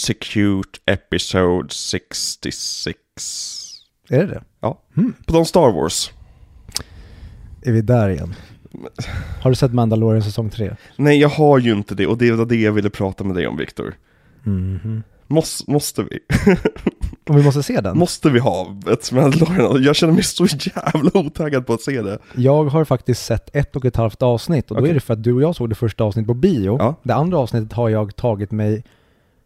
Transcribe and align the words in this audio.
Execute 0.00 0.80
Episode 0.86 1.68
66. 1.70 2.96
Är 4.08 4.18
det 4.18 4.26
det? 4.26 4.42
Ja. 4.60 4.80
Mm. 4.96 5.14
På 5.26 5.32
de 5.32 5.44
Star 5.44 5.72
Wars. 5.72 6.10
Är 7.62 7.72
vi 7.72 7.82
där 7.82 8.08
igen? 8.08 8.34
Har 9.42 9.50
du 9.50 9.54
sett 9.54 9.72
Mandalorian 9.72 10.22
säsong 10.22 10.50
3? 10.50 10.76
Nej, 10.96 11.18
jag 11.18 11.28
har 11.28 11.58
ju 11.58 11.72
inte 11.72 11.94
det 11.94 12.06
och 12.06 12.18
det 12.18 12.32
var 12.32 12.46
det 12.46 12.56
jag 12.56 12.72
ville 12.72 12.90
prata 12.90 13.24
med 13.24 13.36
dig 13.36 13.46
om, 13.46 13.56
Viktor. 13.56 13.94
Mhm. 14.42 15.02
Måste, 15.26 15.70
måste 15.70 16.02
vi? 16.02 16.18
Om 17.28 17.36
vi 17.36 17.42
måste 17.42 17.62
se 17.62 17.80
den? 17.80 17.98
Måste 17.98 18.30
vi 18.30 18.38
ha 18.38 18.76
ett 18.92 19.12
Mandalorian? 19.12 19.82
Jag 19.82 19.96
känner 19.96 20.14
mig 20.14 20.22
så 20.22 20.46
jävla 20.46 21.10
otaggad 21.14 21.66
på 21.66 21.72
att 21.72 21.82
se 21.82 22.02
det. 22.02 22.18
Jag 22.36 22.64
har 22.64 22.84
faktiskt 22.84 23.24
sett 23.24 23.56
ett 23.56 23.76
och 23.76 23.84
ett 23.84 23.96
halvt 23.96 24.22
avsnitt 24.22 24.70
och 24.70 24.76
då 24.76 24.80
Okej. 24.80 24.90
är 24.90 24.94
det 24.94 25.00
för 25.00 25.14
att 25.14 25.22
du 25.22 25.32
och 25.32 25.42
jag 25.42 25.56
såg 25.56 25.68
det 25.68 25.74
första 25.74 26.04
avsnittet 26.04 26.26
på 26.26 26.34
bio. 26.34 26.76
Ja. 26.78 26.94
Det 27.02 27.14
andra 27.14 27.38
avsnittet 27.38 27.72
har 27.72 27.88
jag 27.88 28.16
tagit 28.16 28.50
mig, 28.50 28.84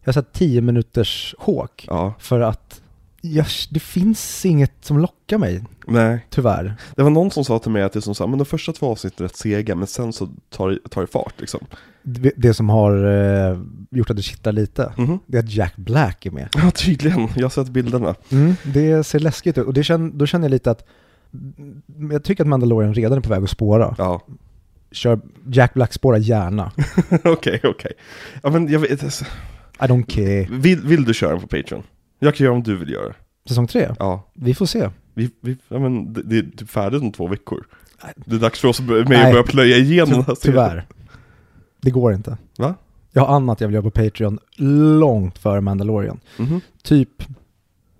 jag 0.05 0.13
har 0.13 0.21
sett 0.21 0.33
10 0.33 0.61
minuters 0.61 1.35
håk 1.37 1.85
Ja, 1.87 2.13
för 2.19 2.39
att 2.39 2.81
jag, 3.21 3.45
det 3.71 3.79
finns 3.79 4.45
inget 4.45 4.71
som 4.81 4.99
lockar 4.99 5.37
mig, 5.37 5.63
nej. 5.87 6.25
tyvärr. 6.29 6.75
Det 6.95 7.03
var 7.03 7.09
någon 7.09 7.31
som 7.31 7.45
sa 7.45 7.59
till 7.59 7.71
mig 7.71 7.83
att 7.83 7.93
det 7.93 7.99
är 7.99 8.01
som 8.01 8.15
så 8.15 8.27
men 8.27 8.39
de 8.39 8.45
första 8.45 8.71
två 8.73 8.91
avsnitten 8.91 9.23
är 9.23 9.27
rätt 9.27 9.35
sega, 9.37 9.75
men 9.75 9.87
sen 9.87 10.13
så 10.13 10.29
tar, 10.49 10.79
tar 10.89 11.01
det 11.01 11.07
fart 11.07 11.33
liksom. 11.37 11.59
Det, 12.03 12.31
det 12.37 12.53
som 12.53 12.69
har 12.69 13.05
eh, 13.05 13.59
gjort 13.91 14.09
att 14.09 14.15
det 14.15 14.21
kittlar 14.23 14.51
lite, 14.53 14.93
Mhm. 14.97 15.19
det 15.27 15.37
är 15.37 15.43
att 15.43 15.51
Jack 15.53 15.75
Black 15.75 16.25
är 16.25 16.31
med. 16.31 16.49
Ja, 16.55 16.71
tydligen. 16.71 17.27
Jag 17.35 17.43
har 17.45 17.49
sett 17.49 17.69
bilderna. 17.69 18.15
Mm, 18.31 18.55
det 18.63 19.03
ser 19.03 19.19
läskigt 19.19 19.57
ut 19.57 19.65
och 19.67 19.73
det 19.73 19.83
känn, 19.83 20.17
då 20.17 20.25
känner 20.25 20.45
jag 20.45 20.51
lite 20.51 20.71
att 20.71 20.85
mm, 21.33 22.11
jag 22.11 22.23
tycker 22.23 22.43
att 22.43 22.47
Mandalorian 22.47 22.93
redan 22.93 23.17
är 23.17 23.21
på 23.21 23.29
väg 23.29 23.43
att 23.43 23.49
spåra. 23.49 23.95
Ja, 23.97 24.21
Kör 24.91 25.19
Jack 25.47 25.73
Black 25.73 25.93
spåra 25.93 26.17
gärna. 26.17 26.71
okej, 27.23 27.59
okej. 27.63 27.91
Ja, 28.43 28.49
men 28.49 28.67
jag 28.71 28.79
vet, 28.79 29.03
alltså, 29.03 29.25
I 29.79 29.83
don't 29.85 30.05
care. 30.05 30.47
vill, 30.59 30.81
vill 30.81 31.05
du 31.05 31.13
köra 31.13 31.31
den 31.31 31.41
på 31.41 31.47
Patreon? 31.47 31.83
Jag 32.19 32.35
kan 32.35 32.45
göra 32.45 32.55
om 32.55 32.63
du 32.63 32.75
vill 32.77 32.89
göra. 32.89 33.13
Säsong 33.47 33.67
tre? 33.67 33.89
Ja, 33.99 34.29
Vi 34.33 34.53
får 34.53 34.65
se. 34.65 34.89
vi, 35.13 35.29
vi, 35.41 35.57
ja 35.67 35.79
men 35.79 36.13
det, 36.13 36.21
det 36.23 36.37
är 36.37 36.41
typ 36.57 36.69
färdigt 36.69 37.01
om 37.01 37.11
två 37.11 37.27
veckor. 37.27 37.65
Nej. 38.03 38.13
Det 38.15 38.35
är 38.35 38.39
dags 38.39 38.59
för 38.59 38.67
oss 38.67 38.79
att 38.79 38.85
börja- 38.85 39.05
Nej. 39.09 39.43
plöja 39.43 39.77
igenom 39.77 40.09
den 40.09 40.17
här 40.23 40.35
serien. 40.35 40.37
tyvärr. 40.41 40.85
Det 41.81 41.91
går 41.91 42.13
inte. 42.13 42.37
Va? 42.57 42.75
Jag 43.11 43.25
har 43.25 43.35
annat 43.35 43.61
jag 43.61 43.67
vill 43.67 43.73
göra 43.73 43.83
på 43.83 43.91
Patreon 43.91 44.39
långt 44.99 45.37
före 45.37 45.61
Mandalorian. 45.61 46.19
Mhm. 46.37 46.61
Typ 46.83 47.23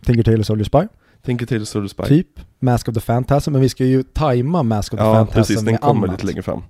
Tinker 0.06 0.24
Tailor 0.24 0.44
Soldier 0.44 0.66
Spy. 0.66 0.80
Tänker 1.22 1.46
till 1.46 1.66
Soldier 1.66 1.88
Spy. 1.90 2.04
Typ 2.04 2.28
Mask 2.60 2.88
of 2.90 2.94
the 2.96 3.02
Phantasm. 3.02 3.52
Men 3.52 3.62
vi 3.62 3.70
ska 3.70 3.86
ju 3.86 4.04
tajma 4.04 4.64
Mask 4.64 4.94
of 4.94 5.00
the 5.00 5.06
Ja, 5.06 5.14
Phantasm 5.14 5.38
precis. 5.38 5.56
Den 5.56 5.66
med 5.66 5.82
kommer 5.82 6.08
annat. 6.08 6.12
lite 6.12 6.26
längre 6.28 6.42
fram. 6.42 6.64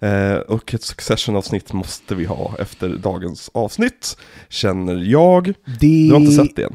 Eh, 0.00 0.34
och 0.34 0.74
ett 0.74 0.82
Succession-avsnitt 0.82 1.72
måste 1.72 2.14
vi 2.14 2.24
ha 2.24 2.56
efter 2.58 2.88
dagens 2.88 3.50
avsnitt, 3.54 4.16
känner 4.48 4.94
jag. 4.94 5.46
Det... 5.80 6.08
Du 6.08 6.12
har 6.12 6.20
inte 6.20 6.32
sett 6.32 6.56
det 6.56 6.62
än. 6.62 6.74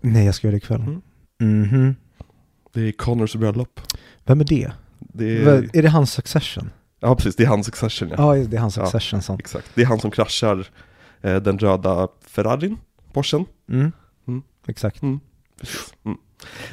Nej, 0.00 0.26
jag 0.26 0.34
ska 0.34 0.46
göra 0.46 0.52
det 0.52 0.56
ikväll. 0.64 0.80
Mm. 0.80 1.02
Mhm. 1.62 1.96
Det 2.72 2.80
är 2.80 2.92
Connors 2.92 3.34
bröllop. 3.34 3.80
Vem 4.24 4.40
är 4.40 4.44
det? 4.44 4.72
Det 4.98 5.42
Är... 5.42 5.76
är, 5.76 5.82
det 5.82 5.88
hans 5.88 6.12
Succession? 6.12 6.70
ja, 7.00 7.16
precis. 7.16 7.36
Det 7.36 7.42
är 7.44 7.48
hans 7.48 7.66
Succession, 7.66 8.08
ja. 8.08 8.36
Ja, 8.36 8.44
det 8.44 8.56
är 8.56 8.60
hans 8.60 8.76
Ja. 8.76 8.86
Succession 8.86 9.22
som... 9.22 9.38
Exakt. 9.38 9.70
Det 9.74 9.82
är 9.82 9.86
han 9.86 10.00
som 10.00 10.10
kraschar 10.10 10.66
eh, 11.22 11.36
den 11.36 11.58
röda 11.58 12.08
Ferrarin, 12.26 12.76
Porschen. 13.12 13.44
Mm. 13.68 13.92
Mm. 14.28 14.42
Exakt. 14.66 15.00
Precis. 15.60 15.94
Mm. 16.04 16.18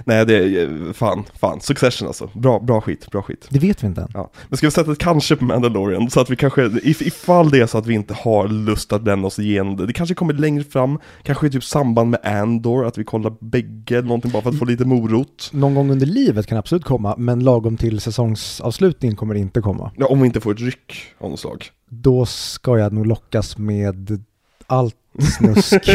Nej, 0.05 0.25
det 0.25 0.35
är 0.35 0.87
eh, 0.87 0.93
fan, 0.93 1.23
fan. 1.39 1.61
Succession 1.61 2.07
alltså. 2.07 2.29
Bra, 2.33 2.59
bra 2.59 2.81
skit, 2.81 3.11
bra 3.11 3.21
skit. 3.21 3.47
Det 3.49 3.59
vet 3.59 3.83
vi 3.83 3.87
inte 3.87 4.01
än. 4.01 4.11
Ja. 4.13 4.31
Men 4.49 4.57
ska 4.57 4.67
vi 4.67 4.71
sätta 4.71 4.91
ett 4.91 4.97
kanske 4.97 5.35
på 5.35 5.45
Mandalorian 5.45 6.09
så 6.09 6.19
att 6.19 6.29
vi 6.29 6.35
kanske, 6.35 6.71
if, 6.83 7.01
ifall 7.01 7.49
det 7.49 7.59
är 7.59 7.65
så 7.65 7.77
att 7.77 7.85
vi 7.85 7.93
inte 7.93 8.13
har 8.13 8.47
lust 8.47 8.93
att 8.93 9.01
bränna 9.01 9.27
oss 9.27 9.39
igenom 9.39 9.77
det, 9.77 9.85
det 9.85 9.93
kanske 9.93 10.15
kommer 10.15 10.33
längre 10.33 10.63
fram, 10.63 10.99
kanske 11.23 11.47
i 11.47 11.49
typ 11.49 11.63
samband 11.63 12.09
med 12.09 12.19
Andor, 12.23 12.85
att 12.85 12.97
vi 12.97 13.03
kollar 13.03 13.33
bägge 13.39 14.01
någonting 14.01 14.31
bara 14.31 14.41
för 14.41 14.49
att 14.49 14.59
få 14.59 14.65
lite 14.65 14.85
morot. 14.85 15.49
Någon 15.53 15.75
gång 15.75 15.91
under 15.91 16.05
livet 16.05 16.47
kan 16.47 16.57
absolut 16.57 16.83
komma, 16.83 17.15
men 17.17 17.43
lagom 17.43 17.77
till 17.77 18.01
säsongsavslutningen 18.01 19.15
kommer 19.15 19.33
det 19.33 19.39
inte 19.39 19.61
komma. 19.61 19.91
Ja, 19.97 20.05
om 20.05 20.21
vi 20.21 20.25
inte 20.25 20.41
får 20.41 20.51
ett 20.51 20.61
ryck 20.61 21.05
av 21.17 21.29
något 21.29 21.39
slag. 21.39 21.65
Då 21.89 22.25
ska 22.25 22.77
jag 22.77 22.93
nog 22.93 23.05
lockas 23.05 23.57
med 23.57 24.23
allt 24.67 24.95
snusk 25.37 25.89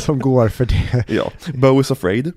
som 0.00 0.18
går 0.18 0.48
för 0.48 0.66
det. 0.66 1.04
Ja, 1.08 1.32
Bo 1.54 1.80
is 1.80 1.90
afraid. 1.90 2.32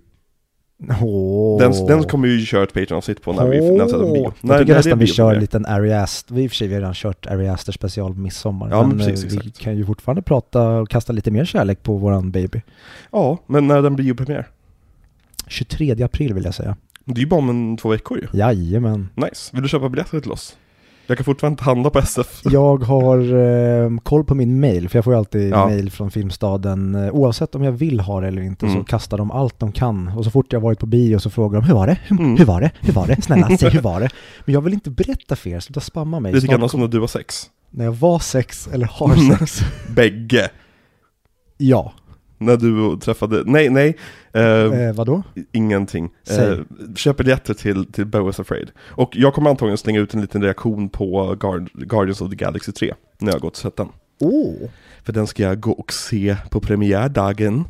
Åh. 1.02 1.60
Den, 1.60 1.86
den 1.88 2.04
kommer 2.04 2.28
vi 2.28 2.34
ju 2.40 2.46
köra 2.46 2.64
ett 2.64 2.74
Patreon-avsnitt 2.74 3.22
på 3.22 3.34
när 3.34 3.48
vi, 3.48 3.60
när 3.78 3.86
vi 3.86 3.92
sätter 3.92 4.14
bio. 4.14 4.24
Jag 4.24 4.34
När- 4.42 4.60
tycker 4.60 4.72
när 4.74 4.80
nästan 4.80 5.00
vi 5.00 5.08
kör 5.08 5.34
en 5.34 5.40
liten 5.42 5.66
Ari 5.66 5.94
Aster, 5.94 6.36
vi 6.36 6.44
i 6.44 6.48
och 6.48 6.52
för 6.52 6.56
sig 6.56 6.68
vi 6.68 6.74
har 6.74 6.82
redan 6.82 6.94
kört 6.94 7.26
Ari 7.26 7.48
Aster 7.50 7.72
special 7.72 8.14
på 8.14 8.20
midsommar. 8.20 8.70
Ja, 8.70 8.82
men 8.88 8.98
men 8.98 9.08
precis, 9.08 9.24
eh, 9.24 9.30
vi 9.30 9.38
exakt. 9.38 9.60
kan 9.60 9.78
ju 9.78 9.86
fortfarande 9.86 10.22
prata 10.22 10.68
och 10.70 10.90
kasta 10.90 11.14
lite 11.14 11.32
mer 11.32 11.46
kärlek 11.46 11.84
på 11.84 11.94
våran 11.98 12.32
baby. 12.32 12.62
Ja, 13.12 13.38
men 13.48 13.68
när 13.68 13.82
den 13.82 13.96
blir 13.96 14.06
ju 14.06 14.16
premiär. 14.16 14.48
23 15.48 16.04
april 16.04 16.34
vill 16.34 16.44
jag 16.46 16.54
säga. 16.56 16.78
Det 17.06 17.20
är 17.20 17.24
ju 17.24 17.28
bara 17.28 17.40
om 17.40 17.50
en 17.50 17.78
två 17.78 17.90
veckor 17.90 18.18
ju. 18.18 18.40
Jajamän. 18.40 19.10
Nice. 19.16 19.50
Vill 19.54 19.64
du 19.64 19.70
köpa 19.70 19.90
biljetter 19.90 20.20
till 20.20 20.32
oss? 20.32 20.58
Jag 21.10 21.18
kan 21.18 21.26
fortfarande 21.26 21.54
inte 21.54 21.64
handla 21.64 21.90
på 21.90 22.00
SF. 22.00 22.42
Jag 22.44 22.84
har 22.84 23.18
eh, 23.84 23.90
koll 24.04 24.24
på 24.24 24.36
min 24.36 24.60
mail, 24.60 24.90
för 24.90 24.98
jag 24.98 25.04
får 25.06 25.14
ju 25.14 25.18
alltid 25.20 25.52
Ja. 25.54 25.68
mail 25.68 25.92
från 25.92 26.12
Filmstaden. 26.12 26.96
Eh, 26.96 27.10
oavsett 27.12 27.56
om 27.56 27.64
jag 27.64 27.72
vill 27.72 28.00
ha 28.00 28.22
det 28.22 28.28
eller 28.28 28.42
inte 28.42 28.66
så 28.66 28.72
Mm. 28.72 28.84
kastar 28.86 29.18
de 29.18 29.32
allt 29.32 29.60
de 29.60 29.72
kan. 29.72 30.08
Och 30.08 30.26
så 30.26 30.32
fort 30.32 30.54
jag 30.54 30.60
varit 30.60 30.80
på 30.80 30.86
bio 30.86 31.20
så 31.20 31.30
frågar 31.30 31.62
de 31.62 31.68
hur 31.68 31.74
var 31.74 31.88
det? 31.88 31.98
Hur, 32.08 32.20
Mm. 32.20 32.38
hur 32.38 32.46
var 32.46 32.62
det? 32.62 32.72
Hur 32.80 32.94
var 32.94 33.08
det? 33.08 33.22
Snälla, 33.22 33.58
säg 33.58 33.70
hur 33.70 33.82
var 33.82 34.00
det? 34.00 34.10
Men 34.46 34.54
jag 34.54 34.62
vill 34.62 34.74
inte 34.74 34.90
berätta 34.90 35.36
för 35.36 35.50
er, 35.50 35.60
sluta 35.60 35.80
spamma 35.80 36.20
mig. 36.20 36.34
Lite 36.34 36.46
Snart 36.48 36.60
grann 36.60 36.70
som 36.70 36.80
när 36.80 36.88
du 36.88 37.00
var 37.00 37.08
sex. 37.08 37.50
När 37.72 37.86
jag 37.86 37.92
var 37.94 38.20
sex 38.20 38.68
eller 38.74 38.86
har 38.86 39.38
sex. 39.38 39.62
Bägge. 39.96 40.50
ja. 41.58 41.94
När 42.42 42.58
du 42.58 42.98
träffade, 43.00 43.44
nej, 43.46 43.70
nej, 43.70 43.98
eh, 44.34 44.44
Eh, 44.44 44.94
vadå? 44.96 45.24
ingenting. 45.52 46.10
Eh, 46.30 46.58
köp 46.96 47.18
biljetter 47.18 47.54
till, 47.54 47.86
till 47.86 48.06
Bo 48.06 48.30
is 48.30 48.40
Afraid. 48.40 48.72
Och 48.80 49.10
jag 49.14 49.34
kommer 49.34 49.50
antagligen 49.50 49.78
slänga 49.78 50.00
ut 50.00 50.14
en 50.14 50.22
liten 50.22 50.44
reaktion 50.44 50.90
på 50.90 51.36
Guard, 51.40 51.70
Guardians 51.74 52.22
of 52.22 52.30
the 52.30 52.36
Galaxy 52.36 52.72
3, 52.72 52.94
när 53.20 53.28
jag 53.28 53.34
har 53.36 53.40
gått 53.40 53.54
och 53.54 53.58
sett 53.58 53.76
den. 53.78 53.88
Oh. 54.20 54.70
För 55.04 55.14
den 55.14 55.28
ska 55.28 55.44
jag 55.44 55.60
gå 55.60 55.72
och 55.72 55.94
se 55.94 56.36
på 56.52 56.60
premiärdagen. 56.60 57.64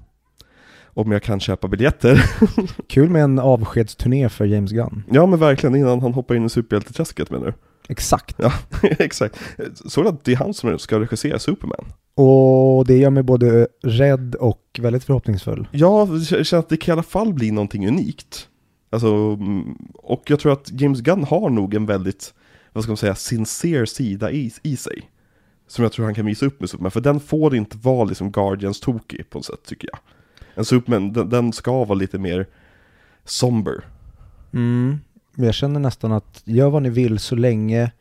Om 0.93 1.11
jag 1.11 1.23
kan 1.23 1.39
köpa 1.39 1.67
biljetter. 1.67 2.23
Kul 2.87 3.09
med 3.09 3.23
en 3.23 3.39
avskedsturné 3.39 4.29
för 4.29 4.45
James 4.45 4.71
Gunn. 4.71 5.03
ja 5.11 5.25
men 5.25 5.39
verkligen, 5.39 5.75
innan 5.75 6.01
han 6.01 6.13
hoppar 6.13 6.35
in 6.35 6.45
i 6.45 6.49
superhjälteträsket 6.49 7.31
menar 7.31 7.45
du? 7.45 7.53
Exakt. 7.89 8.35
Ja, 8.39 8.53
exakt. 8.81 9.39
Så 9.85 10.07
att 10.07 10.23
det 10.23 10.31
är 10.31 10.35
han 10.35 10.53
som 10.53 10.79
ska 10.79 10.99
regissera 10.99 11.39
Superman? 11.39 11.85
Och 12.15 12.85
det 12.85 12.97
gör 12.97 13.09
mig 13.09 13.23
både 13.23 13.67
rädd 13.83 14.35
och 14.35 14.79
väldigt 14.79 15.03
förhoppningsfull. 15.03 15.67
Ja, 15.71 16.07
jag 16.29 16.45
känner 16.45 16.59
att 16.59 16.69
det 16.69 16.77
kan 16.77 16.91
i 16.91 16.93
alla 16.93 17.03
fall 17.03 17.33
bli 17.33 17.51
någonting 17.51 17.87
unikt. 17.87 18.47
Alltså, 18.89 19.07
mm, 19.07 19.77
och 19.93 20.23
jag 20.27 20.39
tror 20.39 20.53
att 20.53 20.71
James 20.71 21.01
Gunn 21.01 21.23
har 21.23 21.49
nog 21.49 21.73
en 21.73 21.85
väldigt, 21.85 22.33
vad 22.73 22.83
ska 22.83 22.91
man 22.91 22.97
säga, 22.97 23.15
sincere 23.15 23.87
sida 23.87 24.31
i, 24.31 24.51
i 24.63 24.77
sig. 24.77 25.09
Som 25.67 25.83
jag 25.83 25.91
tror 25.91 26.05
han 26.05 26.15
kan 26.15 26.25
visa 26.25 26.45
upp 26.45 26.59
med 26.59 26.69
Superman, 26.69 26.91
för 26.91 27.01
den 27.01 27.19
får 27.19 27.55
inte 27.55 27.77
vara 27.77 28.03
liksom 28.03 28.31
Guardians 28.31 28.79
tokig 28.79 29.29
på 29.29 29.37
något 29.37 29.45
sätt 29.45 29.63
tycker 29.65 29.89
jag. 29.91 29.99
En 30.55 30.65
Superman, 30.65 31.13
den, 31.13 31.29
den 31.29 31.53
ska 31.53 31.71
vara 31.85 31.93
lite 31.93 32.19
mer 32.19 32.47
somber. 33.25 33.83
Mm. 34.53 34.99
Men 35.35 35.45
jag 35.45 35.55
känner 35.55 35.79
nästan 35.79 36.11
att 36.11 36.41
gör 36.45 36.69
vad 36.69 36.83
ni 36.83 36.89
vill 36.89 37.19
så 37.19 37.35
länge 37.35 37.91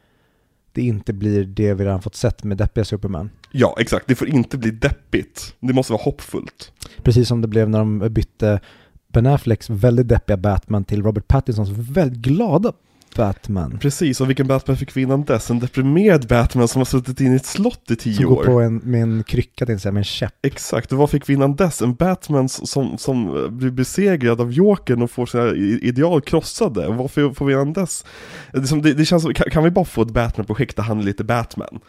det 0.72 0.82
inte 0.82 1.12
blir 1.12 1.44
det 1.44 1.74
vi 1.74 1.84
redan 1.84 2.02
fått 2.02 2.14
sett 2.14 2.44
med 2.44 2.56
deppiga 2.56 2.84
Superman. 2.84 3.30
Ja, 3.52 3.76
exakt. 3.80 4.06
Det 4.08 4.14
får 4.14 4.28
inte 4.28 4.58
bli 4.58 4.70
deppigt. 4.70 5.54
Det 5.60 5.72
måste 5.72 5.92
vara 5.92 6.02
hoppfullt. 6.02 6.72
Precis 7.02 7.28
som 7.28 7.40
det 7.40 7.48
blev 7.48 7.70
när 7.70 7.78
de 7.78 7.98
bytte 7.98 8.60
Ben 9.08 9.26
Afflecks 9.26 9.70
väldigt 9.70 10.08
deppiga 10.08 10.36
Batman 10.36 10.84
till 10.84 11.02
Robert 11.02 11.28
Pattinsons 11.28 11.70
väldigt 11.70 12.19
glada 12.19 12.72
Batman. 13.19 13.79
Precis, 13.79 14.20
och 14.20 14.29
vilken 14.29 14.47
Batman 14.47 14.76
fick 14.76 14.97
vi 14.97 15.03
innan 15.03 15.25
dess? 15.25 15.50
En 15.50 15.59
deprimerad 15.59 16.29
Batman 16.29 16.69
som 16.69 16.81
har 16.81 16.85
suttit 16.85 17.20
inne 17.20 17.32
i 17.32 17.37
ett 17.37 17.47
slott 17.47 17.91
i 17.91 17.97
tio 17.97 18.15
Som 18.15 18.26
år. 18.26 18.37
går 18.37 18.44
på 18.44 18.61
en, 18.61 18.76
med 18.76 19.03
en 19.03 19.25
krycka, 19.25 19.67
tänkte 19.67 19.82
säga, 19.82 19.93
med 19.93 20.00
en 20.00 20.05
käpp. 20.05 20.35
Exakt, 20.43 20.93
och 20.93 20.99
vad 20.99 21.11
fick 21.11 21.29
vi 21.29 21.32
innan 21.32 21.56
dess? 21.56 21.82
En 21.82 21.94
Batman 21.94 22.49
som, 22.49 22.99
som 22.99 23.49
blir 23.59 23.70
besegrad 23.70 24.41
av 24.41 24.53
Jokern 24.53 25.03
och 25.03 25.11
får 25.11 25.26
sina 25.26 25.55
ideal 25.88 26.20
krossade. 26.20 26.87
Och 26.87 26.94
vad 26.97 27.11
får 27.11 27.44
vi 27.44 27.53
innan 27.53 27.73
dess? 27.73 28.05
Det, 28.53 28.67
som, 28.67 28.82
det, 28.82 28.94
det 28.94 29.05
känns 29.05 29.23
som, 29.23 29.35
kan, 29.35 29.50
kan 29.50 29.65
vi 29.65 29.70
bara 29.70 29.85
få 29.85 30.03
ett 30.03 30.11
Batman-projekt 30.11 30.76
där 30.76 30.82
han 30.82 30.99
är 30.99 31.03
lite 31.03 31.25
Batman? 31.25 31.81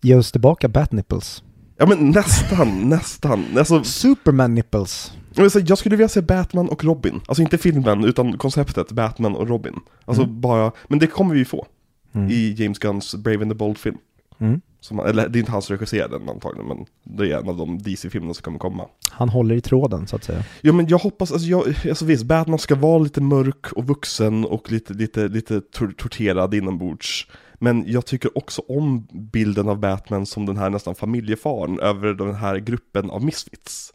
Ge 0.00 0.14
oss 0.14 0.32
tillbaka 0.32 0.68
Batnipples. 0.68 1.42
Ja 1.78 1.86
men 1.86 2.10
nästan, 2.10 2.80
nästan. 2.88 3.44
Alltså, 3.58 3.84
Superman 3.84 4.54
nipples. 4.54 5.12
Jag, 5.44 5.78
skulle 5.78 5.96
vilja 5.96 6.08
se 6.08 6.20
Batman 6.22 6.68
och 6.68 6.84
Robin. 6.84 7.20
Alltså 7.26 7.42
inte 7.42 7.58
filmen, 7.58 8.04
utan 8.04 8.38
konceptet 8.38 8.92
Batman 8.92 9.36
och 9.36 9.48
Robin. 9.48 9.74
Alltså 10.04 10.22
Mm. 10.22 10.40
bara, 10.40 10.72
men 10.88 10.98
det 10.98 11.06
kommer 11.06 11.32
vi 11.34 11.38
ju 11.38 11.44
få 11.44 11.66
Mm. 12.12 12.30
i 12.30 12.52
James 12.58 12.78
Gunns 12.78 13.14
Brave 13.14 13.42
and 13.42 13.50
the 13.50 13.54
Bold-film. 13.54 13.96
Mm. 14.38 14.60
Som, 14.80 15.00
eller 15.00 15.28
det 15.28 15.38
är 15.38 15.40
inte 15.40 15.52
han 15.52 15.62
som 15.62 15.76
regisserar 15.76 16.08
den 16.08 16.28
antagligen, 16.28 16.68
men 16.68 16.86
det 17.04 17.32
är 17.32 17.38
en 17.38 17.48
av 17.48 17.56
de 17.56 17.78
DC-filmerna 17.78 18.34
som 18.34 18.42
kommer 18.42 18.58
komma. 18.58 18.84
Han 19.10 19.28
håller 19.28 19.54
i 19.54 19.60
tråden, 19.60 20.06
så 20.06 20.16
att 20.16 20.24
säga. 20.24 20.44
Ja 20.60 20.72
men 20.72 20.86
jag 20.88 20.98
hoppas, 20.98 21.32
alltså, 21.32 21.48
jag, 21.48 21.74
alltså 21.88 22.04
visst, 22.04 22.24
Batman 22.24 22.58
ska 22.58 22.74
vara 22.74 22.98
lite 22.98 23.20
mörk 23.20 23.72
och 23.72 23.86
vuxen 23.86 24.44
och 24.44 24.72
lite, 24.72 24.92
lite, 24.94 25.28
lite 25.28 25.60
tor 25.60 25.94
torterad 25.98 26.54
inombords. 26.54 27.26
Men 27.54 27.84
jag 27.86 28.06
tycker 28.06 28.38
också 28.38 28.62
om 28.68 29.06
bilden 29.12 29.68
av 29.68 29.78
Batman 29.80 30.26
som 30.26 30.46
den 30.46 30.56
här 30.56 30.70
nästan 30.70 30.94
familjefaren 30.94 31.80
över 31.80 32.14
den 32.14 32.34
här 32.34 32.56
gruppen 32.58 33.10
av 33.10 33.24
misfits. 33.24 33.92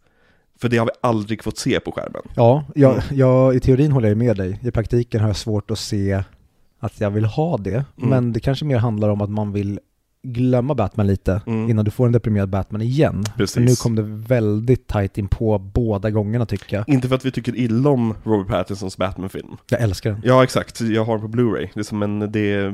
För 0.64 0.70
det 0.70 0.78
har 0.78 0.86
vi 0.86 0.92
aldrig 1.02 1.44
fått 1.44 1.58
se 1.58 1.80
på 1.80 1.92
skärmen. 1.92 2.22
Ja, 2.36 2.64
jag, 2.76 2.92
Mm. 2.94 3.04
jag, 3.12 3.56
i 3.56 3.60
teorin 3.60 3.92
håller 3.92 4.08
jag 4.10 4.18
med 4.18 4.38
dig. 4.38 4.60
I 4.64 4.72
praktiken 4.72 5.22
har 5.22 5.28
jag 5.28 5.36
svårt 5.38 5.72
att 5.72 5.80
se 5.80 6.24
att 6.80 7.02
jag 7.02 7.10
vill 7.12 7.26
ha 7.26 7.58
det. 7.58 7.74
Mm. 7.98 8.10
Men 8.10 8.34
det 8.34 8.40
kanske 8.40 8.66
mer 8.66 8.78
handlar 8.78 9.10
om 9.10 9.22
att 9.22 9.30
man 9.30 9.52
vill 9.54 9.80
glömma 10.24 10.76
Batman 10.76 11.08
lite 11.08 11.42
Mm. 11.48 11.70
innan 11.70 11.86
du 11.86 11.92
får 11.92 12.06
en 12.06 12.12
deprimerad 12.12 12.50
Batman 12.50 12.82
igen. 12.82 13.24
Precis. 13.38 13.54
För 13.54 13.62
nu 13.62 13.76
kom 13.76 13.96
det 13.96 14.02
väldigt 14.28 14.88
tight 14.88 15.18
in 15.18 15.28
på 15.28 15.58
båda 15.58 16.10
gångerna 16.10 16.46
tycker 16.46 16.78
jag. 16.78 16.90
Inte 16.90 17.08
för 17.08 17.16
att 17.16 17.26
vi 17.26 17.32
tycker 17.32 17.56
illa 17.56 17.90
om 17.90 18.14
Robert 18.24 18.48
Pattinsons 18.48 18.98
Batman-film. 18.98 19.58
Jag 19.70 19.82
älskar 19.82 20.12
den. 20.12 20.22
Ja, 20.26 20.44
exakt. 20.44 20.82
Jag 20.82 21.06
har 21.06 21.18
den 21.18 21.32
på 21.32 21.38
Blu-ray. 21.38 21.70
Det 21.74 21.80
är 21.80 21.84
som 21.84 22.04
en, 22.04 22.20
det... 22.32 22.74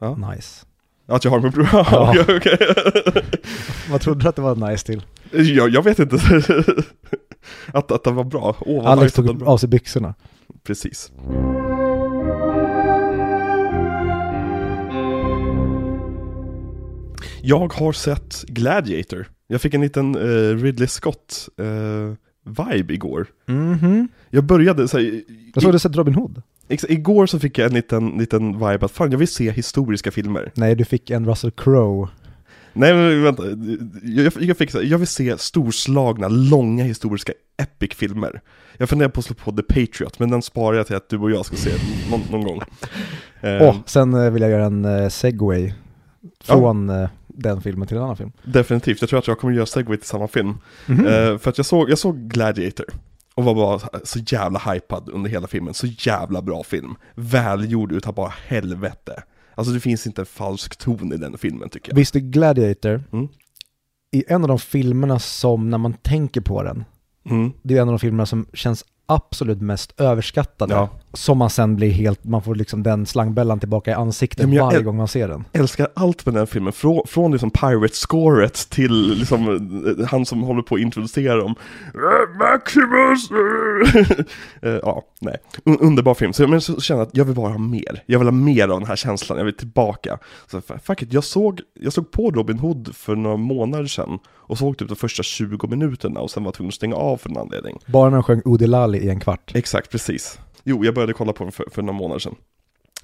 Ja. 0.00 0.16
Nice. 0.34 0.66
Att 1.08 1.24
jag 1.24 1.30
har 1.30 1.40
på 1.40 1.46
Blu-ray? 1.48 1.68
Ja. 1.90 2.14
Ja. 2.16 2.36
okej. 2.36 2.58
Vad 3.90 4.00
trodde 4.00 4.22
du 4.22 4.28
att 4.28 4.36
det 4.36 4.42
var 4.42 4.70
nice 4.70 4.86
till? 4.86 5.02
jag, 5.30 5.70
jag 5.70 5.82
vet 5.82 5.98
inte. 5.98 6.16
att, 7.66 7.92
att 7.92 8.04
den 8.04 8.14
var 8.14 8.24
bra. 8.24 8.56
Vad 8.66 8.86
Alex 8.86 9.18
nice 9.18 9.32
tog 9.32 9.42
av 9.42 9.58
sig 9.58 9.68
byxorna. 9.68 10.14
Precis. 10.64 11.12
Jag 17.42 17.72
har 17.72 17.92
sett 17.92 18.42
Gladiator. 18.42 19.26
Jag 19.46 19.60
fick 19.60 19.74
en 19.74 19.80
liten 19.80 20.14
eh, 20.14 20.56
Ridley 20.56 20.88
Scott 20.88 21.48
eh, 21.58 22.14
vibe 22.44 22.94
igår. 22.94 23.26
Mhm. 23.46 24.08
Jag 24.30 24.44
började 24.44 24.88
så 24.88 24.98
här, 24.98 25.22
Jag 25.54 25.62
såg 25.62 25.72
du 25.72 25.78
sett 25.78 25.96
Robin 25.96 26.14
Hood? 26.14 26.42
Igår 26.68 27.26
så 27.26 27.38
fick 27.38 27.58
jag 27.58 27.66
en 27.66 27.74
liten, 27.74 28.08
liten 28.08 28.52
vibe 28.52 28.78
att 28.80 28.90
fan 28.90 29.10
jag 29.10 29.18
vill 29.18 29.28
se 29.28 29.50
historiska 29.50 30.10
filmer. 30.10 30.52
Nej, 30.54 30.74
du 30.74 30.84
fick 30.84 31.10
en 31.10 31.26
Russell 31.26 31.50
Crowe. 31.50 32.08
Nej 32.72 32.94
men 32.94 33.22
vänta, 33.22 33.42
jag, 34.02 34.32
jag, 34.40 34.56
fick, 34.56 34.74
jag 34.74 34.98
vill 34.98 35.06
se 35.06 35.38
storslagna, 35.38 36.28
långa 36.28 36.84
historiska 36.84 37.32
epic 37.56 37.94
filmer. 37.94 38.40
Jag 38.76 38.88
funderar 38.88 39.08
på 39.08 39.20
att 39.20 39.24
slå 39.24 39.34
på 39.34 39.52
The 39.52 39.62
Patriot, 39.62 40.18
men 40.18 40.30
den 40.30 40.42
sparar 40.42 40.76
jag 40.76 40.86
till 40.86 40.96
att 40.96 41.08
du 41.08 41.18
och 41.18 41.30
jag 41.30 41.46
ska 41.46 41.56
se 41.56 41.70
någon, 42.10 42.20
någon 42.30 42.44
gång. 42.44 42.60
Åh, 43.42 43.76
sen 43.86 44.14
eh, 44.14 44.30
vill 44.30 44.42
jag 44.42 44.50
göra 44.50 44.64
en 44.64 44.84
eh, 44.84 45.08
segway 45.08 45.72
från 46.44 46.90
eh, 46.90 47.08
den 47.26 47.62
filmen 47.62 47.88
till 47.88 47.96
en 47.96 48.02
annan 48.02 48.16
film. 48.16 48.32
Definitivt, 48.42 49.00
jag 49.00 49.10
tror 49.10 49.18
att 49.18 49.26
jag 49.26 49.38
kommer 49.38 49.54
göra 49.54 49.66
segway 49.66 49.96
till 49.96 50.08
samma 50.08 50.28
film. 50.28 50.54
Mhm. 50.86 51.06
Eh, 51.06 51.38
för 51.38 51.48
att 51.50 51.58
jag 51.58 51.66
såg, 51.66 51.90
jag 51.90 51.98
såg 51.98 52.18
Gladiator. 52.18 52.86
Och 53.38 53.44
var 53.44 53.54
bara 53.54 54.00
så 54.04 54.18
jävla 54.18 54.58
hypad 54.58 55.08
under 55.08 55.30
hela 55.30 55.46
filmen, 55.46 55.74
så 55.74 55.86
jävla 55.86 56.42
bra 56.42 56.62
film. 56.62 56.94
Välgjord 57.14 57.92
utav 57.92 58.14
bara 58.14 58.32
helvete. 58.46 59.22
Alltså 59.54 59.72
det 59.74 59.80
finns 59.80 60.06
inte 60.06 60.22
en 60.22 60.26
falsk 60.26 60.76
ton 60.76 61.12
i 61.12 61.16
den 61.16 61.38
filmen 61.38 61.68
tycker 61.68 61.90
jag. 61.92 61.96
Visst 61.96 62.16
är 62.16 62.20
Gladiator, 62.20 63.04
Mm. 63.12 63.28
i 64.12 64.24
en 64.28 64.42
av 64.42 64.48
de 64.48 64.58
filmerna 64.58 65.18
som 65.18 65.70
när 65.70 65.78
man 65.78 65.92
tänker 65.92 66.40
på 66.40 66.62
den, 66.62 66.84
Mm. 67.30 67.52
det 67.62 67.76
är 67.76 67.82
en 67.82 67.88
av 67.88 67.92
de 67.92 67.98
filmerna 67.98 68.26
som 68.26 68.46
känns 68.52 68.84
absolut 69.06 69.60
mest 69.60 70.00
överskattade. 70.00 70.74
Ja. 70.74 70.88
Som 71.12 71.38
man 71.38 71.50
sen 71.50 71.76
blir 71.76 71.90
helt, 71.90 72.24
man 72.24 72.42
får 72.42 72.54
liksom 72.54 72.82
den 72.82 73.06
slangbällan 73.06 73.60
tillbaka 73.60 73.90
i 73.90 73.94
ansiktet 73.94 74.48
Ja, 74.48 74.54
jag 74.54 74.64
varje 74.64 74.82
gång 74.82 74.96
man 74.96 75.08
ser 75.08 75.28
den. 75.28 75.44
älskar 75.52 75.88
allt 75.94 76.26
med 76.26 76.34
den 76.34 76.46
filmen, 76.46 76.72
från, 76.72 77.02
från 77.06 77.32
liksom 77.32 77.50
Pirate-scoret 77.50 78.70
till 78.70 79.14
liksom 79.18 79.48
eh, 80.00 80.06
han 80.06 80.26
som 80.26 80.42
håller 80.42 80.62
på 80.62 80.74
att 80.74 80.80
introducera 80.80 81.36
dem. 81.36 81.54
"Eh, 81.94 82.38
Maximus! 82.38 83.30
eh." 84.62 84.70
Ja, 84.82 85.02
nej. 85.20 85.36
Un- 85.64 85.78
underbar 85.80 86.14
film. 86.14 86.32
Så, 86.32 86.60
så 86.60 86.80
känner 86.80 87.00
jag 87.00 87.06
att 87.08 87.16
jag 87.16 87.24
vill 87.24 87.34
bara 87.34 87.50
ha 87.52 87.58
mer. 87.58 88.02
Jag 88.06 88.18
vill 88.18 88.28
ha 88.28 88.32
mer 88.32 88.68
av 88.68 88.80
den 88.80 88.88
här 88.88 88.96
känslan, 88.96 89.38
jag 89.38 89.44
vill 89.44 89.56
tillbaka. 89.56 90.18
Så 90.46 90.60
fuck 90.82 91.02
it, 91.02 91.12
jag 91.12 91.24
såg, 91.24 91.60
jag 91.80 91.92
såg 91.92 92.10
på 92.10 92.30
Robin 92.30 92.58
Hood 92.58 92.96
för 92.96 93.16
några 93.16 93.36
månader 93.36 93.86
sedan 93.86 94.18
och 94.28 94.58
såg 94.58 94.78
typ 94.78 94.88
de 94.88 94.96
första 94.96 95.22
20 95.22 95.66
minuterna 95.66 96.20
och 96.20 96.30
sen 96.30 96.42
var 96.44 96.48
jag 96.48 96.54
tvungen 96.54 96.68
att 96.68 96.74
stänga 96.74 96.96
av 96.96 97.16
för 97.16 97.30
en 97.30 97.36
anledning. 97.36 97.78
Bara 97.86 98.10
när 98.10 98.16
de 98.16 98.22
sjöng 98.22 98.42
Udilali 98.44 98.98
i 98.98 99.08
en 99.10 99.20
kvart. 99.20 99.52
Exakt, 99.54 99.90
precis. 99.90 100.38
Jo, 100.68 100.84
jag 100.84 100.94
började 100.94 101.12
kolla 101.12 101.32
på 101.32 101.44
den 101.44 101.52
för, 101.52 101.64
för 101.70 101.82
några 101.82 101.98
månader 101.98 102.18
sedan. 102.18 102.34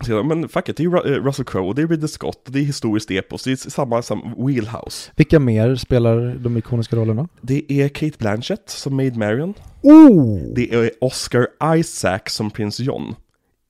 Så 0.01 0.13
jag, 0.13 0.27
men 0.27 0.49
fuck 0.49 0.69
it, 0.69 0.77
det 0.77 0.85
är 0.85 1.13
eh, 1.13 1.25
Russell 1.25 1.45
Crowe, 1.45 1.73
det 1.77 1.83
är 1.83 1.87
Ridley 1.87 2.09
Scott, 2.09 2.41
det 2.47 2.59
är 2.59 2.63
historiskt 2.65 3.11
epos, 3.11 3.45
det 3.45 3.51
är 3.51 3.57
samma 3.57 4.03
som 4.03 4.35
Wheelhouse. 4.47 5.11
Vilka 5.17 5.39
mer 5.39 5.77
spelar 5.77 6.35
de 6.35 6.57
ikoniska 6.57 6.97
rollerna? 6.97 7.29
Det 7.41 7.73
är 7.73 7.89
Kate 7.89 8.19
Blanchett 8.19 8.71
som 8.71 8.97
Maid 8.97 9.17
Marian. 9.17 9.55
Oh! 9.83 10.55
Det 10.55 10.75
är 10.75 10.91
Oscar 11.01 11.47
Isaac 11.77 12.21
som 12.27 12.51
Prins 12.51 12.81
John. 12.81 13.15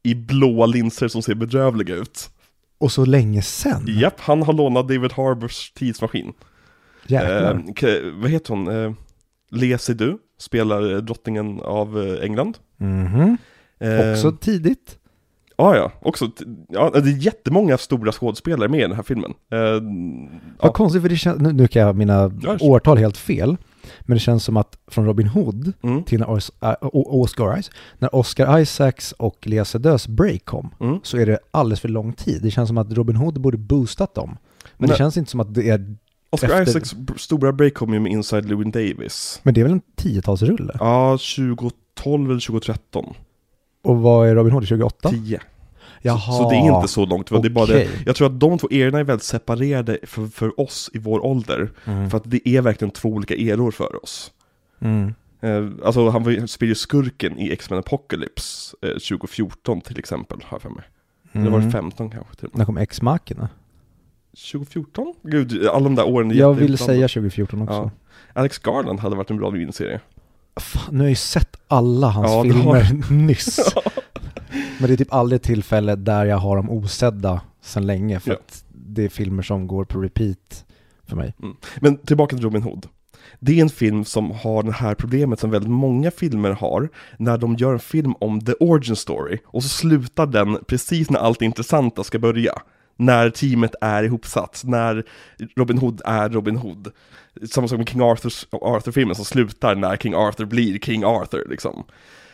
I 0.03 0.15
blåa 0.15 0.67
linser 0.67 1.09
som 1.09 1.23
ser 1.23 1.35
bedrövliga 1.35 1.95
ut. 1.95 2.31
Och 2.79 2.93
så 2.93 3.05
länge 3.05 3.43
sen? 3.43 3.85
Japp, 3.87 4.21
han 4.21 4.43
har 4.43 4.53
lånat 4.53 4.89
David 4.89 5.13
Harbours 5.13 5.73
tidsmaskin. 5.73 6.33
Jäklar. 7.07 7.65
Eh, 7.83 8.13
vad 8.21 8.31
heter 8.31 8.55
hon? 8.55 8.69
Eh, 8.69 8.93
Lea 9.51 9.79
Seydoux 9.79 10.19
spelar 10.39 10.93
eh, 10.93 10.97
drottningen 10.99 11.61
av 11.61 12.03
eh, 12.03 12.25
England. 12.25 12.59
Mhm. 12.77 13.21
Eh, 13.21 13.35
Också 14.13 14.33
tidigt. 14.33 14.99
Ja, 15.57 15.77
ja, 15.77 15.93
också, 16.01 16.31
ja, 16.69 16.91
det 16.91 16.99
är 17.11 17.25
jättemånga 17.25 17.79
stora 17.79 18.13
skådespelare 18.13 18.69
med 18.69 18.79
i 18.81 18.83
den 18.83 18.93
här 18.93 19.03
filmen. 19.03 19.35
Eh, 19.53 19.59
Vad 19.59 20.69
ja. 20.69 20.73
konstigt 20.73 21.03
för 21.03 21.09
det 21.09 21.17
känns, 21.17 21.41
nu, 21.41 21.53
nu 21.53 21.69
kan 21.69 21.83
jag 21.83 21.97
mina 21.97 22.31
Ja, 22.43 22.57
årtal 22.61 22.99
helt 22.99 23.17
fel. 23.17 23.57
Men 24.01 24.15
det 24.17 24.21
känns 24.21 24.45
som 24.45 24.57
att 24.57 24.79
från 24.87 25.07
Robin 25.07 25.27
Hood 25.27 25.73
Mm, 25.83 26.03
till 26.05 26.21
när 26.21 26.31
Os- 26.31 26.53
äh, 26.63 26.75
Oscar 26.93 27.59
Isaacs, 27.59 27.71
när 27.99 28.15
Oscar 28.15 28.59
Isaacs 28.59 29.13
och 29.13 29.47
Lea 29.47 29.65
Sedös 29.65 30.09
break 30.09 30.45
kom, 30.45 30.75
mm. 30.81 30.99
så 31.03 31.17
är 31.19 31.27
det 31.27 31.39
alldeles 31.51 31.81
för 31.81 31.89
lång 31.89 32.13
tid. 32.13 32.43
Det 32.43 32.51
känns 32.51 32.69
som 32.69 32.79
att 32.79 32.93
Robin 32.93 33.17
Hood 33.17 33.41
borde 33.41 33.57
boostat 33.59 34.15
dem. 34.15 34.37
Men 34.77 34.87
det 34.89 34.93
Nej. 34.93 34.99
känns 34.99 35.17
inte 35.17 35.31
som 35.31 35.41
att 35.41 35.55
det 35.55 35.69
är, 35.69 35.97
Oscar 36.31 36.49
Efter- 36.49 36.63
Isaacs 36.63 36.95
stora 37.17 37.53
break 37.53 37.75
kom 37.75 37.95
ju 37.95 38.01
med 38.01 38.13
Inside 38.13 38.45
Llewyn 38.49 38.71
Davis. 38.71 39.41
men 39.43 39.55
det 39.55 39.61
är 39.61 39.63
väl 39.63 39.73
en 39.73 39.83
tiotalsrulle? 39.97 40.77
Ja, 40.81 41.19
2012 41.19 42.31
eller 42.31 42.41
2013. 42.41 43.15
Och 43.85 43.97
vad 43.97 44.29
är 44.29 44.35
Robin 44.35 44.53
Hood, 44.53 44.69
28? 44.69 45.09
10. 45.09 45.41
Jaha. 46.03 46.19
Så, 46.19 46.33
så 46.33 46.51
det 46.51 46.57
är 46.57 46.77
inte 46.77 46.89
så 46.89 47.07
långt. 47.07 47.27
Det 47.29 47.37
är 47.37 47.51
bara 47.51 47.67
det. 47.67 47.89
Jag 48.07 48.17
tror 48.17 48.27
att 48.27 48.41
de 48.41 48.59
två 48.59 48.69
erorna 48.71 48.99
är 48.99 49.05
väldigt 49.05 49.25
separerade 49.25 49.99
för, 50.03 50.27
för 50.27 50.61
oss 50.61 50.91
i 50.95 50.99
vår 50.99 51.25
ålder. 51.25 51.71
Mm. 51.85 52.11
För 52.11 52.17
att 52.17 52.23
det 52.27 52.49
är 52.49 52.61
verkligen 52.61 52.91
två 52.91 53.09
olika 53.09 53.35
eror 53.35 53.71
för 53.71 54.03
oss. 54.05 54.33
Mm. 54.81 55.15
Eh, 55.41 55.87
alltså 55.87 56.09
han 56.09 56.49
spelar 56.49 56.69
ju 56.69 56.75
skurken 56.75 57.39
i 57.39 57.53
X-Men 57.53 57.79
Apocalypse 57.79 58.77
eh, 58.83 58.89
2014 58.89 59.81
till 59.81 59.99
exempel, 59.99 60.39
har 60.45 60.55
jag 60.57 60.63
för 60.63 60.71
mig. 60.71 60.85
Eller 61.33 61.51
var 61.51 61.59
det 61.59 61.65
Mm. 61.65 61.73
15 61.73 62.11
kanske 62.11 62.35
till. 62.37 62.49
När 62.53 62.65
kom 62.65 62.77
X-Machina? 62.77 63.49
2014? 64.53 65.15
Gud, 65.23 65.67
alla 65.67 65.85
de 65.85 65.95
där 65.95 66.09
åren 66.09 66.31
är 66.31 66.35
Jag 66.35 66.55
vill 66.55 66.79
säga 66.79 67.09
2014 67.09 67.63
också. 67.63 67.75
Ja. 67.75 67.91
Alex 68.33 68.59
Garland 68.59 69.01
hade 69.01 69.17
varit 69.17 69.31
en 69.31 69.37
bra 69.37 69.51
miniserie. 69.51 70.01
Fan, 70.57 70.83
nu 70.95 70.99
har 70.99 71.05
jag 71.05 71.11
ju 71.11 71.17
sett 71.17 71.57
alla 71.69 72.09
hans 72.09 72.31
Ja, 72.31 72.37
har- 72.37 72.45
filmer 72.45 73.11
nyss. 73.11 73.75
Men 74.79 74.89
det 74.89 74.93
är 74.93 74.97
typ 74.97 75.13
aldrig 75.15 75.37
ett 75.37 75.43
tillfälle 75.43 75.97
där 75.97 76.25
jag 76.25 76.37
har 76.37 76.57
dem 76.57 76.71
osedda 76.71 77.41
sedan 77.63 77.87
länge 77.87 78.21
för 78.21 78.31
Ja. 78.31 78.37
att 78.37 78.65
det 78.75 79.05
är 79.05 79.09
filmer 79.09 79.43
som 79.43 79.67
går 79.67 79.85
på 79.85 80.01
repeat 80.01 80.65
för 81.07 81.17
mig. 81.17 81.35
Men 81.81 81.97
tillbaka 81.99 82.37
till 82.37 82.45
Robin 82.45 82.63
Hood. 82.63 82.87
Det 83.41 83.59
är 83.59 83.63
en 83.63 83.69
film 83.71 84.05
som 84.05 84.31
har 84.31 84.63
det 84.63 84.73
här 84.73 84.95
problemet 84.95 85.41
som 85.41 85.51
väldigt 85.51 85.71
många 85.71 86.11
filmer 86.11 86.51
har, 86.51 86.89
när 87.19 87.39
de 87.39 87.55
gör 87.57 87.73
en 87.73 87.79
film 87.79 88.15
om 88.21 88.41
the 88.41 88.53
origin 88.53 88.97
story, 88.97 89.39
och 89.47 89.63
så 89.63 89.69
slutar 89.69 90.27
den 90.27 90.59
precis 90.69 91.11
när 91.11 91.19
allt 91.21 91.39
det 91.39 91.45
intressanta 91.45 92.05
ska 92.05 92.19
börja. 92.19 92.53
När 92.97 93.31
teamet 93.31 93.75
är 93.81 94.03
ihopsatt, 94.03 94.63
när 94.65 95.05
Robin 95.57 95.79
Hood 95.79 96.01
är 96.05 96.29
Robin 96.29 96.57
Hood. 96.57 96.89
Samma 97.51 97.69
sak 97.69 97.79
med 97.79 97.89
King 97.89 98.03
Arthurs, 98.03 98.47
Arthur-filmen 98.51 99.15
som 99.15 99.25
slutar 99.25 99.75
när 99.75 99.97
King 99.97 100.15
Arthur 100.15 100.45
blir 100.45 100.79
King 100.79 101.05
Arthur 101.05 101.47
liksom. 101.51 101.85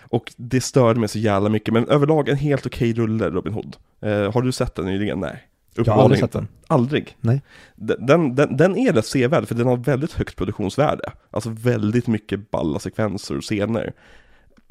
Och 0.02 0.32
det 0.36 0.60
störde 0.60 1.00
mig 1.00 1.08
så 1.08 1.18
jävla 1.18 1.48
mycket, 1.48 1.74
men 1.74 1.88
överlag 1.88 2.28
en 2.28 2.36
helt 2.36 2.66
okej 2.66 2.92
rulle 2.92 3.30
Robin 3.30 3.52
Hood. 3.52 3.76
Eh, 4.02 4.32
har 4.32 4.42
du 4.42 4.52
sett 4.52 4.74
den 4.74 4.84
nyligen? 4.84 5.20
Nej. 5.20 5.46
Jag 5.74 5.84
har 5.84 6.02
aldrig 6.02 6.20
sett 6.20 6.32
den. 6.32 6.48
Aldrig? 6.66 7.16
Nej. 7.20 7.42
Den, 7.76 8.34
den, 8.34 8.56
den 8.56 8.76
är 8.76 8.92
rätt 8.92 9.06
sevärd 9.06 9.48
för 9.48 9.54
den 9.54 9.66
har 9.66 9.76
väldigt 9.76 10.12
högt 10.12 10.36
produktionsvärde. 10.36 11.12
Alltså 11.30 11.50
väldigt 11.50 12.06
mycket 12.06 12.50
balla 12.50 12.78
sekvenser 12.78 13.36
och 13.36 13.42
scener. 13.42 13.92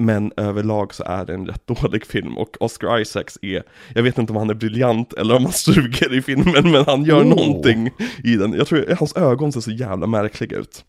Men 0.00 0.32
överlag 0.36 0.94
så 0.94 1.04
är 1.04 1.24
det 1.24 1.34
en 1.34 1.46
rätt 1.46 1.66
dålig 1.66 2.06
film 2.06 2.38
och 2.38 2.56
Oscar 2.60 2.98
Isaacs 3.00 3.38
är, 3.42 3.62
jag 3.94 4.02
vet 4.02 4.18
inte 4.18 4.32
om 4.32 4.36
han 4.36 4.50
är 4.50 4.54
briljant 4.54 5.12
eller 5.12 5.36
om 5.36 5.44
han 5.44 5.52
suger 5.72 6.14
i 6.14 6.22
filmen 6.22 6.70
men 6.70 6.84
han 6.86 7.04
gör 7.04 7.20
Oh. 7.20 7.26
någonting 7.26 7.90
i 8.24 8.36
den. 8.36 8.52
Jag 8.52 8.66
tror 8.66 8.94
hans 8.98 9.16
ögon 9.16 9.52
ser 9.52 9.60
så 9.60 9.70
jävla 9.70 10.06
märkliga 10.06 10.58
ut. 10.58 10.84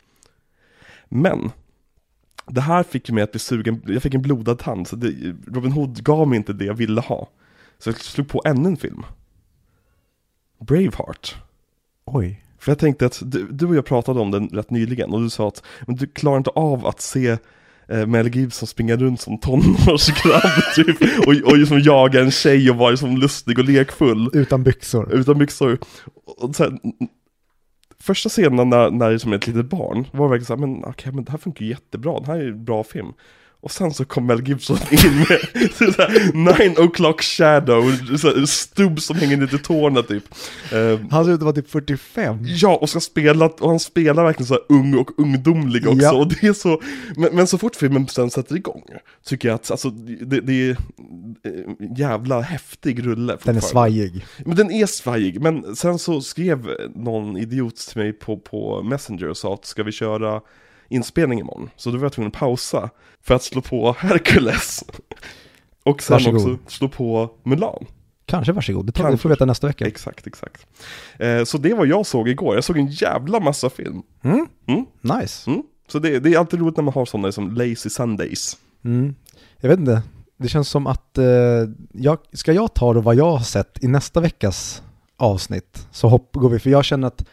Men, 1.10 1.52
det 2.48 2.62
här 2.62 2.84
fick 2.84 3.10
mig 3.10 3.24
att 3.24 3.32
bli 3.32 3.40
sugen, 3.40 3.82
jag 3.88 4.04
fick 4.04 4.14
en 4.14 4.22
blodad 4.22 4.60
tand 4.60 4.88
så 4.88 4.96
det, 4.96 5.36
Robin 5.48 5.72
Hood 5.72 6.04
gav 6.04 6.28
mig 6.28 6.38
inte 6.38 6.54
det 6.54 6.66
jag 6.66 6.74
ville 6.74 7.02
ha. 7.02 7.30
Så 7.78 7.90
jag 7.90 8.00
slog 8.00 8.28
på 8.28 8.42
ännu 8.46 8.70
en 8.70 8.78
film. 8.78 9.04
Braveheart. 10.60 11.36
Oj. 12.06 12.46
För 12.60 12.72
jag 12.72 12.80
tänkte 12.80 13.06
att 13.06 13.22
du, 13.26 13.48
du 13.52 13.66
och 13.66 13.76
jag 13.76 13.86
pratade 13.86 14.20
om 14.20 14.32
den 14.32 14.48
rätt 14.48 14.70
nyligen 14.70 15.14
och 15.14 15.22
du 15.22 15.30
sa 15.30 15.48
att 15.48 15.64
men 15.82 15.96
du 15.96 16.08
klarar 16.08 16.38
inte 16.38 16.50
av 16.50 16.88
att 16.88 17.02
se 17.02 17.38
eh, 17.92 18.06
Mel 18.08 18.36
Gibson 18.36 18.68
springa 18.68 18.96
runt 18.96 19.22
som 19.22 19.38
tonårsgrabb 19.40 20.52
typ 20.76 21.02
och, 21.28 21.52
och 21.52 21.58
liksom 21.58 21.80
jaga 21.80 22.22
en 22.22 22.32
tjej 22.32 22.70
och 22.70 22.76
vara 22.78 22.90
liksom 22.90 23.18
lustig 23.18 23.60
och 23.60 23.66
lekfull 23.66 24.30
Utan 24.34 24.64
byxor. 24.64 25.14
utan 25.14 25.38
byxor. 25.38 25.78
Och 26.26 26.56
sen, 26.56 26.80
första 28.00 28.30
scenen 28.30 28.70
när, 28.70 28.92
när 28.92 29.10
det 29.10 29.16
är 29.16 29.18
som 29.18 29.34
ett 29.34 29.48
litet 29.48 29.70
barn 29.70 30.06
var 30.12 30.28
verkligen 30.28 30.46
såhär, 30.46 30.60
men 30.68 30.84
okej 30.86 31.12
men 31.14 31.24
det 31.24 31.32
här 31.32 31.38
funkar 31.38 31.66
jättebra, 31.66 32.20
det 32.20 32.26
här 32.26 32.40
är 32.40 32.48
en 32.48 32.66
bra 32.66 32.84
film. 32.84 33.14
Och 33.64 33.72
sen 33.72 33.94
så 33.94 34.06
kom 34.06 34.26
Mel 34.26 34.48
Gibson 34.48 34.78
in 34.92 35.16
med 35.18 35.40
såhär, 35.78 36.34
nine 36.34 36.76
o'clock 36.76 37.22
shadow, 37.22 37.92
såhär, 38.18 38.46
stubb 38.46 39.02
som 39.02 39.16
hänger 39.16 39.38
ner 39.38 39.48
till 39.48 39.60
tårna 39.60 40.02
typ. 40.04 40.24
Eh, 40.72 41.00
Han 41.12 41.26
ser 41.26 41.32
ut 41.32 41.38
att 41.38 41.44
vara 41.44 41.54
typ 41.56 41.70
45. 41.70 42.38
Ja, 42.42 42.76
och 42.82 42.90
ska 42.90 43.00
spela, 43.00 43.46
och 43.46 43.70
han 43.70 43.80
spelar 43.80 44.24
verkligen 44.24 44.48
så 44.48 44.56
ung 44.70 44.96
och 44.98 45.20
ungdomlig 45.20 45.88
också, 45.88 46.02
Ja. 46.04 46.14
och 46.14 46.28
det 46.28 46.44
är 46.44 46.54
så, 46.54 46.82
men, 47.18 47.36
men 47.36 47.48
så 47.48 47.58
fort 47.58 47.76
filmen 47.76 48.08
sen 48.08 48.30
sätter 48.30 48.56
igång, 48.56 48.84
tycker 49.26 49.48
jag 49.48 49.56
att 49.56 49.72
alltså, 49.72 49.90
det, 49.90 50.42
det 50.42 50.54
är 50.70 50.78
jävla 51.98 52.42
häftig 52.42 53.06
rulle 53.06 53.38
Den 53.44 53.56
är 53.58 53.62
svajig. 53.62 54.26
Men 54.46 54.56
den 54.56 54.72
är 54.72 54.86
svajig, 54.86 55.42
men 55.42 55.76
sen 55.76 56.00
så 56.00 56.22
skrev 56.22 56.68
någon 56.96 57.38
idiot 57.38 57.76
till 57.76 57.98
mig 58.02 58.14
på, 58.14 58.38
på 58.38 58.84
Messenger 58.84 59.30
och 59.30 59.38
sa 59.38 59.54
att 59.54 59.66
ska 59.66 59.84
vi 59.84 59.92
köra 59.92 60.42
inspelning 60.92 61.40
imorgon? 61.40 61.70
Så 61.76 61.92
då 61.92 61.98
var 61.98 62.06
jag 62.06 62.14
tvungen 62.14 62.28
att 62.28 62.40
pausa 62.40 62.90
för 63.22 63.36
att 63.36 63.44
slå 63.44 63.62
på 63.62 63.96
Hercules. 64.00 64.84
Och 65.84 66.02
sen 66.04 66.14
Varsågod. 66.14 66.42
också 66.42 66.58
slå 66.68 66.90
på 66.90 67.30
Mulan. 67.44 67.86
Kanske 68.26 68.52
varsågod, 68.52 68.86
det 68.86 68.92
tar 68.92 69.04
vi 69.04 69.10
Kanske. 69.10 69.22
får 69.22 69.30
vi 69.30 69.34
veta 69.34 69.46
nästa 69.46 69.68
vecka. 69.68 69.88
Exakt, 69.88 70.28
exakt. 70.28 70.68
Eh, 71.20 71.44
så 71.44 71.58
det 71.58 71.74
var 71.74 71.86
jag 71.86 72.06
såg 72.06 72.30
igår, 72.30 72.56
jag 72.56 72.64
såg 72.64 72.78
en 72.78 72.88
jävla 72.88 73.40
massa 73.40 73.70
film. 73.70 74.02
Mm. 74.24 74.48
Mm. 74.68 74.86
Nice. 75.02 75.50
Mm. 75.50 75.64
Så 75.88 76.00
det, 76.00 76.20
det 76.20 76.34
är 76.34 76.38
alltid 76.40 76.60
roligt 76.60 76.78
när 76.78 76.84
man 76.84 76.94
har 76.94 77.06
sådana 77.06 77.32
som 77.32 77.52
Lazy 77.52 77.90
Sundays. 77.90 78.58
Mm. 78.84 79.16
Jag 79.60 79.70
vet 79.70 79.80
inte, 79.80 80.02
det 80.38 80.48
känns 80.48 80.70
som 80.70 80.88
att, 80.88 81.18
eh, 81.18 81.26
jag, 81.92 82.18
ska 82.34 82.54
jag 82.54 82.74
ta 82.74 82.94
då 82.94 83.02
vad 83.02 83.16
jag 83.16 83.32
har 83.32 83.44
sett 83.44 83.84
i 83.84 83.88
nästa 83.88 84.20
veckas 84.20 84.84
avsnitt 85.18 85.88
så 85.92 86.08
hopp, 86.08 86.30
går 86.36 86.50
vi, 86.50 86.60
för 86.60 86.70
jag 86.70 86.86
känner 86.86 87.08
att, 87.08 87.26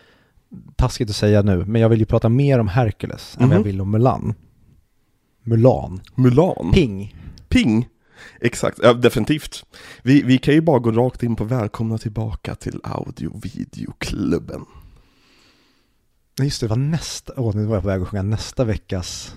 taskigt 0.76 1.10
att 1.10 1.16
säga 1.16 1.42
nu, 1.42 1.64
men 1.64 1.80
jag 1.82 1.88
vill 1.88 1.98
ju 1.98 2.04
prata 2.06 2.28
mer 2.28 2.58
om 2.58 2.68
Hercules 2.68 3.36
än 3.40 3.48
vad 3.48 3.54
jag 3.54 3.60
Mhm. 3.60 3.66
vill 3.66 3.80
om 3.80 3.90
Mulan. 3.90 4.34
Mulan. 5.42 6.00
Mulan. 6.14 6.70
Ping. 6.72 7.16
Ping. 7.48 7.88
Exakt, 8.40 8.78
ja, 8.82 8.94
definitivt. 8.94 9.64
Vi, 10.02 10.22
vi 10.22 10.38
kan 10.38 10.54
ju 10.54 10.60
bara 10.60 10.78
gå 10.78 10.90
rakt 10.90 11.22
in 11.22 11.36
på 11.36 11.44
välkomna 11.44 11.98
tillbaka 11.98 12.54
till 12.54 12.80
audio-videoklubben. 12.84 14.64
Just 16.42 16.60
det, 16.60 16.66
det 16.66 16.70
var 16.70 16.76
nästa, 16.76 17.32
åh 17.36 17.56
nu 17.56 17.64
var 17.64 17.74
jag 17.76 17.82
på 17.82 17.88
väg 17.88 18.02
att 18.02 18.08
sjunga 18.08 18.22
nästa 18.22 18.64
veckas 18.64 19.36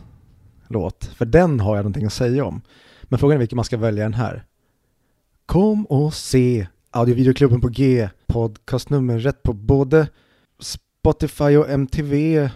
låt. 0.68 1.06
För 1.06 1.26
den 1.26 1.60
har 1.60 1.76
jag 1.76 1.84
någonting 1.84 2.06
att 2.06 2.14
säga 2.14 2.46
om. 2.46 2.62
Men 3.04 3.20
frågan 3.20 3.36
är 3.36 3.40
vilken 3.40 3.56
man 3.56 3.66
ska 3.66 3.78
välja 3.78 4.04
den 4.04 4.14
här. 4.14 4.44
Kom 5.46 5.86
och 5.86 6.14
se 6.14 6.68
Audiovideoklubben 6.92 7.62
på 7.62 7.68
G, 7.68 8.10
podcastnumret 8.28 9.44
på 9.44 9.54
både 9.54 10.08
Spotify 11.12 11.58
och 11.58 11.70
MTV. 11.70 12.38
Eh, 12.38 12.50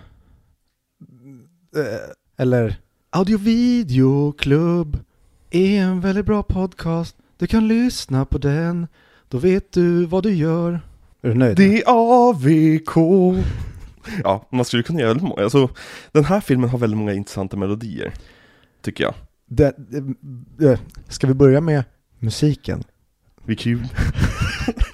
Eller 2.37 2.75
Audiovideoklubb 3.09 4.99
är 5.51 5.81
en 5.81 6.01
väldigt 6.01 6.25
bra 6.25 6.43
podcast. 6.43 7.15
Du 7.37 7.47
kan 7.47 7.67
lyssna 7.67 8.25
på 8.25 8.37
den. 8.37 8.87
Då 9.29 9.37
vet 9.37 9.71
du 9.71 10.05
vad 10.05 10.23
du 10.23 10.33
gör. 10.33 10.71
Är 11.21 11.29
du 11.29 11.33
nöjd? 11.33 11.57
Det 11.57 11.81
är 11.81 11.83
AVK. 11.87 12.95
Ja, 14.23 14.47
man 14.51 14.65
skulle 14.65 14.83
kunna 14.83 14.99
göra 14.99 15.09
väldigt 15.09 15.27
många. 15.29 15.43
Alltså, 15.43 15.69
den 16.11 16.25
här 16.25 16.41
filmen 16.41 16.69
har 16.69 16.77
väldigt 16.77 16.97
många 16.97 17.13
intressanta 17.13 17.57
melodier. 17.57 18.13
Tycker 18.81 19.03
jag. 19.03 19.13
Det, 19.45 19.75
det, 20.57 20.71
eh, 20.71 20.79
ska 21.09 21.27
vi 21.27 21.33
börja 21.33 21.61
med 21.61 21.83
musiken? 22.19 22.83
Vi 23.45 23.55
kul. 23.55 23.87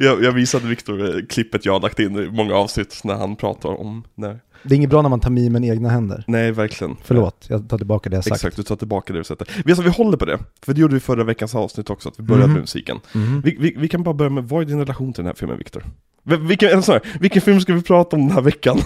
jag, 0.00 0.24
jag 0.24 0.32
visade 0.32 0.66
Viktor 0.68 1.04
eh, 1.16 1.24
klippet 1.28 1.64
jag 1.66 1.72
har 1.72 1.80
lagt 1.80 1.98
in 1.98 2.18
i 2.18 2.30
många 2.30 2.54
avsnitt 2.54 3.00
när 3.04 3.14
han 3.14 3.36
pratar 3.36 3.80
om 3.80 4.04
när... 4.14 4.40
Det 4.62 4.74
är 4.74 4.76
inget 4.76 4.90
bra 4.90 5.02
när 5.02 5.08
man 5.08 5.20
tar 5.20 5.30
mimen 5.30 5.64
i 5.64 5.68
egna 5.68 5.88
händer. 5.88 6.24
Nej, 6.26 6.52
verkligen. 6.52 6.96
Förlåt, 7.02 7.46
jag 7.48 7.68
tar 7.68 7.78
tillbaka 7.78 8.10
det 8.10 8.16
jag 8.16 8.24
sagt. 8.24 8.36
Exakt, 8.36 8.56
du 8.56 8.62
tar 8.62 8.76
tillbaka 8.76 9.12
det 9.12 9.18
du 9.18 9.24
sätter. 9.24 9.48
Vi, 9.64 9.72
alltså, 9.72 9.82
vi 9.82 9.90
håller 9.90 10.16
på 10.16 10.24
det, 10.24 10.38
för 10.62 10.74
det 10.74 10.80
gjorde 10.80 10.94
vi 10.94 11.00
förra 11.00 11.24
veckans 11.24 11.54
avsnitt 11.54 11.90
också, 11.90 12.08
att 12.08 12.18
vi 12.18 12.22
började 12.22 12.44
Mhm. 12.46 12.52
med 12.52 12.60
musiken. 12.60 12.98
Mhm. 13.14 13.40
Vi, 13.44 13.56
vi, 13.60 13.74
vi 13.78 13.88
kan 13.88 14.02
bara 14.02 14.14
börja 14.14 14.30
med, 14.30 14.44
vad 14.44 14.62
är 14.62 14.66
din 14.66 14.78
relation 14.78 15.12
till 15.12 15.22
den 15.24 15.26
här 15.26 15.34
filmen 15.34 15.58
Viktor? 15.58 15.84
Vi- 16.22 16.36
Vilken, 16.36 16.68
här, 16.82 17.18
vilken 17.20 17.42
film 17.42 17.60
ska 17.60 17.74
vi 17.74 17.82
prata 17.82 18.16
om 18.16 18.22
den 18.26 18.30
här 18.36 18.42
veckan? 18.42 18.78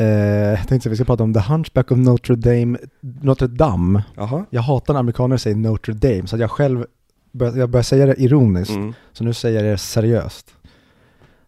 Eh, 0.00 0.06
jag 0.06 0.68
tänkte 0.68 0.88
att 0.88 0.92
vi 0.92 0.96
ska 0.96 1.04
prata 1.04 1.22
om 1.24 1.34
The 1.34 1.40
Hunchback 1.40 1.90
of 1.90 1.98
Notre 1.98 2.36
Dame, 2.36 2.78
Notre 3.22 3.46
Dame. 3.48 4.02
Jaha? 4.16 4.44
Jag 4.50 4.62
hatar 4.62 4.92
när 4.94 5.00
amerikaner 5.00 5.36
säger 5.36 5.56
Notre 5.56 5.92
Dame, 5.94 6.26
så 6.26 6.36
att 6.36 6.40
jag 6.40 6.50
själv 6.50 6.84
jag 7.32 7.70
börjar 7.70 7.82
säga 7.82 8.06
det 8.06 8.14
ironiskt. 8.22 8.70
Mm. 8.74 8.94
Så 9.12 9.24
nu 9.24 9.34
säger 9.34 9.64
jag 9.64 9.72
det 9.72 9.78
seriöst. 9.78 10.54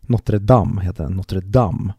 Notre 0.00 0.38
Dame 0.38 0.83
heter 0.83 1.05
den, 1.05 1.12
Notre 1.12 1.41
Dame. 1.41 1.93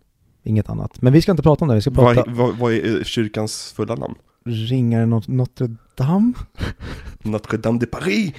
Inget 0.44 0.70
annat. 0.70 1.02
Men 1.02 1.14
vi 1.14 1.22
ska 1.22 1.32
inte 1.32 1.44
prata 1.44 1.66
om 1.66 1.70
det, 1.70 1.76
vi 1.76 1.82
ska 1.82 1.92
Vad, 1.92 2.16
prata 2.16 2.32
vad, 2.32 2.58
vad 2.58 2.74
är 2.74 2.98
eh, 2.98 3.04
kyrkans 3.04 3.74
fulla 3.76 3.96
namn? 3.96 4.16
Ringaren 4.46 5.10
Not- 5.14 5.28
Notre 5.32 5.76
Dame? 5.96 6.34
Notre 7.24 7.58
Dame 7.58 7.80
de 7.80 7.86
Paris! 7.86 8.34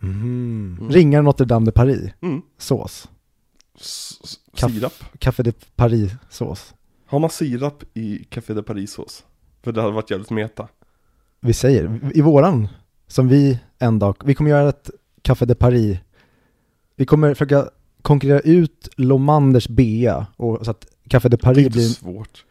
Mhm. 0.00 0.76
Mm. 0.80 0.90
Ringaren 0.90 1.24
Notre 1.24 1.46
Dame 1.46 1.66
de 1.66 1.72
Paris, 1.72 2.10
Mm. 2.22 2.42
sås. 2.58 3.08
S- 3.80 4.18
Kaff- 4.56 4.68
Sirap? 4.74 4.92
Café 5.18 5.42
de 5.42 5.52
Paris-sås. 5.76 6.74
Har 7.06 7.18
man 7.18 7.30
sirap 7.30 7.82
i 7.94 8.24
Café 8.24 8.54
de 8.54 8.62
Paris-sås? 8.62 9.24
För 9.62 9.72
det 9.72 9.80
hade 9.82 9.94
varit 9.94 10.10
jävligt 10.10 10.30
meta. 10.30 10.68
Vi 11.40 11.52
säger, 11.52 12.00
i 12.14 12.20
våran, 12.20 12.68
som 13.08 13.28
vi 13.28 13.58
en 13.78 13.98
dag, 13.98 14.16
vi 14.24 14.34
kommer 14.34 14.50
göra 14.50 14.68
ett 14.68 14.90
Café 15.22 15.44
de 15.44 15.54
Paris. 15.54 15.96
Vi 16.96 17.06
kommer 17.06 17.34
försöka 17.34 17.68
konkurrera 18.02 18.40
ut 18.40 18.88
Lomanders 18.96 19.68
Bea, 19.68 20.26
och, 20.36 20.64
så 20.64 20.70
att 20.70 20.86
Café 21.08 21.28
de 21.28 21.36
Det 21.36 21.42
är 21.42 21.44
Paris 21.44 21.58
inte 21.66 21.70
blir, 21.78 21.88
svårt. 21.88 22.44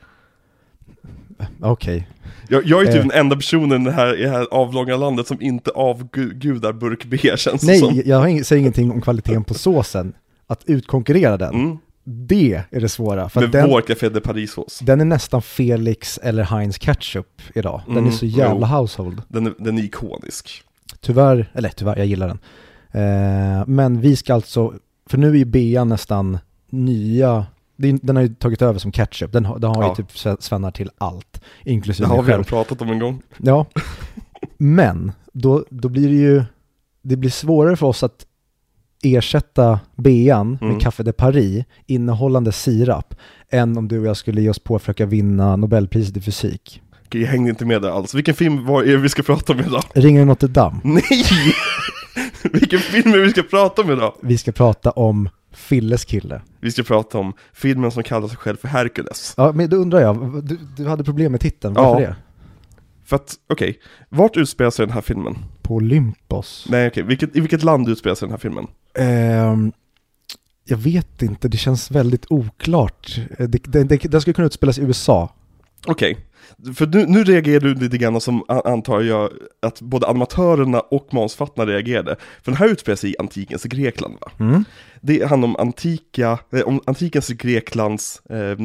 okej. 1.62 2.08
Jag, 2.50 2.66
jag 2.66 2.82
är 2.82 2.86
typ 2.86 2.96
Eh. 2.96 3.02
den 3.02 3.12
enda 3.12 3.36
personen 3.36 3.82
i 3.82 3.86
det 3.86 3.92
här, 3.92 4.20
i 4.20 4.24
det 4.24 4.30
här 4.30 4.48
avlånga 4.52 4.98
landet 4.98 5.28
som 5.28 5.42
inte 5.42 5.72
avgudar 5.72 6.74
burk 6.74 7.06
B 7.06 7.18
känns 7.36 7.64
Nej, 7.64 7.80
som. 7.80 8.02
jag 8.06 8.46
säger 8.46 8.60
ingenting 8.60 8.92
om 8.92 9.02
kvaliteten 9.02 9.44
på 9.44 9.54
såsen. 9.54 10.14
Att 10.48 10.64
utkonkurrera 10.66 11.38
den, 11.38 11.54
Mm. 11.54 11.78
Det 12.08 12.64
är 12.72 12.82
det 12.82 12.90
svåra. 12.90 13.30
För 13.30 13.44
att 13.44 13.52
den, 13.52 13.70
vår 13.70 13.82
Café 13.82 14.10
de 14.10 14.22
Paris-sås. 14.22 14.80
den 14.80 15.02
är 15.02 15.06
nästan 15.06 15.42
Felix 15.42 16.18
eller 16.24 16.44
Heinz 16.44 16.78
ketchup 16.78 17.42
idag. 17.56 17.82
Den 17.88 17.96
är 17.96 18.00
Mm, 18.00 18.12
så 18.12 18.26
jävla 18.26 18.68
jo. 18.72 18.76
household. 18.78 19.22
Den 19.28 19.48
är, 19.48 19.54
den 19.60 19.78
är 19.78 19.84
ikonisk. 19.84 20.64
Tyvärr, 21.02 21.52
eller 21.54 21.70
tyvärr, 21.70 21.98
jag 21.98 22.06
gillar 22.06 22.28
den. 22.28 22.40
Eh, 22.92 23.64
men 23.68 24.02
vi 24.02 24.16
ska 24.16 24.34
alltså, 24.34 24.74
för 25.10 25.18
nu 25.18 25.30
är 25.30 25.34
ju 25.36 25.46
Bea 25.46 25.84
nästan 25.84 26.38
nya, 26.70 27.46
det 27.76 27.90
är- 27.90 28.00
den 28.02 28.16
har 28.16 28.24
ju 28.24 28.34
tagit 28.36 28.62
över 28.62 28.80
som 28.80 28.92
ketchup, 28.92 29.32
den 29.32 29.46
har, 29.46 29.60
den 29.60 29.70
har 29.70 29.84
Ja. 29.84 29.90
ju 29.90 29.96
typ 30.04 30.12
sve- 30.16 30.38
svennar 30.42 30.72
till 30.72 30.90
allt, 30.98 31.42
Det 31.64 31.72
inklusive 31.72 32.08
har 32.08 32.16
mig 32.18 32.26
vi 32.26 32.32
redan 32.32 32.44
pratat 32.44 32.82
om 32.82 32.90
en 32.90 33.00
gång. 33.00 33.22
Ja, 33.38 33.66
men 34.58 35.12
då, 35.34 35.66
då 35.70 35.90
blir 35.90 36.08
det 36.10 36.16
ju, 36.16 36.44
det 37.02 37.16
blir 37.16 37.30
svårare 37.30 37.76
för 37.76 37.86
oss 37.88 38.04
att 38.04 38.26
ersätta 39.06 39.80
bean 39.96 40.58
Mm. 40.62 40.74
med 40.74 40.82
Café 40.82 41.04
de 41.04 41.12
Paris 41.14 41.66
innehållande 41.86 42.52
sirap 42.52 43.16
än 43.50 43.78
om 43.78 43.88
du 43.88 44.00
och 44.00 44.06
jag 44.06 44.18
skulle 44.18 44.42
ge 44.42 44.50
oss 44.50 44.60
på 44.60 44.76
att 44.76 44.82
försöka 44.82 45.06
vinna 45.06 45.56
Nobelpriset 45.56 46.18
i 46.18 46.22
fysik. 46.22 46.82
Okej, 47.06 47.22
jag 47.22 47.28
hängde 47.30 47.50
inte 47.50 47.66
med 47.66 47.82
där 47.82 47.90
alls. 47.90 48.14
Vilken 48.14 48.36
film 48.36 48.66
var 48.66 48.84
är 48.84 48.98
vi 48.98 49.10
ska 49.10 49.24
prata 49.24 49.54
om 49.54 49.60
idag? 49.60 49.84
Ringen 49.94 50.28
Notre 50.28 50.48
Dame. 50.50 50.80
Nej! 50.84 51.04
Vilken 52.54 52.80
film 52.80 53.14
är 53.14 53.18
vi 53.18 53.30
ska 53.30 53.44
prata 53.44 53.82
om 53.82 53.92
idag? 53.92 54.14
Vi 54.22 54.38
ska 54.38 54.52
prata 54.52 54.92
om 54.92 55.30
Filles 55.54 56.06
kille. 56.06 56.42
Vi 56.60 56.72
ska 56.72 56.84
prata 56.84 57.18
om 57.18 57.34
filmen 57.54 57.92
som 57.92 58.04
kallar 58.04 58.28
sig 58.28 58.38
själv 58.38 58.58
för 58.58 58.68
Hercules. 58.68 59.34
Ja, 59.38 59.52
men 59.52 59.70
då 59.70 59.78
undrar 59.78 60.00
jag, 60.02 60.44
du, 60.46 60.58
du 60.78 60.88
hade 60.88 61.04
problem 61.04 61.32
med 61.32 61.42
titeln, 61.42 61.74
varför 61.74 62.02
Ja. 62.02 62.08
det? 62.08 62.16
För 63.06 63.16
att, 63.16 63.34
okej, 63.50 63.80
vart 64.10 64.38
utspelar 64.38 64.72
sig 64.72 64.86
den 64.86 64.94
här 64.94 65.02
filmen? 65.02 65.38
På 65.68 65.76
Olympos? 65.76 66.68
Nej 66.70 66.88
okej, 66.88 67.04
vilket, 67.04 67.36
i 67.36 67.40
vilket 67.40 67.64
land 67.64 67.90
utspelar 67.90 68.16
sig 68.16 68.26
den 68.26 68.32
här 68.32 68.40
filmen? 68.40 68.68
Ehm, 68.98 69.72
jag 70.68 70.78
vet 70.78 71.22
inte, 71.22 71.48
det 71.48 71.58
känns 71.58 71.92
väldigt 71.92 72.26
oklart. 72.32 73.18
Eh, 73.40 73.48
Det, 73.48 73.64
det, 73.64 73.84
det, 73.84 73.98
den 73.98 74.22
skulle 74.22 74.34
kunna 74.34 74.46
utspelas 74.48 74.78
i 74.80 74.82
USA. 74.82 75.34
Okej, 75.88 76.18
för 76.76 76.86
nu, 76.88 77.06
nu 77.08 77.24
reagerar 77.24 77.60
du 77.60 77.76
lite 77.76 77.98
grann 77.98 78.22
som 78.22 78.44
a- 78.48 78.62
antar 78.66 79.02
jag 79.02 79.30
att 79.62 79.82
både 79.82 80.08
animatörerna 80.08 80.80
och 80.80 81.08
manusförfattarna 81.14 81.72
reagerade. 81.72 82.16
För 82.44 82.52
den 82.52 82.58
här 82.58 82.68
utspelar 82.68 82.96
sig 82.96 83.10
i 83.12 83.16
antikens 83.20 83.64
Grekland 83.64 84.14
va? 84.22 84.32
Mm. 84.40 84.64
Det 85.02 85.26
handlar 85.30 85.48
om 85.48 85.56
antika, 85.56 86.40
eh, 86.54 86.62
om 86.62 86.82
antikens 86.86 87.28
Greklands 87.30 88.22
eh, 88.30 88.58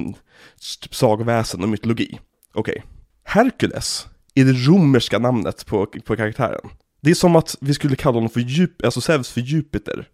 typ 0.82 0.94
sagoväsen 0.94 1.62
och 1.62 1.68
mytologi. 1.68 2.18
Okej. 2.54 2.82
Herkules 3.24 4.06
är 4.34 4.44
det 4.44 4.52
romerska 4.52 5.18
namnet 5.18 5.66
på, 5.66 5.86
på 5.86 6.16
karaktären. 6.16 6.60
Det 7.00 7.10
är 7.10 7.14
som 7.14 7.36
att 7.36 7.56
vi 7.60 7.74
skulle 7.74 7.96
kalla 7.96 8.14
honom 8.14 8.30
för 8.30 8.40
Jup, 8.40 8.84
alltså 8.84 9.00
Zeus 9.00 9.30
för 9.30 9.40
Jupiter 9.40 10.08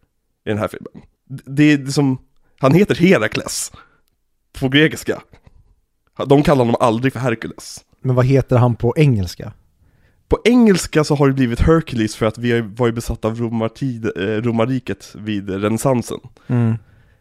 i 0.46 0.48
den 0.48 0.58
här 0.58 0.68
filmen. 0.68 1.02
Det 1.28 1.72
är 1.72 1.78
liksom, 1.78 2.18
han 2.58 2.74
heter 2.74 2.94
Herakles 2.94 3.72
på 4.60 4.68
grekiska. 4.68 5.22
De 6.26 6.42
kallar 6.42 6.58
honom 6.58 6.76
aldrig 6.80 7.12
för 7.12 7.20
Herkules. 7.20 7.84
Men 8.00 8.16
vad 8.16 8.26
heter 8.26 8.56
han 8.56 8.76
på 8.76 8.94
engelska? 8.96 9.52
På 10.28 10.38
engelska 10.44 11.04
så 11.04 11.14
har 11.14 11.26
det 11.26 11.32
blivit 11.32 11.60
Hercules 11.60 12.16
för 12.16 12.26
att 12.26 12.38
vi 12.38 12.60
var 12.60 12.86
ju 12.86 12.92
besatta 12.92 13.28
av 13.28 13.38
romartid, 13.38 14.04
eh, 14.16 14.20
romarriket 14.20 15.14
vid 15.18 15.50
renässansen. 15.50 16.18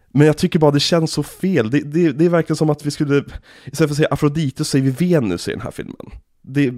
Men 0.09 0.27
jag 0.27 0.37
tycker 0.37 0.59
bara 0.59 0.71
det 0.71 0.79
känns 0.79 1.11
så 1.11 1.23
fel. 1.23 1.69
Det, 1.71 1.79
det, 1.79 2.11
det 2.11 2.25
är 2.25 2.29
verkligen 2.29 2.57
som 2.57 2.69
att 2.69 2.85
vi 2.85 2.91
skulle, 2.91 3.23
istället 3.65 3.77
för 3.77 3.85
att 3.85 3.95
säga 3.95 4.07
Afrodite 4.11 4.57
så 4.57 4.65
säger 4.65 4.85
vi 4.85 5.09
Venus 5.09 5.47
i 5.47 5.51
den 5.51 5.61
här 5.61 5.71
filmen. 5.71 6.11
Det, 6.41 6.73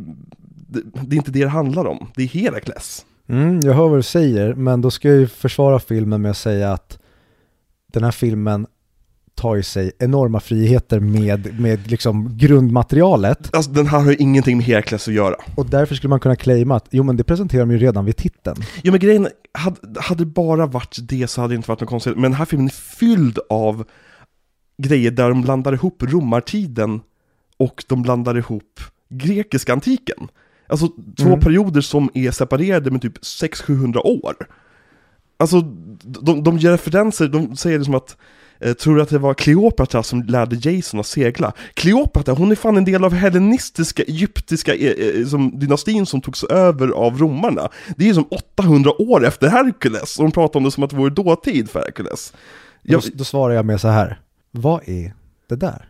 det, 0.67 0.81
det 1.07 1.15
är 1.15 1.17
inte 1.17 1.31
det 1.31 1.43
det 1.43 1.49
handlar 1.49 1.85
om, 1.85 2.07
det 2.15 2.23
är 2.23 2.27
Herakles. 2.27 3.05
Mm, 3.29 3.59
jag 3.59 3.73
hör 3.73 3.87
vad 3.87 3.99
du 3.99 4.03
säger, 4.03 4.53
men 4.53 4.81
då 4.81 4.91
ska 4.91 5.07
jag 5.07 5.17
ju 5.17 5.27
försvara 5.27 5.79
filmen 5.79 6.21
med 6.21 6.31
att 6.31 6.37
säga 6.37 6.73
att 6.73 6.99
den 7.93 8.03
här 8.03 8.11
filmen 8.11 8.67
tar 9.35 9.55
ju 9.55 9.63
sig 9.63 9.91
enorma 9.99 10.39
friheter 10.39 10.99
med, 10.99 11.59
med 11.59 11.91
liksom 11.91 12.37
grundmaterialet 12.37 13.55
Alltså 13.55 13.71
den 13.71 13.87
här 13.87 13.99
har 13.99 14.11
ju 14.11 14.17
ingenting 14.17 14.57
med 14.57 14.65
Herakles 14.65 15.07
att 15.07 15.13
göra. 15.13 15.35
och 15.55 15.65
därför 15.65 15.95
skulle 15.95 16.09
man 16.09 16.19
kunna 16.19 16.35
claima 16.35 16.75
att 16.75 16.87
jo 16.91 17.03
men 17.03 17.17
det 17.17 17.23
presenterar 17.23 17.59
de 17.65 17.71
ju 17.71 17.77
redan 17.77 18.05
vid 18.05 18.15
titeln. 18.15 18.57
Ja 18.83 18.91
men 18.91 18.99
grejen, 18.99 19.27
hade, 19.51 20.01
hade 20.01 20.21
det 20.21 20.31
bara 20.31 20.65
varit 20.65 20.97
det 21.01 21.27
så 21.27 21.41
hade 21.41 21.53
det 21.53 21.55
inte 21.55 21.69
varit 21.69 21.81
något 21.81 21.89
konstigt. 21.89 22.13
Men 22.13 22.21
den 22.23 22.33
här 22.33 22.45
filmen 22.45 22.67
är 22.67 22.71
fylld 22.71 23.39
av 23.49 23.83
grejer 24.77 25.11
där 25.11 25.29
de 25.29 25.41
blandar 25.41 25.73
ihop 25.73 26.03
romartiden 26.03 27.01
och 27.57 27.83
de 27.87 28.01
blandar 28.01 28.37
ihop 28.37 28.79
grekiska 29.09 29.73
antiken. 29.73 30.27
Alltså 30.67 30.87
två 31.17 31.27
Mm. 31.27 31.39
perioder 31.39 31.81
som 31.81 32.09
är 32.13 32.31
separerade 32.31 32.91
med 32.91 33.01
typ 33.01 33.17
600-700 33.23 33.97
år. 34.03 34.35
Alltså, 35.39 35.61
de, 36.01 36.43
de 36.43 36.57
ger 36.57 36.71
referenser, 36.71 37.27
de 37.27 37.55
säger 37.55 37.79
det 37.79 37.85
som 37.85 37.95
att 37.95 38.17
eh, 38.59 38.73
Tror 38.73 38.95
du 38.95 39.01
att 39.01 39.09
det 39.09 39.17
var 39.19 39.33
Kleopatra 39.33 40.03
som 40.03 40.23
lärde 40.23 40.69
Jason 40.71 40.99
att 40.99 41.05
segla? 41.05 41.53
Kleopatra, 41.73 42.33
hon 42.33 42.51
är 42.51 42.55
fan 42.55 42.77
en 42.77 42.85
del 42.85 43.03
av 43.03 43.13
hellenistiska, 43.13 44.03
egyptiska 44.03 44.75
eh, 44.75 45.19
eh, 45.21 45.25
som 45.27 45.59
dynastin 45.59 46.05
som 46.05 46.21
togs 46.21 46.43
över 46.43 46.87
av 46.87 47.17
romarna. 47.17 47.69
Det 47.97 48.03
är 48.03 48.07
ju 48.07 48.13
som 48.13 48.27
800 48.55 49.01
år 49.01 49.25
efter 49.25 49.47
Herkules, 49.49 50.17
och 50.19 50.23
de 50.25 50.31
pratar 50.31 50.59
om 50.59 50.63
det 50.63 50.71
som 50.71 50.83
att 50.83 50.89
det 50.89 50.95
vore 50.95 51.09
dåtid 51.09 51.69
för 51.69 51.79
Herkules. 51.79 52.33
Jag, 52.81 53.01
Då, 53.01 53.07
då 53.13 53.23
svarar 53.23 53.53
jag 53.55 53.65
med 53.65 53.81
så 53.81 53.87
här, 53.87 54.19
vad 54.51 54.89
är 54.89 55.13
det 55.49 55.55
där? 55.55 55.89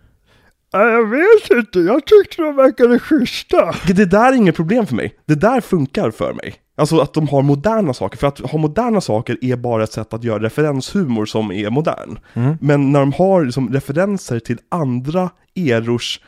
Jag 0.72 1.10
vet 1.10 1.52
inte, 1.52 1.80
jag 1.80 2.06
tyckte 2.06 2.42
de 2.42 2.56
verkade 2.56 3.00
schyssta. 3.00 3.76
Det 3.88 4.06
där 4.06 4.32
är 4.32 4.36
inget 4.36 4.56
problem 4.56 4.86
för 4.86 4.96
mig. 4.96 5.16
Det 5.26 5.36
där 5.36 5.62
funkar 5.62 6.12
för 6.12 6.34
mig. 6.34 6.56
Alltså 6.78 7.00
att 7.00 7.14
de 7.14 7.28
har 7.28 7.42
moderna 7.42 7.94
saker, 7.94 8.18
för 8.18 8.28
att 8.28 8.40
ha 8.40 8.58
moderna 8.58 9.02
saker 9.02 9.38
är 9.42 9.56
bara 9.56 9.84
ett 9.84 9.92
sätt 9.92 10.14
att 10.14 10.24
göra 10.24 10.44
referenshumor 10.44 11.26
som 11.26 11.52
är 11.52 11.70
modern. 11.70 12.20
Mm. 12.34 12.58
Men 12.62 12.92
när 12.92 13.00
de 13.00 13.14
har 13.14 13.46
liksom 13.46 13.74
referenser 13.74 14.40
till 14.40 14.58
andra 14.70 15.30
erors 15.56 16.22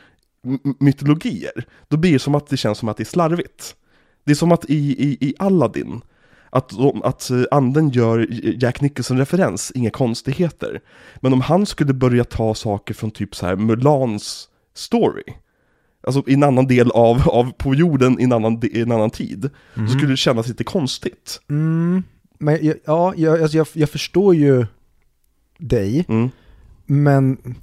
mytologier, 0.80 1.66
då 1.88 1.96
blir 1.96 2.12
det 2.12 2.18
som 2.18 2.34
att 2.34 2.46
det 2.46 2.56
känns 2.56 2.78
som 2.78 2.88
att 2.88 2.96
det 2.96 3.02
är 3.02 3.04
slarvigt. 3.04 3.74
Det 4.24 4.30
är 4.30 4.36
som 4.36 4.52
att 4.52 4.64
i, 4.64 4.74
i, 4.74 5.16
i 5.20 5.34
Aladdin, 5.38 6.00
att, 6.50 6.68
de, 6.68 7.02
att 7.02 7.30
eh, 7.30 7.42
anden 7.50 7.90
gör 7.90 8.26
Jack 8.62 8.80
Nicholson-referens, 8.80 9.72
inga 9.74 9.90
konstigheter. 9.90 10.80
Men 11.20 11.32
om 11.32 11.40
han 11.40 11.66
skulle 11.66 11.92
börja 11.94 12.24
ta 12.24 12.54
saker 12.54 12.94
från 12.94 13.10
typ 13.10 13.34
så 13.34 13.46
här 13.46 13.56
Mulans 13.56 14.48
story, 14.74 15.24
alltså 16.06 16.22
i 16.26 16.34
en 16.34 16.42
annan 16.42 16.66
del 16.66 16.90
av, 16.90 17.28
av 17.28 17.52
på 17.52 17.74
jorden 17.74 18.20
i 18.20 18.24
en 18.24 18.32
annan, 18.32 18.60
i 18.62 18.80
en 18.80 18.92
annan 18.92 19.10
tid, 19.10 19.50
så 19.74 19.86
skulle 19.86 20.12
det 20.12 20.16
kännas 20.16 20.48
lite 20.48 20.64
konstigt. 20.64 21.40
Mm, 21.50 22.02
men 22.38 22.74
ja, 22.84 23.14
jag, 23.16 23.42
alltså 23.42 23.56
jag, 23.56 23.66
jag 23.72 23.90
förstår 23.90 24.34
ju 24.34 24.66
dig, 25.58 26.04
Mm. 26.08 26.30
men 26.86 27.54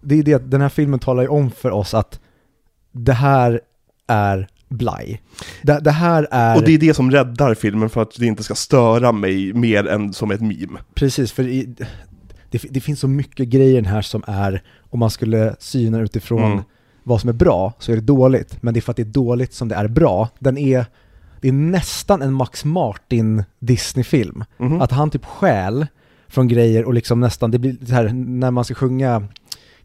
det 0.00 0.18
är 0.18 0.22
det 0.22 0.34
att 0.34 0.50
den 0.50 0.60
här 0.60 0.68
filmen 0.68 0.98
talar 0.98 1.22
ju 1.22 1.28
om 1.28 1.50
för 1.50 1.70
oss 1.70 1.94
att 1.94 2.20
det 2.92 3.12
här 3.12 3.60
är 4.06 4.48
blaj. 4.74 5.22
Det, 5.62 5.80
det 5.80 5.90
här 5.90 6.26
är, 6.30 6.56
Och 6.56 6.62
det 6.64 6.74
är 6.74 6.78
det 6.78 6.94
som 6.94 7.10
räddar 7.10 7.54
filmen 7.54 7.90
för 7.90 8.02
att 8.02 8.16
det 8.18 8.26
inte 8.26 8.42
ska 8.42 8.54
störa 8.54 9.12
mig 9.12 9.52
mer 9.52 9.86
än 9.86 10.12
som 10.12 10.30
ett 10.30 10.40
meme. 10.40 10.78
precis, 10.94 11.32
för 11.32 11.42
i, 11.48 11.74
det, 12.50 12.62
det 12.70 12.80
finns 12.80 13.00
så 13.00 13.08
mycket 13.08 13.48
grejer 13.48 13.82
här 13.82 14.02
som 14.02 14.22
är, 14.26 14.62
om 14.90 14.98
man 15.00 15.10
skulle 15.10 15.56
syna 15.58 16.00
utifrån 16.00 16.52
Mm. 16.52 16.64
vad 17.02 17.20
som 17.20 17.28
är 17.28 17.34
bra, 17.34 17.72
så 17.78 17.92
är 17.92 17.96
det 17.96 18.02
dåligt. 18.02 18.62
Men 18.62 18.74
det 18.74 18.78
är 18.78 18.82
för 18.82 18.90
att 18.90 18.96
det 18.96 19.02
är 19.02 19.04
dåligt 19.04 19.52
som 19.54 19.68
det 19.68 19.74
är 19.74 19.88
bra. 19.88 20.28
Den 20.38 20.58
är, 20.58 20.86
det 21.40 21.48
är 21.48 21.52
nästan 21.52 22.22
en 22.22 22.32
Max 22.32 22.64
Martin 22.64 23.44
Disney-film. 23.58 24.44
Mhm. 24.58 24.80
Att 24.80 24.90
han 24.92 25.10
typ 25.10 25.24
stjäl 25.24 25.86
från 26.28 26.48
grejer 26.48 26.84
och 26.84 26.94
liksom 26.94 27.20
nästan, 27.20 27.50
det 27.50 27.58
blir 27.58 27.76
så 27.86 27.92
här 27.94 28.08
när 28.14 28.50
man 28.50 28.64
ska 28.64 28.74
sjunga 28.74 29.28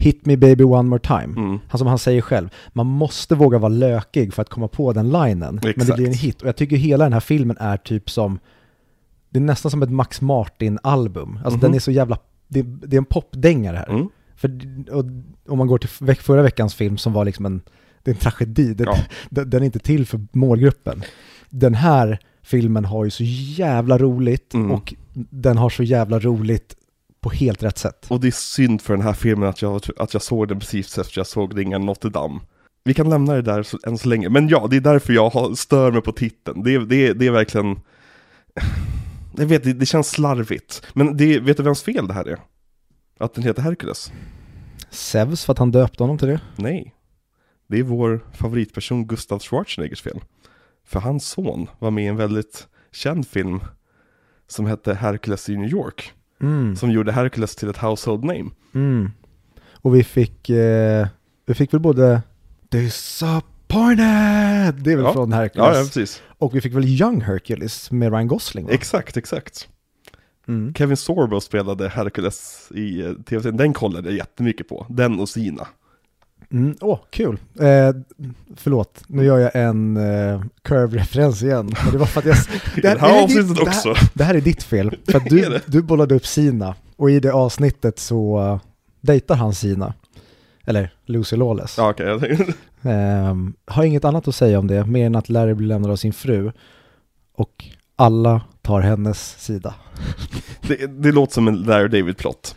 Hit 0.01 0.25
me 0.25 0.38
baby 0.38 0.63
one 0.63 0.89
more 0.89 0.99
time. 0.99 1.23
Mm. 1.38 1.59
Han 1.67 1.79
som 1.79 1.88
han 1.88 1.99
säger 1.99 2.21
själv, 2.21 2.49
man 2.73 2.85
måste 2.88 3.35
våga 3.35 3.57
vara 3.57 3.69
lökig 3.73 4.33
för 4.33 4.41
att 4.41 4.49
komma 4.49 4.67
på 4.67 4.93
den 4.93 5.09
linen. 5.09 5.39
Men 5.39 5.59
det 5.62 5.69
Exakt. 5.69 5.95
blir 5.95 6.07
en 6.07 6.13
hit. 6.13 6.41
Och 6.41 6.47
jag 6.47 6.55
tycker 6.55 6.75
hela 6.75 7.03
den 7.03 7.13
här 7.13 7.19
filmen 7.19 7.57
är 7.59 7.77
typ 7.77 8.09
som, 8.09 8.39
det 9.29 9.39
är 9.39 9.43
nästan 9.43 9.71
som 9.71 9.81
ett 9.83 9.91
Max 9.91 10.21
Martin-album. 10.21 11.35
Alltså 11.43 11.51
Mhm. 11.57 11.59
den 11.62 11.73
är 11.73 11.79
så 11.79 11.91
jävla, 11.91 12.17
det, 12.47 12.62
det 12.62 12.95
är 12.95 12.97
en 12.97 13.05
popdängare 13.05 13.77
här. 13.77 13.89
Mm. 13.89 14.07
För 14.35 14.51
och, 14.91 15.05
om 15.47 15.57
man 15.57 15.67
går 15.67 15.77
till 15.77 15.89
förra 16.15 16.41
veckans 16.41 16.75
film 16.75 16.97
som 16.97 17.13
var 17.13 17.25
liksom 17.25 17.45
en, 17.45 17.62
det 18.03 18.12
är 18.12 18.15
en 18.15 18.19
tragedi, 18.19 18.73
det, 18.73 18.83
Ja. 18.83 18.95
den, 19.29 19.49
den 19.49 19.62
är 19.62 19.65
inte 19.65 19.79
till 19.79 20.05
för 20.05 20.21
målgruppen. 20.31 21.03
Den 21.49 21.73
här 21.73 22.19
filmen 22.41 22.85
har 22.85 23.05
ju 23.05 23.12
så 23.12 23.23
jävla 23.57 23.97
roligt 23.97 24.53
Mm. 24.53 24.71
och 24.71 24.93
den 25.13 25.57
har 25.57 25.69
så 25.69 25.83
jävla 25.83 26.19
roligt 26.19 26.75
på 27.21 27.29
helt 27.29 27.63
rätt 27.63 27.77
sätt. 27.77 28.05
Och 28.10 28.19
det 28.19 28.27
är 28.27 28.32
synd 28.32 28.82
för 28.82 28.93
den 28.93 29.03
här 29.03 29.13
filmen 29.13 29.49
att 29.49 29.62
jag, 29.62 29.82
att 29.97 30.13
jag 30.13 30.21
såg 30.23 30.47
den 30.47 30.60
precis 30.60 30.97
efter 30.97 31.19
jag 31.19 31.27
såg 31.27 31.58
Ringen 31.58 31.82
Notre 31.86 32.10
Dame. 32.10 32.39
Vi 32.84 32.93
kan 32.93 33.10
lämna 33.10 33.34
det 33.34 33.41
där 33.41 33.63
så, 33.63 33.77
än 33.88 33.97
så 33.97 34.10
länge, 34.10 34.29
men 34.29 34.47
ja, 34.49 34.67
det 34.69 34.75
är 34.75 34.82
därför 34.82 35.13
jag 35.13 35.58
stör 35.58 35.91
mig 35.91 36.01
på 36.01 36.12
titeln. 36.12 36.63
Det, 36.63 36.73
är- 36.73 36.79
det, 36.79 37.13
det 37.13 37.27
är 37.27 37.32
verkligen... 37.32 37.79
Jag 39.38 39.45
vet, 39.45 39.63
det, 39.63 39.73
det 39.73 39.86
känns 39.86 40.10
slarvigt. 40.10 40.82
Men 40.93 41.17
det, 41.17 41.39
vet 41.39 41.58
du 41.58 41.63
vems 41.63 41.84
fel 41.84 42.08
det 42.08 42.13
här 42.13 42.25
är? 42.27 42.39
Att 43.19 43.34
den 43.34 43.43
heter 43.43 43.62
Hercules? 43.62 44.12
Zeus 44.89 45.45
för 45.45 45.51
att 45.53 45.60
han 45.60 45.71
döpte 45.71 46.03
honom 46.03 46.17
till 46.17 46.27
det. 46.27 46.41
Nej. 46.55 46.95
Det 47.67 47.79
är 47.79 47.84
vår 47.84 48.25
favoritperson 48.34 49.08
Gustav 49.08 49.39
Schwarzeneggers 49.39 50.01
fel. 50.01 50.19
För 50.86 50.99
hans 50.99 51.25
son 51.27 51.67
var 51.79 51.91
med 51.91 52.03
i 52.03 52.08
en 52.08 52.15
väldigt 52.15 52.67
känd 52.91 53.27
film 53.27 53.60
som 54.47 54.65
hette 54.65 54.93
Hercules 54.93 55.49
i 55.49 55.58
New 55.58 55.69
York. 55.69 56.13
Mm. 56.41 56.75
Som 56.75 56.91
gjorde 56.91 57.12
Hercules 57.12 57.56
till 57.56 57.69
ett 57.69 57.78
household 57.78 58.23
name. 58.23 58.49
Mm. 58.73 59.12
Och 59.82 59.95
vi 59.95 60.04
fick, 60.04 60.49
eh, 60.49 61.08
vi 61.45 61.54
fick 61.54 61.73
väl 61.73 61.82
både 61.82 62.21
Disappointed, 62.69 64.75
det 64.84 64.91
är 64.91 64.95
väl 64.95 65.06
Ja. 65.06 65.13
från 65.13 65.34
Hercules. 65.34 65.67
Ja, 65.67 65.78
ja 65.78 65.84
precis. 65.84 66.21
Och 66.38 66.56
vi 66.56 66.62
fick 66.62 66.73
väl 66.73 66.86
Young 66.86 67.21
Hercules 67.21 67.91
med 67.91 68.12
Ryan 68.12 68.28
Gosling 68.28 68.65
va? 68.65 68.71
Exakt, 68.71 69.17
exakt. 69.17 69.67
Mm. 70.47 70.73
Kevin 70.73 70.97
Sorbo 70.97 71.41
spelade 71.41 71.89
Hercules 71.89 72.69
i 72.75 73.02
eh, 73.02 73.13
tv-serien, 73.13 73.58
den 73.58 73.73
kollade 73.73 74.10
jag 74.10 74.17
jättemycket 74.17 74.67
på. 74.69 74.86
Den 74.89 75.19
och 75.19 75.30
Sina. 75.30 75.67
Mm, 76.52 76.75
åh, 76.82 76.99
kul. 77.10 77.38
Eh, 77.60 77.91
förlåt, 78.56 79.04
nu 79.08 79.23
gör 79.25 79.38
jag 79.38 79.52
en 79.56 79.97
eh, 79.97 80.41
curve-referens 80.63 81.43
igen. 81.43 81.71
Men 81.84 81.91
det 81.91 81.97
var 81.97 82.06
för 82.06 82.19
att 82.19 82.25
jag... 82.25 82.38
Det 82.82 82.88
här 82.99 83.10
är 83.19 83.23
avsnittet 83.23 83.47
ditt- 83.47 83.56
det 83.56 83.62
också. 83.62 83.93
här, 83.93 84.10
det 84.13 84.23
här 84.23 84.36
är 84.36 84.41
ditt 84.41 84.63
fel. 84.63 84.95
För 85.12 85.17
att 85.17 85.25
du, 85.25 85.39
det? 85.41 85.62
du 85.65 85.82
bollade 85.82 86.15
upp 86.15 86.25
Sina 86.25 86.75
och 86.95 87.12
i 87.12 87.19
det 87.19 87.34
avsnittet 87.34 87.99
så 87.99 88.39
uh, 88.54 88.60
dejtar 89.02 89.36
han 89.36 89.54
Sina. 89.54 89.93
Eller 90.65 90.93
Lucy 91.06 91.36
Lawless. 91.36 91.75
Ja, 91.78 91.93
jag 91.97 92.19
tänkte- 92.21 92.54
Ehm, 92.82 93.54
har 93.65 93.84
inget 93.84 94.06
annat 94.06 94.28
att 94.28 94.36
säga 94.36 94.60
om 94.60 94.67
det, 94.67 94.86
mer 94.86 95.06
än 95.06 95.15
att 95.15 95.30
Larry 95.30 95.54
blir 95.54 95.67
lämnad 95.67 95.91
av 95.91 95.95
sin 95.95 96.13
fru. 96.13 96.52
Och 97.36 97.65
alla 97.95 98.41
tar 98.62 98.82
hennes 98.82 99.41
sida. 99.45 99.73
det, 100.67 100.86
det 101.04 101.12
låter 101.12 101.34
som 101.34 101.47
en 101.47 101.56
Larry 101.56 101.88
David-plott. 101.88 102.56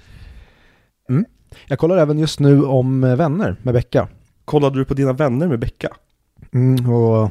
Jag 1.67 1.79
kollar 1.79 1.97
även 1.97 2.19
just 2.19 2.41
nu 2.41 2.65
om 2.65 3.05
eh, 3.05 3.17
Vänner 3.17 3.57
med 3.63 3.75
Becka. 3.75 4.09
Kollade 4.45 4.79
du 4.79 4.85
på 4.85 4.95
dina 4.95 5.13
vänner 5.13 5.49
med 5.49 5.59
Becka? 5.59 5.89
Mm, 6.55 6.91
och 6.91 7.31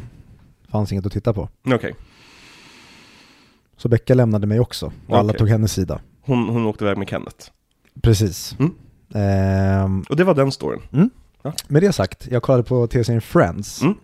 fanns 0.72 0.92
inget 0.92 1.06
att 1.06 1.12
titta 1.12 1.34
på. 1.34 1.50
Okej. 1.68 1.96
Så 3.78 3.90
Becka 3.90 4.14
lämnade 4.14 4.48
mig 4.48 4.60
också 4.60 4.92
och 5.08 5.18
alla 5.18 5.30
Okej. 5.30 5.40
tog 5.40 5.50
hennes 5.50 5.74
sida. 5.74 6.00
Hon, 6.22 6.50
hon 6.50 6.66
åkte 6.66 6.84
iväg 6.84 6.98
med 6.98 7.10
Kenneth. 7.10 7.50
Precis. 8.02 8.56
Mm. 8.60 8.72
Ehm, 9.14 10.04
Och 10.10 10.16
det 10.16 10.24
var 10.24 10.34
den 10.36 10.52
storyn. 10.52 10.82
med 11.68 11.82
det 11.84 11.94
sagt, 11.94 12.28
jag 12.32 12.44
kollade 12.44 12.64
på 12.64 12.88
tv-serien 12.88 13.22
Friends. 13.22 13.82
Mm. 13.82 13.96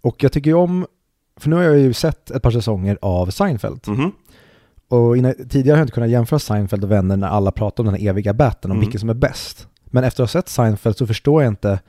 Och 0.00 0.22
jag 0.22 0.32
tycker 0.32 0.50
ju 0.50 0.54
om, 0.56 0.86
för 1.36 1.50
nu 1.50 1.56
har 1.56 1.62
jag 1.62 1.78
ju 1.78 1.92
sett 1.92 2.30
ett 2.30 2.42
par 2.42 2.50
säsonger 2.50 2.98
av 3.02 3.26
Seinfeld. 3.30 3.80
Mhm. 3.88 4.12
Och 4.88 5.16
innan, 5.16 5.34
tidigare 5.48 5.74
har 5.74 5.78
jag 5.78 5.84
inte 5.84 5.92
kunnat 5.94 6.10
jämföra 6.10 6.38
Seinfeld 6.38 6.84
och 6.84 6.90
Vänner 6.90 7.16
när 7.16 7.28
alla 7.28 7.50
pratar 7.50 7.82
om 7.84 7.86
den 7.92 8.00
här 8.00 8.08
eviga 8.08 8.34
batten, 8.34 8.70
om 8.70 8.76
Mm. 8.76 8.80
vilken 8.86 9.00
som 9.00 9.10
är 9.10 9.14
bäst. 9.14 9.68
Men 9.84 10.04
efter 10.04 10.22
att 10.22 10.32
ha 10.32 10.40
sett 10.42 10.48
Seinfeld 10.48 10.96
så 10.96 11.06
förstår 11.06 11.42
jag 11.42 11.52
inte, 11.52 11.80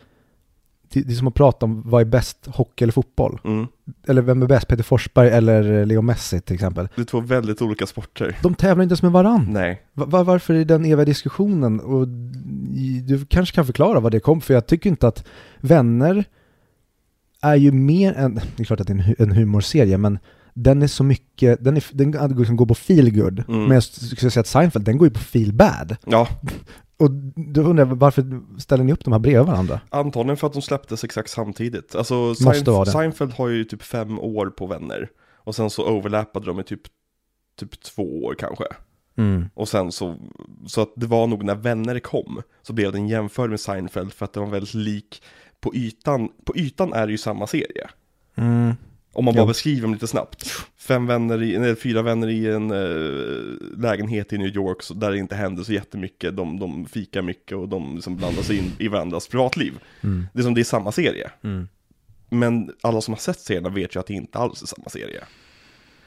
det, 0.93 1.01
det 1.01 1.13
är 1.13 1.15
som 1.15 1.27
att 1.27 1.33
prata 1.33 1.65
om 1.65 1.89
vad 1.89 2.01
är 2.01 2.05
bäst, 2.05 2.47
hockey 2.47 2.83
eller 2.83 2.91
fotboll? 2.93 3.39
Mm. 3.43 3.67
Eller 4.07 4.21
vem 4.21 4.41
är 4.41 4.47
bäst, 4.47 4.67
Peter 4.67 4.83
Forsberg 4.83 5.29
eller 5.29 5.85
Leo 5.85 6.01
Messi 6.01 6.41
till 6.41 6.53
exempel? 6.53 6.89
Det 6.95 7.01
är 7.01 7.05
två 7.05 7.19
väldigt 7.19 7.61
olika 7.61 7.85
sporter. 7.85 8.37
De 8.41 8.55
tävlar 8.55 8.83
inte 8.83 8.91
ens 8.91 9.01
med 9.03 9.11
varann. 9.11 9.47
Nej. 9.49 9.81
Va- 9.93 10.05
va- 10.05 10.23
varför 10.23 10.53
är 10.53 10.65
den 10.65 10.85
eviga 10.85 11.05
diskussionen? 11.05 11.79
Och 11.79 12.07
du 13.07 13.25
kanske 13.29 13.55
kan 13.55 13.65
förklara 13.65 13.99
vad 13.99 14.11
det 14.11 14.19
kom 14.19 14.41
för 14.41 14.53
jag 14.53 14.67
tycker 14.67 14.89
inte 14.89 15.07
att 15.07 15.27
vänner 15.61 16.25
är 17.41 17.55
ju 17.55 17.71
mer 17.71 18.13
än, 18.13 18.35
det 18.35 18.63
är 18.63 18.65
klart 18.65 18.79
att 18.79 18.87
det 18.87 18.93
är 18.93 19.15
en 19.21 19.31
humorserie, 19.31 19.97
men 19.97 20.19
den 20.57 20.81
är 20.81 20.87
så 20.87 21.03
mycket, 21.03 21.63
den, 21.63 21.77
är, 21.77 21.83
den 21.91 22.37
liksom 22.37 22.55
går 22.55 22.65
på 22.65 22.75
feel 22.75 23.11
good. 23.11 23.43
Mm. 23.47 23.63
Men 23.63 23.71
jag 23.71 23.83
skulle 23.83 24.31
säga 24.31 24.41
att 24.41 24.47
Seinfeld, 24.47 24.85
den 24.85 24.97
går 24.97 25.07
ju 25.07 25.13
på 25.13 25.19
feel 25.19 25.53
bad. 25.53 25.95
Ja, 26.05 26.27
Och 26.99 27.11
då 27.35 27.61
undrar 27.61 27.85
jag, 27.85 27.95
varför 27.95 28.41
ställer 28.59 28.83
ni 28.83 28.93
upp 28.93 29.03
de 29.03 29.13
här 29.13 29.19
bredvid 29.19 29.45
varandra? 29.45 29.81
antagligen 29.89 30.37
för 30.37 30.47
att 30.47 30.53
de 30.53 30.61
släpptes 30.61 31.03
exakt 31.03 31.29
samtidigt. 31.29 31.95
Alltså 31.95 32.33
Seinf-. 32.33 32.85
Seinfeld 32.85 33.33
har 33.33 33.47
ju 33.47 33.63
typ 33.63 33.83
fem 33.83 34.19
år 34.19 34.49
på 34.49 34.67
vänner. 34.67 35.09
Och 35.35 35.55
sen 35.55 35.69
så 35.69 35.89
overlappade 35.89 36.45
de 36.45 36.59
i 36.59 36.63
typ, 36.63 36.81
typ 37.59 37.81
två 37.81 38.23
år 38.23 38.35
kanske. 38.39 38.65
Och 39.53 39.67
sen 39.67 39.91
så, 39.91 40.15
så 40.67 40.81
att 40.81 40.93
det 40.95 41.05
var 41.05 41.27
nog 41.27 41.43
när 41.43 41.55
Vänner 41.55 41.99
kom, 41.99 42.41
så 42.61 42.73
blev 42.73 42.91
den 42.91 43.07
jämförd 43.07 43.49
med 43.49 43.59
Seinfeld 43.59 44.13
för 44.13 44.25
att 44.25 44.33
den 44.33 44.43
var 44.43 44.49
väldigt 44.49 44.73
lik 44.73 45.23
på 45.59 45.75
ytan. 45.75 46.29
På 46.45 46.57
ytan 46.57 46.93
är 46.93 47.05
det 47.05 47.11
ju 47.11 47.17
samma 47.17 47.47
serie. 47.47 47.89
Mm. 48.35 48.73
Om 49.17 49.25
man 49.25 49.33
bara 49.33 49.41
Jo. 49.41 49.47
beskriver 49.47 49.81
dem 49.81 49.93
lite 49.93 50.07
snabbt. 50.07 50.49
Fem 50.77 51.05
vänner 51.07 51.43
i, 51.43 51.57
nej, 51.59 51.75
fyra 51.75 52.01
vänner 52.01 52.27
i 52.29 52.47
en 52.47 52.71
eh, 52.71 53.79
lägenhet 53.81 54.33
i 54.33 54.37
New 54.37 54.55
York 54.55 54.83
så 54.83 54.93
där 54.93 55.11
det 55.11 55.17
inte 55.17 55.35
händer 55.35 55.63
så 55.63 55.73
jättemycket. 55.73 56.35
De, 56.35 56.59
de 56.59 56.85
fikar 56.85 57.21
mycket 57.21 57.57
och 57.57 57.69
de 57.69 57.95
liksom 57.95 58.15
blandar 58.17 58.41
sig 58.43 58.57
in 58.57 58.71
i 58.79 58.87
varandras 58.87 59.27
privatliv. 59.27 59.73
Mm. 60.03 60.27
Det 60.33 60.39
är 60.39 60.43
som 60.43 60.53
det 60.53 60.61
är 60.61 60.63
samma 60.63 60.91
serie. 60.91 61.29
Mm. 61.43 61.67
Men 62.29 62.71
alla 62.81 63.01
som 63.01 63.13
har 63.13 63.19
sett 63.19 63.39
serierna 63.39 63.69
vet 63.69 63.95
ju 63.95 63.99
att 63.99 64.07
det 64.07 64.13
inte 64.13 64.37
alls 64.37 64.61
är 64.61 64.67
samma 64.67 64.89
serie. 64.89 65.23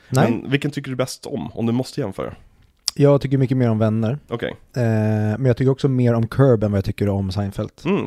Nej, 0.08 0.30
Men 0.30 0.50
vilken 0.50 0.70
tycker 0.70 0.90
du 0.90 0.96
bäst 0.96 1.26
om? 1.26 1.50
Om 1.52 1.66
du 1.66 1.72
måste 1.72 2.00
jämföra. 2.00 2.34
jag 2.94 3.20
tycker 3.20 3.38
mycket 3.38 3.56
mer 3.56 3.70
om 3.70 3.78
Vänner. 3.78 4.18
Okej. 4.28 4.50
Eh, 4.76 4.82
men 5.38 5.44
jag 5.44 5.56
tycker 5.56 5.70
också 5.70 5.88
mer 5.88 6.14
om 6.14 6.28
Curb 6.28 6.64
än 6.64 6.70
vad 6.72 6.78
jag 6.78 6.84
tycker 6.84 7.08
om 7.08 7.32
Seinfeld. 7.32 7.70
Mm. 7.84 8.04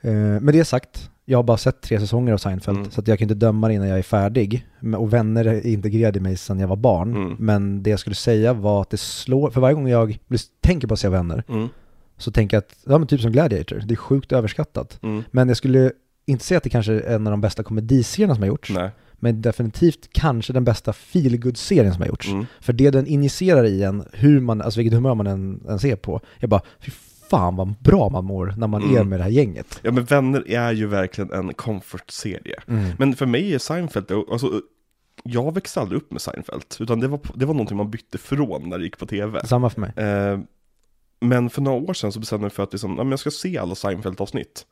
Eh, 0.00 0.40
med 0.40 0.54
det 0.54 0.64
sagt, 0.64 1.10
jag 1.24 1.38
har 1.38 1.42
bara 1.42 1.56
sett 1.56 1.80
tre 1.80 2.00
säsonger 2.00 2.32
av 2.32 2.38
Seinfeld, 2.38 2.78
Mm. 2.78 2.90
så 2.90 3.00
att 3.00 3.08
jag 3.08 3.18
kan 3.18 3.24
inte 3.24 3.34
döma 3.34 3.68
det 3.68 3.74
innan 3.74 3.88
jag 3.88 3.98
är 3.98 4.02
färdig. 4.02 4.66
Och 4.98 5.12
Vänner 5.12 5.44
är 5.44 5.66
integrerade 5.66 6.18
i 6.18 6.22
mig 6.22 6.36
sedan 6.36 6.58
jag 6.60 6.68
var 6.68 6.76
barn. 6.76 7.16
Mm. 7.16 7.36
Men 7.38 7.82
det 7.82 7.90
jag 7.90 7.98
skulle 8.00 8.16
säga 8.16 8.52
var 8.52 8.82
att 8.82 8.90
det 8.90 8.96
slår, 9.00 9.50
för 9.50 9.60
varje 9.60 9.74
gång 9.74 9.88
jag 9.88 10.18
tänker 10.60 10.88
på 10.88 10.94
att 10.94 11.00
se 11.00 11.08
Vänner, 11.08 11.44
Mm. 11.48 11.68
så 12.18 12.30
tänker 12.32 12.56
jag 12.56 12.60
att, 12.62 12.76
ja 12.86 12.98
men 12.98 13.06
typ 13.08 13.20
som 13.20 13.32
Gladiator, 13.32 13.82
det 13.84 13.94
är 13.94 13.96
sjukt 13.96 14.32
överskattat. 14.32 14.98
Mm. 15.02 15.22
Men 15.30 15.48
jag 15.48 15.56
skulle 15.56 15.92
inte 16.26 16.44
säga 16.44 16.58
att 16.58 16.64
det 16.64 16.70
kanske 16.70 16.92
är 16.92 17.14
en 17.14 17.26
av 17.26 17.30
de 17.30 17.40
bästa 17.40 17.62
komediserierna 17.62 18.34
som 18.34 18.42
har 18.42 18.48
gjorts, 18.48 18.70
Nej. 18.70 18.90
men 19.14 19.42
definitivt 19.42 20.08
kanske 20.12 20.52
den 20.52 20.64
bästa 20.64 20.92
feelgood-serien 20.92 21.92
som 21.92 22.02
har 22.02 22.08
gjorts. 22.08 22.28
Mm. 22.28 22.46
För 22.60 22.72
det 22.72 22.90
den 22.90 23.06
injicerar 23.06 23.64
i 23.64 23.82
en, 23.82 24.04
hur 24.12 24.40
man, 24.40 24.62
alltså 24.62 24.80
vilket 24.80 24.94
humör 24.94 25.14
man 25.14 25.26
än, 25.26 25.60
än 25.68 25.78
ser 25.78 25.96
på, 25.96 26.20
jag 26.38 26.50
bara, 26.50 26.62
fan 27.32 27.56
vad 27.56 27.74
bra 27.80 28.08
man 28.08 28.24
mår 28.24 28.54
när 28.56 28.66
man 28.66 28.82
Mm. 28.82 28.96
är 28.96 29.04
med 29.04 29.18
det 29.20 29.22
här 29.22 29.30
gänget. 29.30 29.80
Ja 29.82 29.90
men 29.92 30.04
Vänner 30.04 30.50
är 30.50 30.72
ju 30.72 30.86
verkligen 30.86 31.32
en 31.32 31.54
comfort-serie. 31.54 32.56
Men 32.98 33.16
för 33.16 33.26
mig 33.26 33.54
är 33.54 33.58
Seinfeld, 33.58 34.10
alltså 34.30 34.60
jag 35.24 35.54
växte 35.54 35.80
aldrig 35.80 36.00
upp 36.02 36.12
med 36.12 36.20
Seinfeld, 36.20 36.64
utan 36.80 37.00
det 37.00 37.08
var, 37.08 37.20
det 37.34 37.46
var 37.46 37.54
någonting 37.54 37.76
man 37.76 37.90
bytte 37.90 38.18
från 38.18 38.68
när 38.68 38.78
det 38.78 38.84
gick 38.84 38.98
på 38.98 39.06
tv. 39.06 39.46
Samma 39.46 39.70
för 39.70 39.80
mig. 39.80 39.92
Eh, 39.96 40.38
men 41.20 41.50
för 41.50 41.62
några 41.62 41.78
år 41.90 41.94
sedan 41.94 42.12
så 42.12 42.20
bestämde 42.20 42.40
jag 42.42 42.48
mig 42.48 42.50
för 42.54 42.62
att 42.62 42.72
liksom, 42.72 42.90
ja, 42.96 43.04
men 43.04 43.10
jag 43.10 43.18
ska 43.18 43.30
se 43.30 43.58
alla 43.58 43.74
Seinfeld-avsnitt. 43.74 44.66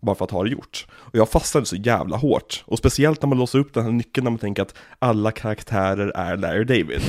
Bara 0.00 0.16
för 0.16 0.24
att 0.24 0.30
ha 0.30 0.42
det 0.44 0.50
gjort. 0.50 0.86
Och 0.92 1.14
jag 1.18 1.28
fastnade 1.28 1.66
så 1.66 1.76
jävla 1.76 2.16
hårt. 2.16 2.62
Och 2.66 2.78
speciellt 2.78 3.22
när 3.22 3.28
man 3.28 3.38
låser 3.38 3.58
upp 3.58 3.74
den 3.74 3.84
här 3.84 3.90
nyckeln 3.92 4.24
när 4.24 4.30
man 4.30 4.38
tänker 4.38 4.62
att 4.62 4.74
alla 4.98 5.30
karaktärer 5.30 6.08
är 6.16 6.36
Larry 6.36 6.64
David. 6.64 7.00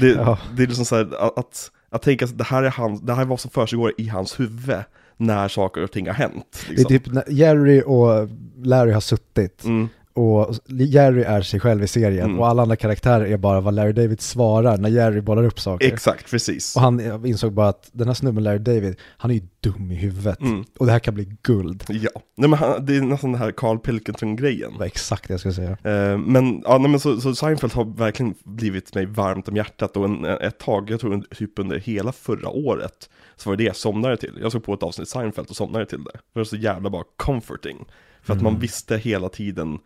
Det, 0.00 0.06
Ja. 0.16 0.38
det 0.56 0.62
är 0.62 0.66
liksom 0.66 0.84
så 0.84 0.96
här 0.96 1.38
att, 1.38 1.70
att, 1.90 2.02
tänka 2.02 2.24
att 2.24 2.38
det 2.38 2.44
här 2.44 2.62
är 2.62 2.70
han, 2.70 3.06
det 3.06 3.14
här 3.14 3.22
är 3.22 3.26
vad 3.26 3.40
som 3.40 3.50
försiggår 3.50 3.92
i 3.98 4.08
hans 4.08 4.40
huvud 4.40 4.76
när 5.16 5.48
saker 5.48 5.82
och 5.82 5.90
ting 5.92 6.06
har 6.06 6.14
hänt. 6.14 6.64
Det 6.66 6.72
är 6.72 6.76
Liksom. 6.76 6.88
typ 6.88 7.12
när 7.12 7.24
Jerry 7.28 7.82
och 7.86 8.28
Larry 8.62 8.92
har 8.92 9.00
suttit 9.00 9.64
Mm, 9.64 9.88
och 10.18 10.54
Jerry 10.66 11.22
är 11.22 11.42
sig 11.42 11.60
själv 11.60 11.82
i 11.82 11.86
serien 11.86 12.24
Mm. 12.24 12.38
och 12.38 12.48
alla 12.48 12.62
andra 12.62 12.76
karaktärer 12.76 13.24
är 13.26 13.36
bara 13.36 13.60
vad 13.60 13.74
Larry 13.74 13.92
David 13.92 14.20
svarar 14.20 14.76
när 14.76 14.88
Jerry 14.88 15.20
bollar 15.20 15.44
upp 15.44 15.60
saker. 15.60 15.86
exakt, 15.86 16.30
precis. 16.30 16.76
Och 16.76 16.82
han 16.82 17.26
insåg 17.26 17.52
bara 17.52 17.68
att 17.68 17.88
den 17.92 18.06
här 18.06 18.14
snubben 18.14 18.44
Larry 18.44 18.58
David, 18.58 18.96
han 19.16 19.30
är 19.30 19.34
ju 19.34 19.40
dum 19.60 19.90
i 19.92 19.94
huvudet. 19.94 20.40
Mm. 20.40 20.64
Och 20.78 20.86
det 20.86 20.92
här 20.92 20.98
kan 20.98 21.14
bli 21.14 21.36
guld. 21.42 21.84
Ja, 21.88 22.10
nej, 22.36 22.48
men 22.50 22.58
han, 22.58 22.86
det 22.86 22.96
är 22.96 23.00
nästan 23.02 23.32
den 23.32 23.40
här 23.40 23.50
Carl 23.50 23.78
Pilkington-grejen. 23.78 24.72
Det 24.72 24.78
var 24.78 24.86
exakt 24.86 25.28
det 25.28 25.32
jag 25.32 25.40
skulle 25.40 25.54
säga. 25.54 25.70
Eh, 25.70 26.18
men, 26.18 26.62
ja, 26.64 26.78
nej, 26.78 26.90
men 26.90 27.00
så, 27.00 27.20
så 27.20 27.34
Seinfeld 27.34 27.72
har 27.72 27.84
verkligen 27.84 28.34
blivit 28.44 28.94
mig 28.94 29.06
varmt 29.06 29.48
om 29.48 29.56
hjärtat 29.56 29.96
och 29.96 30.04
en, 30.04 30.24
ett 30.24 30.58
tag, 30.58 30.90
jag 30.90 31.00
tror 31.00 31.24
typ 31.34 31.58
under 31.58 31.78
hela 31.78 32.12
förra 32.12 32.48
året, 32.48 33.10
så 33.36 33.50
var 33.50 33.56
det 33.56 33.62
det 33.62 33.66
jag 33.66 33.76
somnade 33.76 34.16
till. 34.16 34.38
Jag 34.42 34.52
såg 34.52 34.64
på 34.64 34.74
ett 34.74 34.82
avsnitt 34.82 35.08
Seinfeld 35.08 35.48
och 35.50 35.56
somnade 35.56 35.86
till 35.86 36.04
det. 36.04 36.10
Det 36.32 36.40
var 36.40 36.44
så 36.44 36.56
jävla 36.56 36.90
bara 36.90 37.04
comforting. 37.16 37.84
För 38.22 38.32
att 38.32 38.40
Mm. 38.40 38.52
man 38.52 38.60
visste 38.60 38.96
hela 38.96 39.28
tiden, 39.28 39.78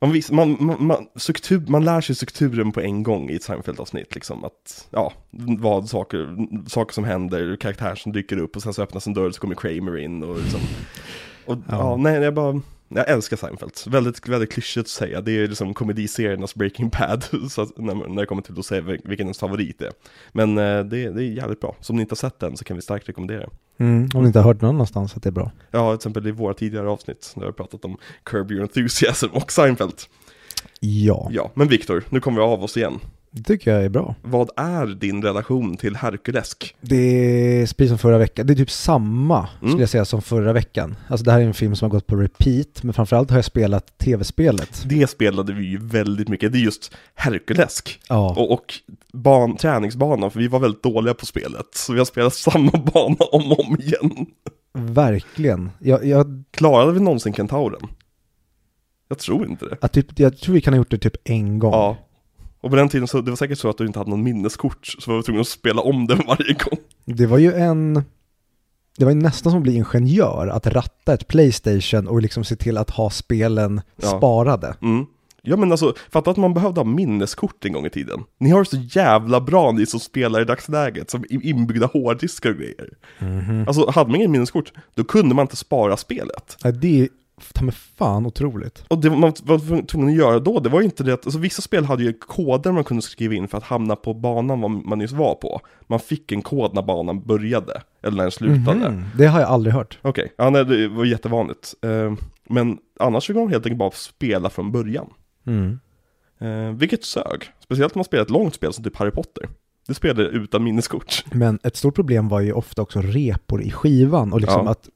man, 0.00 0.12
vis, 0.12 0.30
man, 0.30 0.56
man, 0.60 0.86
man, 0.86 1.06
struktur, 1.16 1.64
man 1.68 1.84
lär 1.84 2.00
sig 2.00 2.14
strukturen 2.14 2.72
på 2.72 2.80
en 2.80 3.02
gång 3.02 3.30
i 3.30 3.34
ett 3.34 3.42
Seinfeld-avsnitt. 3.42 4.14
Liksom 4.14 4.44
att, 4.44 4.88
ja, 4.90 5.12
vad 5.58 5.88
saker, 5.88 6.36
saker 6.68 6.94
som 6.94 7.04
händer, 7.04 7.56
karaktärer 7.56 7.94
som 7.94 8.12
dyker 8.12 8.36
upp 8.36 8.56
och 8.56 8.62
sen 8.62 8.74
så 8.74 8.82
öppnas 8.82 9.06
en 9.06 9.14
dörr 9.14 9.30
så 9.30 9.40
kommer 9.40 9.54
Kramer 9.54 9.98
in 9.98 10.22
och 10.22 10.38
liksom, 10.38 10.60
och, 11.46 11.56
ja. 11.68 11.76
Ja. 11.78 11.96
nej, 11.96 12.14
jag 12.14 12.34
bara, 12.34 12.60
jag 12.98 13.08
älskar 13.08 13.36
Seinfeld. 13.36 13.72
Väldigt, 13.86 14.28
väldigt 14.28 14.52
klyschigt 14.52 14.84
att 14.84 14.88
säga. 14.88 15.20
Det 15.20 15.32
är 15.32 15.48
liksom 15.48 15.74
komediseriernas 15.74 16.54
Breaking 16.54 16.88
Bad, 16.88 17.24
så 17.50 17.62
att, 17.62 17.78
när, 17.78 17.94
när 17.94 18.22
det 18.22 18.26
kommer 18.26 18.42
till 18.42 18.58
att 18.58 18.66
säga 18.66 18.80
vil- 18.80 19.00
vilken 19.04 19.26
ens 19.26 19.38
favorit 19.38 19.82
är. 19.82 19.90
Men 20.32 20.58
eh, 20.58 20.64
det, 20.84 21.10
det 21.10 21.22
är 21.24 21.32
jävligt 21.32 21.60
bra. 21.60 21.76
Så 21.80 21.92
om 21.92 21.96
ni 21.96 22.02
inte 22.02 22.12
har 22.12 22.16
sett 22.16 22.38
den 22.38 22.56
så 22.56 22.64
kan 22.64 22.76
vi 22.76 22.82
starkt 22.82 23.08
rekommendera. 23.08 23.48
Mm. 23.78 24.08
Om 24.14 24.22
ni 24.22 24.26
inte 24.26 24.38
har 24.38 24.44
hört 24.44 24.60
någon 24.60 24.74
annanstans 24.74 25.16
att 25.16 25.22
det 25.22 25.28
är 25.28 25.32
bra. 25.32 25.50
Ja, 25.70 25.90
till 25.90 25.96
exempel 25.96 26.26
i 26.26 26.30
våra 26.30 26.54
tidigare 26.54 26.88
avsnitt, 26.90 27.32
där 27.34 27.40
vi 27.40 27.46
har 27.46 27.52
pratat 27.52 27.84
om 27.84 27.96
Curb 28.24 28.50
Your 28.50 28.62
Enthusiasm 28.62 29.26
och 29.32 29.52
Seinfeld. 29.52 29.94
Ja, 30.80 31.28
Ja, 31.32 31.50
men 31.54 31.68
Viktor, 31.68 32.04
nu 32.08 32.20
kommer 32.20 32.38
vi 32.38 32.44
av 32.44 32.62
oss 32.64 32.76
igen. 32.76 32.98
Det 33.32 33.42
tycker 33.42 33.70
jag 33.74 33.84
är 33.84 33.88
bra. 33.88 34.14
Vad 34.22 34.50
är 34.56 34.86
din 34.86 35.22
relation 35.22 35.76
till 35.76 35.96
Herkulesk? 35.96 36.74
Det 36.80 36.96
är 36.96 37.60
precis 37.74 37.88
som 37.88 37.98
förra 37.98 38.18
veckan, 38.18 38.46
det 38.46 38.52
är 38.52 38.54
typ 38.54 38.70
samma 38.70 39.38
Mm. 39.38 39.68
skulle 39.70 39.82
jag 39.82 39.88
säga 39.90 40.04
som 40.04 40.22
förra 40.22 40.52
veckan. 40.52 40.96
Alltså 41.08 41.24
det 41.24 41.32
här 41.32 41.40
är 41.40 41.44
en 41.44 41.54
film 41.54 41.76
som 41.76 41.86
har 41.86 41.90
gått 41.90 42.06
på 42.06 42.16
repeat, 42.16 42.82
men 42.82 42.92
framförallt 42.94 43.30
har 43.30 43.38
jag 43.38 43.44
spelat 43.44 43.98
tv-spelet. 43.98 44.82
Det 44.86 45.10
spelade 45.10 45.52
vi 45.52 45.64
ju 45.66 45.78
väldigt 45.78 46.28
mycket, 46.28 46.52
det 46.52 46.58
är 46.58 46.60
just 46.60 46.94
Herkulesk. 47.14 48.00
Ja, 48.08 48.30
Och, 48.38 48.52
och 48.52 48.74
ban, 49.12 49.56
träningsbanan, 49.56 50.30
för 50.30 50.38
vi 50.40 50.48
var 50.48 50.58
väldigt 50.60 50.82
dåliga 50.82 51.14
på 51.14 51.26
spelet. 51.26 51.66
Så 51.74 51.92
vi 51.92 51.98
har 51.98 52.06
spelat 52.06 52.34
samma 52.50 52.70
bana 52.72 53.16
om 53.32 53.52
och 53.52 53.60
om 53.66 53.76
igen. 53.80 54.26
verkligen. 54.72 55.70
Jag, 55.78 56.04
jag, 56.04 56.44
Klarade 56.50 56.92
vi 56.92 57.00
någonsin 57.00 57.32
Kentauren? 57.32 57.88
Jag 59.08 59.18
tror 59.18 59.46
inte 59.46 59.64
det. 59.64 59.76
jag, 59.80 59.92
typ, 59.92 60.18
jag 60.18 60.38
tror 60.38 60.54
vi 60.54 60.60
kan 60.60 60.72
ha 60.74 60.78
gjort 60.78 60.90
det 60.90 60.98
typ 60.98 61.16
en 61.24 61.58
gång. 61.58 61.72
Ja. 61.72 61.96
Och 62.60 62.70
på 62.70 62.76
den 62.76 62.88
tiden 62.88 63.08
så, 63.08 63.20
det 63.20 63.30
var 63.30 63.36
säkert 63.36 63.58
så 63.58 63.68
att 63.68 63.78
du 63.78 63.86
inte 63.86 63.98
hade 63.98 64.10
någon 64.10 64.22
minneskort, 64.22 64.86
så 64.86 65.10
var 65.10 65.18
vi 65.18 65.22
tvungna 65.22 65.40
att 65.40 65.48
spela 65.48 65.82
om 65.82 66.06
den 66.06 66.18
varje 66.26 66.52
gång. 66.52 66.78
Det 67.04 67.26
var 67.26 67.38
ju 67.38 67.52
en... 67.52 68.02
Det 68.98 69.04
var 69.04 69.12
ju 69.12 69.18
nästan 69.20 69.52
som 69.52 69.58
att 69.58 69.62
bli 69.62 69.74
ingenjör, 69.74 70.48
att 70.48 70.66
ratta 70.66 71.14
ett 71.14 71.28
Playstation 71.28 72.08
och 72.08 72.22
liksom 72.22 72.44
se 72.44 72.56
till 72.56 72.76
att 72.78 72.90
ha 72.90 73.10
spelen 73.10 73.80
Ja. 73.96 74.08
sparade. 74.08 74.74
Mm. 74.82 75.06
Ja 75.42 75.56
men 75.56 75.70
alltså, 75.70 75.94
fatta 76.10 76.30
att 76.30 76.36
man 76.36 76.54
behövde 76.54 76.80
ha 76.80 76.84
minneskort 76.84 77.64
en 77.64 77.72
gång 77.72 77.86
i 77.86 77.90
tiden. 77.90 78.24
Ni 78.38 78.50
har 78.50 78.64
så 78.64 78.76
jävla 78.76 79.40
bra 79.40 79.72
ni 79.72 79.86
som 79.86 80.00
spelar 80.00 80.40
i 80.40 80.44
dagsläget, 80.44 81.10
som 81.10 81.24
inbyggda 81.30 81.86
hårddiskar 81.86 82.50
och 82.50 82.56
grejer. 82.56 82.88
Alltså, 83.66 83.90
hade 83.90 84.10
man 84.10 84.16
ingen 84.16 84.30
minneskort, 84.30 84.72
då 84.94 85.04
kunde 85.04 85.34
man 85.34 85.42
inte 85.44 85.56
spara 85.56 85.96
spelet. 85.96 86.56
Ja, 86.62 86.70
det 86.70 87.00
är 87.00 87.08
ta 87.54 87.64
mig 87.64 87.74
fan 87.74 88.26
otroligt. 88.26 88.84
Och 88.88 88.98
det 89.00 89.10
man 89.10 89.32
var 89.42 89.86
tvungen 89.86 90.08
att 90.08 90.14
göra 90.14 90.38
då, 90.38 90.60
det 90.60 90.68
var 90.68 90.80
ju 90.80 90.84
inte 90.84 91.02
det 91.04 91.14
att, 91.14 91.26
alltså 91.26 91.38
vissa 91.38 91.62
spel 91.62 91.84
hade 91.84 92.02
ju 92.02 92.12
koder 92.12 92.72
man 92.72 92.84
kunde 92.84 93.02
skriva 93.02 93.34
in 93.34 93.48
för 93.48 93.58
att 93.58 93.64
hamna 93.64 93.96
på 93.96 94.14
banan 94.14 94.82
man 94.86 94.98
nyss 94.98 95.12
var 95.12 95.34
på. 95.34 95.60
Man 95.86 96.00
fick 96.00 96.32
en 96.32 96.42
kod 96.42 96.74
när 96.74 96.82
banan 96.82 97.22
började, 97.22 97.82
eller 98.02 98.16
när 98.16 98.24
den 98.24 98.30
slutade. 98.32 98.90
Mhm, 98.90 99.04
Det 99.16 99.26
har 99.26 99.40
jag 99.40 99.48
aldrig 99.48 99.74
hört. 99.74 99.98
Okej, 100.02 100.32
ja 100.38 100.50
nej, 100.50 100.64
det 100.64 100.88
var 100.88 101.04
jättevanligt. 101.04 101.74
Eh, 101.82 102.12
men 102.48 102.78
annars 103.00 103.26
kan 103.26 103.36
man 103.36 103.48
helt 103.48 103.66
enkelt 103.66 103.78
bara 103.78 103.90
spela 103.90 104.50
från 104.50 104.72
början. 104.72 105.06
Mm. 105.46 105.78
Eh, 106.40 106.74
vilket 106.76 107.04
sög. 107.04 107.40
Speciellt 107.64 107.94
om 107.96 107.98
man 107.98 108.04
spelar 108.04 108.24
ett 108.24 108.30
långt 108.30 108.54
spel 108.54 108.72
som 108.72 108.84
typ 108.84 108.96
Harry 108.96 109.10
Potter. 109.10 109.48
Det 109.88 109.94
spelade 109.94 110.22
utan 110.28 110.64
minneskort. 110.64 111.24
Men 111.32 111.58
ett 111.62 111.76
stort 111.76 111.94
problem 111.94 112.28
var 112.28 112.40
ju 112.40 112.52
ofta 112.52 112.82
också 112.82 113.00
repor 113.02 113.62
i 113.62 113.70
skivan 113.70 114.32
och 114.32 114.40
liksom 114.40 114.64
Ja. 114.66 114.70
att 114.70 114.88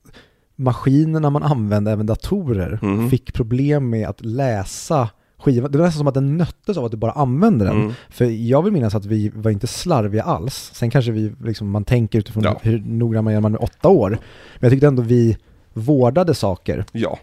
maskinerna 0.57 1.31
man 1.31 1.43
använde, 1.43 1.91
även 1.91 2.07
datorer, 2.07 2.79
Mhm. 2.83 3.11
fick 3.11 3.33
problem 3.35 3.91
med 3.91 4.09
att 4.09 4.25
läsa 4.25 5.09
skivan. 5.39 5.73
Det 5.73 5.79
var 5.79 5.85
nästan 5.85 5.99
som 5.99 6.07
att 6.07 6.15
den 6.15 6.37
nöttes 6.37 6.77
av 6.77 6.85
att 6.85 6.91
du 6.91 6.97
bara 6.97 7.13
använde 7.13 7.65
den. 7.65 7.81
Mm. 7.81 7.93
För 8.11 8.25
jag 8.25 8.63
vill 8.63 8.73
minnas 8.73 8.95
att 8.95 9.05
vi 9.07 9.29
var 9.35 9.51
inte 9.51 9.67
slarviga 9.67 10.23
alls. 10.23 10.71
Sen 10.75 10.91
kanske 10.91 11.13
vi, 11.13 11.33
liksom, 11.45 11.71
man 11.71 11.85
tänker 11.85 12.19
utifrån 12.19 12.43
Ja. 12.45 12.59
hur 12.63 12.79
noggrann 12.81 13.25
man 13.25 13.31
är 13.33 13.37
när 13.37 13.41
man 13.41 13.55
är 13.55 13.63
åtta 13.63 13.89
år. 13.89 14.11
Men 14.11 14.19
jag 14.61 14.71
tyckte 14.71 14.87
ändå 14.87 15.03
vi 15.03 15.37
vårdade 15.73 16.35
saker. 16.35 16.85
Ja, 16.93 17.19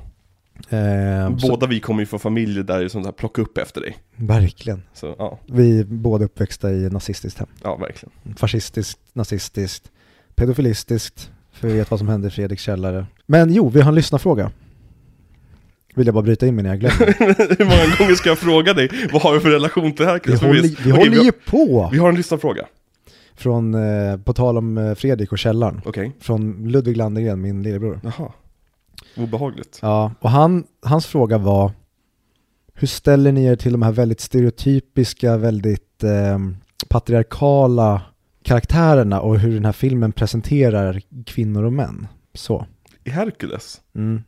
Eh, 0.70 1.38
så, 1.38 1.48
båda 1.48 1.68
vi 1.68 1.80
kommer 1.80 2.00
ju 2.00 2.06
från 2.06 2.20
familjer 2.20 2.64
där 2.64 2.80
det 2.80 2.86
är 2.86 2.90
sånt 2.90 3.06
här 3.06 3.12
plocka 3.14 3.42
upp 3.42 3.58
efter 3.58 3.82
dig. 3.82 3.98
verkligen. 4.16 4.82
Så 4.94 5.16
ja, 5.20 5.40
Vi 5.48 5.80
är 5.80 5.84
båda 5.84 6.26
uppväxta 6.26 6.72
i 6.72 6.90
nazistiskt 6.90 7.40
hem. 7.40 7.48
ja 7.64 7.76
verkligen. 7.76 8.36
Fascistiskt, 8.38 9.00
nazistiskt, 9.14 9.92
pedofilistiskt. 10.36 11.32
För 11.62 11.68
vi 11.68 11.74
vet 11.74 11.92
vad 11.92 12.00
som 12.00 12.08
hände 12.10 12.28
i 12.28 12.32
Fredriks 12.32 12.64
källare. 12.64 13.06
Men 13.26 13.54
jo, 13.54 13.70
vi 13.70 13.82
har 13.82 13.90
en 13.90 13.96
lyssnarfråga. 13.96 14.52
Vill 15.96 16.06
jag 16.06 16.14
bara 16.14 16.24
bryta 16.24 16.48
in 16.48 16.56
mig 16.56 16.64
när 16.64 16.70
jag 16.70 16.80
glömmer. 16.80 17.06
Hur 17.58 17.66
många 17.66 17.96
gånger 17.98 18.16
ska 18.16 18.30
jag 18.30 18.38
fråga 18.38 18.74
dig, 18.74 18.90
vad 19.14 19.22
har 19.22 19.34
vi 19.34 19.40
för 19.40 19.50
relation 19.50 19.94
till 19.94 20.06
Vi 20.06 20.12
Hercules? 20.12 20.42
håller, 20.42 20.62
visst- 20.62 20.80
vi 20.86 20.92
Okej, 20.92 21.04
håller 21.10 21.24
ju 21.24 21.32
på! 21.32 21.90
Vi 21.92 21.98
har 21.98 22.10
en 22.10 22.16
lyssnarfråga. 22.16 22.66
Från, 23.36 23.74
eh, 23.76 24.18
på 24.18 24.34
tal 24.34 24.58
om 24.58 24.78
eh, 24.78 24.94
Fredrik 24.96 25.32
och 25.32 25.40
källaren. 25.40 25.82
Okej. 25.86 26.12
Från 26.20 26.68
Ludvig 26.70 26.98
Landegren, 26.98 27.42
min 27.42 27.64
lillebror. 27.64 28.00
Jaha. 28.04 28.32
Obehagligt. 29.18 29.80
Ja, 29.82 30.12
och 30.20 30.30
han, 30.30 30.64
hans 30.82 31.06
fråga 31.06 31.38
var 31.38 31.72
Hur 32.74 32.88
ställer 32.88 33.32
ni 33.32 33.46
er 33.46 33.56
till 33.56 33.72
de 33.72 33.82
här 33.82 33.92
väldigt 33.92 34.20
stereotypiska, 34.22 35.38
väldigt 35.38 36.04
eh, 36.04 36.40
patriarkala 36.90 38.02
karaktärerna 38.44 39.22
och 39.22 39.40
hur 39.40 39.54
den 39.54 39.66
här 39.66 39.72
filmen 39.72 40.12
presenterar 40.12 41.02
kvinnor 41.26 41.64
och 41.64 41.74
män? 41.74 42.08
Så. 42.34 42.66
I 43.04 43.10
Hercules? 43.10 43.82
Mm. 43.96 44.24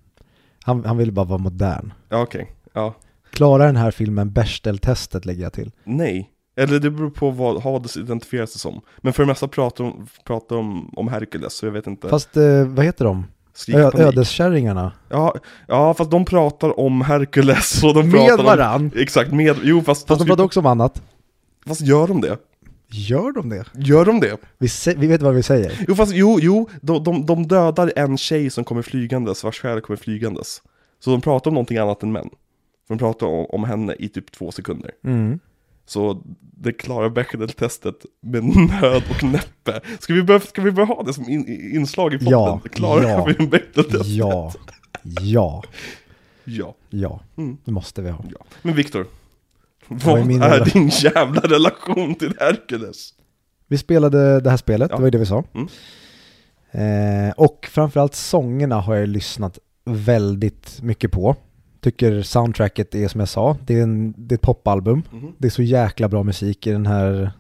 Han, 0.64 0.86
han 0.86 0.98
ville 0.98 1.12
bara 1.12 1.26
vara 1.26 1.38
modern. 1.38 1.94
Ja, 2.10 2.22
okej. 2.22 2.52
Ja. 2.74 2.94
Klarar 3.32 3.66
den 3.66 3.76
här 3.76 3.92
filmen 3.92 4.32
Bechdel-testet 4.32 5.26
lägger 5.26 5.44
jag 5.44 5.54
till. 5.54 5.72
Nej. 5.84 6.30
Eller 6.58 6.80
det 6.80 6.90
beror 6.92 7.10
på 7.10 7.30
vad 7.32 7.64
Hades 7.64 7.98
identifierar 7.98 8.46
sig 8.46 8.60
som. 8.60 8.82
Men 8.98 9.14
för 9.14 9.24
det 9.24 9.28
mesta 9.28 9.48
pratar 9.48 9.84
de 9.84 10.08
pratar 10.26 10.56
om, 10.56 10.94
om 10.96 11.08
Hercules, 11.08 11.54
så 11.54 11.66
jag 11.66 11.72
vet 11.72 11.88
inte. 11.88 12.10
Fast 12.10 12.38
eh, 12.38 12.66
vad 12.68 12.86
heter 12.86 13.06
de? 13.06 13.26
Ö- 13.74 13.92
ödeskärringarna. 13.94 14.92
Ja, 15.10 15.36
ja, 15.68 15.94
fast 15.94 16.12
de 16.12 16.26
pratar 16.26 16.80
om 16.80 17.02
Hercules 17.02 17.84
och 17.84 17.94
de 17.94 18.10
Med 18.10 18.12
pratar 18.12 18.38
om... 18.40 18.46
varann! 18.46 18.92
Exakt, 18.96 19.32
med... 19.32 19.56
Jo, 19.64 19.82
fast... 19.82 20.08
Fast 20.08 20.20
de 20.22 20.28
pratar 20.28 20.44
också 20.44 20.60
om 20.60 20.66
annat. 20.66 21.02
Fast 21.68 21.82
gör 21.82 22.08
de 22.08 22.22
det? 22.22 22.38
Gör 22.94 23.32
de 23.32 23.50
det? 23.50 23.66
Gör 23.74 24.06
de 24.06 24.20
det? 24.20 24.38
Vi, 24.58 24.68
vi 24.98 25.08
vet 25.08 25.22
vad 25.22 25.36
vi 25.36 25.44
säger. 25.44 25.86
Jo, 25.88 25.96
fast 25.96 26.14
jo, 26.16 26.40
jo, 26.42 26.70
de, 26.82 27.04
de, 27.04 27.26
de 27.26 27.48
dödar 27.48 27.94
en 27.96 28.18
tjej 28.18 28.50
som 28.50 28.64
kommer 28.64 28.82
flygandes, 28.82 29.44
vars 29.44 29.60
själ 29.60 29.82
kommer 29.82 29.98
flygandes. 29.98 30.62
Så 31.00 31.10
de 31.10 31.22
pratar 31.22 31.52
om 31.52 31.54
någonting 31.54 31.78
annat 31.78 32.04
än 32.04 32.12
män. 32.12 32.30
De 32.88 32.98
pratar 32.98 33.28
om, 33.28 33.46
om 33.46 33.64
henne 33.64 33.96
i 34.00 34.10
typ 34.10 34.32
två 34.32 34.52
sekunder. 34.52 34.92
Mm. 35.04 35.40
Så 35.86 36.22
det 36.40 36.74
klarar 36.74 37.10
Bechdel-testet 37.10 38.06
med 38.22 38.44
nöd 38.44 39.04
och 39.10 39.24
näppe. 39.24 39.82
Ska 40.00 40.14
vi 40.14 40.24
börja, 40.24 40.40
ska 40.40 40.62
vi 40.62 40.72
börja 40.72 40.88
ha 40.88 41.04
det 41.04 41.14
som 41.14 41.30
in, 41.30 41.72
inslag 41.76 42.14
i 42.14 42.18
podden? 42.18 42.32
Ja, 42.32 42.62
klarar 42.72 43.10
ja. 43.10 43.26
vi 43.26 43.48
Bechdel-testet? 43.48 44.08
Ja. 44.08 44.54
Ja. 45.22 45.64
Ja. 46.46 46.76
Ja. 46.90 47.20
Mm. 47.36 47.58
Det 47.66 47.72
måste 47.72 48.02
vi 48.02 48.10
ha. 48.10 48.26
ja. 48.32 48.46
Men 48.62 48.76
Viktor, 48.76 49.06
Vad 50.06 50.20
är 50.20 50.44
är 50.44 50.66
din 50.66 50.88
jävla 50.88 51.42
relation 51.42 52.16
till 52.16 52.34
Hercules? 52.40 53.14
Vi 53.68 53.78
spelade 53.78 54.40
det 54.40 54.50
här 54.50 54.58
spelet, 54.58 54.92
Ja. 54.92 54.96
det 54.96 55.02
var 55.02 55.08
ju 55.08 55.12
det 55.12 55.18
vi 55.18 55.26
sa. 55.26 55.44
Mm. 55.54 55.68
Eh, 56.72 57.34
och 57.38 57.68
framförallt 57.72 58.16
sångerna 58.16 58.82
har 58.82 58.96
jag 58.96 59.10
lyssnat 59.10 59.60
väldigt 59.86 60.82
mycket 60.82 61.12
på. 61.12 61.36
Tycker 61.82 62.22
soundtracket 62.22 62.96
är 62.96 63.08
som 63.08 63.20
jag 63.20 63.30
sa, 63.30 63.58
det 63.66 63.80
är, 63.80 63.84
en, 63.84 64.14
det 64.18 64.34
är 64.34 64.38
ett 64.38 64.42
popalbum. 64.42 65.04
Mhm. 65.12 65.34
Det 65.38 65.48
är 65.48 65.52
så 65.52 65.64
jäkla 65.64 66.10
bra 66.10 66.24
musik 66.24 66.68
i 66.68 66.72
den 66.72 66.86
här 66.86 67.32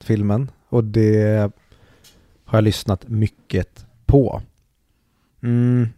filmen. 0.00 0.50
Och 0.68 0.84
det 0.84 1.50
har 2.44 2.58
jag 2.58 2.64
lyssnat 2.64 3.08
mycket 3.08 3.86
på. 4.06 4.42
Mm. 5.42 5.88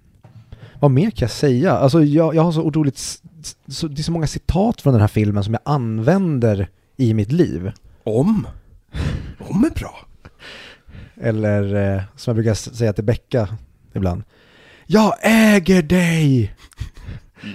Vad 0.80 0.90
mer 0.90 1.10
kan 1.10 1.26
jag 1.26 1.30
säga? 1.30 1.72
Alltså 1.72 2.02
jag, 2.04 2.34
jag 2.34 2.42
har 2.42 2.52
så 2.52 2.62
otroligt, 2.62 3.22
så, 3.68 3.88
det 3.88 4.00
är 4.00 4.02
så 4.02 4.12
många 4.12 4.26
citat 4.26 4.80
från 4.80 4.92
den 4.92 5.00
här 5.00 5.08
filmen 5.08 5.44
som 5.44 5.54
jag 5.54 5.62
använder 5.64 6.68
i 6.96 7.14
mitt 7.14 7.32
liv. 7.32 7.72
Om? 8.04 8.46
Om 9.38 9.64
är 9.64 9.70
bra. 9.70 10.06
Eller 11.20 11.94
eh, 11.94 12.02
som 12.16 12.30
jag 12.30 12.36
brukar 12.36 12.54
säga 12.54 12.92
till 12.92 13.04
Becka 13.04 13.48
ibland. 13.94 14.22
Jag 14.86 15.14
äger 15.22 15.82
dig! 15.82 16.54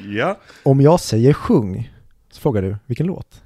Ja. 0.06 0.39
Om 0.63 0.82
jag 0.82 1.00
säger 1.00 1.34
sjung, 1.34 1.91
så 2.32 2.41
frågar 2.41 2.62
du 2.62 2.78
vilken 2.86 3.06
låt? 3.06 3.41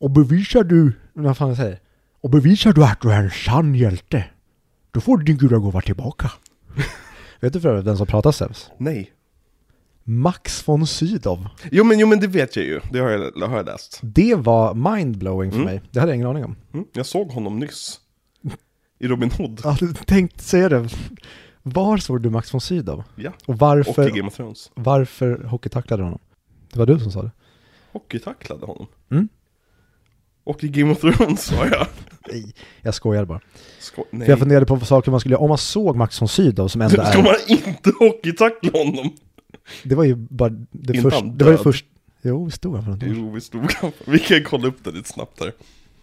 Och 0.00 0.10
bevisar 0.10 0.64
du, 0.64 0.92
vad 1.12 1.36
fan 1.36 1.48
jag 1.48 1.56
säger? 1.56 1.80
Och 2.20 2.30
bevisar 2.30 2.72
du 2.72 2.84
att 2.84 3.00
du 3.00 3.12
är 3.12 3.22
en 3.22 3.30
sann 3.30 3.74
hjälte, 3.74 4.24
då 4.90 5.00
får 5.00 5.18
du 5.18 5.24
din 5.24 5.36
gudagåva 5.36 5.80
tillbaka. 5.80 6.30
Vet 7.40 7.52
du 7.52 7.60
för 7.60 7.68
övrigt 7.68 7.86
vem 7.86 7.96
som 7.96 8.06
pratar 8.06 8.32
Zeus? 8.32 8.70
Nej. 8.78 9.12
Max 10.10 10.68
von 10.68 10.86
Sydow. 10.86 11.46
Jo 11.72 11.84
men, 11.84 11.98
jo 11.98 12.06
men 12.06 12.20
det 12.20 12.26
vet 12.26 12.56
jag 12.56 12.64
ju, 12.64 12.80
det 12.92 12.98
har 12.98 13.10
jag, 13.10 13.32
det 13.40 13.46
har 13.46 13.56
jag 13.56 13.66
läst. 13.66 13.98
Det 14.02 14.34
var 14.34 14.74
mindblowing 14.96 15.50
för 15.50 15.58
Mm. 15.58 15.66
mig. 15.72 15.80
Det 15.90 16.00
hade 16.00 16.12
jag 16.12 16.16
ingen 16.16 16.26
aning 16.28 16.44
om. 16.44 16.56
Mm. 16.74 16.86
Jag 16.92 17.06
såg 17.06 17.30
honom 17.32 17.58
nyss. 17.58 18.00
I 18.98 19.06
Robin 19.08 19.30
Hood. 19.30 19.60
Jag 19.64 19.70
hade 19.70 19.94
tänkt 19.94 20.40
säga 20.40 20.68
det. 20.68 20.88
Var 21.62 21.96
såg 21.98 22.22
du 22.22 22.30
Max 22.30 22.54
von 22.54 22.60
Sydow? 22.60 23.04
Ja. 23.16 23.30
Och 23.44 23.48
Och 23.48 23.58
varför, 23.58 24.08
i 24.08 24.10
Game 24.10 24.28
of 24.28 24.34
Thrones. 24.36 24.70
varför 24.74 25.44
hockeytacklade 25.44 26.00
du 26.00 26.04
honom? 26.04 26.20
Det 26.72 26.78
var 26.78 26.86
du 26.86 26.98
som 26.98 27.12
sa 27.12 27.22
det. 27.22 27.30
Hockeytacklade 27.92 28.66
honom. 28.66 28.86
Mm. 29.10 29.28
Och 30.44 30.64
i 30.64 30.68
Game 30.68 30.92
of 30.92 31.00
Thrones 31.00 31.42
sa 31.44 31.66
jag. 31.66 31.86
Nej, 32.32 32.54
jag 32.82 32.94
skojar 32.94 33.24
bara. 33.24 33.40
Sko- 33.80 34.04
nej. 34.10 34.26
För 34.26 34.32
jag 34.32 34.38
funderade 34.38 34.66
på 34.66 34.80
saker 34.80 35.10
man 35.10 35.20
skulle 35.20 35.32
göra, 35.32 35.42
om 35.42 35.48
man 35.48 35.58
såg 35.58 35.96
Max 35.96 36.20
von 36.20 36.28
Sydow 36.28 36.68
som 36.68 36.80
ändå 36.82 37.04
Ska 37.04 37.18
är... 37.18 37.22
man 37.22 37.34
inte 37.46 37.90
hockeytackla 37.98 38.70
honom? 38.72 39.10
Det 39.82 39.94
var 39.94 40.04
ju 40.04 40.14
bara 40.16 40.48
det 40.70 40.94
Inte 40.96 41.02
första, 41.02 41.18
han 41.20 41.36
det 41.38 41.44
var 41.44 41.50
ju 41.50 41.56
död? 41.56 41.64
först... 41.64 41.84
Jo, 42.22 42.50
stod 42.50 42.76
här 42.76 42.82
för 42.82 42.90
något. 42.90 43.00
Jo, 43.06 43.30
vi 43.30 43.40
stod 43.40 43.72
Vi 44.04 44.18
kan 44.18 44.44
kolla 44.44 44.68
upp 44.68 44.84
det 44.84 44.90
lite 44.90 45.08
snabbt 45.08 45.40
här. 45.40 45.52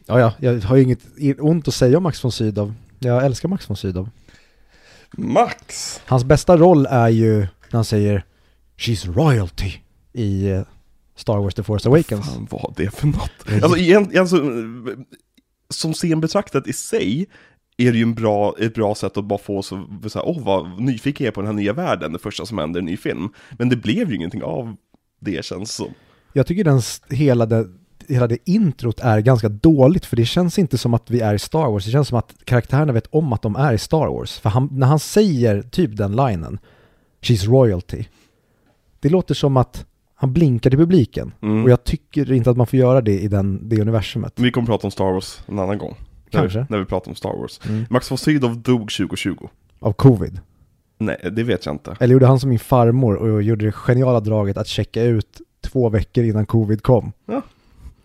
Ja, 0.05 0.19
ja, 0.19 0.33
jag 0.39 0.61
har 0.61 0.75
ju 0.75 0.83
inget 0.83 0.99
ont 1.39 1.67
att 1.67 1.73
säga 1.73 1.97
om 1.97 2.03
Max 2.03 2.23
von 2.23 2.31
Sydow. 2.31 2.73
Jag 2.99 3.25
älskar 3.25 3.49
Max 3.49 3.69
von 3.69 3.77
Sydow. 3.77 4.09
Max! 5.11 5.99
Hans 6.05 6.23
bästa 6.23 6.57
roll 6.57 6.85
är 6.85 7.09
ju 7.09 7.37
när 7.39 7.47
han 7.71 7.85
säger 7.85 8.25
She's 8.77 9.13
royalty 9.13 9.71
i 10.13 10.47
eh, 10.49 10.61
Star 11.15 11.37
Wars 11.37 11.53
The 11.55 11.63
Force 11.63 11.89
Awakens. 11.89 12.25
Fan 12.25 12.47
vad 12.51 12.73
det 12.77 12.91
för 12.95 13.07
något? 13.07 13.63
Alltså, 13.63 13.77
igen, 13.77 14.11
alltså 14.19 14.41
som 15.69 15.93
scen 15.93 16.21
betraktat 16.21 16.67
i 16.67 16.73
sig 16.73 17.25
är 17.77 17.91
det 17.91 17.97
ju 17.97 18.03
en 18.03 18.13
bra, 18.13 18.55
ett 18.59 18.73
bra 18.73 18.95
sätt 18.95 19.17
att 19.17 19.25
bara 19.25 19.39
få 19.39 19.61
så, 19.61 19.87
så 20.07 20.19
här, 20.19 20.27
åh 20.27 20.43
vad 20.43 20.81
nyfiken 20.81 21.25
jag 21.25 21.31
är 21.31 21.35
på 21.35 21.41
den 21.41 21.47
här 21.47 21.55
nya 21.55 21.73
världen, 21.73 22.13
det 22.13 22.19
första 22.19 22.45
som 22.45 22.57
händer 22.57 22.79
i 22.79 22.81
en 22.81 22.85
ny 22.85 22.97
film. 22.97 23.29
Men 23.51 23.69
det 23.69 23.75
blev 23.75 24.09
ju 24.09 24.15
ingenting 24.15 24.43
av 24.43 24.75
det 25.19 25.45
känns 25.45 25.73
som. 25.73 25.93
Jag 26.33 26.47
tycker 26.47 26.63
den, 26.63 26.81
hela, 27.09 27.45
det, 27.45 27.67
hela 28.07 28.27
det 28.27 28.49
introt 28.49 28.99
är 28.99 29.19
ganska 29.19 29.49
dåligt 29.49 30.05
för 30.05 30.15
det 30.15 30.25
känns 30.25 30.59
inte 30.59 30.77
som 30.77 30.93
att 30.93 31.09
vi 31.09 31.19
är 31.19 31.33
i 31.33 31.39
Star 31.39 31.71
Wars. 31.71 31.85
Det 31.85 31.91
känns 31.91 32.07
som 32.07 32.17
att 32.17 32.35
karaktärerna 32.43 32.93
vet 32.93 33.07
om 33.07 33.33
att 33.33 33.41
de 33.41 33.55
är 33.55 33.73
i 33.73 33.77
Star 33.77 34.07
Wars. 34.07 34.39
För 34.39 34.49
han, 34.49 34.69
när 34.71 34.87
han 34.87 34.99
säger 34.99 35.61
typ 35.61 35.97
den 35.97 36.15
linen, 36.15 36.59
She's 37.21 37.47
royalty. 37.47 38.05
Det 38.99 39.09
låter 39.09 39.33
som 39.33 39.57
att 39.57 39.85
han 40.15 40.33
blinkar 40.33 40.69
till 40.69 40.79
publiken. 40.79 41.33
Mm. 41.41 41.63
Och 41.63 41.69
jag 41.69 41.83
tycker 41.83 42.31
inte 42.31 42.49
att 42.49 42.57
man 42.57 42.67
får 42.67 42.79
göra 42.79 43.01
det 43.01 43.19
i 43.19 43.27
den, 43.27 43.69
det 43.69 43.81
universumet. 43.81 44.33
Vi 44.35 44.51
kommer 44.51 44.67
prata 44.67 44.87
om 44.87 44.91
Star 44.91 45.11
Wars 45.11 45.39
en 45.47 45.59
annan 45.59 45.77
gång. 45.77 45.95
När 46.31 46.39
Kanske. 46.41 46.59
vi, 46.59 46.65
när 46.69 46.77
vi 46.77 46.85
pratar 46.85 47.11
om 47.11 47.15
Star 47.15 47.37
Wars. 47.37 47.59
Mm. 47.69 47.85
Max 47.89 48.11
von 48.11 48.17
Sydow 48.17 48.57
dog 48.57 48.79
2020. 48.91 49.47
Av 49.79 49.93
covid. 49.93 50.39
Nej, 50.97 51.29
det 51.31 51.43
vet 51.43 51.65
jag 51.65 51.75
inte. 51.75 51.97
Eller 51.99 52.13
gjorde 52.13 52.27
han 52.27 52.39
som 52.39 52.49
min 52.49 52.59
farmor 52.59 53.15
och 53.15 53.43
gjorde 53.43 53.65
det 53.65 53.71
geniala 53.71 54.19
draget 54.19 54.57
att 54.57 54.67
checka 54.67 55.03
ut 55.03 55.41
två 55.61 55.89
veckor 55.89 56.23
innan 56.23 56.45
covid 56.45 56.83
kom. 56.83 57.11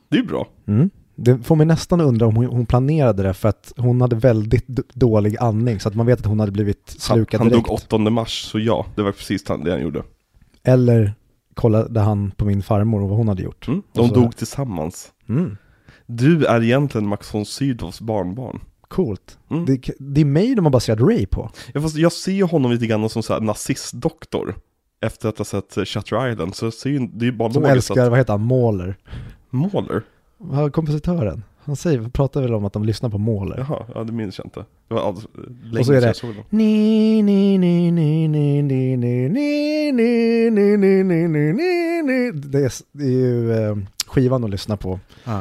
Det 0.08 0.16
är 0.16 0.20
ju 0.20 0.26
bra. 0.26 0.48
Mm. 0.66 0.90
Det 1.14 1.38
får 1.38 1.56
mig 1.56 1.66
nästan 1.66 2.00
undra 2.00 2.26
om 2.26 2.36
hon, 2.36 2.66
planerade 2.66 3.22
det 3.22 3.34
för 3.34 3.48
att 3.48 3.72
hon 3.76 4.00
hade 4.00 4.16
väldigt 4.16 4.66
dålig 4.94 5.36
andning 5.40 5.80
så 5.80 5.88
att 5.88 5.94
man 5.94 6.06
vet 6.06 6.20
att 6.20 6.26
hon 6.26 6.40
hade 6.40 6.52
blivit 6.52 6.96
Han, 7.08 7.16
slukad 7.16 7.40
han 7.40 7.48
direkt. 7.48 7.66
dog 7.66 7.74
8 7.74 7.98
mars, 7.98 8.42
så 8.42 8.58
ja, 8.58 8.86
det 8.94 9.02
var 9.02 9.12
precis 9.12 9.44
det 9.44 9.70
han 9.70 9.82
gjorde. 9.82 10.02
Eller 10.62 11.14
kollade 11.54 12.00
han 12.00 12.30
på 12.30 12.44
min 12.44 12.62
farmor 12.62 13.02
och 13.02 13.08
vad 13.08 13.18
hon 13.18 13.28
hade 13.28 13.42
gjort. 13.42 13.68
Mm. 13.68 13.82
De 13.92 14.08
dog 14.08 14.36
tillsammans. 14.36 15.12
Mm. 15.28 15.56
Du 16.06 16.44
är 16.44 16.62
egentligen 16.62 17.06
Max 17.06 17.34
von 17.34 17.44
Sydows 17.46 18.00
barnbarn. 18.00 18.60
Coolt. 18.88 19.38
Mm. 19.50 19.64
Det, 19.66 19.90
det 19.98 20.20
är 20.20 20.24
mig 20.24 20.54
de 20.54 20.64
har 20.64 20.72
baserat 20.72 21.00
Ray 21.00 21.26
på. 21.26 21.50
Ja, 21.74 21.80
fast 21.80 21.96
jag 21.96 22.12
ser 22.12 22.32
ju 22.32 22.44
honom 22.44 22.70
lite 22.72 22.86
grann 22.86 23.08
som 23.08 23.22
så 23.22 23.32
här 23.32 23.40
nazistdoktor. 23.40 24.54
Efter 25.00 25.28
att 25.28 25.38
ha 25.38 25.44
sett 25.44 25.76
eh, 25.76 25.84
Shutter 25.84 26.30
Island, 26.32 26.54
så 26.54 26.66
jag 26.66 26.74
ser 26.74 26.90
ju, 26.90 26.98
det 26.98 27.24
är 27.24 27.26
ju 27.26 27.32
bara 27.32 27.52
Som 27.52 27.64
älskar, 27.64 28.02
att... 28.02 28.10
vad 28.10 28.18
heter 28.18 28.32
han, 28.32 28.46
Mahler. 28.46 28.96
Måler? 29.50 30.02
Vad 30.38 30.56
har 30.56 30.70
kompositören? 30.70 31.44
Han 31.64 31.76
säger, 31.76 32.08
pratar 32.08 32.42
väl 32.42 32.54
om 32.54 32.64
att 32.64 32.72
de 32.72 32.84
lyssnar 32.84 33.10
på 33.10 33.18
Mahler. 33.18 33.58
Jaha, 33.68 33.86
ja 33.94 34.04
det 34.04 34.12
minns 34.12 34.38
jag 34.38 34.46
inte. 34.46 34.64
Det 34.88 34.94
var 34.94 35.02
alldeles, 35.02 35.26
länge 35.62 35.78
Och 35.80 35.86
så 35.86 35.92
är 35.92 36.00
det- 36.00 36.06
jag 36.06 36.16
såg 36.16 36.34
dem. 36.34 36.44
Ni, 36.50 37.22
ni, 37.22 37.58
ni, 37.58 37.90
ni, 37.90 38.28
ni, 38.28 38.62
ni, 38.62 38.96
ni, 38.96 39.28
ni, 39.28 39.92
ni, 39.92 40.50
ni, 40.50 40.76
ni, 40.76 40.76
ni, 40.76 41.28
ni, 41.28 41.52
ni, 41.52 42.02
ni. 42.02 42.30
Det 42.34 42.58
är, 42.58 42.72
det 42.92 43.04
är 43.04 43.08
ju 43.10 43.52
eh, 43.52 43.76
skivan 44.06 44.44
att 44.44 44.50
lyssna 44.50 44.76
på. 44.76 45.00
Ah. 45.24 45.40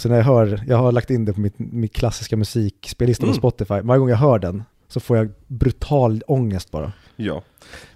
Sen 0.00 0.10
när 0.10 0.18
jag 0.18 0.24
hör, 0.24 0.62
jag 0.68 0.76
har 0.76 0.92
lagt 0.92 1.10
in 1.10 1.24
det 1.24 1.32
på 1.32 1.40
mitt, 1.40 1.58
mitt 1.58 1.92
klassiska 1.94 2.36
musikspellista 2.36 3.22
på 3.22 3.26
Mm. 3.30 3.38
Spotify. 3.38 3.80
Varje 3.80 3.98
gång 3.98 4.08
jag 4.08 4.16
hör 4.16 4.38
den 4.38 4.62
så 4.88 5.00
får 5.00 5.16
jag 5.16 5.30
brutal 5.46 6.22
ångest 6.26 6.70
bara. 6.70 6.92
Ja. 7.16 7.42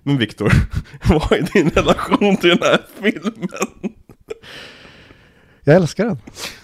Men 0.03 0.17
Viktor, 0.19 0.53
vad 1.09 1.33
är 1.33 1.53
din 1.53 1.71
relation 1.71 2.37
till 2.37 2.49
den 2.49 2.59
här 2.62 2.81
filmen? 3.03 3.49
Jag 5.64 5.77
älskar 5.77 6.05
den. 6.07 6.19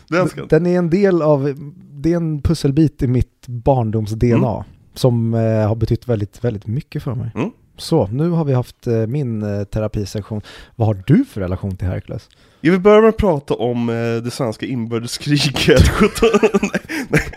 Du 0.09 0.18
älskar 0.20 0.40
den? 0.40 0.48
Den 0.48 0.66
är 0.66 0.79
en 0.79 0.90
del 0.90 1.22
av, 1.22 1.55
det 1.92 2.12
är 2.12 2.16
en 2.16 2.42
pusselbit 2.42 3.03
i 3.03 3.07
mitt 3.07 3.46
barndoms-DNA 3.48 4.55
Mm. 4.55 4.64
som 4.94 5.35
eh, 5.35 5.68
har 5.68 5.74
betytt 5.74 6.09
väldigt, 6.09 6.44
väldigt 6.44 6.66
mycket 6.66 7.03
för 7.03 7.14
mig. 7.14 7.31
Mm. 7.35 7.50
Så, 7.80 8.06
nu 8.06 8.30
har 8.30 8.44
vi 8.44 8.52
haft 8.52 8.86
eh, 8.86 9.06
min 9.06 9.42
eh, 9.42 9.64
terapisektion. 9.64 10.42
Vad 10.76 10.88
har 10.88 11.02
du 11.06 11.24
för 11.24 11.40
relation 11.40 11.76
till 11.76 11.88
Hercules? 11.88 12.28
Jag 12.60 12.72
vill 12.72 12.80
börja 12.80 13.00
med 13.00 13.08
att 13.08 13.16
prata 13.16 13.54
om 13.54 13.88
eh, 13.88 13.94
det 13.94 14.30
svenska 14.30 14.66
inbördeskriget 14.66 15.88
17... 15.88 16.28
nej, 16.72 16.80
nej. 17.08 17.30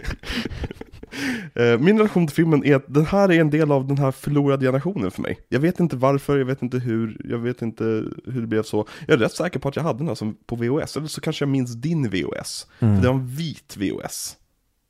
Min 1.79 1.97
relation 1.97 2.27
till 2.27 2.35
filmen 2.35 2.65
är 2.65 2.75
att 2.75 2.85
den 2.87 3.05
här 3.05 3.31
är 3.31 3.41
en 3.41 3.49
del 3.49 3.71
av 3.71 3.87
den 3.87 3.97
här 3.97 4.11
förlorade 4.11 4.65
generationen 4.65 5.11
för 5.11 5.21
mig. 5.21 5.39
Jag 5.49 5.59
vet 5.59 5.79
inte 5.79 5.95
varför, 5.95 6.37
jag 6.37 6.45
vet 6.45 6.61
inte 6.61 6.77
hur, 6.77 7.21
jag 7.29 7.37
vet 7.37 7.61
inte 7.61 7.83
hur 8.25 8.41
det 8.41 8.47
blev 8.47 8.63
så. 8.63 8.87
Jag 9.07 9.13
är 9.13 9.17
rätt 9.17 9.31
säker 9.31 9.59
på 9.59 9.69
att 9.69 9.75
jag 9.75 9.83
hade 9.83 9.99
den 9.99 10.07
här 10.07 10.15
som 10.15 10.37
på 10.45 10.55
VHS, 10.55 10.97
eller 10.97 11.07
så 11.07 11.21
kanske 11.21 11.43
jag 11.43 11.49
minns 11.49 11.73
din 11.73 12.09
VHS. 12.09 12.67
För 12.79 12.87
det 12.87 13.07
var 13.07 13.15
en 13.15 13.27
vit 13.27 13.77
VHS. 13.77 14.35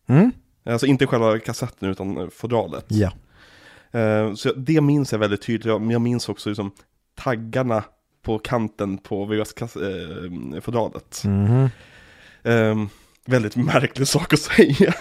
Mm? 0.07 0.31
Alltså 0.65 0.85
inte 0.85 1.07
själva 1.07 1.39
kassetten 1.39 1.89
utan 1.89 2.29
fodralet. 2.31 2.85
Ja. 2.87 3.11
Eh, 3.93 4.33
Så 4.33 4.53
det 4.53 4.81
minns 4.81 5.11
jag 5.11 5.19
väldigt 5.19 5.41
tydligt, 5.41 5.65
Jag- 5.65 5.81
men 5.81 5.89
jag 5.89 6.01
minns 6.01 6.29
också 6.29 6.49
liksom 6.49 6.71
taggarna 7.15 7.83
på 8.21 8.39
kanten 8.39 8.97
på 8.97 9.25
VHS-fodralet. 9.25 11.21
Mhm. 11.25 11.69
Ehm, 12.43 12.89
väldigt 13.25 13.55
märklig 13.55 14.07
sak 14.15 14.33
att 14.33 14.39
säga. 14.39 14.93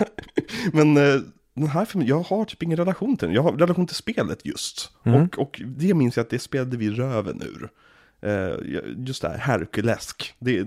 Men 0.72 0.96
eh, 0.96 1.20
den 1.55 1.66
här 1.68 1.85
filmen, 1.85 2.09
jag 2.09 2.20
har 2.20 2.44
typ 2.44 2.62
ingen 2.62 2.76
relation 2.76 3.16
till 3.16 3.26
den. 3.28 3.35
Jag 3.35 3.42
har 3.42 3.52
relation 3.52 3.87
till 3.87 3.96
spelet 3.96 4.46
just. 4.46 4.90
Mm. 5.05 5.22
Och, 5.22 5.38
och 5.38 5.61
det 5.66 5.94
minns 5.94 6.16
jag 6.16 6.24
att 6.24 6.31
det 6.31 6.38
spelade 6.38 6.76
vi 6.76 6.90
röven 6.90 7.42
ur. 7.42 7.68
Eh, 8.28 8.55
just 9.07 9.22
det 9.22 9.28
här, 9.28 9.38
Herkulesk. 9.38 10.35
Det, 10.38 10.66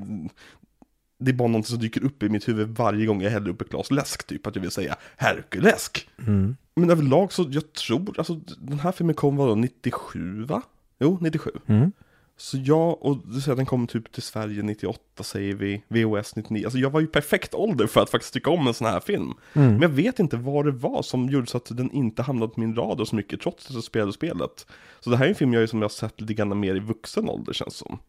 det 1.18 1.32
är 1.32 1.36
bara 1.36 1.48
något 1.48 1.68
som 1.68 1.80
dyker 1.80 2.04
upp 2.04 2.24
i 2.24 2.30
mitt 2.30 2.48
huvud 2.48 2.68
varje 2.68 3.06
gång 3.06 3.22
jag 3.22 3.32
häller 3.32 3.50
upp 3.50 3.62
ett 3.62 3.70
glas 3.70 3.92
läsk, 3.92 4.28
typ 4.28 4.48
att 4.48 4.56
jag 4.56 4.62
vill 4.62 4.72
säga 4.72 4.96
Herkulesk. 5.18 6.10
Mm. 6.28 6.56
Men 6.76 6.90
överlag 6.90 7.34
så, 7.34 7.46
jag 7.50 7.74
tror, 7.74 8.16
alltså 8.18 8.40
den 8.58 8.80
här 8.80 8.92
filmen 8.92 9.16
kom 9.16 9.36
vadå, 9.36 9.56
97 9.56 10.44
va? 10.44 10.62
Jo, 11.00 11.18
97. 11.22 11.52
Mm. 11.66 11.92
Så 12.38 12.58
jag, 12.58 13.06
och 13.06 13.18
du 13.26 13.42
säger 13.42 13.54
att 13.54 13.58
den 13.58 13.66
kom 13.66 13.88
typ 13.88 14.12
till 14.12 14.24
Sverige 14.24 14.64
98 14.64 15.24
säger 15.24 15.56
vi, 15.56 15.84
VOS 15.88 16.36
99. 16.36 16.66
Alltså 16.66 16.80
jag 16.80 16.90
var 16.90 17.00
ju 17.00 17.08
perfekt 17.08 17.54
ålder 17.54 17.88
för 17.88 18.02
att 18.02 18.10
faktiskt 18.10 18.34
tycka 18.34 18.50
om 18.50 18.68
en 18.68 18.74
sån 18.74 18.88
här 18.88 19.00
film. 19.00 19.34
Mm. 19.54 19.72
Men 19.72 19.82
jag 19.82 19.90
vet 19.90 20.20
inte 20.20 20.38
vad 20.38 20.66
det 20.66 20.72
var 20.72 21.02
som 21.02 21.30
gjorde 21.30 21.48
så 21.48 21.58
att 21.58 21.78
den 21.78 21.92
inte 21.92 22.22
hamnade 22.22 22.54
på 22.54 22.60
min 22.60 22.76
radar 22.76 23.06
så 23.06 23.16
mycket 23.16 23.42
trots 23.42 23.68
att 23.70 23.74
jag 23.74 23.84
spelade 23.84 24.14
spelet. 24.14 24.68
Så 25.00 25.10
det 25.10 25.18
här 25.18 25.26
är 25.26 25.30
en 25.30 25.36
film 25.36 25.54
jag, 25.54 25.70
som 25.70 25.80
jag 25.80 25.84
har 25.84 25.90
sett 25.90 26.22
lite 26.22 26.34
grann 26.34 26.60
mer 26.60 26.76
i 26.76 26.80
vuxen 26.80 27.30
ålder 27.30 27.54
känns 27.54 27.76
som. 27.76 28.00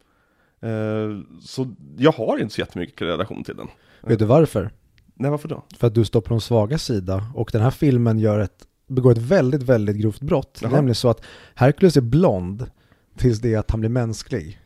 Eh, 0.63 1.39
så 1.41 1.75
jag 1.99 2.13
har 2.13 2.39
inte 2.39 2.55
så 2.55 2.61
jättemycket 2.61 3.03
relation 3.03 3.45
till 3.45 3.57
den. 3.57 3.69
Vet 4.03 4.19
du 4.19 4.25
varför? 4.25 4.71
Nej, 5.15 5.31
varför 5.31 5.49
då? 5.49 5.63
För 5.79 5.87
att 5.87 5.95
du 5.95 6.05
står 6.05 6.21
på 6.21 6.29
de 6.29 6.41
svaga 6.41 6.79
sida 6.79 7.27
och 7.35 7.49
den 7.53 7.63
här 7.63 7.71
filmen 7.71 8.19
gör 8.19 8.39
ett, 8.41 8.67
begår 8.89 9.13
ett 9.13 9.19
väldigt, 9.19 9.63
väldigt 9.63 9.97
grovt 9.97 10.21
brott. 10.21 10.59
Jaha. 10.63 10.73
Nämligen 10.73 10.95
så 10.95 11.09
att 11.09 11.23
Hercules 11.55 11.97
är 11.97 12.01
blond 12.01 12.71
tills 13.17 13.41
det 13.41 13.55
att 13.57 13.71
han 13.71 13.81
blir 13.81 13.91
mänsklig. 13.91 14.61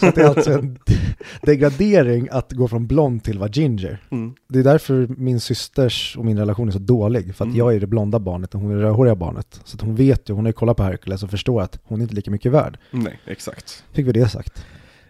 Så 0.00 0.10
det 0.14 0.18
är 0.18 0.28
alltså 0.28 0.52
en 0.52 0.78
degradering 1.42 2.28
att 2.30 2.52
gå 2.52 2.68
från 2.68 2.86
blond 2.86 3.24
till 3.24 3.38
vara 3.38 3.50
ginger. 3.50 4.02
Mm. 4.10 4.34
Det 4.48 4.58
är 4.58 4.62
därför 4.64 5.06
min 5.16 5.40
systers 5.40 6.16
och 6.18 6.24
min 6.24 6.38
relation 6.38 6.68
är 6.68 6.72
så 6.72 6.78
dålig. 6.78 7.34
För 7.34 7.44
att 7.44 7.46
Mm. 7.48 7.58
jag 7.58 7.74
är 7.74 7.80
det 7.80 7.86
blonda 7.86 8.18
barnet 8.18 8.54
och 8.54 8.60
hon 8.60 8.70
är 8.70 8.76
det 8.76 8.82
rödhåriga 8.82 9.14
barnet. 9.14 9.60
Så 9.64 9.76
att 9.76 9.80
hon 9.80 9.94
vet 9.94 10.28
ju, 10.28 10.34
hon 10.34 10.44
har 10.44 10.48
ju 10.48 10.52
kollat 10.52 10.76
på 10.76 10.82
Hercules 10.82 11.22
och 11.22 11.30
förstår 11.30 11.62
att 11.62 11.80
hon 11.84 11.98
är 12.00 12.02
inte 12.02 12.14
lika 12.14 12.30
mycket 12.30 12.52
värd. 12.52 12.78
Nej, 12.90 13.20
exakt. 13.26 13.84
Fick 13.92 14.06
vi 14.06 14.12
det 14.12 14.28
sagt. 14.28 14.66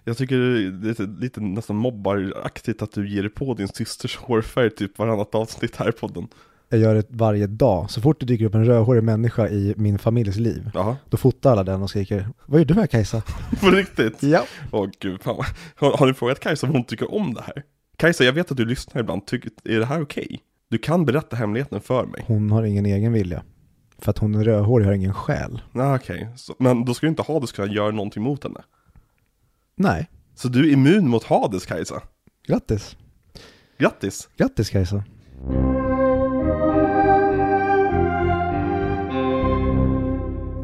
Jag 0.09 0.17
tycker 0.17 0.37
det 0.39 0.87
är 0.87 0.89
lite, 0.89 1.03
lite 1.03 1.41
nästan 1.41 1.77
mobbaraktigt 1.77 2.83
att 2.83 2.93
du 2.93 3.09
ger 3.11 3.23
dig 3.23 3.31
på 3.31 3.55
din 3.55 3.69
systers 3.69 4.17
hårfärg 4.17 4.71
typ 4.71 4.99
varannat 4.99 5.35
avsnitt 5.35 5.77
här 5.77 5.89
i 5.89 5.93
podden. 5.93 6.29
Jag 6.69 6.81
gör 6.81 6.95
det 6.95 7.07
varje 7.09 7.47
dag. 7.47 7.91
Så 7.91 8.01
fort 8.01 8.21
det 8.21 8.27
dyker 8.27 8.45
upp 8.45 8.55
en 8.55 8.65
rödhårig 8.65 9.03
människa 9.03 9.49
i 9.49 9.75
min 9.77 9.99
familjs 9.99 10.37
liv, 10.37 10.71
Jaha, 10.75 10.97
då 11.11 11.17
fotar 11.17 11.53
alla 11.53 11.65
den 11.65 11.83
och 11.83 11.91
skriker 11.91 12.29
Vad 12.47 12.61
gör 12.61 12.65
du 12.65 12.75
här 12.75 12.87
Kajsa? 12.87 13.23
på 13.61 13.71
riktigt? 13.71 14.23
Ja. 14.23 14.45
Åh 14.71 14.89
gud, 15.01 15.23
fan. 15.23 15.45
Har, 15.75 15.97
har 15.97 16.07
ni 16.07 16.15
frågat 16.15 16.41
Kajsa 16.41 16.67
om 16.67 16.73
hon 16.73 16.85
tycker 16.85 17.15
om 17.15 17.35
det 17.35 17.43
här? 17.43 17.63
Kajsa, 17.97 18.25
jag 18.25 18.33
vet 18.33 18.51
att 18.51 18.57
du 18.57 18.65
lyssnar 18.65 19.01
ibland, 19.03 19.27
Tycker, 19.27 19.51
är 19.65 19.79
det 19.79 19.87
här 19.87 20.03
okej? 20.03 20.41
Du 20.71 20.79
kan 20.79 21.05
berätta 21.05 21.37
hemligheten 21.37 21.81
för 21.81 22.07
mig. 22.07 22.25
Hon 22.27 22.51
har 22.51 22.63
ingen 22.63 22.87
egen 22.87 23.13
vilja. 23.13 23.43
För 23.99 24.11
att 24.11 24.19
hon 24.19 24.35
är 24.35 24.45
rödhårig 24.45 24.87
har 24.87 24.93
ingen 24.93 25.15
själ. 25.15 25.63
Nej, 25.73 25.95
okej. 25.95 26.29
Så- 26.37 26.55
Men 26.59 26.85
då 26.85 26.95
ska 26.95 27.07
du 27.07 27.11
inte 27.11 27.23
Hades 27.23 27.53
kunna 27.53 27.73
göra 27.73 27.91
någonting 27.91 28.23
mot 28.23 28.43
henne. 28.45 28.61
Nej, 29.81 30.09
Så 30.35 30.49
du 30.49 30.69
är 30.69 30.73
immun 30.73 31.09
mot 31.09 31.25
Hades, 31.25 31.67
Kajsa? 31.67 32.03
grattis. 32.47 32.97
Grattis! 33.79 34.29
Grattis 34.37 34.71
Kajsa. 34.71 35.05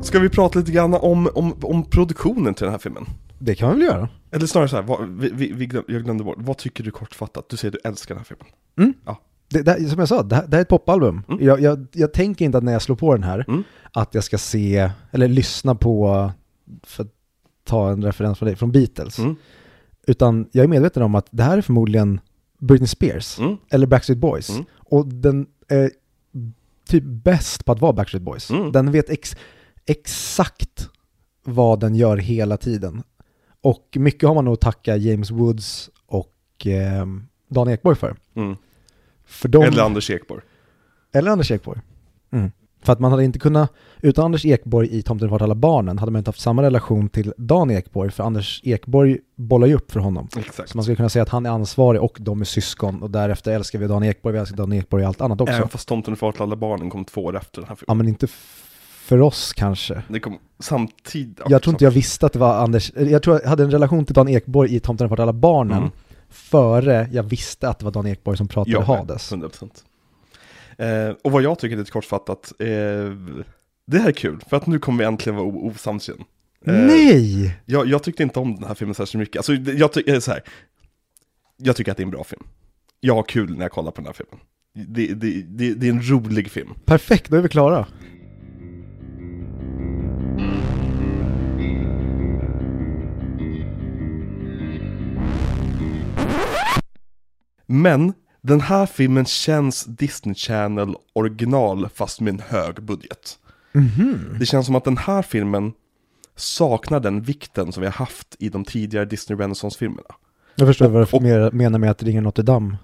Ska 0.03 0.19
vi 0.19 0.29
prata 0.29 0.59
lite 0.59 0.73
grann 0.73 0.95
om, 0.95 1.29
om, 1.35 1.55
om 1.63 1.85
produktionen 1.85 2.55
till 2.55 2.65
den 2.65 2.73
här 2.73 2.79
filmen? 2.79 3.07
Det 3.39 3.55
kan 3.55 3.69
man 3.69 3.79
väl 3.79 3.87
göra? 3.87 4.09
Eller 4.31 4.47
snarare 4.47 4.69
så 4.69 4.77
här, 4.77 4.83
vad, 4.83 5.09
vi, 5.09 5.31
vi, 5.35 5.53
vi 5.53 5.67
glöm, 5.67 5.85
jag 5.89 6.05
glömde 6.05 6.25
bort, 6.25 6.37
vad 6.39 6.57
tycker 6.59 6.85
du 6.85 6.91
kortfattat? 6.91 7.49
Du 7.49 7.57
säger 7.57 7.73
att 7.77 7.83
du 7.83 7.89
älskar 7.89 8.15
den 8.15 8.25
här 8.29 8.37
filmen. 8.77 8.95
Det, 9.51 9.63
det, 9.63 9.89
som 9.89 9.99
jag 9.99 10.09
sa, 10.09 10.23
det 10.23 10.35
här, 10.37 10.43
det 10.47 10.57
här 10.57 10.59
är 10.59 10.63
ett 10.63 10.69
popalbum. 10.69 11.23
Mm. 11.29 11.45
Jag, 11.45 11.61
jag, 11.61 11.87
jag 11.93 12.13
tänker 12.13 12.45
inte 12.45 12.59
att 12.59 12.65
när 12.65 12.73
jag 12.73 12.83
slår 12.83 12.97
på 12.97 13.13
den 13.15 13.23
här, 13.23 13.45
Mm. 13.49 13.63
att 13.93 14.15
jag 14.15 14.25
ska 14.25 14.39
se, 14.39 14.91
eller 15.11 15.29
lyssna 15.29 15.75
på, 15.75 16.31
för 16.83 17.07
ta 17.65 17.91
en 17.91 18.05
referens 18.05 18.39
från 18.39 18.47
dig, 18.47 18.57
från 18.57 18.73
Beatles. 18.73 19.19
Mm. 19.19 19.37
Utan 20.07 20.49
jag 20.53 20.65
är 20.65 20.69
medveten 20.69 21.03
om 21.03 21.15
att 21.15 21.27
det 21.31 21.43
här 21.43 21.59
är 21.59 21.63
förmodligen 21.63 22.21
Britney 22.59 22.87
Spears, 22.89 23.39
Mm. 23.39 23.57
eller 23.71 23.87
Backstreet 23.87 24.19
Boys. 24.19 24.51
Mm. 24.51 24.65
Och 24.79 25.07
den 25.07 25.47
är 25.69 25.91
typ 26.89 27.05
bäst 27.05 27.65
på 27.65 27.73
att 27.73 27.81
vara 27.81 27.93
Backstreet 27.93 28.23
Boys. 28.23 28.51
Mm. 28.51 28.73
Den 28.73 28.93
vet 28.93 29.11
ex, 29.11 29.37
exakt 29.87 30.89
vad 31.45 31.81
den 31.81 31.95
gör 31.95 32.17
hela 32.17 32.57
tiden. 32.57 33.03
Och 33.61 33.97
mycket 34.01 34.29
har 34.29 34.35
man 34.35 34.45
nog 34.45 34.55
att 34.55 34.61
tacka 34.61 34.97
James 34.97 35.31
Woods 35.31 35.91
och 36.07 36.67
eh, 36.67 37.07
Dan 37.49 37.69
Ekborg 37.69 37.97
för. 37.97 38.17
Mm. 38.35 38.57
för 39.25 39.49
de, 39.49 39.63
Eller 39.63 39.83
Anders 39.83 40.11
Ekborg. 40.11 40.43
eller 41.13 41.31
Anders 41.31 41.51
Ekborg. 41.51 41.81
Mm. 42.31 42.51
För 42.85 42.93
att 42.93 43.01
man 43.01 43.11
hade 43.11 43.25
inte 43.25 43.39
kunnat, 43.39 43.73
utan 44.01 44.25
Anders 44.25 44.45
Ekborg 44.45 44.89
i 44.99 45.03
Tomten 45.03 45.29
vart 45.29 45.43
alla 45.43 45.55
barnen, 45.55 45.99
hade 45.99 46.13
man 46.13 46.19
inte 46.21 46.29
haft 46.29 46.41
samma 46.41 46.63
relation 46.63 47.09
till 47.09 47.33
Dan 47.37 47.71
Ekborg, 47.71 48.11
för 48.11 48.25
Anders 48.25 48.61
Ekborg 48.65 49.19
bollar 49.37 49.67
ju 49.67 49.75
upp 49.75 49.93
för 49.93 50.01
honom. 50.01 50.29
Exakt. 50.37 50.69
Så 50.69 50.77
man 50.77 50.85
skulle 50.85 50.97
kunna 50.97 51.09
säga 51.09 51.23
att 51.23 51.29
han 51.29 51.47
är 51.47 51.51
ansvarig 51.51 52.01
och 52.03 52.17
de 52.21 52.41
är 52.41 52.45
syskon 52.45 53.03
och 53.03 53.11
därefter 53.11 53.53
älskar 53.53 53.79
vi 53.79 53.87
Dan 53.87 54.03
Ekborg, 54.05 54.33
vi 54.33 54.39
älskar 54.39 54.57
Dan 54.57 54.73
Ekborg 54.73 55.03
och 55.03 55.09
allt 55.09 55.21
annat 55.21 55.41
också. 55.41 55.55
Även 55.55 55.69
fast 55.69 55.89
Tomten 55.89 56.17
till 56.17 56.33
alla 56.39 56.57
barnen 56.57 56.91
kom 56.91 57.05
två 57.05 57.25
år 57.25 57.37
efter 57.37 57.61
den 57.61 57.69
här 57.69 57.73
Ja 57.75 57.77
filmen. 57.87 57.97
men 57.99 58.09
inte 58.09 58.27
för 59.05 59.21
oss 59.21 59.53
kanske. 59.53 60.03
Det 60.09 60.21
kom 60.21 60.39
samtidigt. 60.59 61.41
Jag 61.49 61.63
tror 61.63 61.75
inte 61.75 61.85
jag 61.85 61.91
visste 61.91 62.27
att 62.27 62.33
det 62.33 62.39
var 62.39 62.55
Anders, 62.55 62.93
jag 62.97 63.23
tror 63.23 63.41
jag 63.43 63.49
hade 63.51 63.63
en 63.63 63.71
relation 63.71 64.05
till 64.05 64.15
Dan 64.15 64.29
Ekborg 64.29 64.75
i 64.77 64.81
Tomten 64.81 65.09
vart 65.09 65.19
alla 65.19 65.33
barnen 65.33 65.79
Mm. 65.79 65.91
före 66.31 67.09
jag 67.13 67.23
visste 67.23 67.69
att 67.69 67.79
det 67.79 67.85
var 67.85 67.93
Dan 67.93 68.07
Ekborg 68.07 68.37
som 68.37 68.49
pratade 68.49 68.73
Ja, 68.77 68.83
Hades. 68.83 69.33
100%. 69.33 69.71
Eh, 70.79 71.09
och 71.25 71.33
vad 71.33 71.43
jag 71.43 71.59
tycker 71.59 71.77
lite 71.77 71.91
kortfattat, 71.91 72.53
eh, 72.59 72.67
det 73.87 73.99
här 73.99 74.09
är 74.09 74.13
kul, 74.13 74.41
för 74.49 74.57
att 74.57 74.67
nu 74.67 74.79
kommer 74.79 74.99
vi 74.99 75.05
äntligen 75.05 75.37
vara 75.37 75.47
osams 75.47 76.09
igen. 76.09 76.25
Eh, 76.67 76.75
Nej! 76.75 77.57
Jag, 77.65 77.87
jag 77.87 78.03
tyckte 78.03 78.23
inte 78.23 78.39
om 78.39 78.55
den 78.55 78.65
här 78.65 78.75
filmen 78.75 78.95
särskilt 78.95 79.19
mycket. 79.21 79.37
Alltså, 79.37 79.53
jag, 79.55 79.93
ty- 79.93 80.03
eh, 80.07 80.19
så 80.19 80.31
här. 80.31 80.43
jag 81.57 81.77
tycker 81.77 81.91
att 81.91 81.97
det 81.97 82.03
är 82.03 82.05
en 82.05 82.11
bra 82.11 82.25
film. 82.25 82.43
Jag 83.01 83.15
har 83.15 83.23
kul 83.23 83.57
när 83.57 83.63
jag 83.65 83.73
kollar 83.73 83.91
på 83.91 84.01
den 84.01 84.07
här 84.07 84.13
filmen. 84.13 84.39
Det, 84.95 85.07
det, 85.15 85.43
det, 85.43 85.75
det 85.75 85.87
är 85.87 85.91
en 85.91 86.03
rolig 86.11 86.51
film. 86.51 86.75
Perfekt, 86.85 87.31
då 87.31 87.37
är 87.37 87.41
vi 87.41 87.49
klara. 87.49 87.87
Men 97.67 98.13
den 98.47 98.61
här 98.61 98.87
filmen 98.87 99.25
känns 99.25 99.85
Disney 99.85 100.35
Channel 100.35 100.95
original 101.13 101.89
fast 101.95 102.21
med 102.21 102.35
en 102.35 102.43
hög 102.49 102.83
budget. 102.83 103.39
Mhm. 103.73 104.37
Det 104.41 104.47
känns 104.47 104.67
som 104.67 104.75
att 104.75 104.85
den 104.85 104.99
här 104.99 105.23
filmen 105.23 105.73
saknar 106.37 107.01
den 107.01 107.23
vikten 107.23 107.73
som 107.73 107.81
vi 107.81 107.87
har 107.87 107.93
haft 107.93 108.37
i 108.39 108.49
de 108.49 108.65
tidigare 108.65 109.05
Disney 109.05 109.39
Renaissance-filmerna. 109.39 110.09
Jag 110.55 110.69
förstår 110.69 110.85
Och- 110.87 110.93
vad 111.13 111.23
du 111.23 111.51
menar 111.57 111.79
med 111.79 111.91
att 111.91 112.03
Ringen 112.03 112.25
Notre 112.25 112.43
Dame 112.45 112.77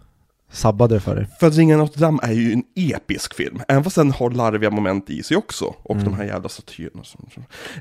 sabbade 0.51 1.01
för 1.01 1.17
dig. 1.17 1.27
För 1.41 1.47
att 1.47 1.55
Ringen 1.57 1.79
Notre 1.79 2.01
Dame 2.01 2.19
är 2.23 2.33
ju 2.33 2.53
en 2.53 2.65
episk 2.75 3.35
film, 3.35 3.61
även 3.69 3.85
fast 3.85 3.97
den 3.97 4.11
har 4.11 4.31
larviga 4.31 4.71
moment 4.71 5.11
i 5.11 5.23
sig 5.23 5.37
också. 5.37 5.65
Och 5.83 5.95
Mm. 5.95 6.05
de 6.05 6.15
här 6.15 6.25
jävla 6.25 6.49
statyerna. 6.49 7.05
Som, 7.05 7.29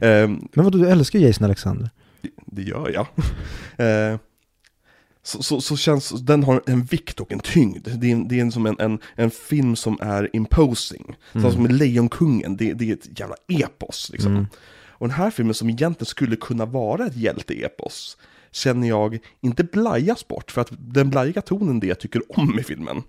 Ehm, 0.02 0.48
Men 0.54 0.66
vadå, 0.66 0.78
du 0.78 0.90
älskar 0.90 1.20
Jason 1.20 1.46
Alexander? 1.46 1.90
det, 2.22 2.30
det 2.46 2.62
gör 2.62 2.90
jag. 2.94 3.08
Eh, 4.12 4.18
så, 5.24 5.44
så, 5.44 5.62
så 5.62 5.78
känns, 5.78 6.10
den 6.10 6.44
har 6.44 6.62
en 6.66 6.84
vikt 6.84 7.20
och 7.20 7.32
en 7.32 7.40
tyngd. 7.40 7.88
Det 7.98 8.08
är, 8.08 8.12
en- 8.12 8.28
det 8.28 8.40
är 8.40 8.50
som 8.52 8.66
en, 8.66 8.76
en, 8.80 9.00
en 9.16 9.32
film 9.32 9.76
som 9.76 9.98
är 10.02 10.30
imposing. 10.34 11.16
Så 11.34 11.52
som 11.52 11.68
Lejonkungen, 11.68 12.58
det, 12.58 12.74
det 12.74 12.90
är 12.90 12.94
ett 12.94 13.20
jävla 13.20 13.36
epos 13.48 14.10
liksom. 14.14 14.32
Mm. 14.32 14.48
Och 15.00 15.08
den 15.08 15.18
här 15.18 15.32
filmen 15.32 15.54
som 15.54 15.70
egentligen 15.70 16.06
skulle 16.06 16.36
kunna 16.36 16.66
vara 16.66 17.06
ett 17.06 17.16
hjälteepos 17.16 18.18
känner 18.52 18.88
jag 18.88 19.20
inte 19.42 19.64
blajas 19.64 20.28
bort, 20.28 20.52
för 20.52 20.62
att 20.62 20.70
den 20.80 21.10
blajiga 21.10 21.42
tonen 21.42 21.80
det 21.80 21.88
jag 21.88 22.00
tycker 22.00 22.22
om 22.40 22.60
i 22.60 22.64
filmen. 22.64 23.04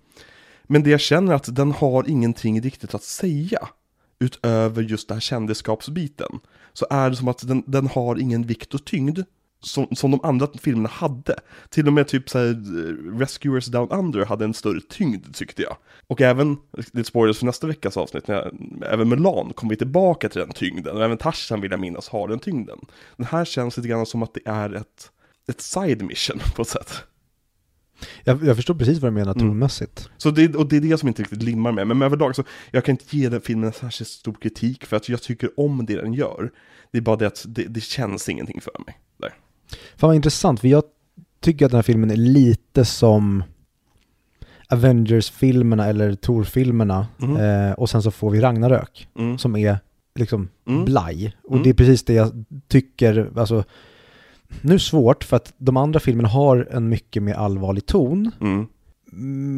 Men 0.63 0.83
det 0.83 0.91
jag 0.91 1.01
känner 1.01 1.35
att 1.35 1.57
den 1.57 1.73
har 1.73 2.11
ingenting 2.11 2.63
riktigt 2.63 2.95
att 2.95 3.03
säga. 3.03 3.69
utöver 4.21 4.83
just 4.83 5.09
den 5.09 5.15
här 5.15 5.21
kändisskapsbiten, 5.21 6.39
så 6.73 6.87
är 6.91 7.11
det 7.11 7.17
som 7.17 7.29
att 7.29 7.49
den, 7.49 7.63
den 7.67 7.87
har 7.87 8.17
ingen 8.19 8.47
vikt 8.47 8.75
och 8.75 8.85
tyngd 8.85 9.19
som, 9.61 9.87
som 9.97 10.11
de 10.11 10.21
andra 10.23 10.49
filmerna 10.61 10.89
hade. 10.89 11.37
Till 11.69 11.87
och 11.87 11.93
med 11.93 12.09
typ 12.09 12.31
såhär, 12.31 13.19
Rescuers 13.19 13.67
Down 13.67 13.89
Under 13.91 14.25
hade 14.25 14.45
en 14.45 14.55
större 14.55 14.81
tyngd 14.89 15.35
tyckte 15.35 15.63
jag. 15.63 15.77
Och 16.07 16.21
även, 16.21 16.57
det 16.93 17.05
spoilers 17.05 17.39
för 17.39 17.47
nästa 17.47 17.67
veckas 17.67 17.97
avsnitt, 17.97 18.29
när 18.29 18.53
även 18.85 19.09
Mulan 19.09 19.53
kommer 19.53 19.71
vi 19.71 19.77
tillbaka 19.77 20.29
till 20.29 20.41
den 20.41 20.53
tyngden. 20.53 20.97
Och 20.97 21.05
även 21.05 21.19
Tarzan 21.19 21.61
vill 21.61 21.71
jag 21.71 21.81
minnas 21.81 22.09
har 22.09 22.29
den 22.29 22.39
tyngden. 22.39 22.79
Den 23.17 23.27
här 23.27 23.45
känns 23.45 23.77
lite 23.77 23.89
grann 23.89 24.07
som 24.07 24.23
att 24.23 24.35
det 24.35 24.41
är 24.45 24.75
ett, 24.75 25.11
ett 25.49 25.61
side 25.61 26.03
mission 26.03 26.39
på 26.57 26.63
ett 26.63 26.69
sätt. 26.69 27.05
Jag, 28.25 28.45
jag 28.45 28.57
förstår 28.57 28.75
precis 28.75 28.99
vad 28.99 29.13
du 29.13 29.15
menar 29.15 29.33
Mm. 29.33 29.49
tonmässigt. 29.49 30.11
Så 30.17 30.31
det, 30.31 30.55
och 30.57 30.69
det 30.69 30.77
är 30.77 30.81
det 30.81 30.99
som 30.99 31.09
inte 31.09 31.23
riktigt 31.23 31.43
limmar 31.43 31.73
med. 31.73 31.87
Men 31.87 32.03
överlag 32.03 32.37
så, 32.37 32.45
jag 32.71 32.85
kan 32.85 32.93
inte 32.93 33.17
ge 33.17 33.29
den 33.29 33.41
filmen 33.41 33.73
särskilt 33.73 34.11
stor 34.11 34.35
kritik 34.35 34.85
för 34.85 34.97
att 34.97 35.09
jag 35.09 35.23
tycker 35.23 35.61
om 35.61 35.87
det 35.87 35.97
den 35.97 36.15
gör. 36.15 36.51
Det 36.93 36.99
är 36.99 37.03
bara 37.03 37.17
det 37.17 37.27
att 37.27 37.45
det, 37.49 37.65
det 37.65 37.81
känns 37.81 38.29
ingenting 38.29 38.61
för 38.61 38.73
mig. 38.87 38.99
Fan 39.97 40.09
vad 40.09 40.17
intressant, 40.17 40.61
för 40.61 40.69
jag 40.69 40.83
tycker 41.41 41.65
att 41.67 41.71
den 41.71 41.79
här 41.79 41.83
filmen 41.83 42.11
är 42.11 42.17
lite 42.17 42.85
som 42.85 43.43
Avengers-filmerna 44.69 45.87
eller 45.87 46.15
Thor-filmerna. 46.15 47.07
Mhm. 47.17 47.37
Eh, 47.37 47.73
och 47.73 47.91
sen 47.91 48.03
så 48.03 48.11
får 48.11 48.31
vi 48.31 48.41
Ragnarök, 48.41 49.09
Mm. 49.19 49.39
som 49.39 49.57
är 49.57 49.79
liksom 50.15 50.49
Mm. 50.69 50.85
blaj. 50.85 51.37
Och 51.45 51.53
Mm. 51.53 51.63
det 51.63 51.71
är 51.71 51.75
precis 51.75 52.05
det 52.05 52.15
jag 52.15 52.45
tycker, 52.69 53.31
alltså, 53.37 53.65
nu 54.61 54.71
är 54.71 54.75
det 54.77 54.81
svårt 54.81 55.25
för 55.25 55.37
att 55.37 55.53
de 55.59 55.77
andra 55.77 56.01
filmerna 56.01 56.29
har 56.29 56.69
en 56.71 56.89
mycket 56.89 57.23
mer 57.23 57.35
allvarlig 57.35 57.87
ton. 57.87 58.31
Mm. 58.41 58.67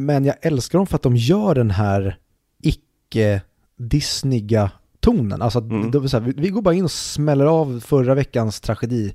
Men 0.06 0.24
jag 0.24 0.34
älskar 0.42 0.78
dem 0.78 0.86
för 0.86 0.96
att 0.96 1.02
de 1.02 1.16
gör 1.16 1.54
den 1.54 1.70
här 1.70 2.16
icke-Disneyga 2.62 4.70
tonen. 5.00 5.42
Alltså, 5.42 5.58
Mm. 5.58 5.90
det 5.90 6.08
så 6.08 6.18
här, 6.18 6.24
vi, 6.26 6.32
vi 6.36 6.48
går 6.48 6.62
bara 6.62 6.74
in 6.74 6.84
och 6.84 6.90
smäller 6.90 7.46
av 7.46 7.80
förra 7.80 8.14
veckans 8.14 8.60
tragedi 8.60 9.14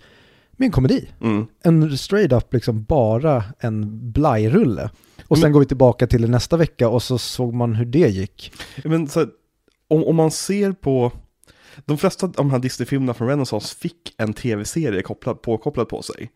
med 0.58 0.66
en 0.66 0.72
komedi. 0.72 1.10
Mm. 1.22 1.48
En 1.64 1.98
straight 1.98 2.32
up 2.32 2.54
liksom 2.54 2.84
bara 2.84 3.44
en 3.60 4.12
blajrulle. 4.12 4.90
Och 5.28 5.38
sen 5.38 5.42
Men- 5.44 5.52
går 5.52 5.60
vi 5.60 5.66
tillbaka 5.66 6.08
till 6.08 6.30
nästa 6.30 6.58
vecka 6.58 6.90
och 6.90 7.04
så 7.04 7.18
såg 7.18 7.54
man 7.54 7.76
hur 7.76 7.86
det 7.86 8.08
gick. 8.10 8.52
Men 8.84 9.08
här, 9.16 9.28
om, 9.88 10.04
om 10.04 10.16
man 10.16 10.32
ser 10.32 10.72
på, 10.72 11.12
de 11.86 11.98
flesta 11.98 12.26
av 12.26 12.32
de 12.32 12.52
här 12.52 12.60
Disney-filmerna 12.60 13.14
från 13.14 13.28
Renaissance 13.28 13.76
fick 13.78 14.14
en 14.18 14.34
tv-serie 14.34 15.02
kopplad, 15.02 15.42
påkopplad 15.42 15.90
på 15.90 16.02
sig. 16.02 16.32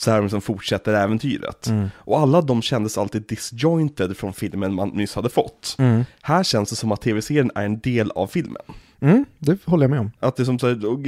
Så 0.00 0.10
här 0.10 0.28
som 0.28 0.40
fortsätter 0.40 0.94
äventyret. 0.94 1.70
Och 1.94 2.18
alla 2.18 2.42
de 2.42 2.62
kändes 2.62 2.98
alltid 2.98 3.22
disjointed 3.28 4.16
från 4.16 4.32
filmen 4.32 4.74
man 4.74 4.88
nyss 4.88 5.14
hade 5.14 5.28
fått. 5.28 5.76
Här 6.22 6.42
känns 6.42 6.70
det 6.70 6.76
som 6.76 6.92
att 6.92 7.00
tv-serien 7.02 7.50
är 7.54 7.64
en 7.64 7.80
del 7.80 8.10
av 8.10 8.26
filmen. 8.26 8.62
Mm, 9.04 9.24
det 9.38 9.64
håller 9.64 9.84
jag 9.84 9.90
med 9.90 10.00
om. 10.00 10.10
Att 10.20 10.36
det, 10.36 10.44
som, 10.44 10.58
så 10.58 10.68
här, 10.68 10.86
och 10.86 10.98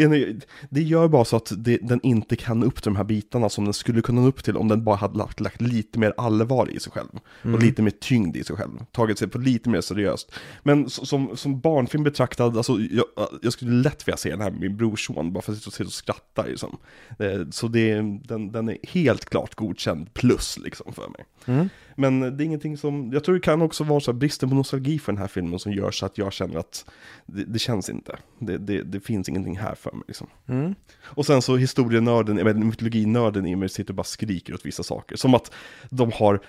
det 0.70 0.82
gör 0.82 1.08
bara 1.08 1.24
så 1.24 1.36
att 1.36 1.52
det, 1.56 1.78
den 1.82 2.00
inte 2.02 2.36
kan 2.36 2.62
upp 2.62 2.82
till 2.82 2.92
de 2.92 2.96
här 2.96 3.04
bitarna 3.04 3.48
som 3.48 3.64
den 3.64 3.74
skulle 3.74 4.02
kunna 4.02 4.20
nå 4.20 4.26
upp 4.28 4.44
till 4.44 4.56
om 4.56 4.68
den 4.68 4.84
bara 4.84 4.96
hade 4.96 5.18
lagt, 5.18 5.40
lagt 5.40 5.60
lite 5.60 5.98
mer 5.98 6.14
allvar 6.16 6.70
i 6.70 6.80
sig 6.80 6.92
själv. 6.92 7.08
Och 7.42 7.62
lite 7.62 7.82
mer 7.82 7.90
tyngd 7.90 8.36
i 8.36 8.44
sig 8.44 8.56
själv. 8.56 8.70
Tagit 8.92 9.18
sig 9.18 9.28
på 9.28 9.38
lite 9.38 9.68
mer 9.68 9.80
seriöst. 9.80 10.32
Men 10.62 10.90
som, 10.90 11.36
som 11.36 11.60
barnfilm 11.60 12.04
betraktad, 12.04 12.56
alltså, 12.56 12.72
jag, 12.90 13.04
jag 13.42 13.52
skulle 13.52 13.72
lätt 13.72 14.08
vilja 14.08 14.16
se 14.16 14.30
den 14.30 14.40
här 14.40 14.50
med 14.50 14.60
min 14.60 14.76
brorson, 14.76 15.32
bara 15.32 15.42
för 15.42 15.52
att 15.52 15.58
sitta 15.62 15.84
och 15.84 15.92
skratta 15.92 16.44
liksom. 16.46 16.76
Eh, 17.18 17.40
Så 17.50 17.68
det, 17.68 17.94
den, 18.24 18.52
den 18.52 18.68
är 18.68 18.78
helt 18.88 19.24
klart 19.24 19.54
godkänd 19.54 20.14
plus 20.14 20.58
liksom 20.58 20.92
för 20.92 21.08
mig. 21.08 21.24
Mm. 21.46 21.68
Men 21.98 22.20
det 22.20 22.44
är 22.44 22.46
ingenting 22.46 22.76
som, 22.76 23.12
jag 23.12 23.24
tror 23.24 23.34
det 23.34 23.40
kan 23.40 23.62
också 23.62 23.84
vara 23.84 24.00
så 24.00 24.12
här 24.12 24.18
bristen 24.18 24.48
på 24.48 24.54
nostalgi 24.54 24.98
för 24.98 25.12
den 25.12 25.20
här 25.20 25.28
filmen 25.28 25.58
som 25.58 25.72
gör 25.72 25.90
så 25.90 26.06
att 26.06 26.18
jag 26.18 26.32
känner 26.32 26.58
att 26.58 26.84
det, 27.26 27.44
det 27.44 27.58
känns 27.58 27.90
inte. 27.90 28.16
Det, 28.38 28.58
det, 28.58 28.82
det 28.82 29.00
finns 29.00 29.28
ingenting 29.28 29.56
här 29.56 29.74
för 29.74 29.92
mig 29.92 30.04
liksom. 30.06 30.26
Mm. 30.46 30.74
Och 31.02 31.26
sen 31.26 31.42
så 31.42 31.56
historienörden, 31.56 32.38
eller 32.38 32.54
mytologinörden 32.54 33.46
i 33.46 33.56
mig 33.56 33.68
sitter 33.68 33.90
och 33.90 33.96
bara 33.96 34.04
skriker 34.04 34.54
åt 34.54 34.66
vissa 34.66 34.82
saker. 34.82 35.16
Som 35.16 35.34
att 35.34 35.52
de 35.90 36.12
har 36.12 36.40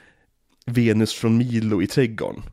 Venus 0.65 1.13
från 1.13 1.37
Milo 1.37 1.81
i 1.81 1.87
trädgården. 1.87 2.43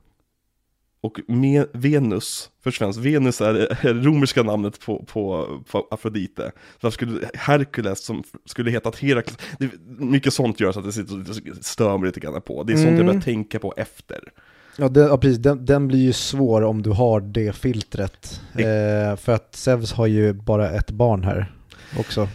Och 1.05 1.21
med 1.27 1.67
Venus, 1.73 2.51
för 2.63 2.71
svenskt, 2.71 3.01
Venus 3.01 3.41
är 3.41 3.53
det 3.55 3.93
romerska 3.93 4.43
namnet 4.43 4.81
på, 4.81 5.05
på, 5.05 5.47
på 5.71 5.87
Afrodite. 5.91 6.53
Så 6.81 6.91
skulle 6.91 7.29
Herkules 7.35 8.05
som 8.05 8.25
skulle 8.47 8.71
hetat 8.71 8.97
Herakles, 8.99 9.39
det, 9.59 9.71
mycket 9.99 10.35
sånt 10.35 10.61
gör 10.61 10.73
så 10.73 10.79
att 10.79 10.85
det 10.85 10.93
sitter 10.93 11.63
stör 11.63 11.99
mig 11.99 12.07
lite 12.07 12.21
grann 12.21 12.41
på. 12.43 12.63
Det 12.63 12.73
är 12.73 12.77
sånt 12.77 12.87
jag 12.87 12.95
Mm. 12.95 13.07
börjar 13.07 13.21
tänka 13.21 13.59
på 13.59 13.75
efter. 13.77 14.21
Ja, 14.77 14.89
det, 14.89 15.01
ja 15.01 15.19
precis. 15.19 15.39
Den, 15.39 15.65
den 15.65 15.89
blir 15.89 15.99
ju 15.99 16.13
svår 16.13 16.63
om 16.63 16.83
du 16.83 16.91
har 16.91 17.21
det 17.21 17.57
filtret. 17.57 18.41
Eh, 18.55 19.17
för 19.17 19.33
att 19.33 19.57
Zeus 19.57 19.93
har 19.93 20.07
ju 20.07 20.33
bara 20.33 20.71
ett 20.71 20.91
barn 20.91 21.25
här 21.25 21.53
också. 21.99 22.29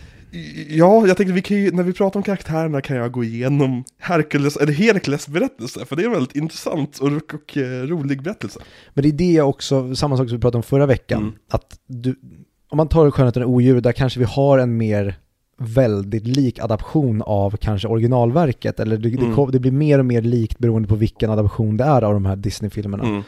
Ja, 0.69 1.07
jag 1.07 1.17
tänkte 1.17 1.33
vi 1.33 1.41
kan 1.41 1.57
ju, 1.57 1.71
när 1.71 1.83
vi 1.83 1.93
pratar 1.93 2.19
om 2.19 2.23
karaktärerna 2.23 2.81
kan 2.81 2.95
jag 2.97 3.11
gå 3.11 3.23
igenom 3.23 3.83
Herkules, 3.97 4.57
eller 4.57 4.73
Herakles 4.73 5.27
berättelse, 5.27 5.85
för 5.85 5.95
det 5.95 6.01
är 6.01 6.05
en 6.05 6.11
väldigt 6.11 6.35
intressant 6.35 6.97
och, 6.97 7.07
och, 7.33 7.57
eh, 7.57 7.83
rolig 7.87 8.23
berättelse. 8.23 8.59
Men 8.93 9.01
det 9.03 9.09
är 9.09 9.13
det 9.13 9.31
jag 9.31 9.49
också, 9.49 9.95
samma 9.95 10.17
sak 10.17 10.29
som 10.29 10.37
vi 10.37 10.41
pratade 10.41 10.57
om 10.57 10.63
förra 10.63 10.85
veckan, 10.85 11.21
Mm. 11.21 11.33
att 11.49 11.79
du, 11.87 12.15
om 12.69 12.77
man 12.77 12.87
tar 12.87 13.11
Skönheten 13.11 13.43
och 13.43 13.49
odjur, 13.49 13.81
där 13.81 13.91
kanske 13.91 14.19
vi 14.19 14.25
har 14.25 14.59
en 14.59 14.77
mer 14.77 15.15
väldigt 15.57 16.27
lik 16.27 16.59
adaption 16.59 17.21
av 17.21 17.57
kanske 17.57 17.87
originalverket, 17.87 18.79
eller 18.79 18.97
det, 18.97 19.09
Mm. 19.09 19.51
det 19.51 19.59
blir 19.59 19.71
mer 19.71 19.99
och 19.99 20.05
mer 20.05 20.21
likt 20.21 20.59
beroende 20.59 20.87
på 20.87 20.95
vilken 20.95 21.29
adaption 21.31 21.77
det 21.77 21.83
är 21.83 22.01
av 22.01 22.13
de 22.13 22.25
här 22.25 22.35
Disney-filmerna. 22.35 23.03
Mm. 23.03 23.21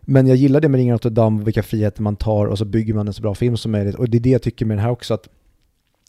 Men 0.00 0.26
jag 0.26 0.36
gillar 0.36 0.60
det 0.60 0.68
med 0.68 0.78
Ringen 0.78 0.92
Notre 0.92 1.10
Dame, 1.10 1.44
vilka 1.44 1.62
friheter 1.62 2.02
man 2.02 2.16
tar 2.16 2.46
och 2.46 2.58
så 2.58 2.64
bygger 2.64 2.94
man 2.94 3.06
en 3.08 3.14
så 3.14 3.22
bra 3.22 3.34
film 3.34 3.56
som 3.56 3.72
möjligt. 3.72 3.94
Och 3.94 4.08
det 4.08 4.18
är 4.18 4.20
det 4.20 4.30
jag 4.30 4.42
tycker 4.42 4.66
med 4.66 4.76
den 4.76 4.84
här 4.84 4.90
också, 4.92 5.14
att 5.14 5.28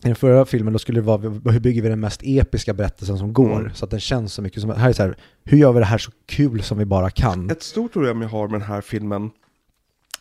i 0.03 0.07
den 0.07 0.15
förra 0.15 0.45
filmen 0.45 0.73
då 0.73 0.79
skulle 0.79 0.99
det 0.99 1.05
vara, 1.05 1.21
hur 1.51 1.59
bygger 1.59 1.81
vi 1.81 1.89
den 1.89 1.99
mest 1.99 2.21
episka 2.23 2.73
berättelsen 2.73 3.17
som 3.17 3.33
går? 3.33 3.59
Mm. 3.59 3.73
Så 3.73 3.85
att 3.85 3.91
den 3.91 3.99
känns 3.99 4.33
så 4.33 4.41
mycket 4.41 4.61
som, 4.61 4.69
här 4.69 4.89
är 4.89 4.93
så 4.93 5.03
här, 5.03 5.15
hur 5.43 5.57
gör 5.57 5.71
vi 5.71 5.79
det 5.79 5.85
här 5.85 5.97
så 5.97 6.11
kul 6.25 6.63
som 6.63 6.77
vi 6.77 6.85
bara 6.85 7.09
kan? 7.09 7.49
Ett 7.49 7.63
stort 7.63 7.93
problem 7.93 8.21
jag 8.21 8.29
har 8.29 8.47
med 8.47 8.59
den 8.59 8.67
här 8.67 8.81
filmen, 8.81 9.29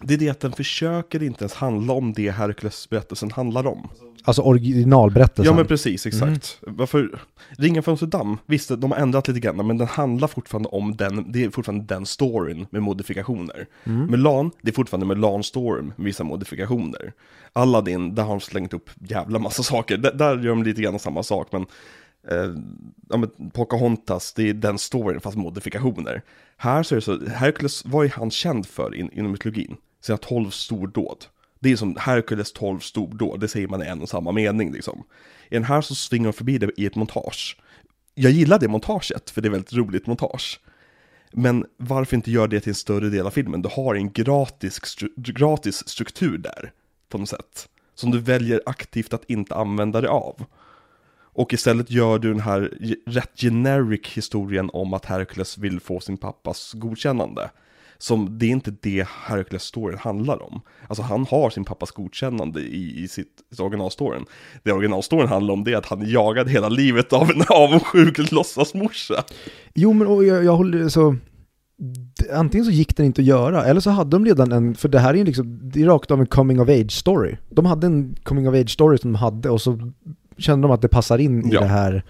det 0.04 0.14
är 0.14 0.18
det 0.18 0.28
att 0.28 0.40
den 0.40 0.52
försöker 0.52 1.22
inte 1.22 1.44
ens 1.44 1.54
handla 1.54 1.92
om 1.92 2.12
det 2.12 2.30
Herkules-berättelsen 2.30 3.30
handlar 3.30 3.66
om. 3.66 3.88
Alltså 4.24 4.42
originalberättelsen. 4.42 5.44
Ja 5.44 5.56
men 5.56 5.66
precis, 5.66 6.06
exakt. 6.06 6.58
Varför? 6.60 7.20
Ringen 7.50 7.82
från 7.82 7.98
Sudan, 7.98 8.38
visst 8.46 8.68
de 8.68 8.90
har 8.90 8.98
ändrat 8.98 9.28
lite 9.28 9.40
grann, 9.40 9.66
men 9.66 9.78
den 9.78 9.88
handlar 9.88 10.28
fortfarande 10.28 10.68
om 10.68 10.96
den, 10.96 11.32
det 11.32 11.44
är 11.44 11.50
fortfarande 11.50 11.84
den 11.94 12.06
storyn 12.06 12.66
med 12.70 12.82
modifikationer. 12.82 13.66
Mm. 13.84 14.06
Mulan, 14.06 14.50
det 14.62 14.70
är 14.70 14.74
fortfarande 14.74 15.06
Mulan-storyn 15.06 15.92
med 15.96 16.04
vissa 16.04 16.24
modifikationer. 16.24 17.12
Aladdin, 17.52 18.14
där 18.14 18.22
har 18.22 18.30
de 18.30 18.40
slängt 18.40 18.74
upp 18.74 18.90
jävla 18.98 19.38
massa 19.38 19.62
saker, 19.62 19.96
där, 19.96 20.12
där 20.12 20.38
gör 20.38 20.48
de 20.48 20.62
lite 20.62 20.82
grann 20.82 20.98
samma 20.98 21.22
sak, 21.22 21.48
men 21.52 21.66
eh, 22.28 22.54
ja, 23.08 23.16
men 23.16 23.50
Pocahontas, 23.50 24.32
det 24.32 24.48
är 24.48 24.54
den 24.54 24.78
storyn 24.78 25.20
fast 25.20 25.36
modifikationer. 25.36 26.22
Här 26.56 26.82
så 26.82 26.94
är 26.94 26.96
det 26.96 27.02
så, 27.02 27.26
Hercules, 27.26 27.84
vad 27.84 28.06
är 28.06 28.10
han 28.10 28.30
känd 28.30 28.66
för 28.66 28.94
in, 28.94 29.10
inom 29.12 29.32
mytologin? 29.32 29.76
Sina 30.02 30.18
tolv 30.18 30.50
stordåd. 30.50 31.24
Det 31.60 31.72
är 31.72 31.76
som 31.76 31.96
Herkules 31.98 32.52
tolv 32.52 32.78
stordåd, 32.78 33.40
det 33.40 33.48
säger 33.48 33.68
man 33.68 33.82
i 33.82 33.86
en 33.86 34.02
och 34.02 34.08
samma 34.08 34.32
mening 34.32 34.72
liksom. 34.72 35.04
I 35.50 35.54
den 35.54 35.64
här 35.64 35.80
så 35.80 35.94
svingar 35.94 36.24
de 36.24 36.32
förbi 36.32 36.58
det 36.58 36.70
i 36.76 36.86
ett 36.86 36.94
montage. 36.94 37.56
Jag 38.14 38.32
gillar 38.32 38.58
det 38.58 38.68
montaget, 38.68 39.30
för 39.30 39.40
det 39.40 39.48
är 39.48 39.50
väldigt 39.50 39.72
roligt 39.72 40.06
montage. 40.06 40.60
Men 41.32 41.66
varför 41.76 42.16
inte 42.16 42.30
göra 42.30 42.46
det 42.46 42.60
till 42.60 42.70
en 42.70 42.74
större 42.74 43.08
del 43.08 43.26
av 43.26 43.30
filmen? 43.30 43.62
Du 43.62 43.68
har 43.72 43.94
en 43.94 44.12
gratis, 44.12 44.80
stru- 44.80 45.32
gratis 45.32 45.88
struktur 45.88 46.38
där, 46.38 46.72
på 47.08 47.18
något 47.18 47.28
sätt. 47.28 47.68
Som 47.94 48.10
du 48.10 48.18
väljer 48.18 48.62
aktivt 48.66 49.12
att 49.12 49.30
inte 49.30 49.54
använda 49.54 50.00
dig 50.00 50.10
av. 50.10 50.44
Och 51.34 51.52
istället 51.52 51.90
gör 51.90 52.18
du 52.18 52.28
den 52.28 52.40
här 52.40 52.60
rätt 53.06 53.40
generic 53.40 54.06
historien 54.06 54.70
om 54.72 54.94
att 54.94 55.04
Hercules 55.04 55.58
vill 55.58 55.80
få 55.80 56.00
sin 56.00 56.16
pappas 56.16 56.72
godkännande. 56.72 57.50
Som, 58.02 58.38
det 58.38 58.46
är 58.46 58.50
inte 58.50 58.74
det 58.82 59.06
Hercules-storyn 59.08 59.98
handlar 59.98 60.42
om. 60.42 60.60
Alltså 60.88 61.02
han 61.02 61.26
har 61.30 61.50
sin 61.50 61.64
pappas 61.64 61.90
godkännande 61.90 62.60
i, 62.60 63.02
i 63.04 63.08
sitt, 63.08 63.28
sitt 63.50 63.60
originalstoryn. 63.60 64.24
Det 64.62 64.72
originalstoryn 64.72 65.28
handlar 65.28 65.54
om 65.54 65.64
det 65.64 65.72
är 65.72 65.76
att 65.76 65.86
han 65.86 66.10
jagade 66.10 66.50
hela 66.50 66.68
livet 66.68 67.12
av 67.12 67.30
en 67.30 67.42
avundsjuk 67.48 68.32
låtsasmorsa. 68.32 69.24
Jo 69.74 69.92
men 69.92 70.06
och 70.06 70.24
jag, 70.24 70.44
jag 70.44 70.56
håller 70.56 70.88
så... 70.88 71.16
Antingen 72.32 72.64
så 72.64 72.70
gick 72.70 72.96
den 72.96 73.06
inte 73.06 73.20
att 73.20 73.26
göra, 73.26 73.64
eller 73.64 73.80
så 73.80 73.90
hade 73.90 74.10
de 74.10 74.24
redan 74.24 74.52
en, 74.52 74.74
för 74.74 74.88
det 74.88 74.98
här 74.98 75.14
är 75.14 75.18
ju 75.18 75.24
liksom, 75.24 75.70
det 75.72 75.82
är 75.82 75.86
rakt 75.86 76.10
av 76.10 76.20
en 76.20 76.26
coming 76.26 76.60
of 76.60 76.68
age 76.68 76.92
story. 76.92 77.36
De 77.50 77.66
hade 77.66 77.86
en 77.86 78.16
coming 78.22 78.48
of 78.48 78.54
age 78.54 78.70
story 78.70 78.98
som 78.98 79.12
de 79.12 79.18
hade 79.18 79.50
och 79.50 79.60
så 79.60 79.92
kände 80.38 80.68
de 80.68 80.74
att 80.74 80.82
det 80.82 80.88
passar 80.88 81.18
in 81.18 81.46
i 81.50 81.54
Ja. 81.54 81.60
det 81.60 81.66
här 81.66 82.04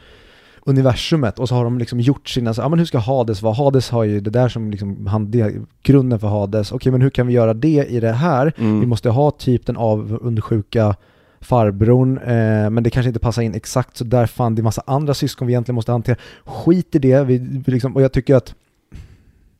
universumet 0.66 1.38
och 1.38 1.48
så 1.48 1.54
har 1.54 1.64
de 1.64 1.78
liksom 1.78 2.00
gjort 2.00 2.28
sina, 2.28 2.54
så, 2.54 2.60
ja 2.62 2.68
men 2.68 2.78
hur 2.78 2.86
ska 2.86 2.98
Hades 2.98 3.42
vara? 3.42 3.54
Hades 3.54 3.90
har 3.90 4.04
ju 4.04 4.20
det 4.20 4.30
där 4.30 4.48
som 4.48 4.70
liksom, 4.70 5.06
han, 5.06 5.30
det 5.30 5.54
grunden 5.82 6.18
för 6.20 6.28
Hades. 6.28 6.72
Okej 6.72 6.92
men 6.92 7.02
hur 7.02 7.10
kan 7.10 7.26
vi 7.26 7.32
göra 7.32 7.54
det 7.54 7.86
i 7.88 8.00
det 8.00 8.12
här? 8.12 8.52
Mm. 8.58 8.80
Vi 8.80 8.86
måste 8.86 9.10
ha 9.10 9.30
typ 9.30 9.66
den 9.66 9.76
avundsjuka 9.76 10.96
farbrorn, 11.40 12.18
eh, 12.18 12.70
men 12.70 12.82
det 12.82 12.90
kanske 12.90 13.08
inte 13.08 13.20
passar 13.20 13.42
in 13.42 13.54
exakt 13.54 13.96
så 13.96 14.04
där 14.04 14.26
fan 14.26 14.54
det 14.54 14.60
är 14.60 14.64
massa 14.64 14.82
andra 14.86 15.14
syskon 15.14 15.46
vi 15.46 15.52
egentligen 15.52 15.74
måste 15.74 15.92
hantera. 15.92 16.16
Skit 16.44 16.94
i 16.94 16.98
det, 16.98 17.24
vi, 17.24 17.38
vi 17.38 17.72
liksom, 17.72 17.96
och 17.96 18.02
jag 18.02 18.12
tycker 18.12 18.34
att 18.36 18.54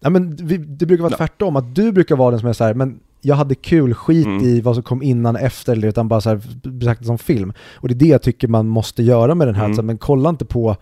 Ja 0.04 0.10
men 0.10 0.36
vi, 0.36 0.56
det 0.56 0.86
brukar 0.86 1.02
vara 1.02 1.12
Ja. 1.12 1.16
tvärtom, 1.16 1.56
att 1.56 1.74
du 1.74 1.92
brukar 1.92 2.16
vara 2.16 2.30
den 2.30 2.40
som 2.40 2.48
är 2.48 2.52
så 2.52 2.64
här, 2.64 2.74
men 2.74 3.00
jag 3.20 3.36
hade 3.36 3.54
kul, 3.54 3.94
skit 3.94 4.26
Mm. 4.26 4.42
i 4.44 4.60
vad 4.60 4.74
som 4.74 4.82
kom 4.84 5.02
innan 5.02 5.36
efter, 5.36 5.72
eller 5.72 5.88
utan 5.88 6.08
bara 6.08 6.20
så 6.20 6.28
här 6.30 7.04
som 7.04 7.18
film. 7.18 7.52
Och 7.74 7.88
det 7.88 7.94
är 7.94 7.98
det 7.98 8.06
jag 8.06 8.22
tycker 8.22 8.48
man 8.48 8.68
måste 8.68 9.02
göra 9.02 9.34
med 9.34 9.48
den 9.48 9.54
här, 9.54 9.64
Mm. 9.64 9.74
så, 9.76 9.82
här, 9.82 9.86
men 9.86 9.98
kolla 9.98 10.28
inte 10.28 10.44
på 10.44 10.76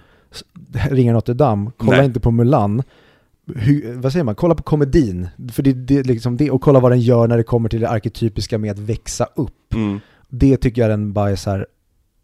Ringen 0.91 1.15
Notre 1.15 1.35
Dame, 1.35 1.71
kolla 1.77 1.97
Nej. 1.97 2.07
inte 2.07 2.21
på 2.21 2.31
Mulan. 2.31 2.83
Hur, 3.57 3.95
vad 3.97 4.13
säger 4.13 4.25
man? 4.25 4.35
Kolla 4.35 4.55
på 4.55 4.63
komedin. 4.63 5.29
För 5.53 5.63
det, 5.63 5.73
det, 5.73 5.99
är 5.99 6.05
liksom 6.05 6.37
det, 6.37 6.51
och 6.51 6.61
kolla 6.63 6.81
vad 6.81 6.93
den 6.93 7.01
gör 7.01 7.29
när 7.29 7.37
det 7.37 7.43
kommer 7.43 7.69
till 7.69 7.81
det 7.81 7.89
arketypiska 7.89 8.59
med 8.59 8.71
att 8.71 8.79
växa 8.79 9.27
upp. 9.37 9.75
Mm. 9.75 10.01
Det 10.29 10.57
tycker 10.57 10.83
jag 10.83 10.91
den 10.91 11.13
bara 11.13 11.31
är 11.31 11.37
så 11.37 11.51
här, 11.51 11.67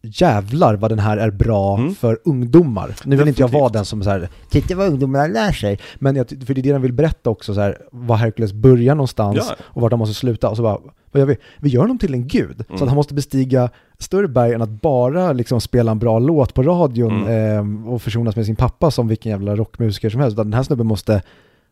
jävlar 0.02 0.74
vad 0.76 0.90
den 0.90 0.98
här 0.98 1.16
är 1.16 1.30
bra 1.30 1.78
Mm. 1.78 1.94
för 1.94 2.18
ungdomar. 2.24 2.94
Nu 3.04 3.16
vill 3.16 3.28
inte 3.28 3.40
jag 3.42 3.48
vara 3.48 3.52
Definitivt. 3.68 3.72
den 3.72 3.84
som 3.84 4.02
så 4.02 4.10
här, 4.10 4.28
titta 4.50 4.74
vad 4.76 4.88
ungdomarna 4.88 5.26
lär 5.26 5.52
sig. 5.52 5.78
Men 5.98 6.16
jag, 6.16 6.28
för 6.28 6.54
det 6.54 6.60
är 6.60 6.62
det 6.62 6.72
den 6.72 6.82
vill 6.82 6.92
berätta 6.92 7.30
också, 7.30 7.54
så 7.54 7.60
här, 7.60 7.78
var 7.92 8.16
Hercules 8.16 8.52
börjar 8.52 8.94
någonstans 8.94 9.36
Ja. 9.48 9.54
och 9.60 9.82
vart 9.82 9.92
han 9.92 9.98
måste 9.98 10.14
sluta. 10.14 10.48
Och 10.48 10.56
så 10.56 10.62
bara, 10.62 10.78
vad 11.20 11.28
gör 11.28 11.36
vi? 11.60 11.68
Gör 11.68 11.80
honom 11.82 11.98
till 11.98 12.14
en 12.14 12.28
gud. 12.28 12.56
Så 12.58 12.72
Mm. 12.72 12.82
att 12.82 12.88
han 12.88 12.96
måste 12.96 13.14
bestiga 13.14 13.70
större 13.98 14.28
berg 14.28 14.52
än 14.52 14.62
att 14.62 14.82
bara 14.82 15.32
liksom 15.32 15.60
spela 15.60 15.90
en 15.92 15.98
bra 15.98 16.18
låt 16.18 16.54
på 16.54 16.62
radion 16.62 17.26
Mm. 17.26 17.84
eh, 17.84 17.92
och 17.92 18.02
försonas 18.02 18.36
med 18.36 18.46
sin 18.46 18.56
pappa 18.56 18.90
som 18.90 19.08
vilken 19.08 19.30
jävla 19.30 19.56
rockmusiker 19.56 20.10
som 20.10 20.20
helst. 20.20 20.34
Utan 20.34 20.46
den 20.46 20.54
här 20.54 20.62
snubben 20.62 20.86
måste 20.86 21.22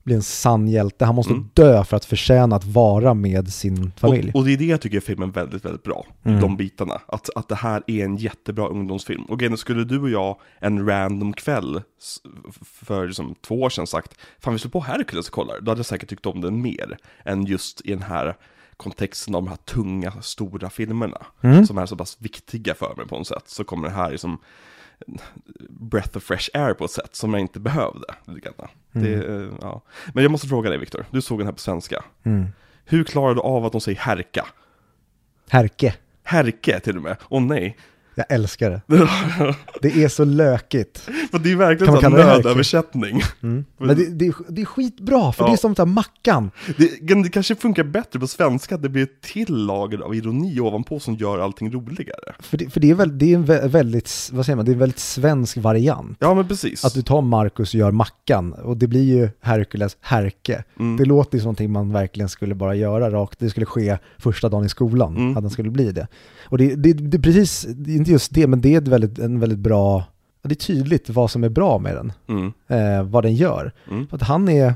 bli 0.04 0.14
en 0.14 0.22
sann 0.22 0.68
hjälte. 0.68 1.04
Han 1.04 1.14
måste 1.14 1.32
Mm. 1.32 1.50
dö 1.54 1.84
för 1.84 1.96
att 1.96 2.04
förtjäna 2.04 2.56
att 2.56 2.64
vara 2.64 3.14
med 3.14 3.52
sin 3.52 3.92
familj. 3.96 4.30
Och, 4.34 4.36
och 4.40 4.44
det 4.46 4.52
är 4.52 4.56
det 4.56 4.64
jag 4.64 4.80
tycker 4.80 5.00
filmen 5.00 5.30
väldigt, 5.30 5.64
väldigt 5.64 5.82
bra. 5.82 6.06
Mm. 6.24 6.40
De 6.40 6.56
bitarna. 6.56 7.00
Att, 7.08 7.30
att 7.36 7.48
det 7.48 7.54
här 7.54 7.82
är 7.86 8.04
en 8.04 8.16
jättebra 8.16 8.66
ungdomsfilm. 8.68 9.22
Och 9.24 9.42
är, 9.42 9.56
skulle 9.56 9.84
du 9.84 10.00
och 10.00 10.10
jag 10.10 10.36
en 10.60 10.86
random 10.88 11.32
kväll 11.32 11.80
för 12.62 13.06
liksom, 13.06 13.34
två 13.46 13.62
år 13.62 13.70
sedan 13.70 13.86
sagt 13.86 14.14
Fan 14.38 14.52
vi 14.52 14.58
slår 14.58 14.70
på 14.70 14.80
Hercules 14.80 15.28
och 15.28 15.34
kollar. 15.34 15.60
Då 15.60 15.70
hade 15.70 15.78
jag 15.78 15.86
säkert 15.86 16.08
tyckt 16.08 16.26
om 16.26 16.40
den 16.40 16.62
mer. 16.62 16.96
Än 17.24 17.44
just 17.46 17.80
i 17.84 17.90
den 17.90 18.02
här 18.02 18.36
kontexten 18.76 19.34
av 19.34 19.42
de 19.42 19.48
här 19.48 19.56
tunga, 19.56 20.22
stora 20.22 20.70
filmerna. 20.70 21.26
Mm. 21.42 21.66
Som 21.66 21.78
är 21.78 21.86
så 21.86 21.96
pass 21.96 22.16
viktiga 22.20 22.74
för 22.74 22.94
mig 22.96 23.06
på 23.06 23.18
något 23.18 23.26
sätt. 23.26 23.44
Så 23.46 23.64
kommer 23.64 23.88
det 23.88 23.94
här 23.94 24.10
liksom 24.10 24.38
breath 25.68 26.16
of 26.16 26.22
fresh 26.22 26.50
air 26.54 26.74
på 26.74 26.84
ett 26.84 26.90
sätt 26.90 27.16
som 27.16 27.34
jag 27.34 27.40
inte 27.40 27.60
behövde. 27.60 28.06
Det, 28.92 29.14
eh, 29.14 29.48
ja. 29.60 29.82
Men 30.14 30.22
jag 30.22 30.30
måste 30.30 30.48
fråga 30.48 30.70
dig 30.70 30.78
Viktor, 30.78 31.06
du 31.10 31.22
såg 31.22 31.38
den 31.38 31.46
här 31.46 31.52
på 31.52 31.58
svenska. 31.58 32.04
Mm. 32.22 32.46
Hur 32.84 33.04
klarar 33.04 33.34
du 33.34 33.40
av 33.40 33.64
att 33.64 33.72
de 33.72 33.80
säger 33.80 33.98
härka? 33.98 34.46
Herke. 35.48 35.94
Härke 36.22 36.80
till 36.80 36.96
och 36.96 37.02
med. 37.02 37.16
Åh 37.28 37.42
nej. 37.42 37.76
Jag 38.16 38.26
älskar 38.28 38.70
det. 38.70 38.80
Det 39.82 40.04
är 40.04 40.08
så 40.08 40.24
lökigt. 40.24 40.98
För 41.30 41.38
det 41.38 41.52
är 41.52 41.56
verkligen 41.56 42.00
Kan 42.00 42.12
man 42.12 42.20
en 42.20 42.26
nödöversättning. 42.26 43.22
Mm. 43.42 43.64
Men 43.78 43.96
det, 43.96 44.10
det, 44.10 44.26
är, 44.26 44.34
det 44.48 44.60
är 44.60 44.64
skitbra, 44.64 45.32
för 45.32 45.44
Ja. 45.44 45.48
det 45.48 45.54
är 45.54 45.56
som 45.56 45.74
den 45.74 45.88
här 45.88 45.94
mackan. 45.94 46.50
Det, 46.78 47.14
det 47.22 47.28
kanske 47.28 47.54
funkar 47.54 47.84
bättre 47.84 48.18
på 48.20 48.26
svenska, 48.26 48.74
att 48.74 48.82
det 48.82 48.88
blir 48.88 49.02
ett 49.02 49.20
till 49.22 49.54
lager 49.56 49.98
av 49.98 50.14
ironi 50.14 50.60
ovanpå 50.60 51.00
som 51.00 51.14
gör 51.14 51.38
allting 51.38 51.72
roligare. 51.72 52.34
För 52.40 52.56
det, 52.58 52.70
för 52.70 52.80
det 52.80 52.90
är, 52.90 52.94
väl, 52.94 53.18
det 53.18 53.32
är 53.32 53.34
en 53.34 53.44
vä- 53.46 53.68
väldigt, 53.68 54.30
vad 54.32 54.46
säger 54.46 54.56
man, 54.56 54.64
det 54.64 54.70
är 54.70 54.72
en 54.72 54.78
väldigt 54.78 54.98
svensk 54.98 55.56
variant. 55.56 56.16
Ja 56.20 56.34
men 56.34 56.48
precis. 56.48 56.84
Att 56.84 56.94
du 56.94 57.02
tar 57.02 57.20
Marcus 57.22 57.74
och 57.74 57.80
gör 57.80 57.90
mackan, 57.90 58.52
och 58.52 58.76
det 58.76 58.86
blir 58.86 59.02
ju 59.04 59.28
Hercules 59.40 59.96
Herke. 60.00 60.64
Mm. 60.78 60.96
Det 60.96 61.04
låter 61.04 61.36
ju 61.36 61.40
som 61.40 61.46
någonting 61.46 61.72
man 61.72 61.92
verkligen 61.92 62.28
skulle 62.28 62.54
bara 62.54 62.74
göra 62.74 63.10
rakt, 63.10 63.38
det 63.38 63.50
skulle 63.50 63.66
ske 63.66 63.98
första 64.18 64.48
dagen 64.48 64.64
i 64.64 64.68
skolan, 64.68 65.16
Mm. 65.16 65.36
att 65.36 65.42
den 65.42 65.50
skulle 65.50 65.70
bli 65.70 65.92
det. 65.92 66.06
Och 66.44 66.58
det, 66.58 66.74
det, 66.74 66.92
det 66.92 67.16
är 67.16 67.22
precis, 67.22 67.66
det 67.68 67.92
inte 68.04 68.12
just 68.12 68.34
det, 68.34 68.46
men 68.46 68.60
det 68.60 68.74
är 68.74 68.78
ett 68.78 68.88
väldigt, 68.88 69.18
en 69.18 69.40
väldigt 69.40 69.58
bra, 69.58 70.04
det 70.42 70.52
är 70.52 70.66
tydligt 70.66 71.10
vad 71.10 71.30
som 71.30 71.44
är 71.44 71.48
bra 71.48 71.78
med 71.78 71.96
den, 71.96 72.12
Mm. 72.28 72.52
eh, 72.68 73.02
vad 73.02 73.24
den 73.24 73.34
gör. 73.34 73.72
Mm. 73.90 74.06
För 74.06 74.16
att 74.16 74.22
han 74.22 74.48
är, 74.48 74.74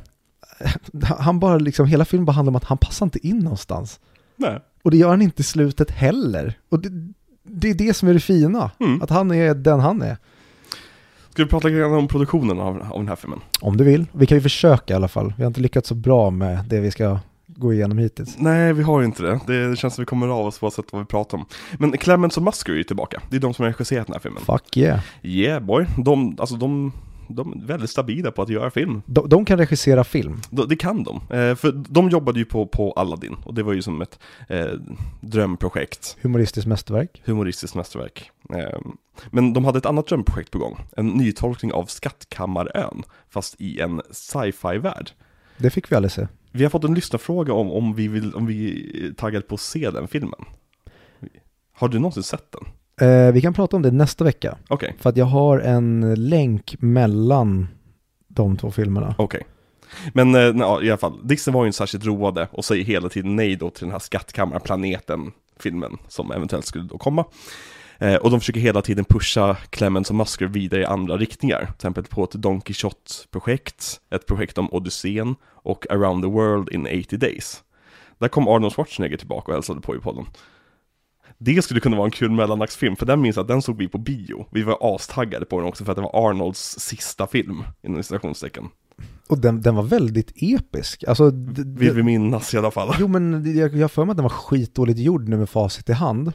han 1.18 1.41
bara 1.41 1.59
liksom, 1.59 1.87
hela 1.87 2.05
filmen 2.05 2.24
bara 2.24 2.33
handlar 2.33 2.51
om 2.51 2.57
att 2.57 2.64
han 2.64 2.79
passar 2.79 3.07
inte 3.07 3.26
in 3.26 3.39
någonstans. 3.39 4.01
Nej. 4.37 4.59
Och 4.83 4.91
det 4.91 4.97
gör 4.97 5.09
han 5.09 5.22
inte 5.22 5.41
i 5.41 5.45
slutet 5.45 5.91
heller. 5.91 6.55
Och 6.68 6.81
det, 6.83 7.12
det 7.43 7.70
är 7.70 7.74
det 7.74 7.95
som 7.95 8.09
är 8.09 8.14
det 8.14 8.20
fina, 8.20 8.70
Mm. 8.81 9.03
att 9.03 9.11
han 9.11 9.31
är 9.31 9.55
den 9.55 9.81
han 9.81 10.03
är. 10.03 10.16
Ska 11.31 11.45
vi 11.45 11.51
prata 11.51 11.68
lite 11.68 11.79
grann 11.81 11.93
om 11.95 12.09
produktionen 12.09 12.61
av, 12.61 12.83
av 12.93 12.99
den 12.99 13.09
här 13.09 13.16
filmen? 13.16 13.41
Om 13.61 13.76
du 13.76 13.85
vill. 13.85 14.07
Vi 14.12 14.26
kan 14.26 14.37
ju 14.39 14.43
försöka 14.43 14.93
i 14.95 14.97
alla 14.97 15.09
fall. 15.09 15.35
Vi 15.37 15.43
har 15.43 15.47
inte 15.49 15.61
lyckats 15.61 15.89
så 15.89 15.95
bra 15.95 16.31
med 16.31 16.64
det 16.68 16.81
vi 16.81 16.91
ska 16.91 17.18
gå 17.57 17.72
igenom 17.72 17.99
hittills. 17.99 18.34
Nej, 18.38 18.72
vi 18.72 18.82
har 18.82 19.01
ju 19.01 19.07
inte 19.07 19.22
det. 19.22 19.40
Det 19.46 19.76
känns 19.76 19.94
som 19.94 20.03
vi 20.03 20.07
kommer 20.07 20.28
av 20.28 20.46
oss 20.46 20.62
oavsett 20.62 20.92
vad 20.92 21.03
vi 21.03 21.07
pratar 21.07 21.38
om. 21.38 21.44
Men 21.78 21.92
Clemens 21.99 22.36
och 22.36 22.42
Musker 22.42 22.72
är 22.72 22.76
ju 22.76 22.84
tillbaka. 22.84 23.22
Det 23.30 23.36
är 23.36 23.40
de 23.40 23.55
som 23.55 23.62
har 23.62 23.70
regisserat 23.72 24.07
den 24.07 24.14
här 24.14 24.20
filmen. 24.20 24.42
Fuck 24.42 24.76
yeah. 24.76 25.01
Yeah 25.22 25.62
boy. 25.62 25.86
De, 26.05 26.36
alltså 26.38 26.57
de, 26.57 26.92
de 27.28 27.53
är 27.53 27.66
väldigt 27.66 27.90
stabila 27.90 28.30
på 28.30 28.42
att 28.42 28.49
göra 28.49 28.70
film. 28.70 29.03
De, 29.07 29.28
de 29.28 29.44
kan 29.44 29.59
regissera 29.59 30.05
film. 30.05 30.40
De- 30.51 30.68
Det 30.68 30.76
kan 30.76 31.05
de. 31.05 31.16
Eh, 31.16 31.55
för 31.55 31.72
de 31.88 32.09
jobbade 32.09 32.38
ju 32.38 32.44
på, 32.44 32.66
på 32.66 32.92
Aladdin. 32.92 33.36
Och 33.44 33.55
det 33.55 33.62
var 33.62 33.72
ju 33.72 33.82
som 33.82 34.03
ett 34.03 34.18
eh, 34.49 34.66
drömprojekt. 35.20 36.16
Humoristiskt 36.22 36.68
mästerverk. 36.68 37.22
Humoristiskt 37.24 37.74
mästerverk. 37.76 38.30
Eh, 38.55 38.78
men 39.30 39.53
de 39.53 39.64
hade 39.64 39.78
ett 39.78 39.86
annat 39.86 40.07
drömprojekt 40.07 40.51
på 40.51 40.59
gång. 40.59 40.78
En 40.96 41.07
nytolkning 41.09 41.72
av 41.72 41.84
Skattkammarön. 41.84 43.03
Fast 43.30 43.61
i 43.61 43.80
en 43.80 44.03
sci-fi-värld. 44.11 45.11
Det 45.57 45.70
fick 45.70 45.92
vi 45.92 45.96
aldrig 45.96 46.12
se. 46.12 46.26
Vi 46.53 46.62
har 46.62 46.70
fått 46.70 46.84
en 46.84 46.94
lyssnarfråga 46.94 47.53
om, 47.53 47.70
om, 47.70 47.94
vi 47.94 48.09
vill, 48.09 48.34
om 48.34 48.46
vi 48.46 48.90
är 49.09 49.12
taggade 49.12 49.46
på 49.46 49.55
att 49.55 49.61
se 49.61 49.90
den 49.90 50.09
filmen. 50.09 50.40
Har 51.72 51.88
du 51.88 51.99
någonsin 51.99 52.22
sett 52.22 52.53
den? 52.53 52.64
Eh, 53.09 53.32
vi 53.32 53.40
kan 53.40 53.55
prata 53.55 53.76
om 53.76 53.82
det 53.82 53.90
nästa 53.90 54.24
vecka. 54.24 54.59
Okej, 54.68 54.96
För 54.99 55.11
att 55.11 55.16
jag 55.16 55.26
har 55.26 55.59
en 55.59 56.14
länk 56.28 56.76
mellan 56.78 57.68
de 58.28 58.57
två 58.57 58.70
filmerna. 58.70 59.14
okej. 59.18 59.42
Men 60.12 60.34
eh, 60.34 60.40
ja, 60.40 60.82
i 60.82 60.90
alla 60.90 60.99
fall, 60.99 61.18
Disney 61.28 61.55
var 61.55 61.62
ju 61.64 61.66
inte 61.66 61.76
särskilt 61.76 62.05
roade 62.05 62.49
och 62.53 62.64
säger 62.64 62.84
hela 62.84 63.09
tiden 63.09 63.36
nej 63.36 63.57
då 63.57 63.70
till 63.70 63.84
den 63.84 63.92
här 63.92 63.99
Skattkammarplaneten-filmen 63.99 65.96
som 66.09 66.32
eventuellt 66.32 66.66
skulle 66.66 66.84
då 66.84 66.99
komma. 66.99 67.24
Eh, 67.99 68.14
och 68.14 68.30
de 68.30 68.40
försöker 68.40 68.61
hela 68.61 68.82
tiden 68.82 69.05
pusha 69.05 69.57
Clemens 69.70 70.11
och 70.11 70.16
Musker 70.16 70.46
vidare 70.46 70.80
i 70.80 70.84
andra 70.84 71.16
riktningar. 71.16 71.61
Till 71.61 71.74
exempel 71.74 72.05
på 72.05 72.24
ett 72.24 72.32
Don 72.32 72.61
Quixote-projekt, 72.61 74.01
ett 74.11 74.26
projekt 74.26 74.59
om 74.59 74.72
Odysseen 74.72 75.34
och 75.44 75.90
Around 75.90 76.24
the 76.24 76.30
World 76.30 76.68
in 76.68 76.86
80 76.86 77.16
Days. 77.16 77.62
Där 78.18 78.28
kom 78.28 78.49
Arnold 78.49 78.72
Schwarzenegger 78.72 79.16
tillbaka 79.16 79.49
och 79.49 79.55
hälsade 79.55 79.80
på 79.80 79.96
i 79.96 79.99
podden. 79.99 80.26
Det 81.38 81.62
skulle 81.62 81.80
kunna 81.80 81.96
vara 81.96 82.05
en 82.05 82.11
kul 82.11 82.30
mellanaktsfilm, 82.30 82.96
för 82.96 83.07
den 83.07 83.20
minns 83.20 83.36
jag 83.36 83.42
att 83.42 83.49
den 83.49 83.62
såg 83.62 83.76
vi 83.78 83.88
på 83.88 83.99
bio. 83.99 84.46
Vi 84.51 84.62
var 84.62 84.78
astaggade 84.80 85.46
på 85.46 85.61
den 85.61 85.68
också 85.68 85.84
för 85.84 85.92
att 85.92 85.96
det 85.96 86.03
var 86.03 86.28
Arnolds 86.28 86.78
sista 86.78 87.26
film, 87.26 87.64
inom 87.82 88.03
citationstecken. 88.03 88.64
Och 89.28 89.38
den, 89.38 89.62
den 89.62 89.74
var 89.74 89.82
väldigt 89.82 90.32
episk. 90.36 91.05
Alltså, 91.05 91.30
Vill 91.55 91.92
vi 91.92 92.03
minnas 92.03 92.55
i 92.55 92.59
alla 92.59 92.70
fall. 92.70 92.94
Jo 93.01 93.09
men 93.09 93.57
jag 93.57 93.80
har 93.80 93.88
för 93.88 94.05
mig 94.05 94.11
att 94.11 94.16
den 94.16 94.22
var 94.22 94.30
skitdåligt 94.30 94.99
gjord 94.99 95.28
nu 95.28 95.36
med 95.36 95.51
facit 95.51 95.88
i 95.88 95.92
hand. 95.92 96.32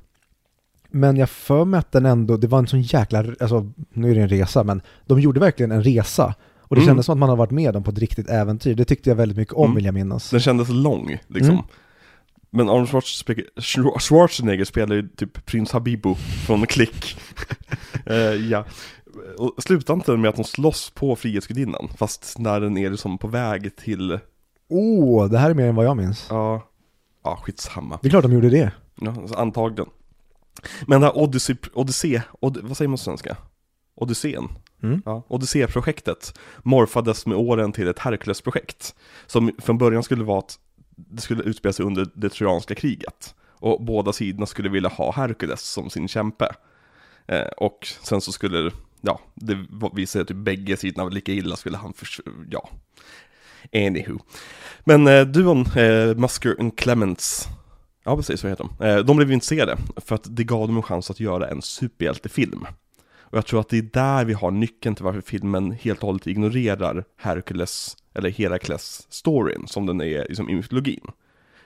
Men 0.95 1.17
jag 1.17 1.29
för 1.29 1.65
mig 1.65 1.77
att 1.77 1.91
den 1.91 2.05
ändå, 2.05 2.37
det 2.37 2.47
var 2.47 2.59
en 2.59 2.67
sån 2.67 2.81
jäkla, 2.81 3.19
alltså 3.39 3.71
nu 3.93 4.11
är 4.11 4.15
det 4.15 4.21
en 4.21 4.29
resa, 4.29 4.63
men 4.63 4.81
de 5.05 5.19
gjorde 5.21 5.39
verkligen 5.39 5.71
en 5.71 5.83
resa. 5.83 6.33
Och 6.59 6.75
det 6.75 6.81
Mm. 6.81 6.89
kändes 6.91 7.05
som 7.05 7.13
att 7.13 7.19
man 7.19 7.29
har 7.29 7.35
varit 7.35 7.51
med 7.51 7.73
dem 7.73 7.83
på 7.83 7.91
ett 7.91 7.97
riktigt 7.97 8.29
äventyr. 8.29 8.75
Det 8.75 8.85
tyckte 8.85 9.09
jag 9.09 9.15
väldigt 9.15 9.37
mycket 9.37 9.53
om 9.53 9.63
Mm. 9.65 9.75
vill 9.75 9.85
jag 9.85 9.93
minnas. 9.93 10.29
Den 10.29 10.39
kändes 10.39 10.69
lång, 10.69 11.17
liksom. 11.27 11.53
Mm. 11.53 11.65
Men 12.49 12.69
Arnold 12.69 12.89
Schwarzenegger, 12.89 13.45
Schwar- 13.55 13.99
Schwarzenegger 13.99 14.65
spelar 14.65 14.95
ju 14.95 15.07
typ 15.07 15.45
prins 15.45 15.71
Habibu 15.71 16.15
från 16.45 16.65
Klick. 16.67 17.17
Eh, 18.05 18.15
ja. 18.15 18.65
Och 19.37 19.63
slutar 19.63 19.93
inte 19.93 20.17
med 20.17 20.29
att 20.29 20.35
de 20.35 20.43
slåss 20.43 20.89
på 20.95 21.15
Frihetsgudinnan, 21.15 21.89
fast 21.97 22.39
när 22.39 22.61
den 22.61 22.77
är 22.77 22.89
liksom 22.89 23.17
på 23.17 23.27
väg 23.27 23.75
till, 23.75 24.19
Åh, 24.69 25.29
det 25.29 25.37
här 25.37 25.49
är 25.49 25.53
mer 25.53 25.67
än 25.67 25.75
vad 25.75 25.85
jag 25.85 25.97
minns. 25.97 26.27
ja, 26.29 26.61
ja 27.23 27.39
skitsamma. 27.43 27.99
Det 28.01 28.07
är 28.07 28.09
klart 28.09 28.23
de 28.23 28.33
gjorde 28.33 28.49
det. 28.49 28.71
Ja, 29.01 29.15
alltså, 29.21 29.35
antagligen. 29.35 29.85
Men 30.87 31.01
det 31.01 31.07
här 31.07 31.17
Odyssey, 31.17 31.55
Odyssey, 31.73 32.21
Od, 32.39 32.57
vad 32.57 32.77
säger 32.77 32.89
man 32.89 32.97
på 32.97 33.03
svenska? 33.03 33.37
Odysseen? 33.95 34.49
Mm. 34.83 35.01
Ja, 35.05 35.23
Odyssey-projektet 35.27 36.39
morfades 36.63 37.25
med 37.25 37.37
åren 37.37 37.71
till 37.71 37.87
ett 37.87 37.99
Hercules-projekt. 37.99 38.95
Som 39.27 39.51
från 39.59 39.77
början 39.77 40.03
skulle 40.03 40.23
vara 40.23 40.39
att 40.39 40.59
det 40.95 41.21
skulle 41.21 41.43
utspela 41.43 41.73
sig 41.73 41.85
under 41.85 42.07
det 42.15 42.29
trojanska 42.29 42.75
kriget. 42.75 43.35
Och 43.59 43.83
båda 43.83 44.13
sidorna 44.13 44.45
skulle 44.45 44.69
vilja 44.69 44.89
ha 44.89 45.11
Hercules 45.11 45.61
som 45.61 45.89
sin 45.89 46.07
kämpe. 46.07 46.55
Eh, 47.27 47.47
och 47.57 47.87
sen 48.01 48.21
så 48.21 48.31
skulle, 48.31 48.71
ja, 49.01 49.19
det 49.33 49.65
visade 49.93 50.07
sig 50.07 50.21
att 50.21 50.27
typ 50.27 50.37
bägge 50.37 50.77
sidorna 50.77 51.03
var 51.03 51.11
lika 51.11 51.31
illa 51.31 51.55
skulle 51.55 51.77
han 51.77 51.93
förs- 51.93 52.21
ja. 52.49 52.69
Anywho. 53.73 54.19
Men 54.83 55.07
eh, 55.07 55.21
duon 55.25 55.65
eh, 55.75 56.15
Musker 56.15 56.55
and 56.59 56.77
Clements, 56.77 57.47
ja 58.03 58.15
precis 58.15 58.39
så 58.39 58.47
heter 58.47 58.69
de, 58.77 58.85
eh, 58.85 58.97
de 58.97 59.17
blev 59.17 59.31
intresserade 59.31 59.77
för 59.95 60.15
att 60.15 60.35
det 60.35 60.43
gav 60.43 60.67
dem 60.67 60.77
en 60.77 60.83
chans 60.83 61.11
att 61.11 61.19
göra 61.19 61.47
en 61.47 61.61
superhjältefilm. 61.61 62.65
Och 63.33 63.37
jag 63.37 63.45
tror 63.45 63.59
att 63.59 63.69
det 63.69 63.77
är 63.77 63.81
där 63.81 64.25
vi 64.25 64.33
har 64.33 64.51
nyckeln 64.51 64.95
till 64.95 65.05
varför 65.05 65.21
filmen 65.21 65.71
helt 65.71 65.99
och 65.99 66.07
hållet 66.07 66.27
ignorerar 66.27 67.03
Hercules, 67.17 67.97
eller 68.13 68.29
Herakles-storyn 68.29 69.67
som 69.67 69.85
den 69.85 70.01
är 70.01 70.25
liksom, 70.27 70.49
i 70.49 70.55
mytologin. 70.55 71.07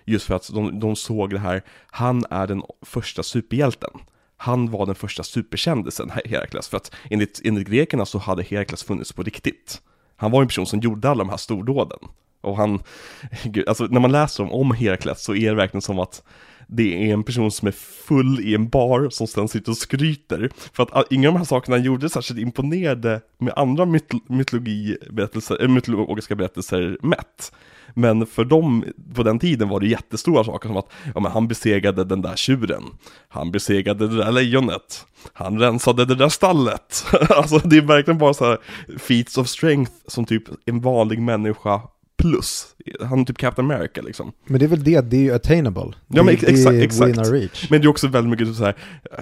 Just 0.05 0.25
för 0.25 0.35
att 0.35 0.49
de, 0.53 0.79
de 0.79 0.95
såg 0.95 1.29
det 1.29 1.39
här, 1.39 1.63
han 1.91 2.25
är 2.29 2.47
den 2.47 2.63
första 2.81 3.23
superhjälten. 3.23 3.91
Han 4.37 4.71
var 4.71 4.85
den 4.85 4.95
första 4.95 5.23
superkändisen, 5.23 6.11
Herakles. 6.25 6.67
För 6.67 6.77
att 6.77 6.91
enligt, 7.09 7.41
enligt 7.43 7.67
grekerna 7.67 8.05
så 8.05 8.17
hade 8.17 8.43
Herakles 8.43 8.83
funnits 8.83 9.13
på 9.13 9.23
riktigt. 9.23 9.81
Han 10.15 10.31
var 10.31 10.41
en 10.41 10.47
person 10.47 10.65
som 10.65 10.79
gjorde 10.79 11.09
alla 11.09 11.23
de 11.23 11.29
här 11.29 11.37
stordåden. 11.37 11.99
Och 12.41 12.57
han, 12.57 12.79
gud, 13.43 13.67
alltså 13.67 13.83
när 13.85 13.99
man 13.99 14.11
läser 14.11 14.43
om, 14.43 14.51
om 14.51 14.71
Herakles 14.71 15.23
så 15.23 15.35
är 15.35 15.49
det 15.49 15.55
verkligen 15.55 15.81
som 15.81 15.99
att 15.99 16.23
det 16.67 17.09
är 17.09 17.13
en 17.13 17.23
person 17.23 17.51
som 17.51 17.67
är 17.67 17.71
full 17.71 18.39
i 18.39 18.55
en 18.55 18.69
bar 18.69 19.09
som 19.09 19.27
sen 19.27 19.47
sitter 19.47 19.71
och 19.71 19.77
skryter. 19.77 20.49
För 20.73 20.83
att 20.83 20.95
ah, 20.95 21.03
inga 21.09 21.27
av 21.27 21.33
de 21.33 21.37
här 21.37 21.45
sakerna 21.45 21.77
han 21.77 21.85
gjorde 21.85 22.09
särskilt 22.09 22.39
imponerade 22.39 23.21
med 23.37 23.53
andra 23.55 23.85
mytologiberättelser, 24.27 25.63
äh, 25.63 25.67
mytologiska 25.67 26.35
berättelser 26.35 26.97
mätt. 27.01 27.51
Men 27.93 28.25
för 28.25 28.45
dem 28.45 28.85
på 29.15 29.23
den 29.23 29.39
tiden 29.39 29.69
var 29.69 29.79
det 29.79 29.87
jättestora 29.87 30.43
saker 30.43 30.69
som 30.69 30.77
att 30.77 30.91
ja, 31.15 31.19
men 31.19 31.31
han 31.31 31.47
besegrade 31.47 32.03
den 32.03 32.21
där 32.21 32.35
tjuren. 32.35 32.83
Han 33.27 33.51
besegrade 33.51 34.07
det 34.07 34.15
där 34.15 34.31
lejonet. 34.31 35.05
Han 35.33 35.59
rensade 35.59 36.05
det 36.05 36.15
där 36.15 36.29
stallet. 36.29 37.05
alltså 37.29 37.57
det 37.57 37.77
är 37.77 37.81
verkligen 37.81 38.17
bara 38.17 38.33
så 38.33 38.45
här 38.45 38.57
feats 38.97 39.37
of 39.37 39.47
strength 39.47 39.91
som 40.07 40.25
typ 40.25 40.43
en 40.65 40.81
vanlig 40.81 41.21
människa 41.21 41.81
plus. 42.17 42.67
Han 43.01 43.19
är 43.19 43.25
typ 43.25 43.37
Captain 43.37 43.71
America 43.71 44.01
liksom. 44.01 44.31
Men 44.45 44.59
det 44.59 44.65
är 44.65 44.67
väl 44.67 44.83
det, 44.83 45.01
det 45.01 45.17
är 45.17 45.21
ju 45.21 45.33
attainable. 45.33 45.93
Ja 46.07 46.23
men 46.23 46.25
det, 46.25 46.47
exakt, 46.49 46.77
exakt. 46.77 47.31
reach. 47.31 47.69
Men 47.69 47.81
det 47.81 47.85
är 47.85 47.89
också 47.89 48.07
väldigt 48.07 48.39
mycket 48.39 48.55
så 48.55 48.65
här, 48.65 48.75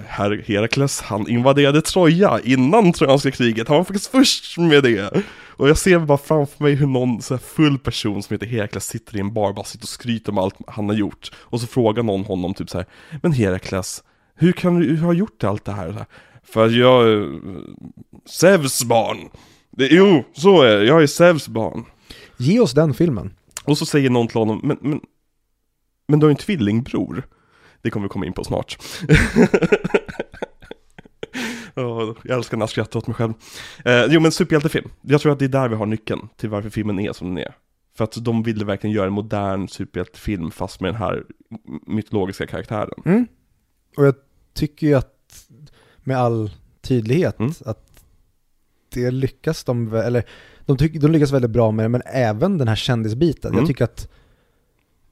herr 0.06 0.44
Herakles, 0.46 1.00
han 1.00 1.28
invaderade 1.28 1.82
Troja 1.82 2.40
innan 2.44 2.92
Trojanska 2.92 3.30
kriget, 3.30 3.68
han 3.68 3.76
var 3.76 3.84
faktiskt 3.84 4.10
först 4.10 4.58
med 4.58 4.82
det. 4.82 5.22
Och 5.58 5.68
jag 5.68 5.78
ser 5.78 5.98
bara 5.98 6.18
framför 6.18 6.62
mig 6.62 6.74
hur 6.74 6.86
någon 6.86 7.22
så 7.22 7.38
full 7.38 7.78
person 7.78 8.22
som 8.22 8.34
heter 8.34 8.46
Herakles 8.46 8.86
sitter 8.86 9.16
i 9.16 9.20
en 9.20 9.32
bar, 9.32 9.52
bara 9.52 9.64
sitter 9.64 9.84
och 9.84 9.88
skryter 9.88 10.32
om 10.32 10.38
allt 10.38 10.54
han 10.66 10.88
har 10.88 10.96
gjort. 10.96 11.32
Och 11.36 11.60
så 11.60 11.66
frågar 11.66 12.02
någon 12.02 12.24
honom 12.24 12.54
typ 12.54 12.70
så 12.70 12.78
här, 12.78 12.86
men 13.22 13.32
Herakles, 13.32 14.02
hur 14.34 14.52
kan 14.52 14.80
du 14.80 14.96
ha 14.96 15.12
gjort 15.12 15.44
allt 15.44 15.64
det 15.64 15.72
här? 15.72 15.92
Så 15.92 15.98
här 15.98 16.06
För 16.44 16.68
jag 16.68 17.08
är 17.08 17.40
Zeus 18.28 18.84
barn. 18.84 19.18
Det, 19.70 19.86
jo, 19.86 20.24
så 20.32 20.62
är 20.62 20.76
det, 20.76 20.84
jag 20.84 21.02
är 21.02 21.06
Zeus 21.06 21.48
barn. 21.48 21.84
Ge 22.36 22.60
oss 22.60 22.72
den 22.72 22.94
filmen. 22.94 23.34
Och 23.64 23.78
så 23.78 23.86
säger 23.86 24.10
någon 24.10 24.28
till 24.28 24.38
honom, 24.38 24.60
men, 24.62 24.78
men, 24.80 25.00
men 26.08 26.20
du 26.20 26.26
har 26.26 26.30
ju 26.30 26.32
en 26.34 26.36
tvillingbror. 26.36 27.22
Det 27.82 27.90
kommer 27.90 28.04
vi 28.04 28.08
komma 28.12 28.26
in 28.26 28.32
på 28.32 28.44
snart. 28.44 28.78
Ja, 31.78 32.14
jag 32.24 32.36
älskar 32.36 32.56
när 32.56 32.62
jag 32.62 32.70
skrattar 32.70 32.98
åt 32.98 33.06
mig 33.06 33.14
själv. 33.14 33.32
Eh, 33.84 34.04
jo 34.08 34.20
men 34.20 34.32
superhjältefilm, 34.32 34.90
jag 35.02 35.20
tror 35.20 35.32
att 35.32 35.38
det 35.38 35.44
är 35.44 35.48
där 35.48 35.68
vi 35.68 35.74
har 35.74 35.86
nyckeln 35.86 36.28
till 36.36 36.48
varför 36.48 36.70
filmen 36.70 36.98
är 36.98 37.12
som 37.12 37.28
den 37.34 37.38
är. 37.38 37.54
För 37.96 38.04
att 38.04 38.24
de 38.24 38.42
ville 38.42 38.64
verkligen 38.64 38.96
göra 38.96 39.06
en 39.06 39.12
modern 39.12 39.68
superhjältefilm 39.68 40.50
fast 40.50 40.80
med 40.80 40.88
den 40.88 41.00
här 41.00 41.24
mytologiska 41.86 42.46
karaktären. 42.46 43.02
Mm. 43.04 43.26
Och 43.96 44.06
jag 44.06 44.14
tycker 44.54 44.86
ju 44.86 44.94
att 44.94 45.48
med 46.04 46.16
all 46.18 46.50
tydlighet 46.80 47.38
Mm. 47.38 47.52
att 47.64 48.04
det 48.88 49.10
lyckas 49.10 49.64
de, 49.64 49.94
eller 49.94 50.24
de, 50.66 50.76
tycker, 50.76 51.00
de 51.00 51.12
lyckas 51.12 51.32
väldigt 51.32 51.50
bra 51.50 51.70
med 51.70 51.84
det, 51.84 51.88
men 51.88 52.02
även 52.06 52.58
den 52.58 52.68
här 52.68 52.76
kändisbiten. 52.76 53.50
Mm. 53.50 53.58
Jag 53.58 53.68
tycker 53.68 53.84
att 53.84 54.08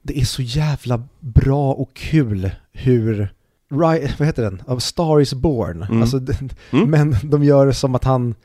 det 0.01 0.19
är 0.19 0.25
så 0.25 0.41
jävla 0.41 1.03
bra 1.19 1.73
och 1.73 1.93
kul 1.93 2.51
hur, 2.71 3.33
vad 3.69 3.95
heter 3.99 4.43
den? 4.43 4.61
Av 4.67 4.79
Star 4.79 5.21
is 5.21 5.33
Born. 5.33 5.83
Mm. 5.83 6.01
Alltså, 6.01 6.19
Mm. 6.71 6.89
Men 6.89 7.15
de 7.23 7.43
gör 7.43 7.65
det 7.65 7.73
som 7.73 7.95
att 7.95 8.03
han, 8.03 8.35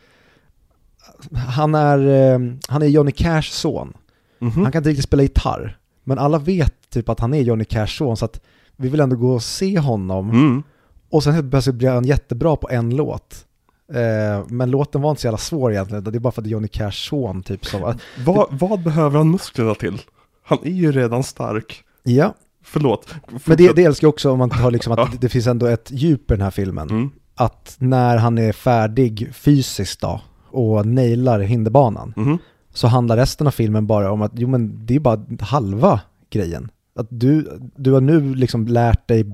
han 1.34 1.74
är, 1.74 1.98
eh, 1.98 2.38
han 2.68 2.82
är 2.82 2.86
Johnny 2.86 3.12
Cashs 3.12 3.54
son. 3.54 3.92
Mhm. 4.38 4.62
Han 4.62 4.72
kan 4.72 4.80
inte 4.80 4.90
riktigt 4.90 5.04
spela 5.04 5.22
gitarr, 5.22 5.78
men 6.04 6.18
alla 6.18 6.38
vet 6.38 6.90
typ 6.90 7.08
att 7.08 7.20
han 7.20 7.34
är 7.34 7.42
Johnny 7.42 7.64
Cashs 7.64 7.96
son, 7.96 8.16
så 8.16 8.24
att 8.24 8.40
vi 8.76 8.88
vill 8.88 9.00
ändå 9.00 9.16
gå 9.16 9.34
och 9.34 9.42
se 9.42 9.78
honom. 9.78 10.30
Mm. 10.30 10.62
Och 11.11 11.24
sen 11.24 11.34
helt 11.34 11.50
plötsligt 11.50 11.76
blir 11.76 11.90
han 11.90 12.04
jättebra 12.04 12.56
på 12.56 12.70
en 12.70 12.96
låt. 12.96 13.46
Eh, 13.95 14.45
men 14.49 14.70
låten 14.70 15.01
var 15.03 15.11
inte 15.11 15.20
så 15.22 15.26
jävla 15.26 15.38
svår 15.38 15.72
egentligen, 15.72 16.05
det 16.05 16.18
är 16.18 16.20
bara 16.20 16.32
för 16.32 16.41
att 16.41 16.45
det 16.45 16.49
är 16.49 16.53
Johnny 16.53 16.68
Cashs 16.68 16.99
son 17.09 17.43
typ 17.43 17.66
som, 17.66 17.95
Vad, 18.26 18.47
vad 18.51 18.80
behöver 18.82 19.18
han 19.18 19.30
musklerna 19.30 19.74
till? 19.74 19.99
Han 20.45 20.59
är 20.64 20.70
ju 20.70 20.93
redan 20.93 21.22
stark. 21.22 21.84
ja. 22.03 22.34
Förlåt. 22.64 23.14
Men 23.47 23.57
det, 23.57 23.72
det 23.76 23.84
älskar 23.84 24.07
jag 24.07 24.12
också 24.12 24.30
om 24.30 24.38
man 24.38 24.51
tar 24.51 24.70
liksom 24.70 24.93
att 24.93 25.20
det, 25.20 25.28
finns 25.28 25.47
ändå 25.47 25.66
ett 25.66 25.88
djup 25.91 26.30
i 26.30 26.34
den 26.34 26.41
här 26.43 26.51
filmen. 26.51 26.91
Mm. 26.91 27.11
Att 27.34 27.76
när 27.78 28.16
han 28.16 28.38
är 28.38 28.53
färdig 28.53 29.28
fysiskt 29.34 30.01
då 30.01 30.20
och 30.51 30.86
nailar 30.86 31.41
hinderbanan 31.41 32.12
Mhm. 32.16 32.38
så 32.74 32.86
handlar 32.88 33.16
resten 33.16 33.47
av 33.47 33.51
filmen 33.51 33.86
bara 33.86 34.12
om 34.12 34.22
att 34.22 34.32
jo 34.34 34.49
men 34.49 34.86
det 34.86 34.95
är 34.95 35.01
bara 35.01 35.20
halva 35.41 36.01
grejen. 36.30 36.70
Att 36.95 37.07
du, 37.11 37.61
du 37.76 37.93
har 37.93 38.01
nu 38.01 38.34
liksom 38.34 38.66
lärt 38.66 39.09
dig 39.09 39.24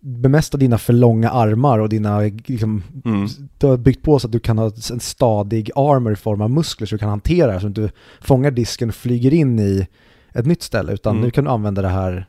bemästra 0.00 0.58
dina 0.58 0.78
för 0.78 0.92
långa 0.92 1.30
armar 1.30 1.78
och 1.78 1.88
dina, 1.88 2.20
liksom, 2.20 2.82
Mm. 3.04 3.28
du 3.58 3.66
har 3.66 3.76
byggt 3.76 4.02
på 4.02 4.18
så 4.18 4.26
att 4.26 4.32
du 4.32 4.40
kan 4.40 4.58
ha 4.58 4.70
en 4.90 5.00
stadig 5.00 5.70
armor 5.76 6.12
i 6.12 6.16
form 6.16 6.40
av 6.40 6.50
muskler 6.50 6.86
så 6.86 6.94
du 6.94 6.98
kan 6.98 7.08
hantera 7.08 7.52
det 7.54 7.60
så 7.60 7.66
att 7.66 7.74
du 7.74 7.90
fångar 8.20 8.50
disken 8.50 8.88
och 8.88 8.94
flyger 8.94 9.34
in 9.34 9.58
i 9.58 9.86
ett 10.32 10.46
nytt 10.46 10.62
ställe 10.62 10.92
utan 10.92 11.12
Mm. 11.16 11.24
nu 11.24 11.30
kan 11.30 11.44
du 11.44 11.50
använda 11.50 11.82
det 11.82 11.88
här 11.88 12.26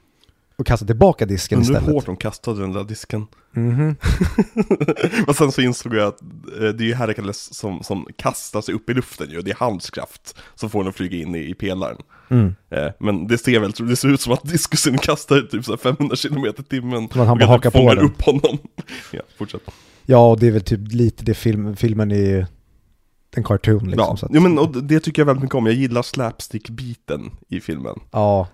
och 0.57 0.67
kasta 0.67 0.86
tillbaka 0.86 1.26
disken 1.26 1.59
Undrar 1.59 1.74
hur 1.74 1.80
istället. 1.80 1.95
hårt 1.95 2.05
de 2.05 2.15
kastade 2.17 2.59
den 2.61 2.74
där 2.74 2.84
disken. 2.84 3.28
Mhm. 3.51 3.95
och 5.28 5.36
sen 5.36 5.51
så 5.51 5.61
insåg 5.61 5.95
jag 5.95 6.07
att 6.07 6.22
eh, 6.22 6.67
det 6.69 6.84
är 6.84 6.88
ju 6.88 6.93
Hercules 6.93 7.53
som, 7.53 7.84
som 7.84 8.07
kastar 8.15 8.61
sig 8.61 8.74
upp 8.76 8.89
i 8.89 8.93
luften 8.93 9.28
ju, 9.30 9.41
det 9.41 9.51
är 9.51 9.55
hans 9.59 9.89
kraft 9.89 10.36
som 10.55 10.69
får 10.69 10.80
den 10.80 10.89
att 10.89 10.95
flyga 10.95 11.17
in 11.17 11.36
i, 11.36 11.39
i 11.49 11.53
pelaren. 11.53 11.97
Mm. 12.32 12.55
Eh, 12.69 12.88
men 12.99 13.27
det 13.27 13.38
ser 13.38 13.59
väl, 13.59 13.71
det 13.71 13.95
ser 13.95 14.07
ut 14.09 14.21
som 14.21 14.34
att 14.34 14.43
diskusen 14.43 14.97
kastar 14.97 15.41
typ 15.41 15.65
så 15.65 15.71
här 15.71 15.77
500 15.77 16.15
km 16.15 16.45
i 16.45 16.63
timmen. 16.63 17.03
Att 17.05 17.13
han 17.27 17.38
bara 17.38 17.45
hakar 17.45 17.71
på 17.71 17.93
den. 17.95 18.05
upp 18.05 18.21
honom. 18.21 18.57
ja, 19.11 19.21
fortsätt. 19.38 19.61
Ja, 20.05 20.32
och 20.32 20.39
det 20.39 20.47
är 20.47 20.51
väl 20.51 20.61
typ 20.61 20.79
lite 20.93 21.23
det 21.25 21.34
film, 21.34 21.75
filmen 21.75 22.11
är 22.11 22.15
ju 22.15 22.45
en 23.36 23.43
cartoon 23.43 23.86
liksom. 23.89 24.05
ja, 24.09 24.17
så 24.17 24.25
att, 24.25 24.32
jo, 24.36 24.41
men 24.41 24.59
och 24.59 24.84
det 24.84 24.99
tycker 24.99 25.21
jag 25.21 25.25
väldigt 25.25 25.41
mycket 25.43 25.55
om, 25.55 25.65
jag 25.65 25.75
gillar 25.75 26.01
slapstick-biten 26.01 27.32
i 27.47 27.59
filmen. 27.59 27.95
ja. 28.11 28.47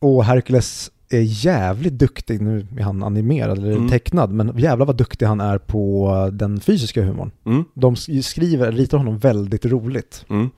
Och 0.00 0.24
Hercules 0.24 0.90
är 1.10 1.20
jävligt 1.44 1.92
duktig, 1.98 2.40
nu 2.42 2.66
är 2.78 2.82
han 2.82 3.02
animerad 3.02 3.58
eller 3.58 3.72
Mm. 3.72 3.88
tecknad, 3.88 4.30
men 4.32 4.58
jävlar 4.58 4.86
vad 4.86 4.96
duktig 4.96 5.26
han 5.26 5.40
är 5.40 5.58
på 5.58 6.10
den 6.32 6.60
fysiska 6.60 7.02
humorn. 7.04 7.30
Mm, 7.46 7.64
De 7.74 7.94
sk- 7.94 8.22
skriver, 8.22 8.72
ritar 8.72 8.98
honom 8.98 9.18
väldigt 9.18 9.64
roligt. 9.66 10.24
mm, 10.28 10.50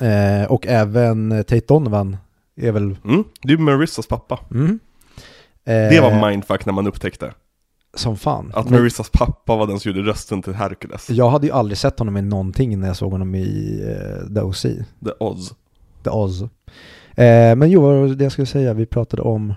Eh, 0.00 0.50
och 0.52 0.66
även 0.66 1.32
eh, 1.32 1.42
Tate 1.42 1.60
Donovan 1.68 2.16
är 2.56 2.72
väl... 2.72 2.96
mm. 3.04 3.24
Det 3.42 3.52
är 3.52 3.58
Marissas 3.58 4.06
pappa. 4.06 4.40
Mm. 4.50 4.78
Det 5.64 5.96
Eh, 5.96 6.02
var 6.02 6.28
mindfuck 6.30 6.66
när 6.66 6.72
man 6.72 6.86
upptäckte 6.86 7.32
Som 7.96 8.16
fan. 8.16 8.52
att 8.54 8.70
Men 8.70 8.80
Marissas 8.80 9.10
pappa 9.10 9.56
var 9.56 9.66
den 9.66 9.80
som 9.80 9.92
gjorde 9.92 10.10
rösten 10.10 10.42
till 10.42 10.54
Hercules. 10.54 11.10
jag 11.10 11.30
hade 11.30 11.46
ju 11.46 11.52
aldrig 11.52 11.78
sett 11.78 11.98
honom 11.98 12.16
i 12.16 12.22
någonting 12.22 12.80
när 12.80 12.86
jag 12.86 12.96
såg 12.96 13.12
honom 13.12 13.34
i 13.34 13.80
eh, 13.88 14.34
The 14.34 14.40
OC, 14.40 14.62
The 14.62 15.10
Oz. 15.20 15.54
The 16.04 16.10
Oz. 16.10 16.42
Eh, 16.42 17.56
men 17.56 17.70
jo, 17.70 18.06
det 18.14 18.24
jag 18.24 18.32
skulle 18.32 18.46
säga, 18.46 18.74
vi 18.74 18.86
pratade 18.86 19.22
om 19.22 19.54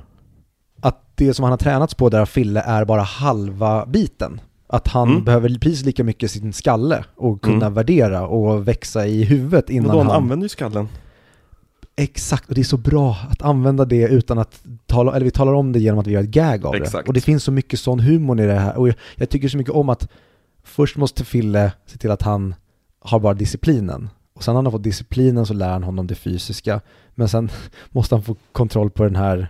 att 0.82 1.12
det 1.16 1.34
som 1.34 1.44
han 1.44 1.52
har 1.52 1.58
tränats 1.58 1.94
på 1.96 2.10
där 2.10 2.20
av 2.20 2.26
Fille 2.26 2.62
är 2.62 2.86
bara 2.86 3.02
halva 3.02 3.86
biten. 3.86 4.42
Att 4.70 4.88
han 4.88 5.10
Mm. 5.10 5.24
behöver 5.24 5.50
precis 5.60 5.86
lika 5.86 6.04
mycket 6.04 6.32
sin 6.32 6.54
skalle 6.54 7.04
och 7.16 7.42
kunna 7.42 7.56
Mm. 7.66 7.74
värdera 7.74 8.28
och 8.28 8.68
växa 8.68 9.08
i 9.08 9.24
huvudet 9.24 9.70
innan 9.70 9.92
då 9.92 9.98
han 9.98 10.08
han... 10.08 10.16
använder 10.16 10.46
ju 10.46 10.50
skallen. 10.50 10.88
Exakt, 12.00 12.50
och 12.50 12.56
det 12.56 12.62
är 12.62 12.66
så 12.66 12.78
bra 12.78 13.18
att 13.30 13.42
använda 13.42 13.86
det 13.86 14.08
utan 14.08 14.38
att 14.40 14.64
tala, 14.86 15.16
eller 15.16 15.24
vi 15.26 15.32
talar 15.32 15.54
om 15.54 15.72
det 15.72 15.80
genom 15.80 16.00
att 16.00 16.08
vi 16.08 16.12
gör 16.12 16.24
ett 16.24 16.30
gag 16.30 16.66
av 16.66 16.76
Exakt. 16.76 17.06
det. 17.06 17.10
Och 17.10 17.14
det 17.14 17.22
finns 17.22 17.44
så 17.44 17.52
mycket 17.52 17.80
sån 17.80 18.00
humor 18.00 18.42
i 18.42 18.46
det 18.46 18.54
här. 18.54 18.78
Och 18.78 18.88
jag, 18.88 18.96
jag 19.16 19.30
tycker 19.30 19.48
så 19.50 19.58
mycket 19.58 19.74
om 19.74 19.90
att 19.90 20.08
först 20.64 20.98
måste 20.98 21.26
Fille 21.26 21.72
se 21.86 21.98
till 21.98 22.12
att 22.12 22.22
han 22.22 22.56
har 23.00 23.20
bara 23.20 23.34
disciplinen. 23.34 24.10
Och 24.36 24.44
sen 24.44 24.52
när 24.54 24.58
han 24.58 24.66
har 24.66 24.72
fått 24.72 24.84
disciplinen 24.84 25.46
så 25.46 25.54
lär 25.54 25.70
han 25.70 25.84
honom 25.84 26.08
det 26.08 26.16
fysiska. 26.16 26.82
Men 27.16 27.30
sen 27.30 27.50
måste 27.90 28.16
han 28.16 28.24
få 28.24 28.36
kontroll 28.52 28.90
på 28.90 29.04
den 29.04 29.16
här 29.16 29.50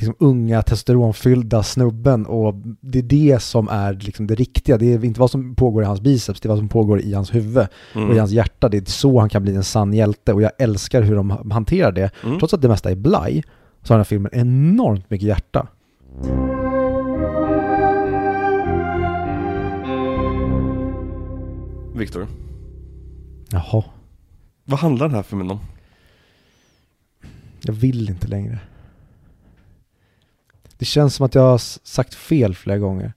liksom, 0.00 0.14
unga 0.18 0.62
testosteronfyllda 0.62 1.62
snubben 1.62 2.26
och 2.26 2.54
det 2.80 2.98
är 2.98 3.02
det 3.02 3.42
som 3.42 3.68
är 3.68 3.92
liksom, 3.92 4.26
det 4.26 4.34
riktiga. 4.34 4.78
Det 4.78 4.92
är 4.94 5.04
inte 5.04 5.20
vad 5.20 5.30
som 5.30 5.54
pågår 5.54 5.82
i 5.82 5.86
hans 5.86 6.00
biceps, 6.00 6.40
det 6.40 6.46
är 6.46 6.48
vad 6.48 6.58
som 6.58 6.68
pågår 6.68 7.00
i 7.00 7.14
hans 7.14 7.34
huvud 7.34 7.66
Mm. 7.94 8.08
och 8.08 8.16
i 8.16 8.18
hans 8.18 8.30
hjärta. 8.30 8.68
Det 8.68 8.76
är 8.76 8.84
så 8.90 9.20
han 9.20 9.28
kan 9.28 9.42
bli 9.42 9.54
en 9.54 9.64
sann 9.64 9.92
hjälte 9.92 10.32
och 10.32 10.42
jag 10.42 10.50
älskar 10.58 11.02
hur 11.02 11.16
de 11.16 11.30
hanterar 11.50 11.92
det. 11.92 12.10
Mm. 12.24 12.38
Trots 12.38 12.54
att 12.54 12.62
det 12.62 12.68
mesta 12.68 12.90
är 12.90 12.96
blaj 12.96 13.42
så 13.82 13.92
har 13.94 13.96
den 13.96 14.00
här 14.00 14.04
filmen 14.04 14.30
enormt 14.34 15.10
mycket 15.10 15.28
hjärta. 15.28 15.66
Viktor, 21.94 22.26
Jaha, 23.50 23.84
vad 24.64 24.78
handlar 24.78 25.06
den 25.08 25.14
här 25.16 25.22
filmen 25.22 25.50
om? 25.50 25.58
jag 27.62 27.72
vill 27.74 28.08
inte 28.10 28.28
längre. 28.28 28.58
Det 30.78 30.84
känns 30.84 31.14
som 31.14 31.26
att 31.26 31.34
jag 31.34 31.42
har 31.42 31.58
sagt 31.86 32.14
fel 32.14 32.54
flera 32.54 32.78
gånger. 32.78 33.12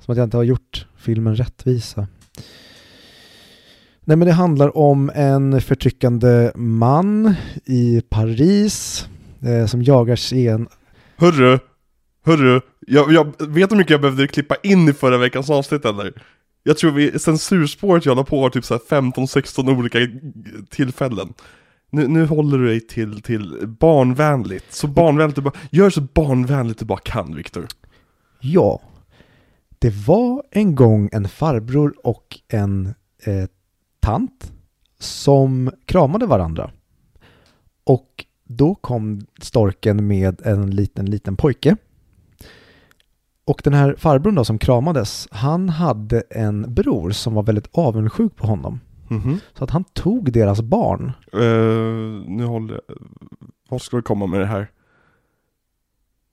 Som 0.00 0.12
att 0.12 0.18
jag 0.18 0.26
inte 0.26 0.36
har 0.36 0.44
gjort 0.44 0.86
filmen 0.96 1.36
rättvisa. 1.36 2.06
Nej 4.04 4.16
men 4.16 4.26
det 4.26 4.32
handlar 4.32 4.76
om 4.76 5.10
en 5.14 5.60
förtryckande 5.60 6.52
man 6.54 7.34
i 7.64 8.02
Paris 8.08 9.08
eh, 9.42 9.66
som 9.66 9.82
jagar 9.82 10.16
sen... 10.16 10.68
Hörru, 11.16 11.58
hörru, 12.24 12.60
jag, 12.86 13.12
jag 13.12 13.32
vet 13.38 13.72
hur 13.72 13.76
mycket 13.76 13.90
jag 13.90 14.00
behövde 14.00 14.26
klippa 14.26 14.56
in 14.62 14.88
i 14.88 14.92
förra 14.92 15.18
veckans 15.18 15.50
avsnitt 15.50 15.84
eller? 15.84 16.12
Jag 16.62 16.78
tror 16.78 16.90
vi, 16.90 17.18
censurspåret 17.18 18.06
jag 18.06 18.16
la 18.16 18.24
på 18.24 18.42
har 18.42 18.50
typ 18.50 18.64
såhär 18.64 18.80
15-16 18.88 19.78
olika 19.78 19.98
tillfällen. 20.70 21.34
Nu, 21.94 22.08
nu 22.08 22.26
håller 22.26 22.58
du 22.58 22.66
dig 22.66 22.80
till, 22.80 23.22
till 23.22 23.66
barnvänligt, 23.80 24.72
så 24.72 24.86
barnvänligt 24.86 25.36
du 25.36 25.42
bara, 25.42 25.54
gör 25.70 25.90
så 25.90 26.00
barnvänligt 26.00 26.78
du 26.78 26.84
bara 26.84 26.98
kan 26.98 27.34
Viktor. 27.34 27.66
Ja, 28.40 28.80
det 29.78 29.90
var 30.06 30.42
en 30.50 30.74
gång 30.74 31.08
en 31.12 31.28
farbror 31.28 31.94
och 32.04 32.40
en 32.48 32.94
eh, 33.24 33.48
tant 34.00 34.52
som 34.98 35.70
kramade 35.84 36.26
varandra. 36.26 36.70
Och 37.84 38.24
då 38.44 38.74
kom 38.74 39.26
storken 39.40 40.06
med 40.06 40.46
en 40.46 40.70
liten, 40.70 41.06
liten 41.06 41.36
pojke. 41.36 41.76
Och 43.44 43.60
den 43.64 43.74
här 43.74 43.94
farbrorn 43.98 44.34
då 44.34 44.44
som 44.44 44.58
kramades, 44.58 45.28
han 45.30 45.68
hade 45.68 46.20
en 46.30 46.74
bror 46.74 47.10
som 47.10 47.34
var 47.34 47.42
väldigt 47.42 47.68
avundsjuk 47.72 48.36
på 48.36 48.46
honom. 48.46 48.80
Mhm. 49.12 49.38
Så 49.58 49.64
att 49.64 49.70
han 49.70 49.84
tog 49.84 50.32
deras 50.32 50.60
barn. 50.60 51.12
Eh, 51.32 52.28
nu 52.30 52.44
håller 52.44 52.74
jag, 52.74 52.96
vad 53.68 53.82
ska 53.82 53.96
du 53.96 54.02
komma 54.02 54.26
med 54.26 54.40
det 54.40 54.46
här? 54.46 54.70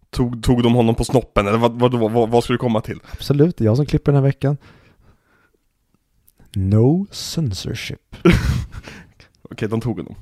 Tog, 0.10 0.44
tog 0.44 0.64
de 0.64 0.74
honom 0.74 0.96
på 0.96 1.04
snoppen 1.04 1.48
eller 1.48 1.58
vad, 1.58 1.80
vad, 1.80 2.12
vad, 2.12 2.30
vad 2.30 2.44
ska 2.44 2.54
du 2.54 2.60
komma 2.60 2.82
till? 2.82 3.00
Absolut, 3.12 3.58
det 3.58 3.64
är 3.64 3.66
jag 3.66 3.78
som 3.78 3.86
klipper 3.86 4.12
den 4.12 4.22
här 4.22 4.28
veckan. 4.30 4.58
No 6.56 7.08
censorship. 7.12 8.16
Okej, 9.42 9.70
de 9.70 9.82
tog 9.82 9.98
honom. 9.98 10.16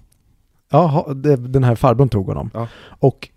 Ja, 0.70 1.14
den 1.38 1.64
här 1.64 1.76
farbrorn 1.76 2.10
tog 2.10 2.26
honom. 2.28 2.52
Ja. 2.54 2.68
Och 3.00 3.30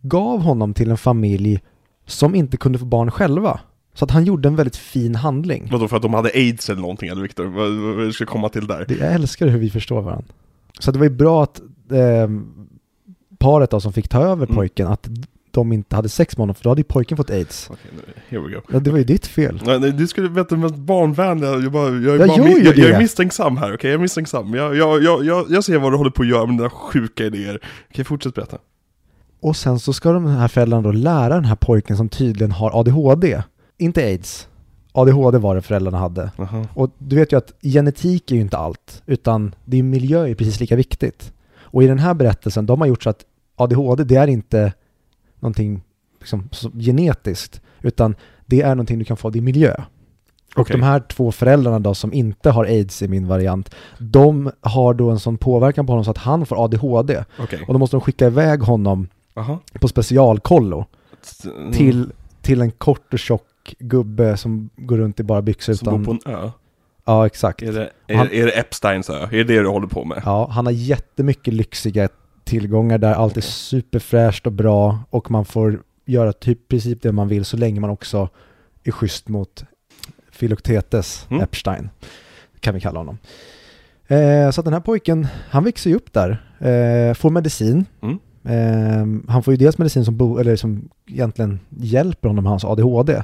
gav 0.00 0.40
honom 0.40 0.74
till 0.74 0.90
en 0.90 0.96
familj 0.96 1.62
som 2.06 2.34
inte 2.34 2.56
kunde 2.56 2.78
få 2.78 2.84
barn 2.84 3.10
själva. 3.10 3.60
Så 3.96 4.04
att 4.04 4.10
han 4.10 4.24
gjorde 4.24 4.48
en 4.48 4.56
väldigt 4.56 4.76
fin 4.76 5.14
handling. 5.14 5.68
Vadå 5.72 5.88
för 5.88 5.96
att 5.96 6.02
de 6.02 6.14
hade 6.14 6.28
aids 6.34 6.70
eller 6.70 6.80
någonting 6.80 7.08
eller 7.08 7.22
Viktor? 7.22 7.44
Vad, 7.96 8.14
ska 8.14 8.26
komma 8.26 8.48
till 8.48 8.66
där? 8.66 8.84
Det- 8.88 8.94
Jag 8.94 9.12
älskar 9.12 9.46
hur 9.46 9.58
vi 9.58 9.70
förstår 9.70 10.02
varandra. 10.02 10.24
Så 10.80 10.90
det 10.92 10.98
var 10.98 11.06
ju 11.06 11.10
bra 11.10 11.42
att 11.42 11.60
eh, 11.92 12.28
paret 13.38 13.70
då 13.70 13.80
som 13.80 13.92
fick 13.92 14.08
ta 14.08 14.22
över 14.22 14.44
Mm. 14.46 14.56
pojken, 14.56 14.86
att 14.86 15.08
de 15.50 15.72
inte 15.72 15.96
hade 15.96 16.08
sex 16.08 16.36
med 16.36 16.42
honom, 16.42 16.54
för 16.54 16.62
då 16.64 16.68
hade 16.70 16.80
ju 16.80 16.84
pojken 16.84 17.16
fått 17.16 17.30
aids. 17.30 17.68
Okej, 17.70 17.90
nu, 17.96 18.12
here 18.28 18.48
we 18.48 18.54
go. 18.54 18.60
Ja, 18.72 18.78
det 18.80 18.90
var 18.90 18.98
ju 18.98 19.04
ditt 19.04 19.26
fel. 19.26 19.60
Nej, 19.66 19.80
nej, 19.80 19.92
du 19.92 20.06
skulle 20.06 20.28
veta 20.28 20.56
mest 20.56 20.76
barnvänliga, 20.76 21.50
jag, 21.50 21.72
bara, 21.72 21.88
jag, 21.88 21.94
är 21.94 22.18
Jag 22.18 22.28
bara, 22.28 22.48
jag, 22.48 22.76
jag 22.78 22.90
är 22.90 22.98
misstänksam 22.98 23.56
här, 23.56 23.74
okej? 23.74 23.90
Jag 23.90 23.98
är 23.98 24.02
misstänksam. 24.02 24.54
Jag, 24.54 24.76
jag, 24.76 25.02
jag, 25.02 25.24
jag, 25.50 25.64
ser 25.64 25.78
vad 25.78 25.92
du 25.92 25.96
håller 25.96 26.10
på 26.10 26.22
att 26.22 26.28
göra 26.28 26.46
med 26.46 26.56
dina 26.58 26.70
sjuka 26.70 27.24
idéer. 27.24 27.60
Okej, 27.90 28.04
fortsätt 28.04 28.34
berätta. 28.34 28.58
Och 29.40 29.56
sen 29.56 29.78
så 29.78 29.92
ska 29.92 30.12
de 30.12 30.26
här 30.26 30.48
föräldrarna 30.48 30.82
då 30.82 30.92
lära 30.92 31.34
den 31.34 31.44
här 31.44 31.56
pojken 31.56 31.96
som 31.96 32.08
tydligen 32.08 32.52
har 32.52 32.80
ADHD, 32.80 33.42
inte 33.78 34.04
aids, 34.04 34.48
ADHD 34.92 35.38
var 35.38 35.54
det 35.54 35.62
föräldrarna 35.62 35.98
hade. 35.98 36.30
Aha. 36.38 36.64
Och 36.74 36.90
du 36.98 37.16
vet 37.16 37.32
ju 37.32 37.36
att 37.36 37.52
genetik 37.62 38.30
är 38.30 38.34
ju 38.34 38.40
inte 38.40 38.56
allt, 38.56 39.02
utan 39.06 39.54
det 39.64 39.78
är 39.78 39.82
miljö 39.82 40.28
är 40.28 40.34
precis 40.34 40.60
lika 40.60 40.76
viktigt. 40.76 41.32
Och 41.58 41.82
i 41.82 41.86
den 41.86 41.98
här 41.98 42.14
berättelsen, 42.14 42.66
de 42.66 42.80
har 42.80 42.88
gjort 42.88 43.02
så 43.02 43.10
att 43.10 43.24
ADHD, 43.56 44.04
det 44.04 44.16
är 44.16 44.26
inte 44.26 44.72
någonting 45.40 45.82
liksom, 46.20 46.48
genetiskt, 46.80 47.60
utan 47.82 48.14
det 48.46 48.62
är 48.62 48.74
någonting 48.74 48.98
du 48.98 49.04
kan 49.04 49.16
få 49.16 49.28
av 49.28 49.32
din 49.32 49.44
miljö. 49.44 49.74
Och 50.54 50.60
Okej. 50.60 50.76
de 50.76 50.82
här 50.82 51.00
två 51.00 51.32
föräldrarna 51.32 51.78
då 51.78 51.94
som 51.94 52.12
inte 52.12 52.50
har 52.50 52.64
aids 52.64 53.02
i 53.02 53.08
min 53.08 53.28
variant, 53.28 53.74
de 53.98 54.50
har 54.60 54.94
då 54.94 55.10
en 55.10 55.18
sån 55.18 55.38
påverkan 55.38 55.86
på 55.86 55.92
honom 55.92 56.04
så 56.04 56.10
att 56.10 56.18
han 56.18 56.46
får 56.46 56.64
ADHD. 56.64 57.24
Okej. 57.38 57.64
Och 57.68 57.72
då 57.72 57.78
måste 57.78 57.96
de 57.96 58.00
skicka 58.00 58.26
iväg 58.26 58.60
honom 58.60 59.08
Aha. 59.34 59.58
på 59.80 59.88
specialkollo 59.88 60.84
Mm. 61.44 61.72
till, 61.72 62.12
till 62.42 62.60
en 62.60 62.70
kort 62.70 63.12
och 63.12 63.18
tjock 63.18 63.42
gubbe 63.78 64.36
som 64.36 64.70
går 64.76 64.98
runt 64.98 65.20
i 65.20 65.22
bara 65.22 65.42
byxor 65.42 65.74
Som 65.74 65.88
utan... 65.88 66.02
bor 66.02 66.14
på 66.18 66.30
en 66.30 66.34
ö. 66.34 66.50
Ja, 67.04 67.26
exakt. 67.26 67.62
Är 67.62 67.72
det, 67.72 67.90
Han- 68.16 68.26
är, 68.26 68.34
är 68.34 68.46
det 68.46 68.52
Epsteins 68.52 69.10
ö? 69.10 69.22
Är 69.22 69.30
det 69.30 69.44
det 69.44 69.60
du 69.62 69.68
håller 69.68 69.86
på 69.86 70.04
med? 70.04 70.22
Ja, 70.24 70.48
han 70.50 70.66
har 70.66 70.72
jättemycket 70.72 71.54
lyxiga 71.54 72.08
tillgångar 72.44 72.98
där 72.98 73.12
allt 73.14 73.36
är 73.36 73.40
superfräscht 73.40 74.46
och 74.46 74.52
bra 74.52 74.98
och 75.10 75.30
man 75.30 75.44
får 75.44 75.82
göra 76.06 76.32
typ 76.32 76.68
princip 76.68 77.02
det 77.02 77.12
man 77.12 77.28
vill 77.28 77.44
så 77.44 77.56
länge 77.56 77.80
man 77.80 77.90
också 77.90 78.28
är 78.84 78.90
schysst 78.90 79.28
mot 79.28 79.64
Philoktetes 80.38 81.26
Mm. 81.30 81.42
Epstein, 81.42 81.90
kan 82.60 82.74
vi 82.74 82.80
kalla 82.80 83.00
honom. 83.00 83.18
Eh, 84.06 84.50
så 84.50 84.60
att 84.60 84.64
den 84.64 84.72
här 84.72 84.80
pojken, 84.80 85.26
han 85.50 85.64
växer 85.64 85.90
ju 85.90 85.96
upp 85.96 86.12
där, 86.12 86.30
eh, 86.58 87.14
får 87.14 87.30
medicin. 87.30 87.84
Mm. 88.02 88.18
Eh, 88.44 89.30
han 89.32 89.42
får 89.42 89.52
ju 89.54 89.58
dels 89.58 89.78
medicin 89.78 90.04
som, 90.04 90.16
bo, 90.16 90.38
eller 90.38 90.56
som 90.56 90.88
egentligen 91.06 91.60
hjälper 91.70 92.28
honom 92.28 92.44
med 92.44 92.50
hans 92.50 92.64
ADHD. 92.64 93.22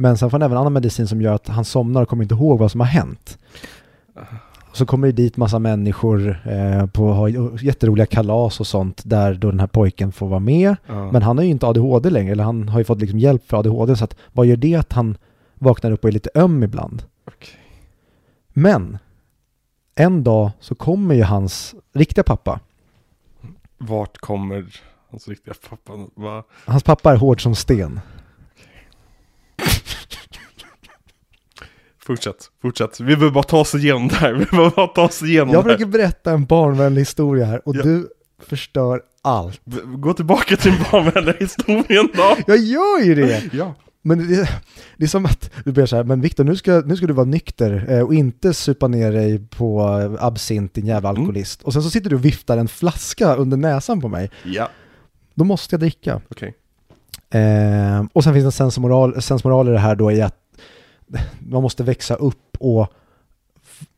Men 0.00 0.18
sen 0.18 0.30
får 0.30 0.38
han 0.38 0.42
även 0.42 0.58
annan 0.58 0.72
medicin 0.72 1.08
som 1.08 1.22
gör 1.22 1.34
att 1.34 1.48
han 1.48 1.64
somnar 1.64 2.02
och 2.02 2.08
kommer 2.08 2.22
inte 2.22 2.34
ihåg 2.34 2.58
vad 2.58 2.70
som 2.70 2.80
har 2.80 2.86
hänt. 2.86 3.38
Så 4.72 4.86
kommer 4.86 5.06
det 5.06 5.12
dit 5.12 5.36
massa 5.36 5.58
människor 5.58 6.40
eh, 6.44 6.86
på 6.86 7.12
ha 7.12 7.28
jätteroliga 7.60 8.06
kalas 8.06 8.60
och 8.60 8.66
sånt 8.66 9.02
där 9.04 9.34
då 9.34 9.50
den 9.50 9.60
här 9.60 9.66
pojken 9.66 10.12
får 10.12 10.28
vara 10.28 10.40
med. 10.40 10.76
Ja. 10.86 11.12
Men 11.12 11.22
han 11.22 11.38
har 11.38 11.44
ju 11.44 11.50
inte 11.50 11.66
ADHD 11.66 12.10
längre, 12.10 12.32
eller 12.32 12.44
han 12.44 12.68
har 12.68 12.78
ju 12.78 12.84
fått 12.84 13.00
liksom 13.00 13.18
hjälp 13.18 13.46
för 13.46 13.56
ADHD 13.56 13.96
så 13.96 14.04
att 14.04 14.16
vad 14.32 14.46
gör 14.46 14.56
det 14.56 14.74
att 14.74 14.92
han 14.92 15.16
vaknar 15.54 15.90
upp 15.90 16.04
och 16.04 16.08
är 16.08 16.12
lite 16.12 16.30
öm 16.34 16.62
ibland? 16.62 17.02
Okej. 17.24 17.54
Men 18.48 18.98
en 19.94 20.24
dag 20.24 20.50
så 20.60 20.74
kommer 20.74 21.14
ju 21.14 21.22
hans 21.22 21.74
riktiga 21.92 22.24
pappa. 22.24 22.60
Vart 23.78 24.18
kommer 24.18 24.80
hans 25.10 25.28
riktiga 25.28 25.54
pappa? 25.70 25.92
Va? 26.14 26.44
Hans 26.66 26.82
pappa 26.82 27.12
är 27.12 27.16
hård 27.16 27.42
som 27.42 27.54
sten. 27.54 28.00
Fortsätt, 32.10 32.50
fortsätt. 32.62 33.00
Vi 33.00 33.04
behöver 33.16 33.30
bara 33.30 33.42
ta 33.44 33.58
oss 33.60 33.74
igenom 33.74 34.08
det 34.08 34.14
här. 34.14 34.32
Vi 34.38 34.44
behöver 34.44 34.70
bara 34.70 34.86
ta 34.86 35.02
oss 35.04 35.22
igenom 35.22 35.54
Jag 35.54 35.64
försöker 35.64 35.86
berätta 35.86 36.30
en 36.32 36.44
barnvänlig 36.44 37.00
historia 37.00 37.44
här 37.46 37.68
och 37.68 37.76
Ja. 37.76 37.82
du 37.82 38.08
förstör 38.46 39.00
allt. 39.22 39.60
Gå 39.84 40.12
tillbaka 40.14 40.56
till 40.56 40.70
den 40.72 40.80
barnvänliga 40.92 41.36
historien 41.40 42.08
då. 42.14 42.36
Jag 42.46 42.58
gör 42.58 43.04
ju 43.04 43.14
det! 43.14 43.42
Ja. 43.52 43.74
Men 44.02 44.28
det, 44.28 44.48
det 44.96 45.04
är 45.04 45.08
som 45.08 45.26
att 45.26 45.50
du 45.64 45.72
blir 45.72 45.86
så 45.86 45.96
här, 45.96 46.04
men 46.04 46.20
Viktor 46.20 46.44
nu 46.44 46.56
ska, 46.56 46.82
nu 46.86 46.96
ska 46.96 47.06
du 47.06 47.12
vara 47.12 47.26
nykter 47.26 47.86
eh, 47.88 48.00
och 48.00 48.14
inte 48.14 48.54
supa 48.54 48.88
ner 48.88 49.12
dig 49.12 49.38
på 49.48 49.98
eh, 50.18 50.24
absint 50.24 50.74
din 50.74 50.86
jävla 50.86 51.08
Mm. 51.08 51.20
alkoholist. 51.20 51.62
Och 51.62 51.72
sen 51.72 51.82
så 51.82 51.90
sitter 51.90 52.10
du 52.10 52.16
och 52.16 52.24
viftar 52.24 52.56
en 52.58 52.68
flaska 52.68 53.34
under 53.34 53.56
näsan 53.56 54.00
på 54.00 54.08
mig. 54.08 54.30
Ja, 54.44 54.68
Då 55.34 55.44
måste 55.44 55.74
jag 55.74 55.80
dricka. 55.80 56.20
okej. 56.30 56.54
Eh, 57.30 58.04
och 58.12 58.24
sen 58.24 58.32
finns 58.34 58.44
det 58.44 58.48
en 58.48 58.52
sensmoral, 58.52 59.22
sensmoral 59.22 59.68
i 59.68 59.72
det 59.72 59.78
här 59.78 59.94
då 59.94 60.12
i 60.12 60.22
att 60.22 60.36
man 61.38 61.62
måste 61.62 61.82
växa 61.84 62.14
upp 62.14 62.56
och 62.58 62.86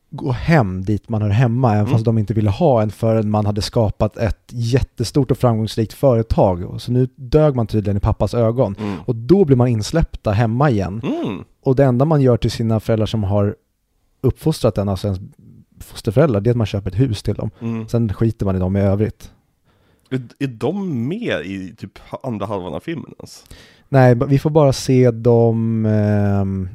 gå 0.09 0.31
hem 0.31 0.83
dit 0.83 1.09
man 1.09 1.21
hör 1.21 1.29
hemma, 1.29 1.71
även 1.71 1.79
Mm. 1.81 1.91
fast 1.91 2.05
de 2.05 2.17
inte 2.17 2.33
ville 2.33 2.49
ha 2.49 2.81
en 2.81 2.91
förrän 2.91 3.29
man 3.29 3.45
hade 3.45 3.61
skapat 3.61 4.17
ett 4.17 4.49
jättestort 4.51 5.31
och 5.31 5.37
framgångsrikt 5.37 5.93
företag. 5.93 6.81
Så 6.81 6.91
nu 6.91 7.07
dög 7.15 7.55
man 7.55 7.67
tydligen 7.67 7.97
i 7.97 7.99
pappas 7.99 8.33
ögon. 8.33 8.75
Mm. 8.79 8.97
Och 9.05 9.15
då 9.15 9.45
blir 9.45 9.57
man 9.57 9.67
insläppta 9.67 10.31
hemma 10.31 10.69
igen. 10.69 11.01
Mm. 11.03 11.43
Och 11.63 11.75
det 11.75 11.83
enda 11.85 12.05
man 12.05 12.21
gör 12.21 12.37
till 12.37 12.51
sina 12.51 12.79
föräldrar 12.79 13.05
som 13.05 13.23
har 13.23 13.55
uppfostrat 14.21 14.77
en, 14.77 14.89
alltså 14.89 15.07
ens 15.07 15.19
fosterföräldrar, 15.79 16.41
det 16.41 16.49
är 16.49 16.51
att 16.51 16.57
man 16.57 16.67
köper 16.67 16.89
ett 16.91 16.99
hus 16.99 17.23
till 17.23 17.33
dem. 17.35 17.49
Mm. 17.61 17.87
Sen 17.87 18.13
skiter 18.13 18.45
man 18.45 18.55
i 18.55 18.59
dem 18.59 18.75
i 18.75 18.81
övrigt. 18.81 19.31
Är, 20.09 20.21
är 20.39 20.47
de 20.47 21.07
med 21.07 21.45
i 21.45 21.75
typ 21.77 21.99
andra 22.23 22.45
halvan 22.45 22.73
av 22.73 22.79
filmen 22.79 23.13
ens? 23.19 23.45
Nej, 23.89 24.15
vi 24.27 24.39
får 24.39 24.49
bara 24.49 24.73
se 24.73 25.11
dem 25.11 25.85
ehm, 25.85 26.69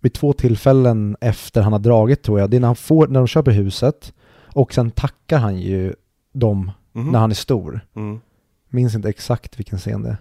vid 0.00 0.12
två 0.12 0.32
tillfällen 0.32 1.16
efter 1.20 1.62
han 1.62 1.72
har 1.72 1.78
dragit 1.80 2.22
tror 2.22 2.40
jag. 2.40 2.50
Det 2.50 2.56
är 2.56 2.60
när, 2.60 2.66
han 2.68 2.76
får, 2.76 3.08
när 3.08 3.20
de 3.20 3.26
köper 3.26 3.50
huset 3.52 4.12
och 4.54 4.74
sen 4.74 4.90
tackar 4.90 5.38
han 5.38 5.60
ju 5.60 5.94
dem 6.32 6.70
Mhm. 6.92 7.10
när 7.12 7.18
han 7.18 7.30
är 7.30 7.34
stor. 7.34 7.80
Mm. 7.96 8.20
Minns 8.68 8.94
inte 8.94 9.08
exakt 9.08 9.58
vilken 9.58 9.78
scen 9.78 10.02
det 10.02 10.08
är. 10.08 10.16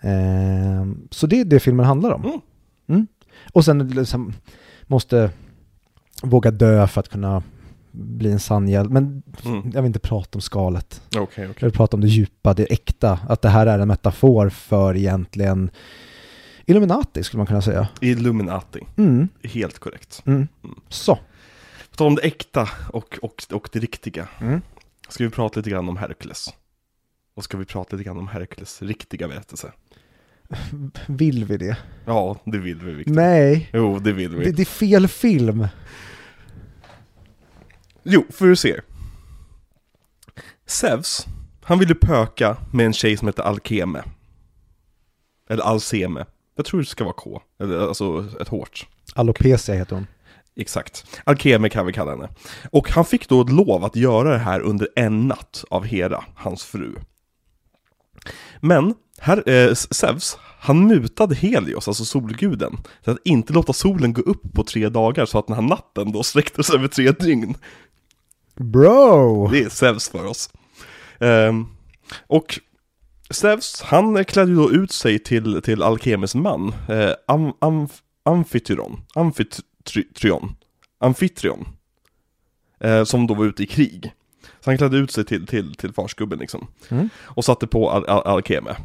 Ehm, 0.00 1.08
så 1.10 1.26
det 1.26 1.40
är 1.40 1.44
det 1.44 1.60
filmen 1.60 1.86
handlar 1.86 2.10
om. 2.12 2.24
Mm. 2.24 2.40
Mm. 2.88 3.06
Och 3.52 3.64
sen 3.64 3.88
liksom, 3.88 4.32
måste 4.86 5.30
våga 6.22 6.50
dö 6.50 6.86
för 6.86 7.00
att 7.00 7.08
kunna 7.08 7.42
bli 7.90 8.32
en 8.32 8.38
sann 8.40 8.68
hjälte. 8.68 8.92
Men 8.92 9.22
Mm. 9.44 9.70
jag 9.74 9.82
vill 9.82 9.86
inte 9.86 9.98
prata 9.98 10.36
om 10.36 10.40
skalet. 10.40 11.02
Okej, 11.08 11.22
okej. 11.26 11.54
Jag 11.58 11.66
vill 11.66 11.76
prata 11.76 11.96
om 11.96 12.00
det 12.00 12.06
djupa, 12.08 12.54
det 12.54 12.64
äkta. 12.72 13.18
Att 13.28 13.42
det 13.42 13.48
här 13.48 13.66
är 13.66 13.78
en 13.78 13.88
metafor 13.88 14.48
för 14.48 14.96
egentligen 14.96 15.70
Illuminati 16.66 17.24
skulle 17.24 17.38
man 17.38 17.46
kunna 17.46 17.62
säga. 17.62 17.88
Illuminati. 18.00 18.80
Mm. 18.96 19.28
Helt 19.42 19.78
korrekt. 19.78 20.22
Mm. 20.26 20.48
Så. 20.88 21.14
På 21.90 21.96
tal 21.96 22.06
om 22.06 22.14
det 22.14 22.22
äkta 22.22 22.68
och, 22.92 23.18
och, 23.22 23.42
och 23.52 23.68
det 23.72 23.78
riktiga. 23.78 24.28
Mm. 24.40 24.60
Ska 25.08 25.24
vi 25.24 25.30
prata 25.30 25.60
lite 25.60 25.70
grann 25.70 25.88
om 25.88 25.96
Herkules? 25.96 26.54
Och 27.36 27.44
ska 27.44 27.56
vi 27.56 27.64
prata 27.64 27.96
lite 27.96 28.04
grann 28.06 28.18
om 28.18 28.28
Herkules 28.28 28.82
riktiga 28.82 29.28
berättelse? 29.28 29.72
Vill 31.06 31.44
vi 31.44 31.56
det? 31.56 31.76
Ja, 32.06 32.40
det 32.44 32.58
vill 32.58 32.78
vi 32.80 32.92
Victor. 32.92 33.14
Nej, 33.14 33.70
Jo, 33.72 33.98
det 33.98 34.12
vill 34.12 34.36
vi. 34.36 34.44
det, 34.44 34.52
det 34.52 34.62
är 34.62 34.66
fel 34.66 35.08
film. 35.08 35.68
Jo, 38.02 38.24
för 38.30 38.46
du 38.46 38.56
ser. 38.56 38.82
Zeus, 40.66 41.26
han 41.62 41.78
ville 41.78 41.94
pöka 41.94 42.56
med 42.72 42.86
en 42.86 42.92
tjej 42.92 43.16
som 43.16 43.28
heter 43.28 43.42
Alkeme. 43.42 44.02
Eller 45.50 45.62
Alceme. 45.62 46.26
Jag 46.56 46.66
tror 46.66 46.80
det 46.80 46.86
ska 46.86 47.04
vara 47.04 47.14
K. 47.14 47.40
Alltså 47.88 48.28
ett 48.40 48.48
hårt. 48.48 48.86
Alopecia 49.14 49.74
heter 49.74 49.94
hon. 49.94 50.06
Exakt. 50.56 51.20
Alkeme 51.24 51.68
kan 51.68 51.86
vi 51.86 51.92
kalla 51.92 52.10
henne. 52.10 52.28
Och 52.70 52.90
han 52.90 53.04
fick 53.04 53.28
då 53.28 53.40
ett 53.40 53.52
lov 53.52 53.84
att 53.84 53.96
göra 53.96 54.30
det 54.30 54.38
här 54.38 54.60
under 54.60 54.88
en 54.96 55.28
natt 55.28 55.64
av 55.70 55.84
Hera, 55.84 56.24
hans 56.34 56.64
fru. 56.64 56.94
Men, 58.60 58.94
här, 59.18 59.48
eh, 59.48 59.74
Zeus, 59.74 60.38
han 60.58 60.86
mutade 60.86 61.34
Helios, 61.34 61.88
alltså 61.88 62.04
solguden, 62.04 62.76
till 63.02 63.12
att 63.12 63.18
inte 63.24 63.52
låta 63.52 63.72
solen 63.72 64.12
gå 64.12 64.22
upp 64.22 64.52
på 64.54 64.64
tre 64.64 64.88
dagar 64.88 65.26
så 65.26 65.38
att 65.38 65.46
den 65.46 65.56
här 65.56 65.62
natten 65.62 66.12
då 66.12 66.22
sträcktes 66.22 66.70
över 66.70 66.88
tre 66.88 67.10
dygn. 67.10 67.54
Bro! 68.54 69.48
Det 69.48 69.62
är 69.62 69.68
Zeus 69.68 70.08
för 70.08 70.26
oss. 70.26 70.50
Ehm, 71.18 71.66
och 72.26 72.60
Zeus, 73.34 73.82
han 73.82 74.24
klädde 74.24 74.50
ju 74.50 74.56
då 74.56 74.70
ut 74.72 74.92
sig 74.92 75.18
till, 75.18 75.62
till 75.62 75.82
Alkemes 75.82 76.34
man, 76.34 76.74
eh, 76.88 77.10
am, 77.26 77.52
am, 77.58 77.88
Amfitryon, 78.24 79.00
Amfitryon, 79.14 80.56
Amfitryon, 81.00 81.68
eh, 82.80 83.04
som 83.04 83.26
då 83.26 83.34
var 83.34 83.44
ute 83.44 83.62
i 83.62 83.66
krig. 83.66 84.12
Så 84.60 84.70
han 84.70 84.78
klädde 84.78 84.96
ut 84.96 85.10
sig 85.10 85.24
till, 85.24 85.46
till, 85.46 85.74
till 85.74 85.92
farsgubben 85.92 86.38
liksom, 86.38 86.66
Mm. 86.88 87.08
och 87.22 87.44
satte 87.44 87.66
på 87.66 87.90
Al 87.90 88.04
Al 88.04 88.22
Alkeme. 88.26 88.76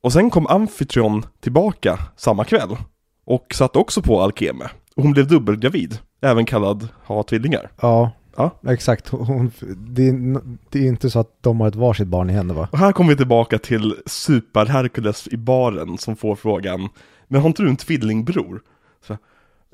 Och 0.00 0.12
sen 0.12 0.30
kom 0.30 0.46
Amfitryon 0.46 1.26
tillbaka 1.40 1.98
samma 2.16 2.44
kväll, 2.44 2.76
och 3.24 3.54
satte 3.54 3.78
också 3.78 4.02
på 4.02 4.22
Alkeme. 4.22 4.64
Och 4.96 5.02
hon 5.02 5.12
blev 5.12 5.26
dubbelgravid, 5.28 5.98
även 6.22 6.46
kallad 6.46 6.88
ha 7.04 7.22
tvillingar. 7.22 7.70
Ja, 7.80 8.10
Ja. 8.38 8.58
exakt. 8.68 9.08
Hon, 9.08 9.52
det, 9.76 10.08
är, 10.08 10.40
det 10.70 10.78
är 10.78 10.86
inte 10.88 11.10
så 11.10 11.20
att 11.20 11.42
de 11.42 11.60
har 11.60 11.68
ett 11.68 11.74
varsitt 11.74 12.08
barn 12.08 12.30
i 12.30 12.32
henne 12.32 12.54
va? 12.54 12.68
Och 12.72 12.78
här 12.78 12.92
kommer 12.92 13.10
vi 13.10 13.16
tillbaka 13.16 13.58
till 13.58 13.96
Super-Hercules 14.06 15.28
i 15.28 15.36
baren 15.36 15.98
som 15.98 16.16
får 16.16 16.36
frågan 16.36 16.88
Men 17.28 17.40
har 17.40 17.48
inte 17.48 17.62
du 17.62 17.68
en 17.68 17.76
tvillingbror? 17.76 18.60
Så, 19.06 19.16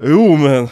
jo 0.02 0.36
men 0.36 0.68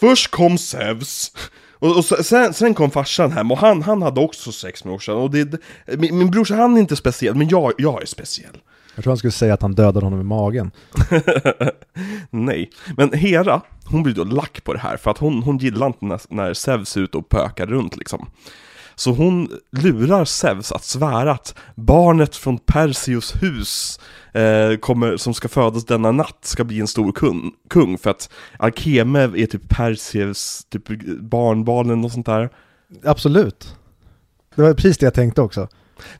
Först 0.00 0.30
kom 0.30 0.58
Zeus 0.58 1.32
och, 1.72 1.96
och 1.96 2.04
sen, 2.04 2.54
sen 2.54 2.74
kom 2.74 2.90
farsan 2.90 3.32
hem 3.32 3.50
och 3.52 3.58
han, 3.58 3.82
han 3.82 4.02
hade 4.02 4.20
också 4.20 4.52
sex 4.52 4.84
med 4.84 4.92
morsan 4.92 5.16
och 5.16 5.30
det, 5.30 5.60
min, 5.86 6.18
min 6.18 6.30
brorsa 6.30 6.54
han 6.54 6.76
är 6.76 6.80
inte 6.80 6.96
speciell 6.96 7.34
men 7.34 7.48
jag, 7.48 7.72
jag 7.78 8.02
är 8.02 8.06
speciell 8.06 8.58
Jag 8.94 9.04
tror 9.04 9.10
han 9.10 9.18
skulle 9.18 9.32
säga 9.32 9.54
att 9.54 9.62
han 9.62 9.74
dödade 9.74 10.06
honom 10.06 10.20
i 10.20 10.24
magen. 10.24 10.70
Nej, 12.30 12.70
men 12.96 13.12
Hera, 13.12 13.60
hon 13.92 14.02
blir 14.02 14.14
då 14.14 14.24
lack 14.24 14.64
på 14.64 14.72
det 14.72 14.78
här 14.78 14.96
för 14.96 15.10
att 15.10 15.18
hon, 15.18 15.42
hon 15.42 15.58
gillar 15.58 15.86
inte 15.86 16.04
när, 16.04 16.20
när 16.28 16.54
Zeus 16.54 16.96
ute 16.96 17.18
och 17.18 17.28
pökar 17.28 17.66
runt 17.66 17.96
liksom. 17.96 18.28
Så 18.94 19.12
hon 19.12 19.48
lurar 19.70 20.24
Zeus 20.24 20.72
att 20.72 20.84
svära 20.84 21.32
att 21.32 21.54
barnet 21.74 22.36
från 22.36 22.58
Perseus 22.58 23.42
hus 23.42 24.00
eh, 24.32 24.76
kommer, 24.76 25.16
som 25.16 25.34
ska 25.34 25.48
födas 25.48 25.86
denna 25.86 26.12
natt 26.12 26.38
ska 26.42 26.64
bli 26.64 26.80
en 26.80 26.86
stor 26.86 27.12
kung, 27.12 27.52
kung 27.70 27.98
för 27.98 28.10
att 28.10 28.30
Alkeme 28.58 29.20
är 29.20 29.46
typ 29.46 29.68
Perseus 29.68 30.66
typ 30.70 30.88
barnbarnen 31.20 32.04
och 32.04 32.12
sånt 32.12 32.26
där. 32.26 32.50
Absolut. 33.04 33.76
Det 34.54 34.62
var 34.62 34.74
precis 34.74 34.98
det 34.98 35.06
jag 35.06 35.14
tänkte 35.14 35.42
också. 35.42 35.68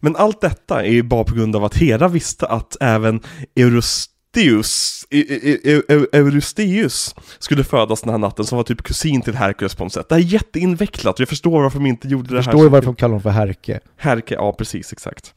Men 0.00 0.16
allt 0.16 0.40
detta 0.40 0.84
är 0.84 0.90
ju 0.90 1.02
bara 1.02 1.24
på 1.24 1.34
grund 1.34 1.56
av 1.56 1.64
att 1.64 1.76
Hera 1.76 2.08
visste 2.08 2.46
att 2.46 2.76
även 2.80 3.20
Eurystheus, 4.36 5.06
E- 5.10 5.24
E- 5.64 5.82
E- 5.88 6.06
Eurystheus 6.12 7.14
skulle 7.38 7.64
födas 7.64 8.00
den 8.00 8.10
här 8.10 8.18
natten 8.18 8.44
som 8.44 8.56
var 8.56 8.64
typ 8.64 8.82
kusin 8.82 9.22
till 9.22 9.34
Herkules 9.34 9.74
på 9.74 9.84
något 9.84 9.92
sätt. 9.92 10.08
Det 10.08 10.14
här 10.14 10.22
är 10.22 10.26
jätteinvecklat 10.26 11.14
och 11.14 11.20
jag 11.20 11.28
förstår 11.28 11.62
varför 11.62 11.78
de 11.78 11.86
inte 11.86 12.08
gjorde 12.08 12.28
det 12.28 12.34
Jag 12.34 12.36
här. 12.36 12.42
förstår 12.42 12.60
ju 12.60 12.66
så- 12.66 12.70
varför 12.72 12.86
de 12.86 12.94
kallar 12.94 13.08
honom 13.10 13.22
för 13.22 13.30
Herke. 13.30 13.80
Herke, 13.96 14.34
ja 14.34 14.52
precis, 14.52 14.92
exakt. 14.92 15.34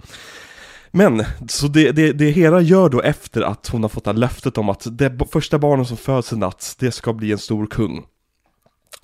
Men, 0.92 1.24
så 1.48 1.68
det, 1.68 1.92
det, 1.92 2.12
det 2.12 2.30
Hera 2.32 2.62
gör 2.62 2.90
då 2.90 3.02
efter 3.02 3.42
att 3.42 3.68
hon 3.68 3.82
har 3.82 3.90
fått 3.90 4.04
det 4.04 4.10
här 4.12 4.18
löftet 4.18 4.58
om 4.58 4.70
att 4.70 4.88
det 4.92 5.20
första 5.32 5.60
barnet 5.60 5.88
som 5.88 5.98
föds 5.98 6.34
i 6.34 6.36
natt, 6.38 6.76
det 6.80 6.92
ska 6.92 7.14
bli 7.14 7.32
en 7.32 7.38
stor 7.38 7.68
kung. 7.68 8.04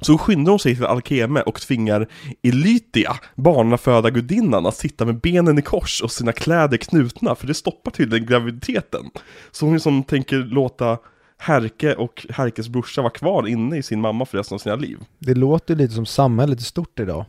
Så 0.02 0.18
skyndar 0.18 0.52
hon 0.52 0.60
sig 0.60 0.76
till 0.76 0.86
Alkeme 0.86 1.42
och 1.42 1.62
tvingar 1.62 2.08
Elytia, 2.44 3.16
barnaföda 3.36 4.10
gudinnan, 4.10 4.66
att 4.66 4.76
sitta 4.76 5.06
med 5.06 5.22
benen 5.22 5.60
i 5.60 5.62
kors 5.62 6.02
och 6.02 6.12
sina 6.12 6.32
kläder 6.32 6.78
knutna, 6.78 7.36
för 7.36 7.48
det 7.48 7.54
stoppar 7.54 7.92
tydligen 7.92 8.26
graviditeten. 8.28 9.06
Så 9.52 9.66
hon 9.66 9.74
liksom 9.74 10.04
tänker 10.04 10.38
låta 10.38 10.98
Herke 11.38 11.94
och 11.94 12.26
Herkes 12.30 12.70
brorsa 12.70 13.02
vara 13.02 13.12
kvar 13.14 13.48
inne 13.48 13.78
i 13.78 13.84
sin 13.84 14.02
mamma 14.02 14.26
för 14.26 14.38
resten 14.38 14.56
av 14.56 14.60
sina 14.60 14.76
liv. 14.76 14.98
Det 15.20 15.34
låter 15.34 15.76
lite 15.76 15.94
som 15.94 16.06
samhället 16.06 16.60
är 16.60 16.64
stort 16.64 17.00
idag. 17.00 17.26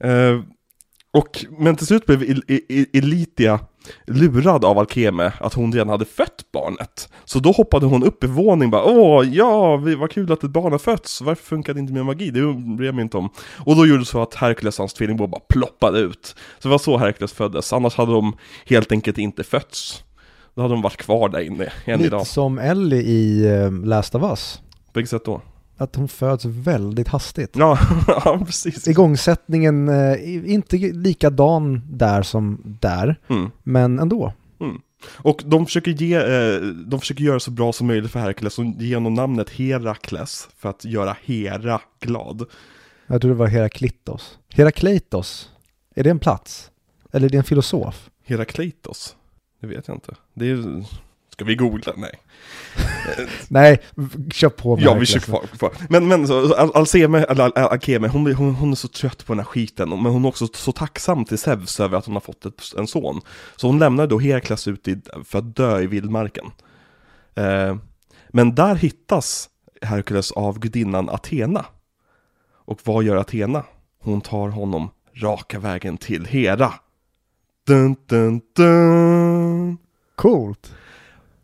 Eh, 0.00 0.40
och, 1.10 1.44
men 1.58 1.76
till 1.76 1.86
slut 1.86 2.06
blev 2.06 2.22
El- 2.22 2.44
El- 2.68 2.86
Elitia 2.92 3.60
lurad 4.06 4.64
av 4.64 4.78
Alkeme 4.78 5.32
att 5.40 5.54
hon 5.54 5.72
redan 5.72 5.88
hade 5.88 6.04
fött 6.04 6.44
barnet. 6.52 7.08
Så 7.24 7.38
då 7.38 7.52
hoppade 7.52 7.86
hon 7.86 8.04
upp 8.04 8.24
i 8.24 8.26
våning 8.26 8.70
bara 8.70 8.84
Åh, 8.84 9.28
ja, 9.28 9.76
vad 9.76 10.10
kul 10.10 10.32
att 10.32 10.44
ett 10.44 10.50
barn 10.50 10.72
har 10.72 10.78
fötts, 10.78 11.20
varför 11.20 11.44
funkar 11.44 11.74
det 11.74 11.80
inte 11.80 11.92
med 11.92 12.04
magi? 12.06 12.30
Det 12.30 12.40
bryr 12.76 12.86
jag 12.86 12.94
mig 12.94 13.02
inte 13.02 13.16
om. 13.16 13.28
Och 13.58 13.76
då 13.76 13.86
gjorde 13.86 13.98
det 14.00 14.04
så 14.06 14.22
att 14.22 14.34
Herkules 14.34 14.78
och 14.78 14.82
hans 14.82 14.94
tvillingbror 14.94 15.26
bara 15.26 15.40
ploppade 15.48 15.98
ut. 15.98 16.34
Så 16.58 16.68
det 16.68 16.72
var 16.72 16.78
så 16.78 16.96
Herkules 16.96 17.32
föddes, 17.32 17.72
annars 17.72 17.96
hade 17.96 18.12
de 18.12 18.36
helt 18.66 18.92
enkelt 18.92 19.18
inte 19.18 19.44
fötts. 19.44 20.02
Då 20.54 20.62
hade 20.62 20.74
de 20.74 20.82
varit 20.82 20.96
kvar 20.96 21.28
där 21.28 21.40
inne 21.40 21.72
än 21.84 21.98
Lite 21.98 22.06
idag. 22.06 22.26
som 22.26 22.58
Ellie 22.58 23.02
i 23.02 23.48
uh, 23.48 23.84
Last 23.84 24.14
of 24.14 24.22
Us. 24.22 24.60
På 24.92 24.98
vilket 24.98 25.10
sätt 25.10 25.24
då? 25.24 25.40
Att 25.76 25.96
hon 25.96 26.08
föds 26.08 26.44
väldigt 26.44 27.08
hastigt. 27.08 27.50
Ja, 27.56 27.78
ja 28.06 28.42
precis. 28.46 28.88
Igångsättningen 28.88 29.88
eh, 29.88 29.94
är 29.94 30.46
inte 30.46 30.76
likadan 30.76 31.82
där 31.90 32.22
som 32.22 32.60
där, 32.80 33.16
Mm. 33.28 33.50
men 33.62 33.98
ändå. 33.98 34.32
Och 35.16 35.42
de 35.46 35.66
försöker, 35.66 35.90
ge, 35.90 36.14
eh, 36.14 36.60
de 36.62 37.00
försöker 37.00 37.24
göra 37.24 37.40
så 37.40 37.50
bra 37.50 37.72
som 37.72 37.86
möjligt 37.86 38.10
för 38.10 38.20
Herkules 38.20 38.58
och 38.58 38.64
ge 38.64 38.94
honom 38.94 39.14
namnet 39.14 39.50
Herakles 39.50 40.48
för 40.56 40.68
att 40.70 40.84
göra 40.84 41.16
Hera 41.24 41.80
glad. 42.00 42.44
Jag 43.06 43.20
tror 43.20 43.30
det 43.30 43.36
var 43.36 43.46
Heraklitos. 43.46 44.38
Herakleitos, 44.54 45.50
är 45.94 46.04
det 46.04 46.10
en 46.10 46.18
plats? 46.18 46.70
Eller 47.12 47.26
är 47.26 47.30
det 47.30 47.38
en 47.38 47.44
filosof? 47.44 48.10
Herakleitos? 48.24 49.16
Det 49.60 49.66
vet 49.66 49.88
jag 49.88 49.96
inte. 49.96 50.14
Det 50.34 50.50
är... 50.50 50.84
Ska 51.36 51.44
vi 51.44 51.54
googla? 51.56 51.92
Nej. 51.96 52.10
Nej, 53.48 53.82
kör 54.32 54.48
på 54.48 54.76
med 54.76 54.84
Ja, 54.84 54.94
vi 54.94 55.06
kör 55.06 55.20
kvar. 55.20 55.40
kvar. 55.58 55.72
Men, 55.88 56.08
men 56.08 56.26
så, 56.26 56.54
Al- 56.54 56.72
Alceme, 56.74 57.24
Al- 57.24 57.40
Al- 57.40 57.52
Alkeme, 57.56 58.08
hon, 58.08 58.34
hon, 58.34 58.54
hon 58.54 58.70
är 58.70 58.74
så 58.76 58.88
trött 58.88 59.26
på 59.26 59.32
den 59.32 59.38
här 59.38 59.44
skiten, 59.44 59.88
men 59.88 60.12
hon 60.12 60.24
är 60.24 60.28
också 60.28 60.46
så 60.54 60.72
tacksam 60.72 61.24
till 61.24 61.38
Zeus 61.38 61.80
över 61.80 61.98
att 61.98 62.06
hon 62.06 62.14
har 62.14 62.20
fått 62.20 62.46
ett, 62.46 62.62
en 62.78 62.86
son. 62.86 63.20
Så 63.56 63.66
hon 63.66 63.78
lämnar 63.78 64.06
då 64.06 64.18
Herakles 64.18 64.68
ut 64.68 64.88
i, 64.88 65.00
för 65.24 65.38
att 65.38 65.56
dö 65.56 65.80
i 65.80 65.86
vildmarken. 65.86 66.44
Eh, 67.34 67.76
men 68.28 68.54
där 68.54 68.74
hittas 68.74 69.48
Herkules 69.82 70.32
av 70.32 70.58
gudinnan 70.58 71.08
Athena. 71.08 71.64
Och 72.64 72.78
vad 72.84 73.04
gör 73.04 73.16
Athena? 73.16 73.64
Hon 74.02 74.20
tar 74.20 74.48
honom 74.48 74.90
raka 75.14 75.58
vägen 75.58 75.96
till 75.96 76.24
Hera. 76.26 76.72
Dun, 77.66 77.96
dun, 78.06 78.40
dun. 78.56 79.78
Coolt. 80.14 80.72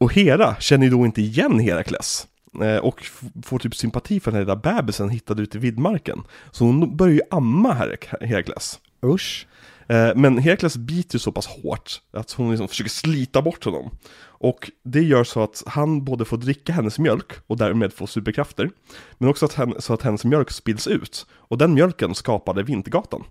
Och 0.03 0.13
Hera 0.15 0.57
känner 0.61 0.85
ju 0.85 0.91
då 0.91 1.07
inte 1.07 1.23
igen 1.23 1.59
Herakles. 1.61 2.27
Eh, 2.63 2.77
och 2.77 3.03
får 3.45 3.59
typ 3.59 3.75
sympati 3.75 4.21
för 4.21 4.31
den 4.31 4.39
här 4.39 4.45
lilla 4.45 4.57
bebisen 4.57 5.09
hittade 5.11 5.43
ute 5.43 5.59
i 5.59 5.61
vildmarken. 5.61 6.23
Så 6.51 6.65
hon 6.65 6.97
börjar 6.97 7.15
ju 7.15 7.21
amma 7.31 7.75
Herak- 7.75 8.25
Herakles. 8.27 8.81
Usch. 9.07 9.47
Eh, 9.89 10.11
men 10.17 10.39
Herakles 10.39 10.77
biter 10.77 11.15
ju 11.15 11.19
så 11.19 11.33
pass 11.33 11.47
hårt 11.47 12.01
att 12.13 12.33
hon 12.33 12.51
liksom 12.51 12.69
försöker 12.69 12.91
slita 12.91 13.43
bort 13.43 13.65
honom. 13.65 13.91
Och 14.25 14.71
det 14.85 15.03
gör 15.03 15.25
så 15.25 15.43
att 15.43 15.63
han 15.67 16.05
både 16.05 16.25
får 16.25 16.37
dricka 16.37 16.73
hennes 16.73 16.99
mjölk 16.99 17.33
och 17.47 17.57
därmed 17.57 17.93
få 17.93 18.07
superkrafter. 18.07 18.71
Men 19.19 19.29
också 19.29 19.45
att 19.45 19.55
hen, 19.55 19.75
så 19.79 19.95
att 19.95 20.03
hennes 20.03 20.25
mjölk 20.25 20.51
spills 20.51 20.87
ut. 20.87 21.27
Och 21.33 21.59
den 21.59 21.75
mjölken 21.75 22.15
skapade 22.15 22.63
Vintergatan. 22.63 23.25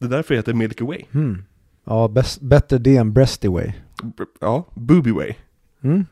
Det 0.00 0.04
är 0.06 0.10
därför 0.10 0.34
det 0.34 0.38
heter 0.38 0.54
Milky 0.54 0.84
Way. 0.84 1.02
Hmm. 1.12 1.44
Ja, 1.86 2.14
bättre 2.40 2.78
det 2.78 2.96
än 2.96 3.12
Breasty 3.12 3.48
Way. 3.48 3.72
B- 4.02 4.24
Ja, 4.40 4.66
Booby 4.74 5.10
Way. 5.10 5.34
Mm. 5.84 6.06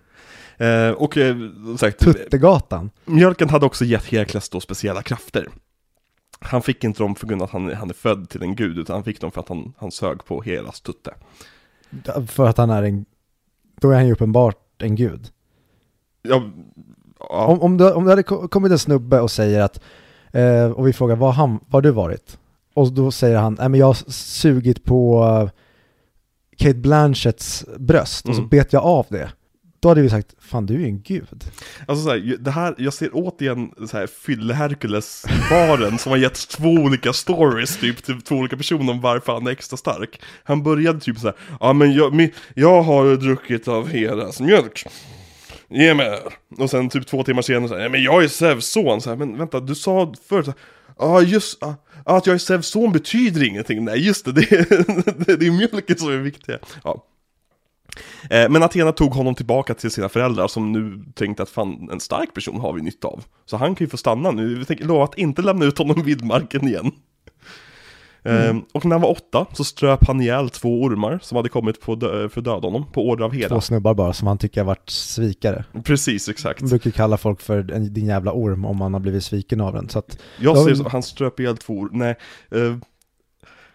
Eh, 0.56 0.90
och 0.90 1.16
eh, 1.16 1.36
som 1.54 1.78
sagt, 1.78 1.98
Tuttegatan. 1.98 2.90
Mjölken 3.04 3.48
hade 3.48 3.66
också 3.66 3.84
gett 3.84 4.04
Herakles 4.04 4.48
då 4.48 4.60
speciella 4.60 5.02
krafter. 5.02 5.48
Han 6.40 6.62
fick 6.62 6.84
inte 6.84 7.02
dem 7.02 7.14
för 7.14 7.26
grund 7.26 7.42
av 7.42 7.46
att 7.46 7.52
han, 7.52 7.72
han 7.74 7.90
är 7.90 7.94
född 7.94 8.28
till 8.28 8.42
en 8.42 8.56
gud, 8.56 8.78
utan 8.78 8.94
han 8.94 9.04
fick 9.04 9.20
dem 9.20 9.30
för 9.30 9.40
att 9.40 9.48
han, 9.48 9.72
han 9.78 9.90
sög 9.90 10.24
på 10.24 10.42
Heras 10.42 10.80
tutte. 10.80 11.14
För 12.26 12.48
att 12.48 12.56
han 12.58 12.70
är 12.70 12.82
en... 12.82 13.04
Då 13.80 13.90
är 13.90 13.94
han 13.94 14.06
ju 14.06 14.12
uppenbart 14.12 14.82
en 14.82 14.96
gud. 14.96 15.28
Ja, 16.22 16.42
ja, 17.18 17.46
Om, 17.46 17.60
om, 17.60 17.76
det, 17.76 17.92
om 17.92 18.04
det 18.04 18.10
hade 18.10 18.22
ko- 18.22 18.48
kommit 18.48 18.72
en 18.72 18.78
snubbe 18.78 19.20
och 19.20 19.30
säger 19.30 19.60
att, 19.60 19.80
eh, 20.32 20.70
och 20.70 20.86
vi 20.86 20.92
frågar 20.92 21.16
vad, 21.16 21.34
han, 21.34 21.50
vad 21.50 21.72
har 21.72 21.80
du 21.82 21.90
varit? 21.90 22.38
Och 22.74 22.92
då 22.92 23.10
säger 23.10 23.36
han, 23.38 23.56
nej 23.60 23.68
men 23.68 23.80
jag 23.80 23.86
har 23.86 24.10
sugit 24.12 24.84
på 24.84 25.24
eh, 25.24 25.50
Kate 26.56 26.74
Blanchetts 26.78 27.64
bröst 27.78 28.28
och 28.28 28.34
så 28.34 28.40
Mm. 28.40 28.48
bet 28.48 28.72
jag 28.72 28.82
av 28.84 29.06
det. 29.08 29.30
Då 29.82 29.88
hade 29.88 30.02
vi 30.02 30.10
sagt, 30.10 30.34
fan 30.40 30.66
du 30.66 30.74
är 30.74 30.78
ju 30.78 30.84
en 30.84 31.02
gud. 31.02 31.44
alltså 31.88 32.04
så 32.04 32.10
här, 32.10 32.36
det 32.40 32.50
här, 32.50 32.74
jag 32.78 32.94
ser 32.94 33.10
återigen 33.12 33.70
så 33.88 33.96
här 33.96 34.06
Fylle-Herkules-baren 34.06 35.98
som 35.98 36.10
har 36.12 36.16
gett 36.16 36.48
två 36.48 36.68
olika 36.68 37.12
stories 37.12 37.76
typ 37.76 38.04
till 38.04 38.22
två 38.22 38.34
olika 38.34 38.56
personer 38.56 38.92
om 38.92 39.00
varför 39.00 39.32
han 39.32 39.46
är 39.46 39.50
extra 39.50 39.76
stark. 39.76 40.20
Han 40.44 40.62
började 40.62 41.00
typ 41.00 41.18
så 41.18 41.26
här, 41.26 41.36
ja 41.60 41.72
men 41.72 41.92
jag, 41.92 42.12
mi- 42.14 42.32
jag 42.54 42.82
har 42.82 43.16
druckit 43.16 43.68
av 43.68 43.88
Heras 43.88 44.40
mjölk. 44.40 44.84
Ge 45.68 45.94
mig. 45.94 46.18
Och 46.58 46.70
sen 46.70 46.88
typ 46.88 47.06
två 47.06 47.22
timmar 47.24 47.42
senare 47.42 47.68
så 47.68 47.78
här, 47.78 47.88
men 47.88 48.02
jag 48.02 48.24
är 48.24 48.28
Zeus 48.28 48.66
son. 48.66 49.00
Så 49.00 49.10
här, 49.10 49.16
men 49.16 49.38
vänta, 49.38 49.60
du 49.60 49.74
sa 49.74 50.14
förut, 50.28 50.46
så 50.46 50.52
Ja, 50.98 51.20
ja 51.20 51.22
just, 51.22 51.62
ah, 51.62 51.74
att 52.04 52.26
jag 52.26 52.34
är 52.34 52.38
Zeus 52.38 52.66
son 52.66 52.92
betyder 52.92 53.42
ingenting. 53.44 53.84
Nej 53.84 54.06
just 54.06 54.24
det, 54.24 54.32
det 54.32 54.52
är, 54.52 55.36
det 55.36 55.46
är 55.46 55.50
mjölken 55.50 55.98
som 55.98 56.08
är 56.12 56.16
viktig. 56.16 56.54
Ja. 56.84 57.04
Eh, 58.30 58.48
Men 58.50 58.62
Athena 58.62 58.92
tog 58.92 59.12
honom 59.12 59.34
tillbaka 59.34 59.74
till 59.74 59.90
sina 59.90 60.08
föräldrar 60.08 60.48
som 60.48 60.72
nu 60.72 61.04
tänkte 61.14 61.42
att 61.42 61.48
fan, 61.50 61.88
en 61.92 62.00
stark 62.00 62.34
person 62.34 62.60
har 62.60 62.72
vi 62.72 62.82
nytta 62.82 63.08
av. 63.08 63.24
Så 63.46 63.56
han 63.56 63.74
kan 63.74 63.84
ju 63.84 63.90
få 63.90 63.96
stanna 63.96 64.30
nu, 64.30 64.54
vi 64.54 64.64
tänker 64.64 64.84
lova 64.84 65.04
att 65.04 65.18
inte 65.18 65.42
lämna 65.42 65.64
ut 65.64 65.78
honom 65.78 66.02
vid 66.04 66.24
marken 66.24 66.68
igen. 66.68 66.90
Eh, 68.24 68.56
Och 68.74 68.84
när 68.84 68.90
han 68.94 69.00
var 69.00 69.10
åtta 69.10 69.46
så 69.52 69.64
ströp 69.64 70.06
han 70.06 70.20
ihjäl 70.20 70.50
två 70.50 70.82
ormar 70.82 71.18
som 71.22 71.36
hade 71.36 71.48
kommit 71.48 71.80
på 71.80 71.94
dö- 71.94 72.28
för 72.28 72.40
att 72.40 72.44
döda 72.44 72.66
honom, 72.68 72.92
på 72.92 73.08
order 73.08 73.24
av 73.24 73.32
Hera. 73.32 73.48
Två 73.48 73.60
snubbar 73.60 73.94
bara 73.94 74.12
som 74.12 74.28
han 74.28 74.38
tycker 74.38 74.60
har 74.60 74.66
varit 74.66 74.90
svikare. 74.90 75.64
Precis, 75.84 76.28
exakt. 76.28 76.60
Man 76.60 76.70
brukar 76.70 76.90
kalla 76.90 77.16
folk 77.16 77.40
för 77.40 77.62
din 77.88 78.06
jävla 78.06 78.32
orm 78.32 78.64
om 78.64 78.76
man 78.76 78.92
har 78.92 79.00
blivit 79.00 79.24
sviken 79.24 79.60
av 79.60 79.72
den. 79.74 79.88
Så 79.88 79.98
att, 79.98 80.18
Jag 80.40 80.56
Ja, 80.56 80.64
säger 80.64 80.76
men- 80.76 80.84
så, 80.84 80.88
han 80.90 81.02
ströp 81.02 81.40
ihjäl 81.40 81.56
två 81.56 81.74
or- 81.74 81.88
nej. 81.92 82.16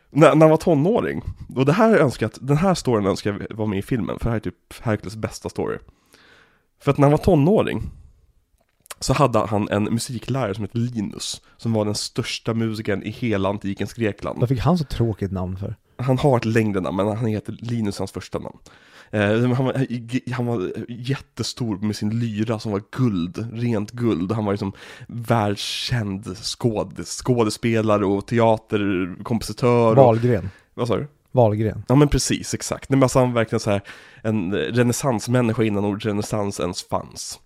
När, 0.09 0.35
när 0.35 0.41
han 0.41 0.49
var 0.49 0.57
tonåring, 0.57 1.21
och 1.55 1.65
det 1.65 1.73
här 1.73 1.97
önskar 1.97 2.25
jag 2.33 2.47
den 2.47 2.57
här 2.57 2.73
storyn 2.73 3.05
önskar 3.05 3.45
jag 3.49 3.57
var 3.57 3.65
med 3.65 3.79
i 3.79 3.81
filmen, 3.81 4.19
för 4.19 4.25
det 4.25 4.29
här 4.29 4.35
är 4.35 4.39
typ 4.39 4.73
Hercules 4.81 5.15
bästa 5.15 5.49
story. 5.49 5.77
För 6.81 6.91
att 6.91 6.97
när 6.97 7.05
han 7.05 7.11
var 7.11 7.17
tonåring, 7.17 7.83
så 8.99 9.13
hade 9.13 9.39
han 9.39 9.69
en 9.69 9.83
musiklärare 9.83 10.55
som 10.55 10.63
hette 10.63 10.77
Linus, 10.77 11.41
som 11.57 11.73
var 11.73 11.85
den 11.85 11.95
största 11.95 12.53
musikern 12.53 13.03
i 13.03 13.09
hela 13.09 13.49
antikens 13.49 13.93
Grekland. 13.93 14.39
vad 14.39 14.49
fick 14.49 14.59
han 14.59 14.77
så 14.77 14.83
tråkigt 14.83 15.31
namn 15.31 15.57
för? 15.57 15.75
Han 15.97 16.17
har 16.17 16.37
ett 16.37 16.45
längre 16.45 16.81
namn, 16.81 16.97
men 16.97 17.07
han 17.17 17.25
heter 17.25 17.57
Linus, 17.59 17.97
hans 17.97 18.11
första 18.11 18.39
namn. 18.39 18.57
Eh, 19.11 19.41
han, 19.41 19.65
var, 19.65 19.85
han 20.33 20.45
var 20.45 20.71
jättestor 20.89 21.77
med 21.77 21.95
sin 21.95 22.19
lyra 22.19 22.59
som 22.59 22.71
var 22.71 22.81
guld, 22.91 23.47
rent 23.53 23.91
guld. 23.91 24.31
Han 24.31 24.45
var 24.45 24.53
liksom 24.53 24.73
världskänd 25.07 26.37
skåd, 26.37 27.05
skådespelare 27.05 28.05
och 28.05 28.27
teaterkompositör. 28.27 29.89
Och, 29.91 29.95
Wahlgren. 29.95 30.49
vad 30.73 30.87
sa 30.87 30.97
du? 30.97 31.07
Wahlgren. 31.31 31.83
Ja 31.87 31.95
men 31.95 32.07
precis, 32.07 32.53
exakt. 32.53 32.89
Nej, 32.89 32.97
men 32.97 33.03
alltså 33.03 33.19
han 33.19 33.27
var 33.27 33.35
verkligen 33.35 33.59
så 33.59 33.69
här 33.71 33.81
en 34.21 34.53
renässansmänniska 34.53 35.63
innan 35.63 35.85
ordet 35.85 36.05
renässans 36.05 36.59
ens 36.59 36.83
fanns. 36.83 37.39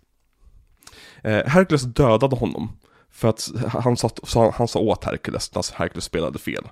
Eh, 1.24 1.46
Herkules 1.46 1.82
dödade 1.84 2.36
honom 2.36 2.70
för 3.12 3.28
att 3.28 3.50
han 3.68 3.98
sa, 3.98 4.54
han 4.56 4.68
sa 4.68 4.80
åt 4.80 5.04
Herkules 5.04 5.56
när 5.56 5.78
Herkules 5.78 6.04
spelade 6.04 6.40
fel. 6.40 6.64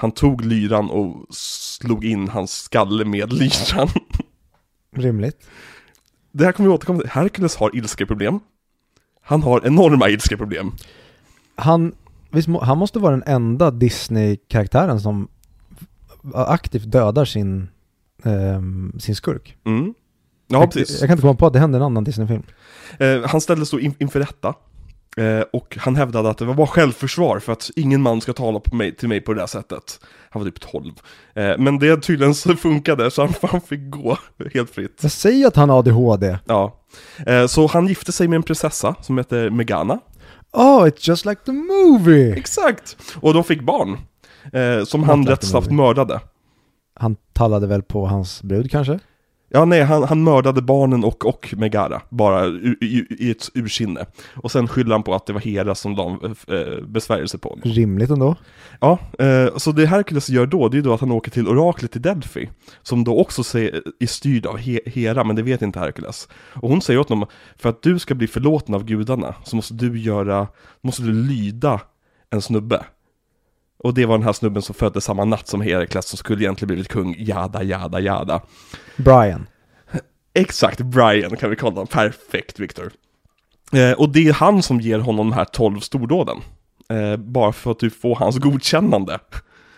Han 0.00 0.12
tog 0.12 0.44
lyran 0.44 0.90
och 0.90 1.26
slog 1.34 2.04
in 2.04 2.28
hans 2.28 2.52
skalle 2.52 3.04
med 3.04 3.32
lyran. 3.32 3.88
Rimligt. 4.96 5.46
Det 6.32 6.44
här 6.44 6.52
kommer 6.52 6.68
vi 6.68 6.74
återkomma 6.74 7.00
till. 7.00 7.10
Herkules 7.10 7.56
har 7.56 7.76
ilskeproblem. 7.76 8.40
Han 9.22 9.42
har 9.42 9.66
enorma 9.66 10.08
ilskeproblem. 10.08 10.72
Han, 11.54 11.94
visst, 12.30 12.48
han 12.62 12.78
måste 12.78 12.98
vara 12.98 13.10
den 13.10 13.22
enda 13.26 13.70
Disney-karaktären 13.70 15.00
som 15.00 15.28
aktivt 16.34 16.90
dödar 16.92 17.24
sin, 17.24 17.68
ehm, 18.24 18.92
sin 19.00 19.14
skurk. 19.14 19.56
Mm. 19.64 19.94
Ja, 20.46 20.60
jag, 20.60 20.72
precis. 20.72 21.00
jag 21.00 21.08
kan 21.08 21.14
inte 21.14 21.22
komma 21.22 21.34
på 21.34 21.46
att 21.46 21.52
det 21.52 21.58
hände 21.58 21.76
i 21.76 21.80
en 21.80 21.84
annan 21.84 22.04
Disney-film. 22.04 22.42
Eh, 22.98 23.22
han 23.24 23.40
ställdes 23.40 23.70
då 23.70 23.80
in, 23.80 23.94
inför 23.98 24.20
rätta. 24.20 24.54
Eh, 25.18 25.44
och 25.52 25.78
han 25.80 25.96
hävdade 25.96 26.30
att 26.30 26.38
det 26.38 26.44
var 26.44 26.54
bara 26.54 26.66
självförsvar 26.66 27.38
för 27.38 27.52
att 27.52 27.70
ingen 27.76 28.02
man 28.02 28.20
ska 28.20 28.32
tala 28.32 28.60
mig, 28.72 28.96
till 28.96 29.08
mig 29.08 29.20
på 29.20 29.34
det 29.34 29.40
där 29.40 29.46
sättet. 29.46 30.00
Han 30.30 30.42
var 30.42 30.50
typ 30.50 30.60
12. 30.60 30.92
Eh, 31.34 31.58
men 31.58 31.78
det 31.78 31.96
tydligen 31.96 32.34
så 32.34 32.56
funkade 32.56 33.10
så 33.10 33.22
han, 33.22 33.34
han 33.50 33.60
fick 33.60 33.90
gå 33.90 34.18
helt 34.54 34.70
fritt. 34.70 34.98
Jag 35.00 35.10
säger 35.10 35.46
att 35.46 35.56
han 35.56 35.70
har 35.70 35.78
ADHD. 35.78 36.38
Ja. 36.46 36.76
Eh, 37.26 37.46
så 37.46 37.66
han 37.66 37.86
gifte 37.86 38.12
sig 38.12 38.28
med 38.28 38.36
en 38.36 38.42
prinsessa 38.42 38.94
som 39.00 39.18
heter 39.18 39.50
Megana. 39.50 40.00
Oh, 40.52 40.84
it's 40.84 41.08
just 41.08 41.24
like 41.24 41.40
the 41.44 41.52
movie! 41.52 42.32
Exakt! 42.36 42.96
Och 43.20 43.34
de 43.34 43.44
fick 43.44 43.62
barn. 43.62 43.98
Eh, 44.52 44.84
som 44.84 45.02
han 45.02 45.20
like 45.20 45.32
rätt 45.32 45.44
snabbt 45.44 45.70
mördade. 45.70 46.20
Han 46.94 47.16
tallade 47.32 47.66
väl 47.66 47.82
på 47.82 48.06
hans 48.06 48.42
brud 48.42 48.70
kanske? 48.70 48.98
Ja, 49.50 49.64
nej, 49.64 49.82
han, 49.82 50.02
han 50.02 50.24
mördade 50.24 50.62
barnen 50.62 51.04
och, 51.04 51.26
och 51.26 51.54
Megara, 51.56 52.02
bara 52.08 52.46
i, 52.46 52.76
i, 52.80 53.06
i 53.18 53.30
ett 53.30 53.48
ursinne. 53.54 54.06
Och 54.36 54.50
sen 54.52 54.68
skyller 54.68 54.92
han 54.92 55.02
på 55.02 55.14
att 55.14 55.26
det 55.26 55.32
var 55.32 55.40
Hera 55.40 55.74
som 55.74 55.94
la 55.96 56.18
eh, 56.56 56.84
besvärjelse 56.86 57.38
på. 57.38 57.58
Rimligt 57.62 58.10
ändå. 58.10 58.36
Ja, 58.80 58.98
eh, 59.18 59.56
så 59.56 59.72
det 59.72 59.86
Herkules 59.86 60.28
gör 60.30 60.46
då, 60.46 60.68
det 60.68 60.74
är 60.74 60.78
ju 60.78 60.82
då 60.82 60.94
att 60.94 61.00
han 61.00 61.12
åker 61.12 61.30
till 61.30 61.48
oraklet 61.48 61.96
i 61.96 61.98
Delphi, 61.98 62.48
som 62.82 63.04
då 63.04 63.20
också 63.20 63.58
är 63.58 64.06
styrd 64.06 64.46
av 64.46 64.58
He- 64.58 64.88
Hera, 64.90 65.24
men 65.24 65.36
det 65.36 65.42
vet 65.42 65.62
inte 65.62 65.78
Herkules. 65.78 66.28
Och 66.54 66.68
hon 66.68 66.82
säger 66.82 67.00
åt 67.00 67.08
honom, 67.08 67.28
för 67.56 67.68
att 67.68 67.82
du 67.82 67.98
ska 67.98 68.14
bli 68.14 68.26
förlåten 68.26 68.74
av 68.74 68.84
gudarna, 68.84 69.34
så 69.44 69.56
måste 69.56 69.74
du 69.74 69.98
göra, 70.00 70.46
måste 70.82 71.02
du 71.02 71.12
lyda 71.12 71.80
en 72.30 72.42
snubbe. 72.42 72.84
Och 73.78 73.94
det 73.94 74.06
var 74.06 74.18
den 74.18 74.24
här 74.26 74.32
snubben 74.32 74.62
som 74.62 74.74
föddes 74.74 75.04
samma 75.04 75.24
natt 75.24 75.48
som 75.48 75.60
Herakles, 75.60 76.06
som 76.08 76.16
skulle 76.16 76.44
egentligen 76.44 76.66
blivit 76.66 76.88
kung, 76.88 77.14
jada, 77.18 77.62
jada, 77.62 78.00
jada. 78.00 78.40
Brian. 78.96 79.46
Exakt, 80.34 80.80
Brian 80.80 81.36
kan 81.36 81.50
vi 81.50 81.56
kalla 81.56 81.70
honom. 81.70 81.86
Perfekt, 81.86 82.58
Victor. 82.60 82.90
Eh, 83.72 83.92
och 83.92 84.08
det 84.08 84.28
är 84.28 84.32
han 84.32 84.62
som 84.62 84.80
ger 84.80 84.98
honom 84.98 85.30
de 85.30 85.36
här 85.36 85.44
12 85.44 85.80
stordåden. 85.80 86.36
Eh, 86.88 87.16
bara 87.16 87.52
för 87.52 87.70
att 87.70 87.78
du 87.78 87.90
får 87.90 88.16
hans 88.16 88.38
godkännande. 88.38 89.18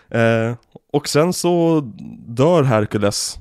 Eh, 0.09 0.53
och 0.93 1.07
sen 1.07 1.33
så 1.33 1.79
dör 2.27 2.63
Herkules 2.63 3.39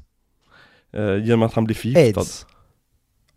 eh, 0.92 1.16
genom 1.24 1.42
att 1.42 1.54
han 1.54 1.64
blir 1.64 1.76
förgiftad. 1.76 2.20
Aids. 2.20 2.46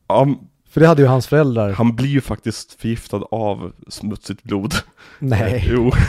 Ja, 0.07 0.27
För 0.69 0.81
det 0.81 0.87
hade 0.87 1.01
ju 1.01 1.07
hans 1.07 1.27
föräldrar. 1.27 1.71
han 1.71 1.95
blir 1.95 2.09
ju 2.09 2.21
faktiskt 2.21 2.81
förgiftad 2.81 3.21
av 3.31 3.73
smutsigt 3.87 4.43
blod. 4.43 4.73
Nej. 5.19 5.67
Jo. 5.71 5.91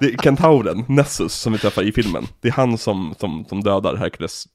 Det 0.00 0.06
är 0.06 0.22
kentauren, 0.22 0.84
Nessus, 0.88 1.32
som 1.34 1.52
vi 1.52 1.58
träffar 1.58 1.82
i 1.82 1.92
filmen. 1.92 2.26
Det 2.40 2.48
är 2.48 2.52
han 2.52 2.78
som, 2.78 3.14
som, 3.20 3.44
som 3.48 3.62
dödar 3.62 3.96
Herkules 3.96 4.46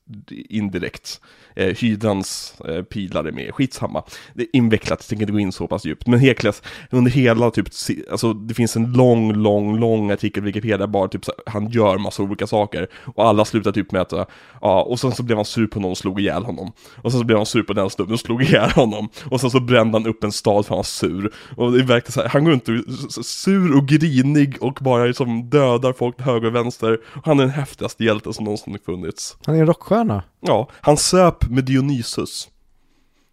indirekt. 0.50 1.22
Eh, 1.56 1.76
Hydrans 1.76 2.54
eh, 2.68 2.84
pilar 2.84 3.24
är 3.24 3.32
med, 3.32 3.54
skitsamma. 3.54 4.04
Det 4.34 4.44
är 4.44 4.48
invecklat, 4.54 5.00
jag 5.00 5.08
tänker 5.08 5.24
inte 5.24 5.32
gå 5.32 5.40
in 5.40 5.52
så 5.52 5.68
pass 5.68 5.86
djupt. 5.86 6.08
Men 6.08 6.20
Herkules, 6.20 6.62
under 6.90 7.12
hela 7.12 7.52
typ, 7.52 7.68
alltså 8.12 8.34
det 8.34 8.54
finns 8.54 8.76
en 8.76 8.94
lång, 8.94 9.34
lång, 9.34 9.80
lång 9.80 10.12
artikel 10.12 10.44
i 10.44 10.46
Wikipedia, 10.46 10.88
bara 10.88 11.08
typ 11.08 11.26
så, 11.26 11.32
han 11.46 11.70
gör 11.70 11.98
massa 11.98 12.24
olika 12.24 12.48
saker. 12.48 12.88
Och 13.16 13.26
alla 13.28 13.46
slutar 13.46 13.72
typ 13.72 13.92
med 13.92 14.02
att, 14.02 14.14
eh, 14.14 14.26
ja, 14.62 14.82
och 14.82 15.00
sen 15.00 15.12
så 15.12 15.24
blev 15.24 15.38
han 15.38 15.46
sur 15.46 15.68
på 15.68 15.80
någon 15.80 15.92
och 15.92 15.98
slog 15.98 16.22
ihjäl 16.22 16.44
honom. 16.44 16.72
Och 16.96 17.12
sen 17.12 17.20
så 17.20 17.26
blev 17.26 17.38
han 17.38 17.46
sur 17.46 17.64
på 17.64 17.74
den 17.74 17.90
snubben 17.90 18.14
och 18.14 18.20
slog 18.20 18.44
ihjäl 18.44 18.72
honom. 18.72 19.10
Och 19.26 19.42
sen 19.42 19.52
så 19.52 19.60
brände 19.60 19.98
han 19.98 20.08
upp 20.08 20.24
en 20.24 20.32
stad 20.32 20.66
för 20.66 20.70
han 20.70 20.78
var 20.78 20.84
sur. 20.84 21.34
Och 21.56 21.72
det 21.72 21.84
verkar 21.84 22.12
så 22.12 22.22
här, 22.22 22.30
han 22.30 22.44
går 22.44 22.52
runt 22.52 22.68
och 22.68 22.76
är 22.76 23.24
sur 23.24 23.78
och 23.78 23.88
grinig 23.88 24.37
och 24.62 24.78
bara 24.82 25.06
liksom 25.06 25.50
dödar 25.50 25.94
folk 25.94 26.16
till 26.16 26.26
höger 26.26 26.48
och 26.48 26.56
vänster. 26.56 27.00
Han 27.24 27.40
är 27.40 27.44
den 27.44 27.52
häftigaste 27.52 28.04
hjälten 28.04 28.34
som 28.34 28.46
någonsin 28.46 28.78
funnits. 28.86 29.38
Han 29.46 29.56
är 29.56 29.60
en 29.60 29.68
rockstjärna. 29.68 30.24
Ja, 30.40 30.70
han 30.74 30.98
söp 30.98 31.50
med 31.50 31.64
Dionysus. 31.66 32.50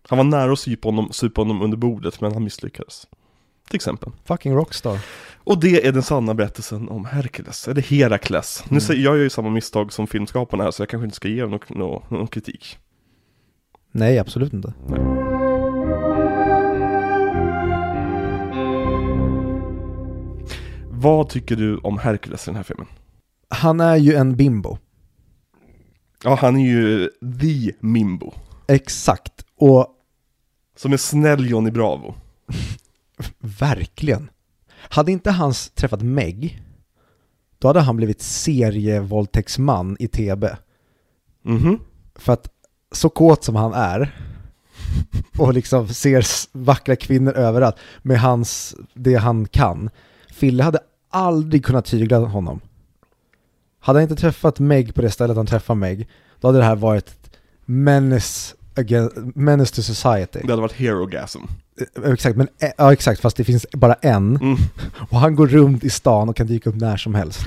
Han 0.09 0.17
var 0.17 0.25
nära 0.25 0.53
att 0.53 0.59
supa 0.59 0.89
honom, 0.89 1.09
supa 1.13 1.41
honom 1.41 1.63
under 1.63 1.77
bordet, 1.77 2.21
men 2.21 2.33
han 2.33 2.45
misslyckades. 2.45 3.07
Till 3.69 3.77
exempel. 3.77 4.13
Fucking 4.25 4.55
rockstar. 4.55 4.99
Och 5.45 5.61
det 5.61 5.87
är 5.87 5.93
den 5.93 6.03
sanna 6.03 6.35
berättelsen 6.35 6.89
om 6.89 7.05
Herkules, 7.05 7.69
eller 7.69 7.83
Herakles. 7.83 8.65
Nu 8.69 8.81
säger 8.81 9.05
jag 9.05 9.17
gör 9.17 9.23
ju 9.23 9.31
samma 9.31 9.51
misstag 9.51 9.93
som 9.93 10.07
filmskaparna 10.07 10.65
här, 10.65 10.71
så 10.71 10.83
jag 10.83 10.89
kanske 10.89 11.05
inte 11.05 11.17
ska 11.17 11.29
ge 11.29 11.47
någon, 11.47 11.61
någon, 11.69 12.03
någon 12.09 12.27
kritik. 12.27 12.79
Nej, 13.93 14.19
absolut 14.19 14.53
inte. 14.53 14.73
Vad 21.05 21.29
tycker 21.29 21.57
du 21.57 21.77
om 21.77 21.99
Herkules 21.99 22.49
i 22.49 22.51
den 22.51 22.57
här 22.57 22.63
filmen? 22.63 22.87
Han 23.49 23.81
är 23.81 23.97
ju 23.97 24.15
en 24.15 24.37
bimbo. 24.37 24.79
Ja, 26.25 26.35
han 26.35 26.57
är 26.57 26.67
ju 26.67 27.11
the 27.41 27.73
Mimbo. 27.81 28.33
Exakt. 28.69 29.33
Och 29.57 29.89
Som 30.77 30.93
är 30.93 30.97
snäll 30.97 31.51
Johnny 31.51 31.71
Bravo. 31.71 32.15
verkligen. 33.39 34.31
Hade 34.71 35.13
inte 35.13 35.31
han 35.31 35.53
träffat 35.75 36.03
Meg, 36.03 36.63
då 37.59 37.69
hade 37.69 37.81
han 37.81 37.97
blivit 37.97 38.23
serievåldtäktsman 38.23 39.97
i 40.01 40.09
TB. 40.09 40.45
Mhm. 41.43 41.81
För 42.15 42.33
att 42.33 42.49
så 42.93 43.09
kåt 43.09 43.45
som 43.45 43.57
han 43.57 43.73
är 43.73 44.19
och 45.39 45.55
liksom 45.55 45.89
ser 45.89 46.25
vackra 46.59 46.97
kvinnor 46.97 47.33
överallt 47.33 47.77
med 48.03 48.21
hans, 48.21 48.77
det 48.95 49.15
han 49.15 49.47
kan. 49.47 49.91
Fille 50.29 50.63
hade 50.63 50.79
aldrig 51.15 51.65
kunnat 51.65 51.85
tygla 51.85 52.19
honom. 52.19 52.61
Hade 53.81 53.99
han 53.99 54.03
inte 54.03 54.17
träffat 54.17 54.59
Meg 54.59 54.95
på 54.95 55.03
det 55.03 55.11
stället 55.11 55.37
han 55.37 55.47
träffade 55.47 55.81
Meg, 55.81 56.09
då 56.41 56.49
hade 56.49 56.59
det 56.59 56.65
här 56.65 56.77
varit 56.77 57.15
menace, 57.65 58.55
again, 58.75 59.33
menace 59.35 59.75
to 59.75 59.83
society. 59.83 60.41
Det 60.43 60.51
hade 60.51 60.63
varit 60.63 60.73
Herogasm. 60.73 61.43
Eh, 62.05 62.13
Exakt, 62.13 62.37
men, 62.37 62.49
eh, 62.59 62.71
ja 62.79 62.93
exakt, 62.93 63.21
fast 63.21 63.37
det 63.37 63.45
finns 63.45 63.67
bara 63.73 63.95
en. 63.95 64.37
Mm. 64.37 64.57
Och 65.11 65.19
han 65.19 65.37
går 65.37 65.47
runt 65.47 65.85
i 65.85 65.91
stan 65.91 66.29
och 66.29 66.37
kan 66.37 66.47
dyka 66.47 66.71
upp 66.71 66.77
när 66.77 66.97
som 66.97 67.15
helst. 67.15 67.41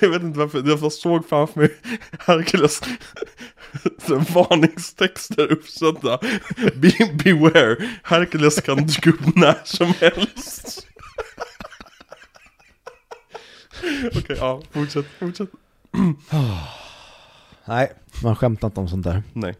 jag 0.00 0.10
vet 0.10 0.22
inte 0.22 0.38
varför, 0.38 0.62
jag 0.66 0.92
såg 0.92 1.28
framför 1.28 1.60
mig 1.60 1.70
Herkules 2.18 2.80
varningstexter 4.34 5.52
uppsatta. 5.52 6.18
Be, 6.74 6.92
beware, 7.24 7.76
Hercules 8.02 8.60
kan 8.60 8.86
dyka 8.86 9.10
upp 9.10 9.36
när 9.36 9.58
som 9.64 9.86
helst. 10.00 10.86
Okej, 14.16 14.36
ja, 14.40 14.60
fortsätt, 14.70 15.06
fortsätt. 15.18 15.48
Nej, 17.64 17.92
man 18.22 18.36
skämtar 18.36 18.68
inte 18.68 18.80
om 18.80 18.88
sånt 18.88 19.04
där. 19.04 19.22
Nej, 19.32 19.54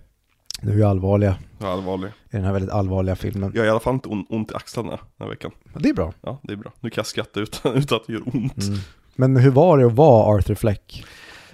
Nu 0.63 0.73
är 0.73 0.77
vi 0.77 0.83
allvarliga 0.83 1.37
är 1.61 1.67
allvarlig. 1.67 2.09
i 2.09 2.13
den 2.31 2.45
här 2.45 2.53
väldigt 2.53 2.71
allvarliga 2.71 3.17
filmen. 3.17 3.53
Jag 3.55 3.61
har 3.63 3.67
i 3.67 3.71
alla 3.71 3.81
fall 3.81 3.95
inte 3.95 4.09
ont, 4.09 4.27
ont 4.31 4.51
i 4.53 4.55
axlarna 4.55 4.91
den 4.91 4.99
här 5.19 5.29
veckan. 5.29 5.51
Det 5.75 5.89
är 5.89 5.95
bra. 5.95 6.13
Ja, 6.21 6.41
det 6.43 6.53
är 6.53 6.57
bra. 6.57 6.73
Nu 6.81 6.91
kan 6.91 7.01
jag 7.03 7.07
skratta 7.07 7.41
utan, 7.41 7.73
utan 7.77 7.97
att 7.97 8.07
det 8.07 8.13
gör 8.13 8.23
ont. 8.37 8.63
Mm. 8.63 8.79
Men 9.17 9.37
hur 9.37 9.51
var 9.51 9.79
det 9.79 9.87
att 9.87 9.93
vara 9.93 10.37
Arthur 10.37 10.55
Fleck? 10.55 11.05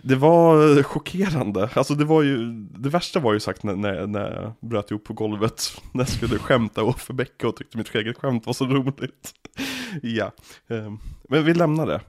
Det 0.08 0.16
var 0.16 0.82
chockerande. 0.82 1.70
Alltså 1.74 1.94
det 1.94 2.04
var 2.04 2.22
ju, 2.22 2.52
det 2.78 2.88
värsta 2.88 3.20
var 3.20 3.32
ju 3.32 3.40
sagt 3.40 3.62
när, 3.62 3.76
när, 3.76 4.06
när 4.06 4.20
jag 4.42 4.68
bröt 4.68 4.90
ihop 4.90 5.04
på 5.04 5.12
golvet. 5.12 5.62
När 5.92 6.00
jag 6.00 6.08
skulle 6.08 6.38
skämta 6.38 6.82
och 6.82 7.00
förbäcka 7.00 7.48
och 7.48 7.56
tyckte 7.56 7.78
mitt 7.78 7.94
eget 7.94 8.18
skämt 8.18 8.46
var 8.46 8.52
så 8.52 8.66
roligt. 8.66 9.32
ja, 10.02 10.32
ehm, 10.68 10.98
men 11.28 11.44
vi 11.44 11.54
lämnar 11.54 11.86
det. 11.86 12.00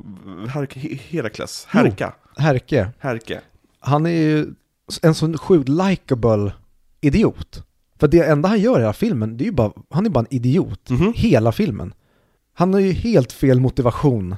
Her 0.50 0.66
He- 0.66 1.00
Herakles, 1.10 1.66
Herka, 1.70 2.14
Herke, 2.38 2.90
Herke. 3.00 3.42
han 3.80 4.06
är 4.06 4.10
ju 4.10 4.48
en 5.02 5.16
sån 5.16 5.38
sjukt 5.38 5.70
likable 5.70 6.54
idiot. 7.02 7.64
För 8.00 8.08
det 8.08 8.28
enda 8.28 8.50
han 8.50 8.60
gör 8.60 8.78
i 8.78 8.82
hela 8.82 8.94
filmen, 8.94 9.38
det 9.38 9.44
är 9.44 9.46
ju 9.46 9.52
bara, 9.52 9.72
han 9.90 10.06
är 10.06 10.10
bara 10.10 10.20
en 10.20 10.34
idiot. 10.36 10.90
Mhm. 10.90 11.14
Hela 11.16 11.52
filmen. 11.52 11.94
Han 12.54 12.74
har 12.74 12.80
ju 12.82 12.92
helt 12.92 13.32
fel 13.32 13.60
motivation. 13.60 14.36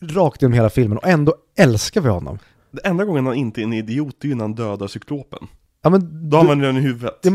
Rakt 0.00 0.42
genom 0.42 0.52
hela 0.52 0.70
filmen 0.70 0.98
och 0.98 1.08
ändå 1.08 1.34
älskar 1.56 2.00
vi 2.00 2.08
honom. 2.08 2.38
Det 2.70 2.86
enda 2.86 3.04
gången 3.04 3.26
han 3.26 3.34
inte 3.34 3.60
är 3.60 3.62
en 3.62 3.72
idiot 3.72 4.24
är 4.24 4.28
ju 4.28 4.34
när 4.34 4.44
han 4.44 4.54
dödar 4.54 4.86
cyklopen. 4.86 5.46
Ja 5.82 5.90
men 5.90 6.30
Då 6.30 6.42
man 6.42 6.58
den 6.58 6.76
i 6.76 6.80
huvudet. 6.80 7.18
ja, 7.22 7.32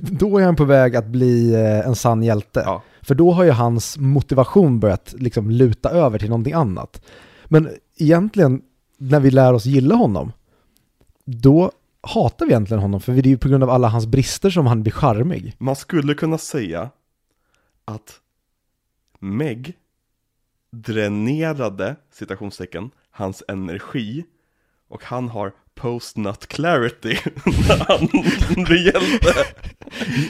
då 0.00 0.38
är 0.38 0.44
han 0.44 0.56
på 0.56 0.64
väg 0.64 0.96
att 0.96 1.06
bli 1.06 1.54
eh, 1.54 1.86
en 1.86 1.96
sann 1.96 2.22
hjälte. 2.22 2.62
Ja. 2.66 2.82
För 3.02 3.14
då 3.14 3.32
har 3.32 3.44
ju 3.44 3.50
hans 3.50 3.98
motivation 3.98 4.80
börjat 4.80 5.14
liksom 5.18 5.50
luta 5.50 5.90
över 5.90 6.18
till 6.18 6.28
någonting 6.28 6.52
annat. 6.52 7.02
Men 7.44 7.70
egentligen, 7.96 8.62
när 8.98 9.20
vi 9.20 9.30
lär 9.30 9.52
oss 9.52 9.64
gilla 9.66 9.94
honom, 9.94 10.32
då 11.24 11.72
hatar 12.00 12.46
vi 12.46 12.52
egentligen 12.52 12.82
honom, 12.82 13.00
för 13.00 13.12
det 13.12 13.18
är 13.18 13.30
ju 13.30 13.38
på 13.38 13.48
grund 13.48 13.62
av 13.62 13.70
alla 13.70 13.88
hans 13.88 14.06
brister 14.06 14.50
som 14.50 14.66
han 14.66 14.82
blir 14.82 14.92
charmig. 14.92 15.56
Man 15.58 15.76
skulle 15.76 16.14
kunna 16.14 16.38
säga 16.38 16.90
att 17.84 18.20
Meg 19.18 19.74
dränerade, 20.72 21.96
citationstecken, 22.12 22.90
hans 23.10 23.42
energi 23.48 24.24
och 24.88 25.04
han 25.04 25.28
har 25.28 25.52
post-nut 25.74 26.46
clarity 26.46 27.08
när 27.68 27.84
han 27.88 28.08
blir 28.64 28.86
hjälte. 28.86 29.34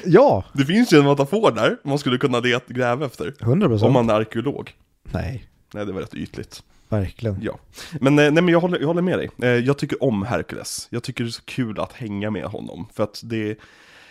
Ja, 0.04 0.44
Det 0.52 0.64
finns 0.64 0.92
ju 0.92 0.98
en 0.98 1.04
metafor 1.04 1.50
där 1.52 1.76
man 1.84 1.98
skulle 1.98 2.18
kunna 2.18 2.40
gräva 2.68 3.06
efter. 3.06 3.34
100 3.40 3.68
procent. 3.68 3.86
Om 3.86 3.92
man 3.92 4.10
är 4.10 4.14
arkeolog. 4.14 4.72
Nej, 5.02 5.48
Nej, 5.74 5.86
det 5.86 5.92
var 5.92 6.00
rätt 6.00 6.14
ytligt. 6.14 6.62
verkligen. 6.88 7.38
Ja. 7.42 7.58
Men, 8.00 8.18
eh, 8.18 8.22
nej, 8.32 8.42
men 8.42 8.48
jag, 8.48 8.60
håller, 8.60 8.80
jag 8.80 8.86
håller 8.86 9.02
med 9.02 9.18
dig. 9.18 9.30
Eh, 9.42 9.48
Jag 9.48 9.78
tycker 9.78 10.02
om 10.02 10.22
Hercules. 10.22 10.86
Jag 10.90 11.02
tycker 11.02 11.24
det 11.24 11.28
är 11.28 11.32
så 11.32 11.42
kul 11.44 11.80
att 11.80 11.92
hänga 11.92 12.30
med 12.30 12.44
honom. 12.44 12.86
För 12.94 13.02
att 13.02 13.20
det, 13.24 13.58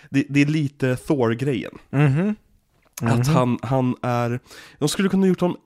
det, 0.09 0.25
det 0.29 0.41
är 0.41 0.45
lite 0.45 0.95
Thor-grejen. 0.95 1.77
Mhm. 1.89 2.36
Att 3.01 3.27
han, 3.27 3.59
han 3.61 3.95
är, 4.01 4.39
de 4.79 4.89
skulle 4.89 5.09
kunna 5.09 5.27
gjort 5.27 5.41
honom 5.41 5.57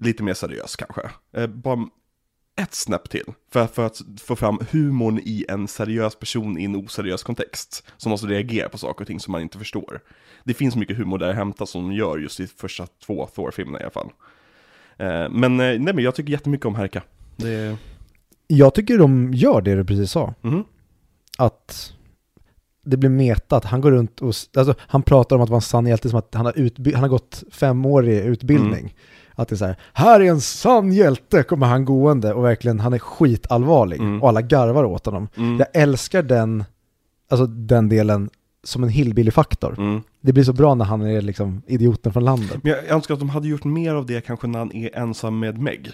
lite 0.00 0.22
mer 0.22 0.34
seriös 0.34 0.76
kanske. 0.76 1.02
Eh, 1.36 1.46
bara 1.46 1.86
ett 2.60 2.74
snäpp 2.74 3.10
till. 3.10 3.24
För, 3.52 3.66
för 3.66 3.86
att 3.86 4.00
få 4.22 4.36
fram 4.36 4.58
humorn 4.70 5.18
i 5.24 5.44
en 5.48 5.68
seriös 5.68 6.16
person 6.16 6.58
i 6.58 6.64
en 6.64 6.76
oseriös 6.76 7.22
kontext. 7.22 7.84
Som 7.96 8.10
måste 8.10 8.26
reagera 8.26 8.68
på 8.68 8.78
saker 8.78 9.00
och 9.04 9.06
ting 9.06 9.20
som 9.20 9.32
man 9.32 9.40
inte 9.42 9.58
förstår. 9.58 10.00
Det 10.44 10.54
finns 10.54 10.76
mycket 10.76 10.96
humor 10.96 11.18
där 11.18 11.32
hämtas 11.32 11.70
som 11.70 11.88
de 11.88 11.94
gör 11.94 12.18
just 12.18 12.40
i 12.40 12.46
första 12.46 12.86
två 13.06 13.26
Thor-filmerna 13.34 13.80
i 13.80 13.82
alla 13.82 13.90
fall. 13.90 14.10
Eh, 14.96 15.30
men, 15.30 15.52
eh, 15.60 15.66
nej, 15.66 15.78
men 15.78 15.98
jag 15.98 16.14
tycker 16.14 16.32
jättemycket 16.32 16.66
om 16.66 16.74
Herka. 16.74 17.02
Det, 17.36 17.76
Jag 18.46 18.74
tycker 18.74 18.98
de 18.98 19.34
gör 19.34 19.60
det 19.62 19.74
du 19.74 19.84
precis 19.84 20.10
sa. 20.10 20.34
mhm. 20.40 20.64
Att 21.38 21.92
det 22.84 22.96
blir 22.96 23.10
metat. 23.10 23.64
Han 23.64 23.80
går 23.80 23.90
runt 23.90 24.20
och, 24.22 24.34
alltså 24.56 24.74
han 24.78 25.02
pratar 25.02 25.36
om 25.36 25.42
att 25.42 25.48
vara 25.48 25.58
en 25.58 25.62
sann 25.62 25.86
hjälte 25.86 26.08
som 26.08 26.18
att 26.18 26.34
han 26.34 26.46
har, 26.46 26.52
utby- 26.52 26.92
han 26.94 27.02
har 27.02 27.08
gått 27.08 27.42
femårig 27.50 28.18
utbildning. 28.24 28.80
Mm. 28.80 28.92
Att 29.34 29.48
det 29.48 29.54
är 29.54 29.56
så 29.56 29.66
här, 29.66 29.76
här 29.92 30.20
är 30.20 30.24
en 30.30 30.40
sann 30.40 30.92
hjälte, 30.92 31.42
kommer 31.42 31.66
han 31.66 31.84
gående 31.84 32.32
och 32.34 32.44
verkligen, 32.44 32.80
han 32.80 32.92
är 32.92 32.98
skitallvarlig. 32.98 34.00
Mm. 34.00 34.22
Och 34.22 34.28
alla 34.28 34.42
garvar 34.42 34.84
åt 34.84 35.06
honom. 35.06 35.28
Mm. 35.36 35.58
Jag 35.58 35.68
älskar 35.82 36.22
den, 36.22 36.64
alltså 37.30 37.46
den 37.46 37.88
delen 37.88 38.30
som 38.64 38.82
en 38.82 38.88
hillbilly-faktor. 38.88 39.74
Mm. 39.78 40.02
Det 40.20 40.32
blir 40.32 40.44
så 40.44 40.52
bra 40.52 40.74
när 40.74 40.84
han 40.84 41.02
är 41.02 41.20
liksom 41.20 41.62
idioten 41.66 42.12
från 42.12 42.24
landet. 42.24 42.60
Men 42.62 42.72
jag 42.72 42.88
önskar 42.88 43.14
att 43.14 43.20
de 43.20 43.28
hade 43.28 43.48
gjort 43.48 43.64
mer 43.64 43.94
av 43.94 44.06
det 44.06 44.20
kanske 44.20 44.46
när 44.46 44.58
han 44.58 44.72
är 44.72 44.96
ensam 44.96 45.38
med 45.38 45.58
Meg. 45.58 45.90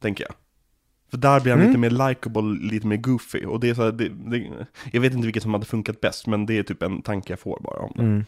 Tänker 0.00 0.24
jag. 0.24 0.34
För 1.10 1.18
där 1.18 1.40
blir 1.40 1.52
han 1.52 1.60
Mm. 1.60 1.70
lite 1.70 1.80
mer 1.80 2.08
likable, 2.08 2.70
lite 2.70 2.86
mer 2.86 2.96
goofy. 2.96 3.44
Och 3.44 3.60
det 3.60 3.70
är 3.70 3.74
så 3.74 3.82
här, 3.82 3.92
det, 3.92 4.08
det, 4.08 4.50
jag 4.92 5.00
vet 5.00 5.12
inte 5.12 5.26
vilket 5.26 5.42
som 5.42 5.54
hade 5.54 5.66
funkat 5.66 6.00
bäst, 6.00 6.26
men 6.26 6.46
det 6.46 6.58
är 6.58 6.62
typ 6.62 6.82
en 6.82 7.02
tanke 7.02 7.32
jag 7.32 7.40
får 7.40 7.60
bara 7.60 7.80
om 7.80 7.92
det. 7.96 8.02
Mm. 8.02 8.24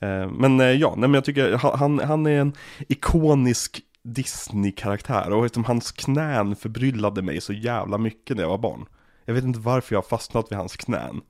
Eh, 0.00 0.30
men 0.30 0.60
eh, 0.60 0.66
ja, 0.66 0.88
nej, 0.90 1.00
men 1.08 1.14
jag 1.14 1.24
tycker 1.24 1.52
han- 1.56 1.98
han, 1.98 2.26
är 2.26 2.40
en 2.40 2.52
ikonisk 2.88 3.80
Disney-karaktär. 4.02 5.32
Och 5.32 5.42
liksom, 5.42 5.64
hans 5.64 5.92
knän 5.92 6.56
förbryllade 6.56 7.22
mig 7.22 7.40
så 7.40 7.52
jävla 7.52 7.98
mycket 7.98 8.36
när 8.36 8.42
jag 8.42 8.50
var 8.50 8.58
barn. 8.58 8.86
Jag 9.24 9.34
vet 9.34 9.44
inte 9.44 9.60
varför 9.60 9.94
jag 9.94 10.02
har 10.02 10.08
fastnat 10.08 10.46
vid 10.52 10.58
hans 10.58 10.76
knän. 10.76 11.20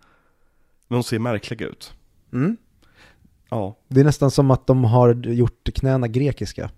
Men 0.88 0.96
de 0.98 1.02
ser 1.02 1.18
märkliga 1.18 1.66
ut. 1.66 1.94
Mm. 2.32 2.56
Ja, 3.50 3.78
Det 3.88 4.00
är 4.00 4.04
nästan 4.04 4.30
som 4.30 4.50
att 4.50 4.66
de 4.66 4.84
har 4.84 5.14
gjort 5.14 5.68
knäna 5.74 6.08
grekiska. 6.08 6.70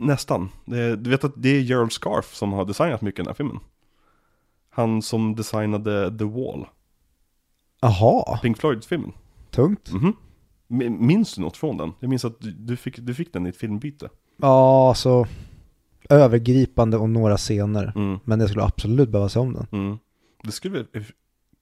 Nästan. 0.00 0.48
Det, 0.64 0.96
du 0.96 1.10
vet 1.10 1.24
att 1.24 1.32
det 1.36 1.48
är 1.48 1.60
Gerald 1.60 1.92
Scarf 1.92 2.34
som 2.34 2.52
har 2.52 2.64
designat 2.64 3.02
mycket 3.02 3.18
i 3.18 3.22
den 3.22 3.26
här 3.28 3.34
filmen. 3.34 3.58
Han 4.70 5.02
som 5.02 5.36
designade 5.36 6.18
The 6.18 6.24
Wall, 6.24 6.66
Aha, 7.80 8.38
Pink 8.42 8.58
Floyd-filmen. 8.58 9.12
tungt. 9.50 9.92
Mhm. 9.92 10.04
M- 10.06 10.16
Minns 10.72 11.34
du 11.34 11.40
något 11.40 11.56
från 11.56 11.76
den? 11.76 11.92
Jag 12.00 12.08
minns 12.10 12.24
att 12.24 12.36
du, 12.40 12.76
fick, 12.76 12.98
du 12.98 13.14
fick 13.14 13.32
den 13.32 13.46
i 13.46 13.48
ett 13.48 13.56
filmbyte. 13.56 14.08
Ja, 14.36 14.92
så 14.96 15.26
övergripande 16.08 16.96
och 16.96 17.10
några 17.10 17.36
scener. 17.36 17.92
Mm, 17.96 18.18
Men 18.24 18.40
jag 18.40 18.48
skulle 18.48 18.64
absolut 18.64 19.08
behöva 19.08 19.28
se 19.28 19.38
om 19.38 19.52
den. 19.54 19.66
mm. 19.72 19.98
Det 20.44 20.52
skulle 20.52 20.84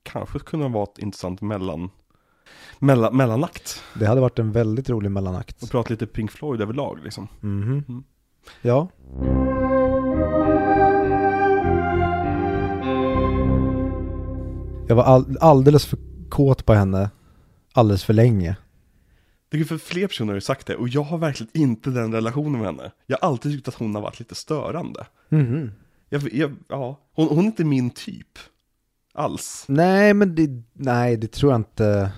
kanske 0.03 0.39
kunna 0.39 0.69
vara 0.69 0.83
ett 0.85 0.99
intressant 0.99 1.41
mellan, 1.41 1.91
mellan, 2.79 3.17
mellanakt. 3.17 3.83
Det 3.99 4.07
hade 4.07 4.21
varit 4.21 4.39
en 4.39 4.53
väldigt 4.53 4.91
rolig 4.91 5.11
mellanakt. 5.11 5.63
Och 5.63 5.71
prata 5.71 5.91
lite 5.91 6.07
Pink 6.07 6.31
Floyd 6.31 6.61
överlag 6.61 6.99
liksom. 7.05 7.29
Mhm. 7.41 7.85
Mm. 7.89 8.05
Ja. 8.63 8.89
Jag 14.89 14.97
var 14.97 15.03
all, 15.05 15.37
alldeles 15.41 15.87
för 15.87 15.99
kåt 16.29 16.67
på 16.67 16.73
henne 16.75 17.11
alldeles 17.73 18.05
för 18.05 18.13
länge. 18.13 18.57
Det 19.51 19.61
är 19.61 19.65
för 19.65 19.79
fler 19.79 20.07
personer 20.07 20.29
har 20.29 20.35
ju 20.35 20.41
sagt 20.41 20.67
det 20.67 20.77
och 20.77 20.89
jag 20.89 21.03
har 21.03 21.19
verkligen 21.19 21.51
inte 21.55 21.91
den 21.91 22.13
relationen 22.13 22.53
med 22.53 22.67
henne. 22.67 22.93
Jag 23.07 23.19
har 23.21 23.29
alltid 23.29 23.53
tyckt 23.53 23.69
att 23.69 23.75
hon 23.75 23.95
har 23.95 24.03
varit 24.03 24.19
lite 24.19 24.35
störande. 24.35 25.07
Mhm. 25.29 25.73
Jag, 26.09 26.33
jag, 26.33 26.57
ja, 26.69 27.01
hon, 27.13 27.29
hon 27.29 27.39
är 27.39 27.43
inte 27.43 27.65
min 27.65 27.91
typ. 27.91 28.39
Alls. 29.15 29.65
Nej, 29.69 30.15
men 30.15 30.35
det, 30.35 30.63
nej, 30.73 31.17
det 31.17 31.33
tror 31.33 31.53
jag 31.53 31.61
inte. 31.61 32.13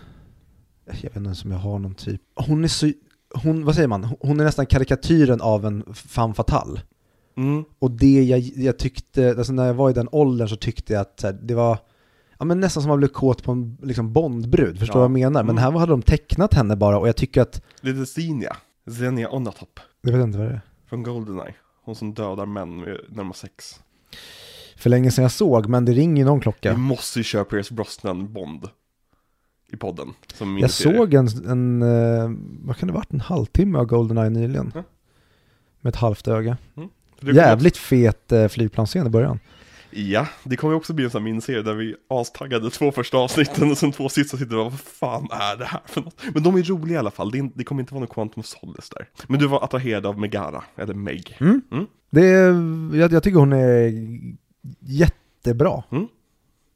Jag 0.85 0.95
vet 0.95 1.05
inte 1.05 1.19
ens 1.19 1.45
om 1.45 1.51
jag 1.51 1.59
har 1.59 1.79
någon 1.79 1.95
typ. 1.95 2.21
Hon 2.35 2.65
är 2.65 2.69
så, 2.69 2.93
hon, 3.35 3.65
vad 3.65 3.75
säger 3.75 3.89
man? 3.89 4.05
Hon 4.21 4.41
är 4.41 4.45
nästan 4.45 4.67
karikatyren 4.67 5.41
av 5.41 5.67
en 5.67 5.95
femme 5.95 6.35
fatale. 6.35 6.83
Mm. 7.37 7.65
Och 7.79 7.91
det 7.91 8.23
jag, 8.25 8.41
jag 8.41 8.79
tyckte, 8.79 9.29
alltså 9.29 9.53
när 9.53 9.67
jag 9.67 9.75
var 9.75 9.91
i 9.91 9.93
den 9.93 10.09
åldern 10.13 10.49
så 10.49 10.57
tyckte 10.57 10.93
jag 10.93 11.01
att 11.01 11.21
här, 11.23 11.33
det 11.33 11.55
var 11.55 11.79
ja, 12.43 12.47
men 12.47 12.61
nästan 12.61 12.83
som 12.83 12.93
att 12.93 12.99
bli 12.99 13.09
kåt 13.09 13.43
på 13.43 13.53
en 13.53 13.79
liksom 13.83 14.13
Bondbrud, 14.13 14.79
förstår 14.79 14.95
du 14.95 14.99
Ja. 14.99 15.09
vad 15.09 15.21
jag 15.21 15.25
menar? 15.31 15.43
Men 15.43 15.59
Mm. 15.59 15.63
här 15.73 15.79
hade 15.81 15.93
de 15.93 16.03
tecknat 16.03 16.55
henne 16.55 16.77
bara 16.77 16.99
och 16.99 17.09
jag 17.09 17.17
tycker 17.17 17.41
att, 17.43 17.63
Lite 17.81 18.07
Zinja. 18.07 18.57
Zinja 18.99 19.31
Onatop. 19.31 19.81
jag 20.03 20.13
vet 20.13 20.23
inte 20.23 20.39
vad 20.39 20.47
det 20.47 20.53
är. 20.53 20.61
Från 20.89 21.03
Goldeneye. 21.03 21.55
Hon 21.85 21.95
som 21.95 22.15
dödar 22.15 22.47
män 22.47 22.79
när 22.81 22.99
de 23.09 23.27
har 23.27 23.33
sex. 23.35 23.81
För 24.77 24.91
länge 24.91 25.11
sedan 25.11 25.23
jag 25.23 25.33
såg, 25.33 25.67
men 25.69 25.85
det 25.85 25.93
ringer 25.93 26.25
någon 26.25 26.39
Vi 26.39 26.43
klocka. 26.43 26.77
måste 26.77 27.19
ju 27.19 27.23
köra 27.23 27.45
Pierce 27.45 27.71
Brosnan 27.75 28.33
Bond. 28.33 28.69
I 29.73 29.77
podden. 29.77 30.09
Jag 30.61 30.71
såg 30.71 31.15
en, 31.15 31.29
en 31.49 31.83
eh, 31.83 32.31
vad 32.65 32.77
kan 32.77 32.87
det 32.87 32.93
varit, 32.93 33.13
en 33.13 33.21
halvtimme 33.21 33.79
av 33.79 33.85
Goldeneye 33.85 34.31
nyligen. 34.31 34.73
Ja. 34.75 34.83
Med 35.81 35.91
ett 35.91 35.97
halvt 35.97 36.29
öga. 36.29 36.57
Kommer 37.21 37.33
Jävligt 37.35 37.77
fet 37.77 38.33
eh, 38.33 38.49
flygplansscen 38.49 39.07
i 39.07 39.11
början. 39.11 39.39
Ja, 39.93 40.27
det 40.43 40.57
kommer 40.57 40.75
också 40.75 40.93
bli 40.93 41.05
en 41.05 41.11
sån 41.11 41.23
här 41.23 41.25
miniserie 41.25 41.63
där 41.63 41.75
vi 41.75 41.95
astaggade 42.09 42.71
två 42.71 42.93
första 42.93 43.19
avsnitten 43.19 43.71
och 43.71 43.79
sen 43.79 43.93
två 43.93 44.09
sista 44.09 44.37
sitter 44.37 44.57
och 44.59 44.65
vad 44.65 44.81
fan 44.81 45.29
är 45.31 45.57
det 45.57 45.65
här 45.65 45.81
för 45.87 46.01
något? 46.01 46.23
Men 46.35 46.43
de 46.43 46.57
är 46.57 46.63
roliga 46.63 46.95
i 46.95 46.99
alla 46.99 47.11
fall, 47.11 47.31
det, 47.31 47.39
är, 47.39 47.51
det 47.55 47.65
kommer 47.65 47.83
inte 47.83 47.95
vara 47.95 48.01
någon 48.01 48.15
Quantum 48.15 48.41
of 48.41 48.47
Solace 48.47 48.95
där. 48.97 49.09
Men 49.27 49.41
du 49.41 49.47
var 49.47 49.65
attraherad 49.65 50.07
av 50.07 50.19
Megara, 50.19 50.63
eller 50.77 50.95
Meg. 50.95 51.37
Mm. 51.41 51.63
Mm. 51.73 51.87
Det 52.11 52.27
är, 52.27 52.53
jag, 52.97 53.13
jag 53.13 53.23
tycker 53.23 53.39
hon 53.39 53.53
är 53.53 53.93
jättebra. 54.81 55.83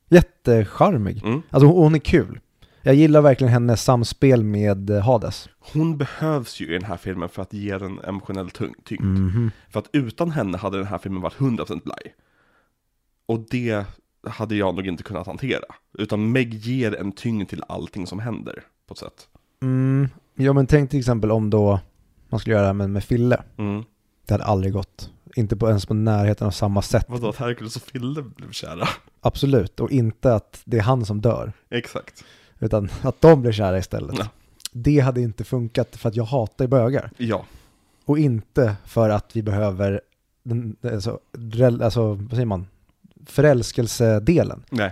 Jättecharmig. 0.09 1.25
Mm. 1.25 1.43
Alltså 1.51 1.67
hon 1.67 1.83
hon 1.83 1.95
är 1.95 1.99
kul. 1.99 2.41
Jag 2.83 2.95
gillar 2.95 3.21
verkligen 3.21 3.53
hennes 3.53 3.83
samspel 3.83 4.45
med 4.45 4.91
Hades. 4.91 5.49
Hon 5.73 5.99
behövs 5.99 6.61
ju 6.61 6.67
i 6.67 6.73
den 6.73 6.85
här 6.85 6.97
filmen 6.97 7.29
för 7.29 7.43
att 7.43 7.53
ge 7.53 7.79
den 7.79 7.99
emotionell 7.99 8.51
tyngd. 8.51 9.01
Mhm. 9.01 9.51
För 9.71 9.79
att 9.79 9.89
utan 9.93 10.31
henne 10.31 10.59
hade 10.59 10.79
den 10.79 10.87
här 10.87 10.99
filmen 10.99 11.23
varit 11.23 11.37
100% 11.37 11.83
blaj. 11.85 12.15
Och 13.27 13.41
det 13.51 13.85
hade 14.27 14.55
jag 14.55 14.75
nog 14.75 14.87
inte 14.87 15.03
kunnat 15.03 15.27
hantera. 15.27 15.65
Utan 15.99 16.33
Meg 16.33 16.55
ger 16.55 16.97
en 16.97 17.13
tyngd 17.13 17.49
till 17.49 17.63
allting 17.69 18.07
som 18.07 18.19
händer, 18.19 18.63
på 18.87 18.93
ett 18.93 18.99
sätt. 18.99 19.29
Mm. 19.63 20.09
Ja 20.35 20.53
men 20.53 20.67
tänk 20.67 20.91
till 20.91 20.99
exempel 20.99 21.31
om 21.31 21.51
då 21.51 21.81
man 22.29 22.41
skulle 22.41 22.55
göra 22.55 22.63
det 22.63 22.69
här 22.69 22.75
med, 22.75 22.91
med 22.91 23.05
Fille. 23.05 23.43
Mm. 23.57 23.85
Det 24.27 24.35
hade 24.35 24.45
aldrig 24.45 24.73
gått. 24.73 25.11
Inte 25.37 25.57
på, 25.57 25.69
ens 25.69 25.87
på 25.87 25.95
närheten 25.95 26.47
av 26.47 26.51
samma 26.51 26.83
sätt. 26.83 27.07
Vadå, 27.09 27.29
att 27.29 27.37
Hercules 27.37 27.77
och 27.77 27.83
Fille 27.83 28.23
blev 28.23 28.51
kära? 28.51 28.89
Absolut. 29.21 29.81
Och 29.81 29.91
inte 29.91 30.35
att 30.35 30.63
det 30.65 30.79
är 30.79 30.83
han 30.83 31.05
som 31.05 31.21
dör. 31.21 31.53
Exakt. 31.71 32.25
Utan 32.59 32.91
att 33.03 33.21
de 33.21 33.43
blir 33.43 33.53
kära 33.53 33.79
istället. 33.79 34.19
Ja. 34.19 34.29
Det 34.73 35.01
hade 35.01 35.21
inte 35.21 35.45
funkat 35.45 35.97
för 35.97 36.09
att 36.09 36.17
jag 36.17 36.25
hatar 36.25 36.67
bögar. 36.67 37.11
Ja. 37.17 37.45
Och 38.05 38.19
inte 38.19 38.77
för 38.85 39.11
att 39.11 39.37
vi 39.37 39.43
behöver, 39.43 40.01
alltså, 40.93 41.21
alltså 41.83 42.15
vad 42.15 42.31
säger 42.31 42.45
man, 42.45 42.67
förälskelsedelen. 43.27 44.65
Nej. 44.71 44.91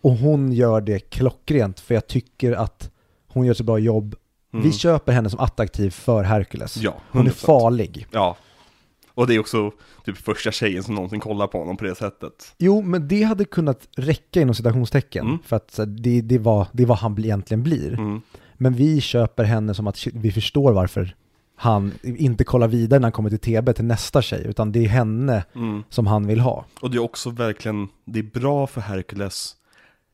Och 0.00 0.12
hon 0.12 0.52
gör 0.52 0.80
det 0.80 0.98
klockrent 0.98 1.80
för 1.80 1.94
jag 1.94 2.06
tycker 2.06 2.52
att 2.52 2.90
hon 3.28 3.44
gör 3.46 3.50
ett 3.50 3.58
så 3.58 3.64
bra 3.64 3.78
jobb. 3.78 4.14
Mm. 4.52 4.64
Vi 4.64 4.72
köper 4.72 5.12
henne 5.12 5.30
som 5.30 5.40
attraktiv 5.40 5.90
för 5.90 6.22
Hercules. 6.22 6.76
Ja, 6.76 6.94
Hon 7.10 7.26
är 7.26 7.30
100%. 7.30 7.34
farlig. 7.34 8.06
Ja. 8.10 8.36
Och 9.14 9.26
det 9.26 9.34
är 9.34 9.38
också 9.38 9.72
typ 10.04 10.16
första 10.16 10.52
tjejen 10.52 10.82
som 10.82 10.94
någonsin 10.94 11.20
kollar 11.20 11.46
på 11.46 11.58
honom 11.58 11.76
på 11.76 11.84
det 11.84 11.94
sättet. 11.94 12.54
Jo, 12.58 12.82
men 12.82 13.08
det 13.08 13.22
hade 13.22 13.44
kunnat 13.44 13.88
räcka 13.96 14.40
inom 14.40 14.54
citationstecken. 14.54 15.26
Mm. 15.26 15.38
För 15.44 15.56
att 15.56 15.78
det, 15.86 16.20
det, 16.20 16.38
var, 16.38 16.66
det 16.72 16.82
är 16.82 16.86
vad 16.86 16.98
han 16.98 17.18
egentligen 17.18 17.62
blir. 17.62 17.92
Mm. 17.92 18.20
Men 18.54 18.74
vi 18.74 19.00
köper 19.00 19.44
henne 19.44 19.74
som 19.74 19.86
att 19.86 20.06
vi 20.12 20.32
förstår 20.32 20.72
varför 20.72 21.14
han 21.62 21.92
inte 22.02 22.44
kollar 22.44 22.68
vidare 22.68 23.00
när 23.00 23.04
han 23.06 23.12
kommer 23.12 23.30
till 23.30 23.38
TB 23.38 23.72
till 23.72 23.84
nästa 23.84 24.22
tjej. 24.22 24.42
Utan 24.46 24.72
det 24.72 24.84
är 24.84 24.88
henne 24.88 25.44
Mm. 25.54 25.82
som 25.88 26.06
han 26.06 26.26
vill 26.26 26.40
ha. 26.40 26.64
Och 26.80 26.90
det 26.90 26.96
är 26.96 27.02
också 27.02 27.30
verkligen, 27.30 27.88
det 28.04 28.18
är 28.18 28.40
bra 28.40 28.66
för 28.66 28.80
Hercules, 28.80 29.54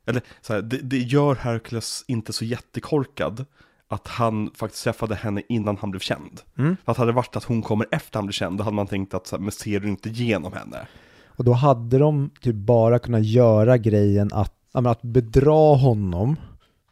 eller 0.07 0.23
så 0.41 0.53
här, 0.53 0.62
det, 0.62 0.77
det 0.83 0.99
gör 0.99 1.35
Hercules 1.35 2.05
inte 2.09 2.33
så 2.33 2.45
jättekorkad 2.45 3.45
att 3.89 4.09
han 4.09 4.51
faktiskt 4.55 4.85
träffade 4.85 5.15
henne 5.15 5.43
innan 5.49 5.77
han 5.77 5.91
blev 5.91 6.01
känd. 6.01 6.41
Mm. 6.59 6.77
För 6.85 6.93
att 6.93 6.99
hade 6.99 7.11
det 7.11 7.16
varit 7.16 7.37
att 7.37 7.45
hon 7.45 7.62
kommer 7.62 7.87
efter 7.91 8.19
han 8.19 8.27
blev 8.27 8.33
känd, 8.33 8.59
då 8.59 8.65
hade 8.65 8.77
man 8.77 8.87
tänkt 8.87 9.15
att 9.15 9.27
så 9.27 9.37
här, 9.37 9.43
men 9.43 9.53
ser 9.53 9.81
du 9.81 9.89
inte 9.89 10.09
igenom 10.09 10.53
henne? 10.53 10.87
Och 11.27 11.45
då 11.45 11.53
hade 11.53 11.99
de 11.99 12.31
typ 12.41 12.55
bara 12.55 12.99
kunnat 12.99 13.25
göra 13.25 13.79
grejen 13.79 14.31
att, 14.33 14.55
att 14.73 15.03
bedra 15.03 15.77
honom 15.77 16.37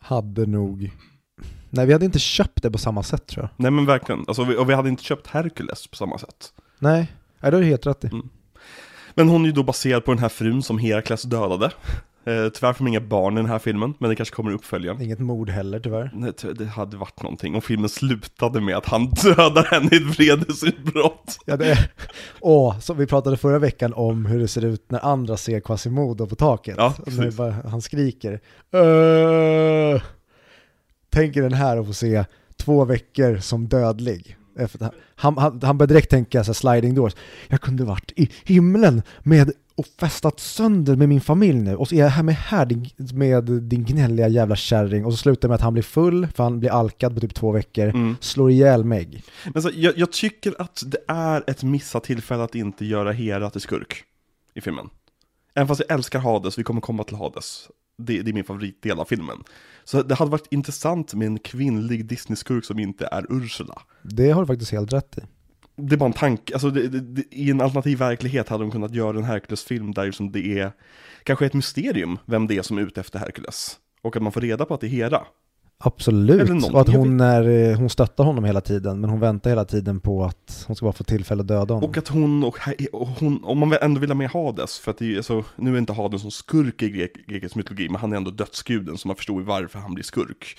hade 0.00 0.46
nog... 0.46 0.90
Nej, 1.76 1.86
vi 1.86 1.92
hade 1.92 2.04
inte 2.04 2.18
köpt 2.18 2.62
det 2.62 2.70
på 2.70 2.78
samma 2.78 3.02
sätt 3.02 3.26
tror 3.26 3.42
jag. 3.44 3.50
Nej 3.62 3.70
men 3.70 3.86
verkligen, 3.86 4.24
alltså, 4.28 4.44
vi- 4.44 4.56
och 4.56 4.70
vi 4.70 4.74
hade 4.74 4.88
inte 4.88 5.02
köpt 5.04 5.26
Hercules 5.26 5.86
på 5.86 5.96
samma 5.96 6.18
sätt. 6.18 6.52
Nej, 6.78 7.12
Nej 7.40 7.50
det 7.50 7.56
har 7.56 7.62
du 7.62 7.66
helt 7.68 7.86
rätt 7.86 8.04
i. 8.04 8.10
Men 9.14 9.28
hon 9.28 9.42
är 9.42 9.46
ju 9.46 9.52
då 9.52 9.62
baserad 9.62 10.04
på 10.04 10.10
den 10.12 10.18
här 10.18 10.28
frun 10.28 10.62
som 10.62 10.78
Herakles 10.78 11.22
dödade. 11.22 11.70
Eh, 12.28 12.48
tyvärr 12.48 12.72
får 12.72 12.84
man 12.84 12.88
inga 12.88 13.00
barn 13.00 13.34
i 13.34 13.36
den 13.36 13.50
här 13.50 13.58
filmen, 13.58 13.94
men 13.98 14.10
det 14.10 14.16
kanske 14.16 14.34
kommer 14.34 14.52
uppföljaren. 14.52 15.02
Inget 15.02 15.18
mord 15.18 15.50
heller 15.50 15.80
tyvärr. 15.80 16.10
Nej, 16.14 16.32
det 16.58 16.64
hade 16.66 16.96
varit 16.96 17.22
någonting 17.22 17.54
om 17.54 17.62
filmen 17.62 17.88
slutade 17.88 18.60
med 18.60 18.76
att 18.76 18.86
han 18.86 19.10
dödar 19.22 19.64
henne 19.64 19.88
i 19.92 19.96
ett 19.96 20.18
vredesutbrott. 20.18 21.38
Ja, 21.44 21.56
det 21.56 21.70
är... 21.70 21.90
Åh, 22.40 22.78
som 22.78 22.98
vi 22.98 23.06
pratade 23.06 23.36
förra 23.36 23.58
veckan 23.58 23.92
om 23.94 24.26
hur 24.26 24.38
det 24.38 24.48
ser 24.48 24.64
ut 24.64 24.90
när 24.90 25.04
andra 25.04 25.36
ser 25.36 25.60
Quasimodo 25.60 26.26
på 26.26 26.34
taket. 26.34 26.74
Ja, 26.78 26.94
Och 26.98 27.32
bara, 27.36 27.54
han 27.68 27.82
skriker. 27.82 28.40
"Öh!" 28.72 30.02
Tänker 31.16 31.42
den 31.42 31.52
här 31.52 31.76
att 31.76 31.86
få 31.86 31.92
se 31.92 32.24
två 32.56 32.84
veckor 32.84 33.38
som 33.38 33.68
dödlig. 33.68 34.36
Han, 35.14 35.38
han, 35.38 35.60
han 35.62 35.78
börjar 35.78 35.88
direkt 35.88 36.10
tänka 36.10 36.44
så 36.44 36.54
sliding 36.54 36.94
doors. 36.94 37.12
Jag 37.48 37.60
kunde 37.60 37.84
varit 37.84 38.12
i 38.16 38.30
himlen 38.44 39.02
med 39.22 39.52
och 39.74 39.86
festat 40.00 40.40
sönder 40.40 40.96
med 40.96 41.08
min 41.08 41.20
familj 41.20 41.60
nu 41.60 41.76
och 41.76 41.88
så 41.88 41.94
är 41.94 41.98
jag 41.98 42.08
här 42.08 42.22
med 42.22 42.34
här 42.34 42.66
din, 42.66 42.90
med 42.96 43.44
din 43.44 43.84
gnälliga 43.84 44.28
jävla 44.28 44.56
kärring 44.56 45.04
och 45.04 45.12
så 45.12 45.16
slutar 45.16 45.48
det 45.48 45.48
med 45.48 45.54
att 45.54 45.60
han 45.60 45.72
blir 45.72 45.82
full 45.82 46.26
för 46.34 46.42
han 46.44 46.60
blir 46.60 46.70
alkad 46.70 47.14
på 47.14 47.20
typ 47.20 47.34
två 47.34 47.52
veckor, 47.52 47.88
Mm. 47.88 48.16
slår 48.20 48.50
ihjäl 48.50 48.84
Meg. 48.84 49.22
Men 49.54 49.62
så, 49.62 49.70
jag, 49.74 49.98
jag 49.98 50.12
tycker 50.12 50.54
att 50.58 50.82
det 50.86 50.98
är 51.08 51.44
ett 51.46 51.62
missat 51.62 52.04
tillfälle 52.04 52.42
att 52.42 52.54
inte 52.54 52.84
göra 52.84 53.12
Hera 53.12 53.50
till 53.50 53.60
skurk 53.60 54.04
i 54.54 54.60
filmen. 54.60 54.88
Även 55.54 55.68
fast 55.68 55.82
jag 55.88 55.94
älskar 55.94 56.18
Hades, 56.18 56.58
vi 56.58 56.62
kommer 56.62 56.80
komma 56.80 57.04
till 57.04 57.16
Hades. 57.16 57.68
Det, 57.98 58.22
det 58.22 58.30
är 58.30 58.32
min 58.34 58.44
favoritdel 58.44 58.98
av 59.00 59.04
filmen. 59.04 59.38
Så 59.86 60.02
det 60.02 60.14
hade 60.14 60.30
varit 60.30 60.46
intressant 60.52 61.14
med 61.14 61.26
en 61.26 61.38
kvinnlig 61.38 62.06
Disney-skurk 62.06 62.64
som 62.64 62.78
inte 62.78 63.08
är 63.12 63.26
Ursula. 63.28 63.82
Det 64.02 64.30
har 64.30 64.40
du 64.40 64.46
faktiskt 64.46 64.72
helt 64.72 64.92
rätt 64.92 65.18
i. 65.18 65.20
Det 65.76 65.94
är 65.94 65.98
bara 65.98 66.06
en 66.06 66.12
tanke, 66.12 66.52
alltså 66.52 66.70
det, 66.70 66.88
det, 66.88 67.00
det, 67.00 67.24
i 67.30 67.50
en 67.50 67.60
alternativ 67.60 67.98
verklighet 67.98 68.48
hade 68.48 68.64
de 68.64 68.70
kunnat 68.70 68.94
göra 68.94 69.18
en 69.18 69.24
Hercules-film 69.24 69.92
där 69.92 70.10
som 70.10 70.32
det 70.32 70.58
är 70.58 70.72
kanske 71.22 71.46
ett 71.46 71.54
mysterium 71.54 72.18
vem 72.24 72.46
det 72.46 72.56
är 72.56 72.62
som 72.62 72.78
är 72.78 72.82
ute 72.82 73.00
efter 73.00 73.18
Hercules. 73.18 73.76
Och 74.02 74.16
att 74.16 74.22
man 74.22 74.32
får 74.32 74.40
reda 74.40 74.64
på 74.64 74.74
att 74.74 74.80
det 74.80 74.86
är 74.86 74.88
Hera. 74.88 75.26
Absolut, 75.78 76.64
och 76.72 76.80
att 76.80 76.88
hon, 76.88 77.20
är, 77.20 77.48
eh, 77.48 77.78
hon 77.78 77.90
stöttar 77.90 78.24
honom 78.24 78.44
hela 78.44 78.60
tiden, 78.60 79.00
men 79.00 79.10
hon 79.10 79.20
väntar 79.20 79.50
hela 79.50 79.64
tiden 79.64 80.00
på 80.00 80.24
att 80.24 80.64
hon 80.66 80.76
ska 80.76 80.86
bara 80.86 80.92
få 80.92 81.04
tillfälle 81.04 81.40
att 81.40 81.48
döda 81.48 81.74
honom. 81.74 81.90
Och 81.90 81.96
att 81.98 82.08
hon, 82.08 82.44
och, 82.44 82.58
och 82.92 83.08
hon, 83.08 83.44
om 83.44 83.58
man 83.58 83.72
ändå 83.80 84.00
vill 84.00 84.10
ha 84.10 84.14
med 84.14 84.30
Hades, 84.30 84.78
för 84.78 84.90
att 84.90 84.98
det 84.98 85.12
är, 85.12 85.16
alltså, 85.16 85.44
nu 85.56 85.74
är 85.74 85.78
inte 85.78 85.92
Hades 85.92 86.20
som 86.22 86.30
skurk 86.30 86.82
i 86.82 86.90
grek, 86.90 87.12
grekisk 87.26 87.54
mytologi, 87.54 87.88
men 87.88 88.00
han 88.00 88.12
är 88.12 88.16
ändå 88.16 88.30
dödsguden, 88.30 88.98
så 88.98 89.08
man 89.08 89.16
förstår 89.16 89.40
ju 89.40 89.46
varför 89.46 89.78
han 89.78 89.94
blir 89.94 90.04
skurk. 90.04 90.58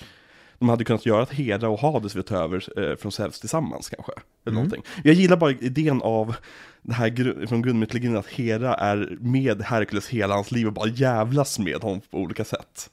De 0.58 0.68
hade 0.68 0.84
kunnat 0.84 1.06
göra 1.06 1.22
att 1.22 1.30
Hera 1.32 1.68
och 1.68 1.80
Hades 1.80 2.16
vill 2.16 2.22
ta 2.22 2.36
över 2.36 2.90
eh, 2.90 2.96
från 2.96 3.12
Zeus 3.12 3.40
tillsammans 3.40 3.88
kanske. 3.88 4.12
Eller 4.12 4.22
Mm. 4.46 4.54
någonting. 4.54 4.82
Jag 5.04 5.14
gillar 5.14 5.36
bara 5.36 5.50
idén 5.50 6.02
av 6.02 6.34
det 6.82 6.94
här 6.94 7.08
gru- 7.08 7.46
från 7.46 7.62
grundmytologin 7.62 8.16
att 8.16 8.26
Hera 8.26 8.74
är 8.74 9.16
med 9.20 9.62
Herkules 9.62 10.08
hela 10.08 10.34
hans 10.34 10.50
liv 10.50 10.66
och 10.66 10.72
bara 10.72 10.88
jävlas 10.88 11.58
med 11.58 11.82
honom 11.82 12.00
på 12.10 12.18
olika 12.18 12.44
sätt. 12.44 12.90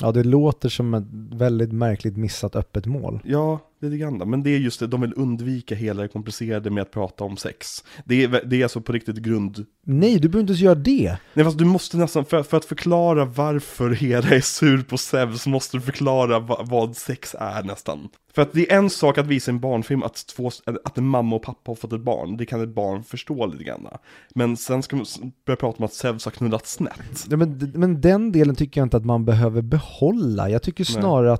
Ja, 0.00 0.12
det 0.12 0.24
låter 0.24 0.68
som 0.68 0.94
ett 0.94 1.04
väldigt 1.32 1.72
märkligt 1.72 2.16
missat 2.16 2.56
öppet 2.56 2.86
mål. 2.86 3.20
Ja, 3.24 3.58
det 3.80 3.96
grann. 3.96 4.30
Men 4.30 4.42
det 4.42 4.50
är 4.50 4.58
just 4.58 4.80
det, 4.80 4.86
de 4.86 5.00
vill 5.00 5.12
undvika 5.16 5.74
hela 5.74 6.02
det 6.02 6.08
komplicerade 6.08 6.70
med 6.70 6.82
att 6.82 6.90
prata 6.90 7.24
om 7.24 7.36
sex. 7.36 7.84
Det 8.04 8.24
är, 8.24 8.44
det 8.44 8.56
är 8.56 8.62
alltså 8.62 8.80
på 8.80 8.92
riktigt 8.92 9.16
grund... 9.16 9.66
Nej, 9.86 10.18
du 10.18 10.28
behöver 10.28 10.40
inte 10.40 10.50
ens 10.50 10.60
göra 10.60 10.74
det. 10.74 11.16
Nej 11.34 11.44
fast 11.44 11.58
du 11.58 11.64
måste 11.64 11.96
nästan, 11.96 12.24
för, 12.24 12.42
för 12.42 12.56
att 12.56 12.64
förklara 12.64 13.24
varför 13.24 13.90
Hera 13.90 14.36
är 14.36 14.40
sur 14.40 14.82
på 14.82 14.98
Zeus, 14.98 15.46
måste 15.46 15.76
du 15.76 15.80
förklara 15.80 16.38
va, 16.38 16.64
vad 16.64 16.96
sex 16.96 17.36
är 17.38 17.62
nästan. 17.62 18.08
För 18.34 18.42
att 18.42 18.52
det 18.52 18.72
är 18.72 18.78
en 18.78 18.90
sak 18.90 19.18
att 19.18 19.26
visa 19.26 19.50
i 19.50 19.54
en 19.54 19.60
barnfilm 19.60 20.02
att, 20.02 20.26
två, 20.26 20.50
att 20.84 20.98
en 20.98 21.06
mamma 21.06 21.36
och 21.36 21.42
pappa 21.42 21.70
har 21.70 21.74
fått 21.76 21.92
ett 21.92 22.00
barn, 22.00 22.36
det 22.36 22.46
kan 22.46 22.62
ett 22.62 22.74
barn 22.74 23.04
förstå 23.04 23.46
lite 23.46 23.64
grann. 23.64 23.88
Men 24.34 24.56
sen 24.56 24.82
ska 24.82 24.96
man 24.96 25.06
börja 25.46 25.56
prata 25.56 25.78
om 25.78 25.84
att 25.84 25.94
Zeus 25.94 26.24
har 26.24 26.32
knullat 26.32 26.66
snett. 26.66 27.26
Ja, 27.30 27.36
men, 27.36 27.72
men 27.74 28.00
den 28.00 28.32
delen 28.32 28.54
tycker 28.54 28.80
jag 28.80 28.86
inte 28.86 28.96
att 28.96 29.04
man 29.04 29.24
behöver 29.24 29.62
behålla. 29.62 30.50
Jag 30.50 30.62
tycker 30.62 30.84
Nej. 30.94 31.36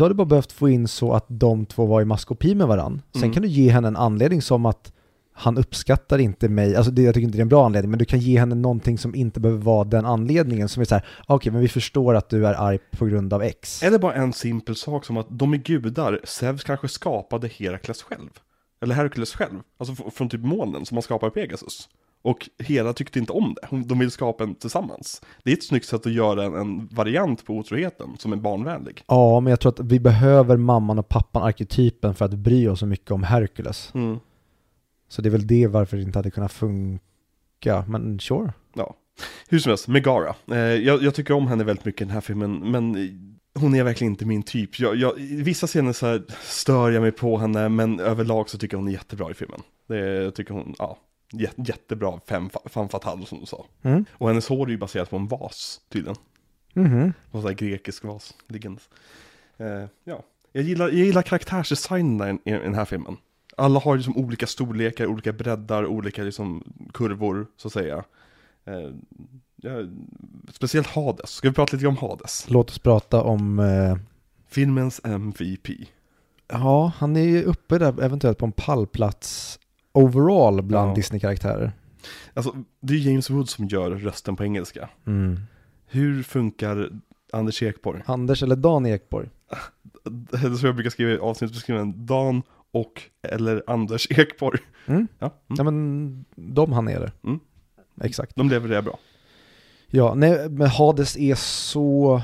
Snarare 0.00 0.10
att 0.10 0.16
du 0.16 0.16
bara 0.16 0.28
behövt 0.28 0.52
få 0.52 0.68
in 0.68 0.88
så 0.88 1.12
att 1.12 1.24
de 1.28 1.66
två 1.66 1.86
var 1.86 2.02
i 2.02 2.04
maskopi 2.04 2.54
med 2.54 2.66
varandra. 2.66 3.02
Sen 3.12 3.22
Mm. 3.22 3.32
kan 3.34 3.42
du 3.42 3.48
ge 3.48 3.70
henne 3.70 3.88
en 3.88 3.96
anledning 3.96 4.42
som 4.42 4.66
att 4.66 4.92
han 5.32 5.58
uppskattar 5.58 6.18
inte 6.18 6.48
mig, 6.48 6.76
alltså 6.76 6.92
det, 6.92 7.02
jag 7.02 7.14
tycker 7.14 7.24
inte 7.24 7.38
det 7.38 7.40
är 7.40 7.42
en 7.42 7.48
bra 7.48 7.66
anledning, 7.66 7.90
men 7.90 7.98
du 7.98 8.04
kan 8.04 8.18
ge 8.20 8.38
henne 8.38 8.54
någonting 8.54 8.98
som 8.98 9.14
inte 9.14 9.40
behöver 9.40 9.62
vara 9.62 9.84
den 9.84 10.06
anledningen 10.06 10.68
som 10.68 10.80
är 10.80 10.84
så 10.84 10.94
här, 10.94 11.06
okej 11.26 11.52
men 11.52 11.60
vi 11.60 11.68
förstår 11.68 12.14
att 12.14 12.28
du 12.30 12.46
är 12.46 12.54
arg 12.54 12.78
på 12.98 13.06
grund 13.06 13.32
av 13.32 13.42
X. 13.42 13.82
Eller 13.82 13.98
bara 13.98 14.14
en 14.14 14.32
simpel 14.32 14.76
sak 14.76 15.04
som 15.04 15.16
att 15.16 15.26
de 15.30 15.52
är 15.52 15.56
gudar, 15.56 16.20
Zeus 16.24 16.64
kanske 16.64 16.88
skapade 16.88 17.48
Herakles 17.48 18.02
själv. 18.02 18.28
Eller 18.82 18.94
Herkules 18.94 19.34
själv, 19.34 19.58
alltså 19.78 20.10
från 20.10 20.28
typ 20.28 20.40
molnen 20.40 20.86
som 20.86 20.94
man 20.94 21.02
skapar 21.02 21.30
Pegasus. 21.30 21.88
Och 22.22 22.50
Hera 22.58 22.92
tyckte 22.92 23.18
inte 23.18 23.32
om 23.32 23.54
det, 23.54 23.82
de 23.84 23.98
vill 23.98 24.10
skapa 24.10 24.44
en 24.44 24.54
tillsammans. 24.54 25.22
Det 25.44 25.50
är 25.50 25.56
ett 25.56 25.64
snyggt 25.64 25.86
sätt 25.86 26.06
att 26.06 26.12
göra 26.12 26.44
en, 26.44 26.54
en 26.54 26.86
variant 26.86 27.44
på 27.44 27.54
otroheten 27.54 28.08
som 28.18 28.32
är 28.32 28.36
barnvänlig. 28.36 29.04
Ja, 29.06 29.40
men 29.40 29.50
jag 29.50 29.60
tror 29.60 29.72
att 29.72 29.80
vi 29.80 30.00
behöver 30.00 30.56
mamman 30.56 30.98
och 30.98 31.08
pappan 31.08 31.42
arketypen 31.42 32.14
för 32.14 32.24
att 32.24 32.34
bry 32.34 32.68
oss 32.68 32.80
så 32.80 32.86
mycket 32.86 33.10
om 33.10 33.22
Herkules. 33.22 33.90
Mm. 33.94 34.18
Så 35.08 35.22
det 35.22 35.28
är 35.28 35.30
väl 35.30 35.46
det 35.46 35.66
varför 35.66 35.96
det 35.96 36.02
inte 36.02 36.18
hade 36.18 36.30
kunnat 36.30 36.52
funka, 36.52 37.84
men 37.88 38.18
sure. 38.20 38.52
Ja. 38.74 38.96
Hur 39.48 39.58
som 39.58 39.70
helst, 39.70 39.88
Megara. 39.88 40.34
Eh, 40.50 40.58
jag, 40.58 41.02
jag 41.02 41.14
tycker 41.14 41.34
om 41.34 41.46
henne 41.46 41.64
väldigt 41.64 41.84
mycket 41.84 42.00
i 42.00 42.04
den 42.04 42.14
här 42.14 42.20
filmen, 42.20 42.70
men 42.70 42.96
hon 43.54 43.74
är 43.74 43.84
verkligen 43.84 44.12
inte 44.12 44.26
min 44.26 44.42
typ. 44.42 44.78
Jag, 44.80 44.96
jag, 44.96 45.14
vissa 45.18 45.66
scener 45.66 45.92
så 45.92 46.06
här 46.06 46.22
stör 46.40 46.90
jag 46.90 47.00
mig 47.00 47.12
på 47.12 47.38
henne, 47.38 47.68
men 47.68 48.00
överlag 48.00 48.50
så 48.50 48.58
tycker 48.58 48.74
jag 48.76 48.80
hon 48.80 48.88
är 48.88 48.92
jättebra 48.92 49.30
i 49.30 49.34
filmen. 49.34 49.60
Det 49.88 50.30
tycker 50.30 50.54
hon, 50.54 50.74
ja, 50.78 50.98
jättebra 51.56 52.20
femme 52.26 52.50
fatale 52.88 53.26
som 53.26 53.40
du 53.40 53.46
sa. 53.46 53.66
Mm. 53.82 54.04
Och 54.12 54.28
hennes 54.28 54.48
hår 54.48 54.66
är 54.66 54.70
ju 54.70 54.78
baserat 54.78 55.10
på 55.10 55.16
en 55.16 55.28
vas, 55.28 55.80
tydligen. 55.88 56.16
Mhm. 56.72 57.12
Någon 57.30 57.42
sån 57.42 57.48
här 57.48 57.56
grekisk 57.56 58.04
vas, 58.04 58.34
liggande. 58.48 58.80
Eh, 59.56 59.84
ja. 60.04 60.22
Jag 60.52 60.64
gillar, 60.64 60.88
jag 60.88 61.06
gillar 61.06 61.22
karaktärsdesignen 61.22 62.38
i, 62.44 62.50
i 62.50 62.52
den 62.52 62.74
här 62.74 62.84
filmen. 62.84 63.16
Alla 63.56 63.80
har 63.80 63.96
liksom 63.96 64.16
olika 64.16 64.46
storlekar, 64.46 65.06
olika 65.06 65.32
breddar, 65.32 65.86
olika 65.86 66.22
liksom 66.22 66.64
kurvor, 66.94 67.46
så 67.56 67.68
att 67.68 67.72
säga. 67.72 68.04
Eh, 68.64 68.90
ja, 69.56 69.70
speciellt 70.52 70.86
Hades. 70.86 71.30
Ska 71.30 71.48
vi 71.48 71.54
prata 71.54 71.76
lite 71.76 71.88
om 71.88 71.96
Hades? 71.96 72.46
Låt 72.48 72.70
oss 72.70 72.78
prata 72.78 73.22
om, 73.22 73.58
eh, 73.58 73.96
Filmens 74.48 75.00
MVP. 75.04 75.68
ja, 76.48 76.92
han 76.96 77.16
är 77.16 77.20
ju 77.20 77.42
uppe 77.42 77.78
där 77.78 78.02
eventuellt 78.02 78.38
på 78.38 78.46
en 78.46 78.52
pallplats 78.52 79.58
overall 79.92 80.62
bland 80.62 80.90
Ja. 80.90 80.94
Disney-karaktärer. 80.94 81.72
Alltså, 82.34 82.56
det 82.80 82.94
är 82.94 82.98
James 82.98 83.30
Wood 83.30 83.48
som 83.48 83.66
gör 83.66 83.90
rösten 83.90 84.36
på 84.36 84.44
engelska. 84.44 84.88
Mm. 85.06 85.40
Hur 85.86 86.22
funkar 86.22 86.90
Anders 87.32 87.62
Ekborg? 87.62 88.02
Anders 88.06 88.42
eller 88.42 88.56
Dan 88.56 88.86
Ekborg? 88.86 89.28
Det 90.04 90.36
är 90.36 90.54
så 90.54 90.66
jag 90.66 90.74
brukar 90.74 90.90
skriva 90.90 91.10
i 91.10 91.18
avsnittsbeskrivningen, 91.18 92.06
Dan 92.06 92.42
och 92.72 93.02
eller 93.22 93.62
Anders 93.66 94.10
Ekborg. 94.10 94.60
Mm. 94.86 95.08
Ja, 95.18 95.26
mm. 95.26 95.56
Ja 95.58 95.64
men, 95.64 96.24
de 96.34 96.72
han 96.72 96.88
är 96.88 97.00
det. 97.00 97.12
Mm. 97.24 97.40
Exakt. 98.02 98.36
de 98.36 98.48
levererar 98.48 98.82
bra. 98.82 98.98
Ja, 99.86 100.14
nej, 100.14 100.48
men 100.50 100.68
Hades 100.68 101.16
är 101.16 101.34
så... 101.34 102.22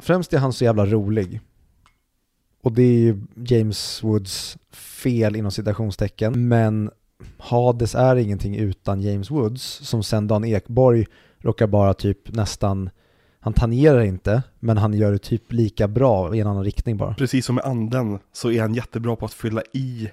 Främst 0.00 0.32
är 0.32 0.38
han 0.38 0.52
så 0.52 0.64
jävla 0.64 0.86
rolig. 0.86 1.40
Och 2.66 2.72
det 2.72 2.82
är 2.82 2.98
ju 2.98 3.20
James 3.34 4.02
Woods 4.02 4.58
fel 4.72 5.36
inom 5.36 5.50
citationstecken. 5.50 6.48
Men 6.48 6.90
Hades 7.38 7.94
är 7.94 8.16
ingenting 8.16 8.56
utan 8.56 9.00
James 9.00 9.30
Woods, 9.30 9.62
som 9.62 10.02
sen 10.02 10.26
Dan 10.26 10.44
Ekborg 10.44 11.06
råkar 11.38 11.66
bara 11.66 11.94
typ 11.94 12.32
nästan... 12.34 12.90
Han 13.40 13.52
tangerar 13.52 14.00
inte, 14.00 14.42
men 14.60 14.78
han 14.78 14.94
gör 14.94 15.12
det 15.12 15.18
typ 15.18 15.52
lika 15.52 15.88
bra 15.88 16.34
i 16.34 16.40
en 16.40 16.46
annan 16.46 16.64
riktning 16.64 16.96
bara. 16.96 17.14
Precis 17.14 17.46
som 17.46 17.54
med 17.54 17.64
anden 17.64 18.18
så 18.32 18.50
är 18.50 18.60
han 18.60 18.74
jättebra 18.74 19.16
på 19.16 19.24
att 19.24 19.34
fylla 19.34 19.62
i 19.72 20.10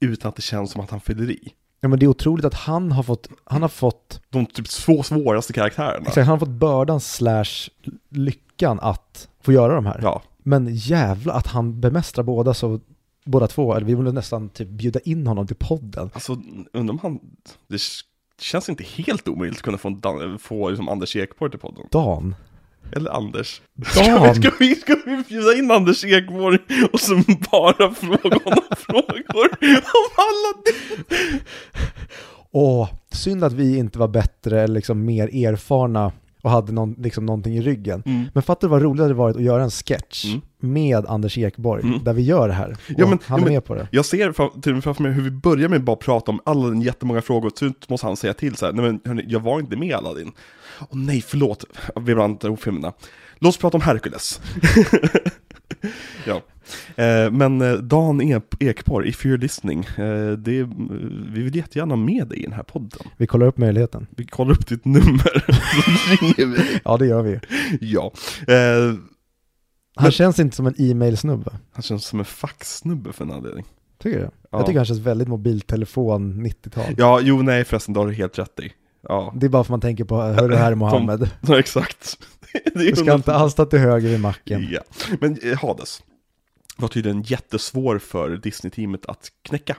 utan 0.00 0.28
att 0.28 0.36
det 0.36 0.42
känns 0.42 0.70
som 0.70 0.80
att 0.80 0.90
han 0.90 1.00
fyller 1.00 1.30
i. 1.30 1.52
Ja 1.80 1.88
men 1.88 1.98
det 1.98 2.06
är 2.06 2.08
otroligt 2.08 2.44
att 2.44 2.54
han 2.54 2.92
har 2.92 3.02
fått, 3.02 3.28
han 3.44 3.62
har 3.62 3.68
fått, 3.68 4.20
De 4.28 4.46
typ 4.46 4.68
två 4.68 5.02
svåraste 5.02 5.52
karaktärerna. 5.52 6.00
exakt, 6.00 6.16
han 6.16 6.28
har 6.28 6.38
fått 6.38 6.48
bördan 6.48 7.00
slash 7.00 7.68
lyckan 8.08 8.80
att 8.80 9.28
få 9.42 9.52
göra 9.52 9.74
de 9.74 9.86
här. 9.86 10.00
Ja, 10.02 10.22
Men 10.42 10.74
jävla 10.74 11.32
att 11.32 11.46
han 11.46 11.80
bemästrar 11.80 12.24
båda 12.24 12.54
så, 12.54 12.80
båda 13.24 13.46
två, 13.46 13.74
eller 13.74 13.86
vi 13.86 13.96
borde 13.96 14.12
nästan 14.12 14.48
typ 14.48 14.68
bjuda 14.68 15.00
in 15.00 15.26
honom 15.26 15.46
till 15.46 15.56
podden. 15.56 16.10
alltså 16.14 16.36
undrar 16.72 16.92
om 16.92 16.98
han, 17.02 17.20
det 17.68 17.80
känns 18.40 18.68
inte 18.68 18.84
helt 18.84 19.28
omöjligt 19.28 19.58
att 19.58 19.62
kunna 19.64 19.78
få, 19.78 19.88
Dan- 19.88 20.38
få 20.38 20.68
liksom 20.68 20.88
Anders 20.88 21.16
Ekborg 21.16 21.50
till 21.50 21.60
podden. 21.60 21.86
Dan. 21.90 22.34
Eller 22.92 23.10
Anders. 23.10 23.62
Dan! 23.96 24.34
Ska 24.34 24.50
vi, 24.58 24.74
ska 24.74 24.96
vi 25.06 25.24
bjuda 25.28 25.54
in 25.54 25.70
Anders 25.70 26.04
Ekborg 26.04 26.58
och 26.92 27.00
så 27.00 27.14
bara 27.52 27.94
fråga 27.94 28.38
honom 28.44 28.64
frågor 28.76 29.48
om 29.60 30.10
alla 30.16 30.62
Åh, 32.52 32.88
synd 33.12 33.44
att 33.44 33.52
vi 33.52 33.78
inte 33.78 33.98
var 33.98 34.08
bättre 34.08 34.60
eller 34.62 34.74
liksom 34.74 35.04
mer 35.04 35.46
erfarna 35.46 36.12
och 36.42 36.50
hade 36.50 36.72
någon, 36.72 36.94
liksom 36.98 37.26
någonting 37.26 37.56
i 37.56 37.60
ryggen. 37.62 38.02
Mm. 38.06 38.24
Men 38.34 38.42
fattar 38.42 38.68
du 38.68 38.70
vad 38.72 38.82
roligt 38.82 38.96
det 38.98 39.02
hade 39.02 39.14
varit 39.14 39.36
att 39.36 39.42
göra 39.42 39.62
en 39.62 39.70
sketch 39.70 40.24
Mm. 40.24 40.40
med 40.60 41.06
Anders 41.06 41.38
Ekborg, 41.38 41.82
Mm. 41.82 42.04
där 42.04 42.12
vi 42.12 42.22
gör 42.22 42.48
det 42.48 42.54
här. 42.54 42.76
Ja, 42.88 43.06
men- 43.08 43.18
han 43.26 43.40
ja, 43.40 43.46
är 43.46 43.50
med 43.50 43.64
på 43.64 43.74
det. 43.74 43.88
Jag 43.90 44.04
ser 44.04 44.32
fram- 44.32 44.82
framför 44.82 45.02
mig 45.02 45.12
hur 45.12 45.22
vi 45.22 45.30
börjar 45.30 45.68
med 45.68 45.76
att 45.78 45.84
bara 45.84 45.96
prata 45.96 46.30
om 46.30 46.40
alla 46.44 46.66
den 46.68 46.82
jättemånga 46.82 47.22
frågor, 47.22 47.50
så 47.54 47.72
måste 47.88 48.06
han 48.06 48.16
säga 48.16 48.34
till 48.34 48.56
så 48.56 48.66
här, 48.66 48.72
nej 48.72 48.84
men 48.84 49.00
hörni, 49.04 49.24
jag 49.28 49.40
var 49.40 49.60
inte 49.60 49.76
med 49.76 49.94
Aladdin. 49.94 50.32
Åh 50.80 50.86
nej, 50.90 51.20
förlåt, 51.26 51.64
vi 52.00 52.14
blandar 52.14 52.48
ihop 52.48 52.62
filmerna. 52.62 52.92
Låt 53.38 53.48
oss 53.48 53.58
prata 53.58 53.76
om 53.76 53.82
Hercules. 53.82 54.40
ja. 56.26 56.42
Eh, 57.04 57.30
men 57.30 57.60
eh, 57.60 57.72
Dan 57.72 58.20
Ekborg, 58.60 59.08
if 59.08 59.24
you're 59.24 59.36
listening, 59.38 59.84
eh, 59.84 60.30
det, 60.32 60.62
vi 61.32 61.42
vill 61.42 61.56
jättegärna 61.56 61.92
ha 61.92 61.96
med 61.96 62.28
dig 62.28 62.38
i 62.38 62.42
den 62.42 62.52
här 62.52 62.62
podden. 62.62 63.00
Vi 63.16 63.26
kollar 63.26 63.46
upp 63.46 63.58
möjligheten. 63.58 64.06
Vi 64.16 64.26
kollar 64.26 64.52
upp 64.52 64.66
ditt 64.66 64.84
nummer, 64.84 65.44
så 65.52 66.10
ringer 66.24 66.46
vi. 66.56 66.80
Ja, 66.84 66.96
det 66.96 67.06
gör 67.06 67.22
vi. 67.22 67.40
Ja. 67.80 68.12
Han 69.96 70.04
Men- 70.04 70.12
känns 70.12 70.38
inte 70.38 70.56
som 70.56 70.66
en 70.66 70.74
e-mailsnubbe. 70.78 71.50
han 71.72 71.82
känns 71.82 72.04
som 72.06 72.18
en 72.18 72.24
faxsnubbe 72.24 73.12
för 73.12 73.24
en 73.24 73.30
anledning. 73.30 73.64
Tycker 73.98 74.18
du? 74.18 74.24
Ja. 74.24 74.30
Jag 74.50 74.66
tycker 74.66 74.78
han 74.78 74.86
känns 74.86 75.00
väldigt 75.00 75.28
mobiltelefon 75.28 76.46
90-tal. 76.46 76.94
Ja, 76.98 77.20
jo 77.22 77.42
nej 77.42 77.64
förresten, 77.64 77.94
det 77.94 78.00
har 78.00 78.06
du 78.06 78.12
helt 78.14 78.38
rätt 78.38 78.60
i. 78.60 78.72
Ja, 79.02 79.34
Det 79.36 79.46
är 79.46 79.50
bara 79.50 79.64
för 79.64 79.72
man 79.72 79.80
tänker 79.80 80.04
på, 80.04 80.20
hörru 80.22 80.54
här 80.54 80.70
är 80.72 80.74
Mohammed. 80.74 81.30
Ja, 81.46 81.58
exakt. 81.58 82.18
Du 82.74 82.96
ska 82.96 83.14
inte 83.14 83.34
alls 83.34 83.52
stå 83.52 83.64
till 83.64 83.78
höger 83.78 84.08
vid 84.08 84.20
macken. 84.20 84.68
Ja, 84.70 84.80
men 85.20 85.38
eh, 85.42 85.58
Hades 85.58 86.02
var 86.76 86.88
tydligen 86.88 87.22
jättesvår 87.22 87.98
för 87.98 88.36
Disney-teamet 88.36 89.06
att 89.06 89.32
knäcka. 89.42 89.76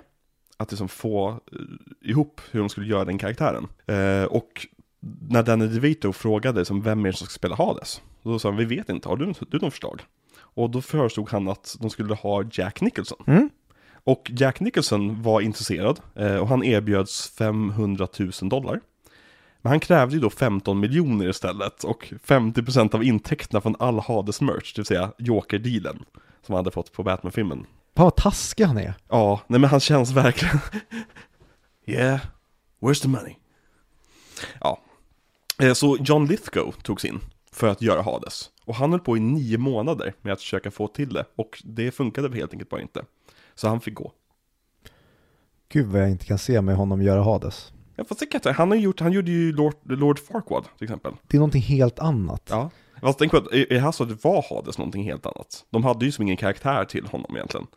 Att 0.58 0.72
liksom 0.72 0.88
få 0.88 1.30
eh, 1.30 2.10
ihop 2.10 2.42
hur 2.52 2.60
de 2.60 2.70
skulle 2.70 2.88
göra 2.88 3.06
den 3.06 3.18
karaktären. 3.18 3.68
Eh, 3.86 4.24
och 4.24 4.68
när 5.30 5.44
Danny 5.44 5.68
DeVito 5.68 6.14
frågade 6.14 6.66
som 6.66 6.82
vem 6.82 7.06
är 7.06 7.12
det 7.12 7.18
som 7.18 7.28
ska 7.28 7.34
spela 7.34 7.56
Hades? 7.56 8.02
Då 8.24 8.40
sa 8.40 8.50
han, 8.50 8.58
vi 8.58 8.66
vet 8.66 8.90
inte, 8.90 9.10
har 9.10 9.18
du, 9.18 9.34
du 9.50 9.60
någon 9.60 9.72
förslag? 9.72 10.02
Och 10.38 10.70
då 10.70 10.82
föreslog 10.82 11.30
han 11.30 11.48
att 11.48 11.78
de 11.80 11.90
skulle 11.90 12.14
ha 12.14 12.44
Jack 12.52 12.82
Nicholson. 12.82 13.24
Mm. 13.28 13.50
Och 14.04 14.32
Jack 14.34 14.60
Nicholson 14.60 15.22
var 15.22 15.42
intresserad 15.42 16.00
eh, 16.16 16.36
och 16.36 16.48
han 16.48 16.64
erbjöds 16.64 17.30
500 17.38 18.08
000 18.20 18.32
dollar. 18.42 18.82
Men 19.62 19.70
han 19.70 19.80
krävde 19.80 20.16
ju 20.16 20.22
då 20.22 20.30
15 20.30 20.80
miljoner 20.80 21.30
istället 21.30 21.84
och 21.84 22.14
50% 22.26 22.96
av 22.96 23.04
intäkterna 23.04 23.62
från 23.62 23.76
all 23.80 24.00
Hades 24.00 24.42
merch, 24.42 24.74
det 24.74 24.80
vill 24.80 24.86
säga 24.86 25.14
Joker-dealen 25.18 26.06
som 26.46 26.54
han 26.54 26.56
hade 26.56 26.72
fått 26.72 26.92
på 26.94 27.04
Batman-filmen. 27.04 27.66
Fan 27.96 28.04
vad 28.04 28.16
taskig 28.16 28.64
han 28.64 28.78
är. 28.78 28.94
Ja, 29.10 29.42
nej 29.48 29.60
men 29.60 29.70
han 29.70 29.80
känns 29.80 30.12
verkligen... 30.12 30.60
yeah, 31.86 32.20
where's 32.80 33.02
the 33.02 33.08
money? 33.08 33.36
Ja. 34.60 34.80
Eh, 35.62 35.74
Så 35.74 35.98
John 36.00 36.26
Lithgow 36.26 36.72
togs 36.84 37.06
in 37.06 37.20
för 37.52 37.68
att 37.68 37.82
göra 37.82 38.02
Hades. 38.02 38.50
Och 38.66 38.76
han 38.76 38.92
höll 38.92 39.00
på 39.00 39.18
i 39.18 39.20
nio 39.20 39.58
månader 39.58 40.14
med 40.22 40.34
att 40.34 40.42
försöka 40.42 40.72
få 40.72 40.88
till 40.88 41.14
det. 41.14 41.26
Och 41.36 41.62
det 41.66 41.92
funkade 41.92 42.36
helt 42.38 42.54
enkelt 42.54 42.70
bara 42.70 42.82
inte. 42.82 43.06
Så 43.56 43.68
han 43.68 43.82
fick 43.82 43.94
gå. 43.94 44.12
Gud 45.70 45.88
vad 45.88 46.02
jag 46.02 46.10
inte 46.10 46.26
kan 46.26 46.38
se 46.38 46.62
med 46.62 46.76
honom 46.76 47.02
göra 47.02 47.24
Hades. 47.24 47.74
Ja, 47.96 48.04
fast 48.04 48.20
det 48.20 48.26
kan 48.26 48.40
jag 48.44 48.50
inte- 48.50 48.58
han, 48.58 48.70
har 48.70 48.78
gjort, 48.78 49.00
han 49.00 49.12
gjorde 49.12 49.32
ju 49.32 49.52
Lord, 49.54 49.74
Lord 49.84 50.20
Farquaad 50.20 50.64
till 50.78 50.84
exempel. 50.84 51.14
Det 51.28 51.38
är 51.38 51.40
någonting 51.40 51.62
helt 51.62 52.00
annat. 52.00 52.48
Ja. 52.50 52.70
Fast 53.02 53.20
tänk 53.20 53.32
på 53.32 53.38
att 53.38 53.54
i 53.54 53.58
i 53.62 53.78
det 53.80 54.24
var 54.24 54.46
Hades 54.56 54.78
någonting 54.78 55.04
helt 55.04 55.26
annat. 55.26 55.66
De 55.70 55.84
hade 55.84 56.06
ju 56.06 56.12
som 56.12 56.22
ingen 56.24 56.38
karaktär 56.38 56.86
till 56.86 57.06
honom 57.06 57.36
egentligen. 57.36 57.68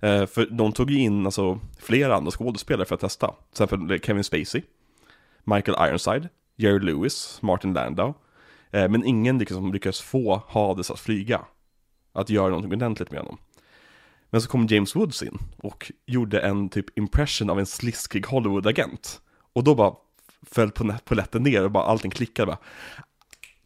Eh, 0.00 0.26
för 0.26 0.46
de 0.46 0.72
tog 0.72 0.90
ju 0.90 0.98
in 0.98 1.26
alltså, 1.26 1.60
flera 1.78 2.16
andra 2.16 2.30
skådespelare 2.30 2.86
för 2.86 2.94
att 2.94 3.00
testa. 3.00 3.26
Till 3.26 3.64
exempel 3.64 4.00
Kevin 4.00 4.24
Spacey, 4.24 4.62
Michael 5.44 5.88
Ironside, 5.88 6.28
Jerry 6.56 6.78
Lewis, 6.78 7.38
Martin 7.42 7.72
Landau. 7.72 8.14
Eh, 8.70 8.88
men 8.88 9.04
ingen 9.04 9.38
liksom 9.38 9.72
lyckades 9.72 10.00
få 10.00 10.42
Hades 10.48 10.90
att 10.90 11.00
flyga. 11.00 11.40
Att 12.12 12.30
göra 12.30 12.48
någonting 12.48 12.72
ordentligt 12.72 13.10
med 13.10 13.20
honom. 13.20 13.38
Men 14.30 14.40
så 14.40 14.48
kom 14.48 14.66
James 14.66 14.96
Woods 14.96 15.22
in 15.22 15.38
och 15.58 15.92
gjorde 16.06 16.40
en 16.40 16.68
typ 16.68 16.98
impression 16.98 17.50
av 17.50 17.58
en 17.58 17.66
sliskig 17.66 18.26
Hollywood-agent. 18.26 19.20
Och 19.52 19.64
då 19.64 19.74
bara 19.74 19.94
föll 20.42 20.70
på 20.70 20.94
polletten 21.04 21.42
ner 21.42 21.64
och 21.64 21.70
bara 21.70 21.84
allting 21.84 22.10
klickade 22.10 22.46
bara. 22.46 22.58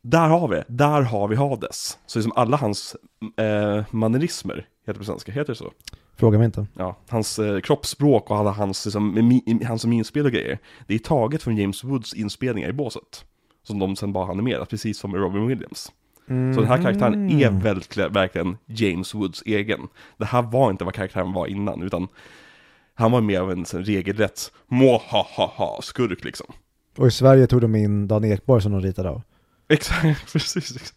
Där 0.03 0.29
har 0.29 0.49
vi 0.49 0.63
där 0.69 1.03
har 1.03 1.29
vi 1.29 1.37
Hades. 1.37 1.99
Så 2.07 2.19
liksom 2.19 2.33
alla 2.37 2.57
hans 2.57 2.97
eh, 3.37 3.85
manerismer, 3.91 4.55
heter 4.55 4.93
det 4.93 4.99
på 4.99 5.05
svenska, 5.05 5.33
heter 5.33 5.53
det 5.53 5.59
så? 5.59 5.73
Fråga 6.17 6.39
mig 6.39 6.45
inte. 6.45 6.67
Ja, 6.75 6.97
hans 7.09 7.39
eh, 7.39 7.61
kroppsspråk 7.61 8.31
och 8.31 8.37
alla 8.37 8.51
hans, 8.51 8.87
liksom, 8.87 9.41
hans 9.67 9.87
minspel 9.87 10.27
och 10.27 10.33
grejer. 10.33 10.59
Det 10.87 10.95
är 10.95 10.99
taget 10.99 11.43
från 11.43 11.57
James 11.57 11.85
Woods 11.85 12.15
inspelningar 12.15 12.69
i 12.69 12.73
båset. 12.73 13.25
Som 13.63 13.79
de 13.79 13.97
sen 13.97 14.13
bara 14.13 14.31
animerat, 14.31 14.69
precis 14.69 14.99
som 14.99 15.11
med 15.11 15.21
Robin 15.21 15.47
Williams. 15.47 15.93
Så 16.27 16.61
den 16.61 16.65
här 16.65 16.83
karaktären 16.83 17.31
är 17.31 17.51
verkligen, 17.51 18.13
verkligen 18.13 18.57
James 18.67 19.15
Woods 19.15 19.43
egen. 19.47 19.89
Det 20.17 20.25
här 20.25 20.43
var 20.43 20.71
inte 20.71 20.85
vad 20.85 20.95
karaktären 20.95 21.33
var 21.33 21.47
innan, 21.47 21.83
utan 21.83 22.09
han 22.99 23.13
var 23.13 23.21
mer 23.21 23.41
av 23.41 23.53
en 23.53 23.67
sån 23.67 23.85
regelrätt 23.85 24.53
ha 24.69 25.81
skurk 25.83 26.25
liksom. 26.25 26.47
Och 26.97 27.07
i 27.07 27.11
Sverige 27.11 27.47
tog 27.47 27.61
de 27.61 27.75
in 27.75 28.09
Dan 28.09 28.25
Ekborg 28.25 28.63
som 28.63 28.73
de 28.73 28.81
ritade 28.81 29.11
av. 29.11 29.23
Exakt, 29.69 30.33
precis. 30.33 30.95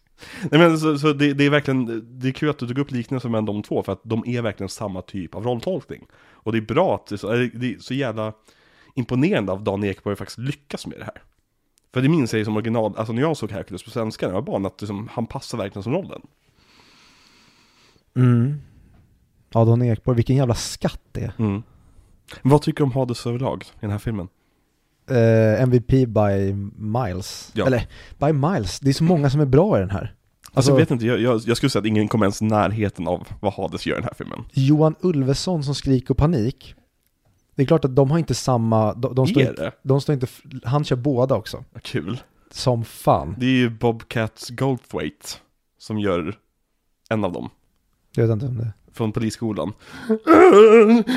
Nej 0.51 0.59
men 0.59 0.79
så, 0.79 0.97
så 0.97 1.13
det, 1.13 1.33
det 1.33 1.43
är 1.43 1.49
verkligen, 1.49 2.05
det 2.19 2.27
är 2.27 2.31
kul 2.31 2.49
att 2.49 2.59
du 2.59 2.67
tog 2.67 2.79
upp 2.79 2.91
liknelsen 2.91 3.31
mellan 3.31 3.45
de 3.45 3.63
två, 3.63 3.83
för 3.83 3.91
att 3.91 4.01
de 4.03 4.23
är 4.27 4.41
verkligen 4.41 4.69
samma 4.69 5.01
typ 5.01 5.35
av 5.35 5.43
rolltolkning. 5.43 6.05
Och 6.31 6.51
det 6.51 6.57
är 6.57 6.61
bra 6.61 6.95
att, 6.95 7.07
det 7.07 7.15
är 7.15 7.17
så, 7.17 7.27
det 7.31 7.73
är 7.73 7.79
så 7.79 7.93
jävla 7.93 8.33
imponerande 8.95 9.51
av 9.51 9.63
Dan 9.63 9.83
Ekborg 9.83 10.15
faktiskt 10.15 10.37
lyckas 10.37 10.87
med 10.87 10.99
det 10.99 11.05
här. 11.05 11.21
För 11.93 12.01
det 12.01 12.09
minns 12.09 12.33
jag 12.33 12.37
ju 12.37 12.45
som 12.45 12.55
original, 12.55 12.93
alltså 12.97 13.13
när 13.13 13.21
jag 13.21 13.37
såg 13.37 13.51
Hercules 13.51 13.83
på 13.83 13.89
svenska 13.89 14.25
när 14.25 14.33
jag 14.33 14.41
var 14.41 14.53
barn, 14.53 14.65
att 14.65 14.81
liksom, 14.81 15.09
han 15.11 15.25
passar 15.25 15.57
verkligen 15.57 15.83
som 15.83 15.93
rollen. 15.93 16.21
Mm. 18.15 18.61
Ja, 19.53 19.65
Dan 19.65 19.81
Ekborg, 19.81 20.15
vilken 20.15 20.35
jävla 20.35 20.55
skatt 20.55 21.01
det 21.11 21.21
är. 21.21 21.33
Mm. 21.37 21.63
Vad 22.41 22.61
tycker 22.61 22.77
du 22.77 22.83
om 22.83 22.91
Hades 22.91 23.25
överlag 23.27 23.63
i 23.63 23.77
den 23.81 23.91
här 23.91 23.97
filmen? 23.97 24.27
Eh, 25.09 25.61
MVP 25.61 25.89
by 25.89 26.53
Miles. 26.77 27.51
Ja. 27.53 27.65
Eller, 27.65 27.87
by 28.17 28.33
Miles. 28.33 28.79
Det 28.79 28.89
är 28.89 28.93
så 28.93 29.03
många 29.03 29.29
som 29.29 29.41
är 29.41 29.45
bra 29.45 29.77
i 29.77 29.79
den 29.79 29.89
här. 29.89 29.99
Alltså, 30.01 30.13
Alltså, 30.53 30.71
jag 30.71 30.77
vet 30.77 30.91
inte, 30.91 31.05
jag, 31.05 31.19
jag, 31.19 31.41
jag 31.45 31.57
skulle 31.57 31.69
säga 31.69 31.79
att 31.79 31.85
ingen 31.85 32.07
kommer 32.07 32.25
ens 32.25 32.41
närheten 32.41 33.07
av 33.07 33.27
vad 33.39 33.53
Hades 33.53 33.85
gör 33.85 33.95
i 33.95 33.99
den 33.99 34.03
här 34.03 34.13
filmen. 34.13 34.39
Johan 34.51 34.95
Ulveson 35.01 35.63
som 35.63 35.75
Skrik 35.75 36.09
och 36.09 36.17
Panik. 36.17 36.75
Det 37.55 37.63
är 37.63 37.67
klart 37.67 37.85
att 37.85 37.95
de 37.95 38.11
har 38.11 38.17
inte 38.17 38.35
samma, 38.35 38.93
de, 38.93 39.15
de, 39.15 39.27
står, 39.27 39.41
inte, 39.41 39.71
de 39.83 40.01
står 40.01 40.13
inte, 40.13 40.27
han 40.63 40.83
kör 40.83 40.95
båda 40.95 41.35
också. 41.35 41.63
Kul. 41.81 42.19
som 42.51 42.83
fan. 42.85 43.35
Det 43.37 43.45
är 43.45 43.49
ju 43.49 43.69
Bobcat 43.69 44.49
Goldthwaite 44.49 45.27
som 45.77 45.99
gör 45.99 46.35
en 47.09 47.25
av 47.25 47.31
dem. 47.31 47.49
Jag 48.15 48.27
vet 48.27 48.33
inte 48.33 48.45
om 48.45 48.57
det 48.57 48.73
Från 48.93 49.11
polisskolan. 49.11 49.73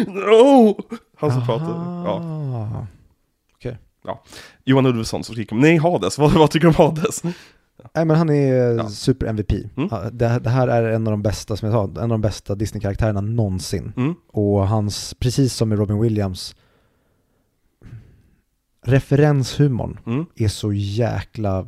no! 0.09 0.77
Han 1.17 1.33
som 1.33 1.47
pratar. 1.47 2.05
Ja. 2.07 2.87
Ja. 4.05 4.23
Johan 4.65 4.87
Ulveson 4.87 5.25
som 5.25 5.35
skriker 5.35 5.57
Nej, 5.57 5.77
Hades, 5.77 6.19
vad, 6.19 6.33
vad 6.33 6.51
tycker 6.51 6.67
du 6.67 6.69
om 6.69 6.87
Hades? 6.87 7.23
Nej 7.95 8.05
men 8.05 8.11
han 8.17 8.31
är 8.31 8.55
Ja. 8.55 8.89
super-MVP. 8.89 9.53
Mm. 9.77 9.89
Det, 10.13 10.39
det 10.39 10.51
här 10.51 10.69
är 10.69 10.91
en 10.91 11.07
av 11.07 11.11
de 11.11 11.23
bästa, 11.23 11.57
som 11.57 11.69
jag 11.69 11.75
sa, 11.75 12.01
en 12.03 12.03
av 12.03 12.09
de 12.09 12.21
bästa 12.21 12.55
Disney-karaktärerna 12.55 13.21
någonsin. 13.21 13.93
Mm. 13.97 14.15
Och 14.27 14.69
hans, 14.69 15.15
precis 15.15 15.55
som 15.55 15.69
med 15.69 15.79
Robin 15.79 16.01
Williams, 16.01 16.57
referenshumorn 18.85 19.99
Mm. 20.07 20.27
är 20.37 20.49
så 20.49 20.73
jäkla 20.73 21.67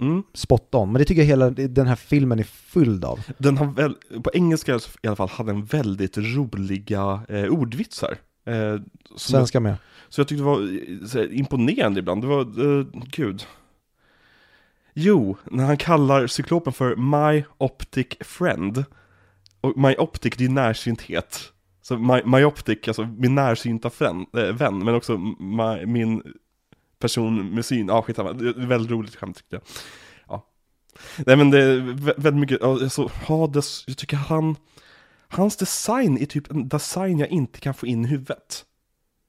Mm. 0.00 0.22
spot 0.34 0.74
on. 0.74 0.92
Men 0.92 0.98
det 0.98 1.04
tycker 1.04 1.22
jag 1.22 1.26
hela 1.26 1.50
den 1.50 1.86
här 1.86 1.96
filmen 1.96 2.38
är 2.38 2.42
fylld 2.44 3.04
av. 3.04 3.20
Den 3.38 3.58
har 3.58 3.66
väl, 3.66 3.94
på 4.24 4.30
engelska 4.34 4.80
i 5.02 5.06
alla 5.06 5.16
fall, 5.16 5.28
hade 5.28 5.52
den 5.52 5.64
väldigt 5.64 6.18
roliga 6.18 7.20
eh, 7.28 7.44
ordvitsar. 7.44 8.18
Eh, 8.46 8.80
Svenska 9.16 9.60
med. 9.60 9.76
så 10.08 10.20
jag 10.20 10.28
tyckte 10.28 10.42
det 10.42 10.46
var 10.46 10.62
eh, 10.62 11.06
så 11.06 11.18
här, 11.18 11.32
imponerande 11.32 12.00
ibland. 12.00 12.22
Det 12.22 12.26
var, 12.26 12.40
eh, 12.40 12.86
gud. 12.92 13.46
Jo, 14.94 15.36
när 15.44 15.64
han 15.64 15.76
kallar 15.76 16.26
cyklopen 16.26 16.72
för 16.72 16.96
My 16.96 17.44
Optic 17.58 18.06
Friend. 18.20 18.84
Och 19.60 19.76
My 19.76 19.94
Optic, 19.94 20.34
det 20.36 20.44
är 20.44 20.48
närsynthet. 20.48 21.52
Så 21.82 21.98
My, 21.98 22.22
my 22.24 22.44
Optic, 22.44 22.88
alltså 22.88 23.08
min 23.18 23.34
närsynta 23.34 23.90
äh, 24.00 24.42
vän, 24.54 24.78
men 24.78 24.94
också 24.94 25.18
my, 25.38 25.86
min 25.86 26.22
person 27.04 27.54
med 27.54 27.64
syn. 27.64 27.88
Ja, 27.88 28.02
skitsamma. 28.02 28.32
Det 28.32 28.48
är 28.48 28.66
väldigt 28.66 28.90
roligt 28.90 29.16
skämt 29.16 29.36
tyckte 29.36 29.56
jag. 29.56 29.62
Ja. 30.28 30.46
Nej 31.26 31.36
men 31.36 31.50
det 31.50 31.62
är 31.62 31.80
vä- 31.80 32.14
väldigt 32.16 32.40
mycket, 32.40 32.62
alltså 32.62 33.10
Hades, 33.26 33.84
jag 33.86 33.96
tycker 33.96 34.16
han, 34.16 34.56
hans 35.28 35.56
design 35.56 36.18
är 36.18 36.26
typ 36.26 36.50
en 36.50 36.68
design 36.68 37.18
jag 37.18 37.28
inte 37.28 37.60
kan 37.60 37.74
få 37.74 37.86
in 37.86 38.04
i 38.04 38.08
huvudet. 38.08 38.64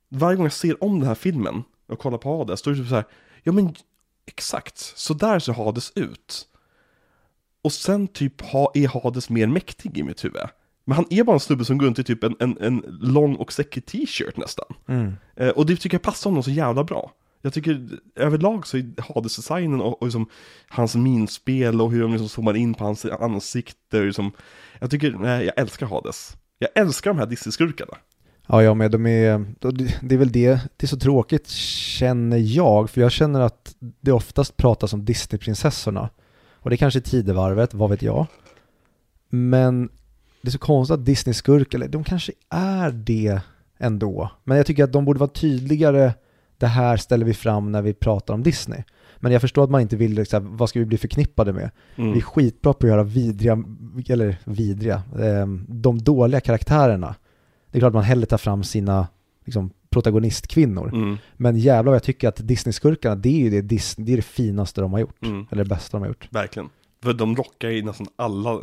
Varje 0.09 0.35
gång 0.35 0.45
jag 0.45 0.53
ser 0.53 0.83
om 0.83 0.99
den 0.99 1.07
här 1.07 1.15
filmen 1.15 1.63
och 1.87 1.99
kollar 1.99 2.17
på 2.17 2.37
Hades, 2.37 2.61
då 2.61 2.69
är 2.69 2.73
det 2.73 2.79
typ 2.81 2.89
så 2.89 2.95
här, 2.95 3.05
ja 3.43 3.51
men 3.51 3.75
exakt, 4.25 4.77
så 4.77 5.13
där 5.13 5.39
ser 5.39 5.53
Hades 5.53 5.91
ut. 5.95 6.47
Och 7.63 7.71
sen 7.71 8.07
typ 8.07 8.41
ha, 8.41 8.71
är 8.73 8.87
Hades 8.87 9.29
mer 9.29 9.47
mäktig 9.47 9.97
i 9.97 10.03
mitt 10.03 10.23
huvud. 10.23 10.41
Men 10.85 10.95
han 10.95 11.05
är 11.09 11.23
bara 11.23 11.33
en 11.33 11.39
snubbe 11.39 11.65
som 11.65 11.77
går 11.77 11.85
runt 11.85 11.99
i 11.99 12.03
typ 12.03 12.23
en, 12.23 12.35
en, 12.39 12.57
en 12.61 12.83
lång 13.01 13.35
och 13.35 13.53
säckig 13.53 13.85
t-shirt 13.85 14.37
nästan. 14.37 14.65
Eh, 15.35 15.49
och 15.49 15.65
det 15.65 15.75
tycker 15.75 15.95
jag 15.95 16.01
passar 16.01 16.29
honom 16.29 16.43
så 16.43 16.51
jävla 16.51 16.83
bra. 16.83 17.11
Jag 17.45 17.53
tycker 17.53 17.87
överlag 18.15 18.67
så 18.67 18.77
är 18.77 19.01
Hades-designen 19.01 19.81
och, 19.81 20.01
och 20.01 20.07
liksom 20.07 20.29
hans 20.67 20.95
minspel 20.95 21.81
och 21.81 21.91
hur 21.91 22.01
de 22.01 22.11
liksom 22.11 22.29
zoomar 22.29 22.55
in 22.55 22.73
på 22.73 22.83
hans 22.83 23.05
ansikte. 23.05 23.99
och 23.99 24.05
Liksom, 24.05 24.31
jag 24.79 24.91
tycker, 24.91 25.11
nej, 25.11 25.45
jag 25.45 25.59
älskar 25.59 25.85
Hades. 25.85 26.37
Jag 26.59 26.69
älskar 26.75 27.09
de 27.09 27.19
här 27.19 27.25
Disney-skurkarna. 27.25 27.97
Ja, 28.47 28.63
jag 28.63 28.77
med. 28.77 28.91
De 28.91 29.05
är, 29.05 29.45
det 30.01 30.15
är 30.15 30.17
väl 30.17 30.31
det, 30.31 30.59
det 30.77 30.85
är 30.85 30.87
så 30.87 30.99
tråkigt 30.99 31.47
känner 31.47 32.37
jag, 32.37 32.89
för 32.89 33.01
jag 33.01 33.11
känner 33.11 33.39
att 33.41 33.75
det 33.79 34.11
oftast 34.11 34.57
pratas 34.57 34.93
om 34.93 35.05
Disney-prinsessorna. 35.05 36.09
Och 36.53 36.69
det 36.69 36.75
är 36.75 36.77
kanske 36.77 36.99
är 36.99 37.01
tidevarvet, 37.01 37.73
vad 37.73 37.89
vet 37.89 38.01
jag. 38.01 38.25
Men 39.29 39.89
det 40.41 40.49
är 40.49 40.51
så 40.51 40.59
konstigt 40.59 40.93
att 40.93 41.05
Disney-skurkar, 41.05 41.77
eller 41.77 41.87
de 41.87 42.03
kanske 42.03 42.31
är 42.49 42.91
det 42.91 43.41
ändå. 43.77 44.31
Men 44.43 44.57
jag 44.57 44.65
tycker 44.65 44.83
att 44.83 44.93
de 44.93 45.05
borde 45.05 45.19
vara 45.19 45.29
tydligare, 45.29 46.13
det 46.57 46.67
här 46.67 46.97
ställer 46.97 47.25
vi 47.25 47.33
fram 47.33 47.71
när 47.71 47.81
vi 47.81 47.93
pratar 47.93 48.33
om 48.33 48.43
Disney. 48.43 48.83
Men 49.17 49.31
jag 49.31 49.41
förstår 49.41 49.63
att 49.63 49.69
man 49.69 49.81
inte 49.81 49.95
vill, 49.95 50.13
liksom, 50.13 50.57
vad 50.57 50.69
ska 50.69 50.79
vi 50.79 50.85
bli 50.85 50.97
förknippade 50.97 51.53
med? 51.53 51.71
Mm. 51.95 52.11
Vi 52.11 52.17
är 52.17 52.21
skitbra 52.23 52.73
på 52.73 52.87
att 52.87 52.91
göra 52.91 53.03
vidriga, 53.03 53.63
eller 54.09 54.37
vidriga, 54.43 54.95
eh, 55.19 55.47
de 55.67 55.97
dåliga 56.01 56.39
karaktärerna. 56.41 57.15
Det 57.71 57.77
är 57.77 57.79
klart 57.79 57.93
man 57.93 58.03
hellre 58.03 58.25
tar 58.25 58.37
fram 58.37 58.63
sina 58.63 59.07
liksom, 59.45 59.69
protagonistkvinnor. 59.89 60.93
Mm, 60.93 61.17
Men 61.37 61.57
jävlar 61.57 61.91
vad 61.91 61.95
jag 61.95 62.03
tycker 62.03 62.27
att 62.27 62.47
Disney-skurkarna, 62.47 63.15
det 63.15 63.29
är 63.29 63.39
ju 63.39 63.49
det, 63.49 63.61
Dis- 63.75 63.95
det, 63.97 64.11
är 64.13 64.15
det 64.15 64.21
finaste 64.21 64.81
de 64.81 64.93
har 64.93 64.99
gjort. 64.99 65.23
mm, 65.25 65.47
Eller 65.51 65.63
det 65.63 65.69
bästa 65.69 65.97
de 65.97 66.01
har 66.01 66.07
gjort. 66.07 66.27
verkligen. 66.31 66.69
För 67.03 67.13
de 67.13 67.35
rockar 67.35 67.69
i 67.69 67.81
nästan 67.81 68.07
alla. 68.15 68.59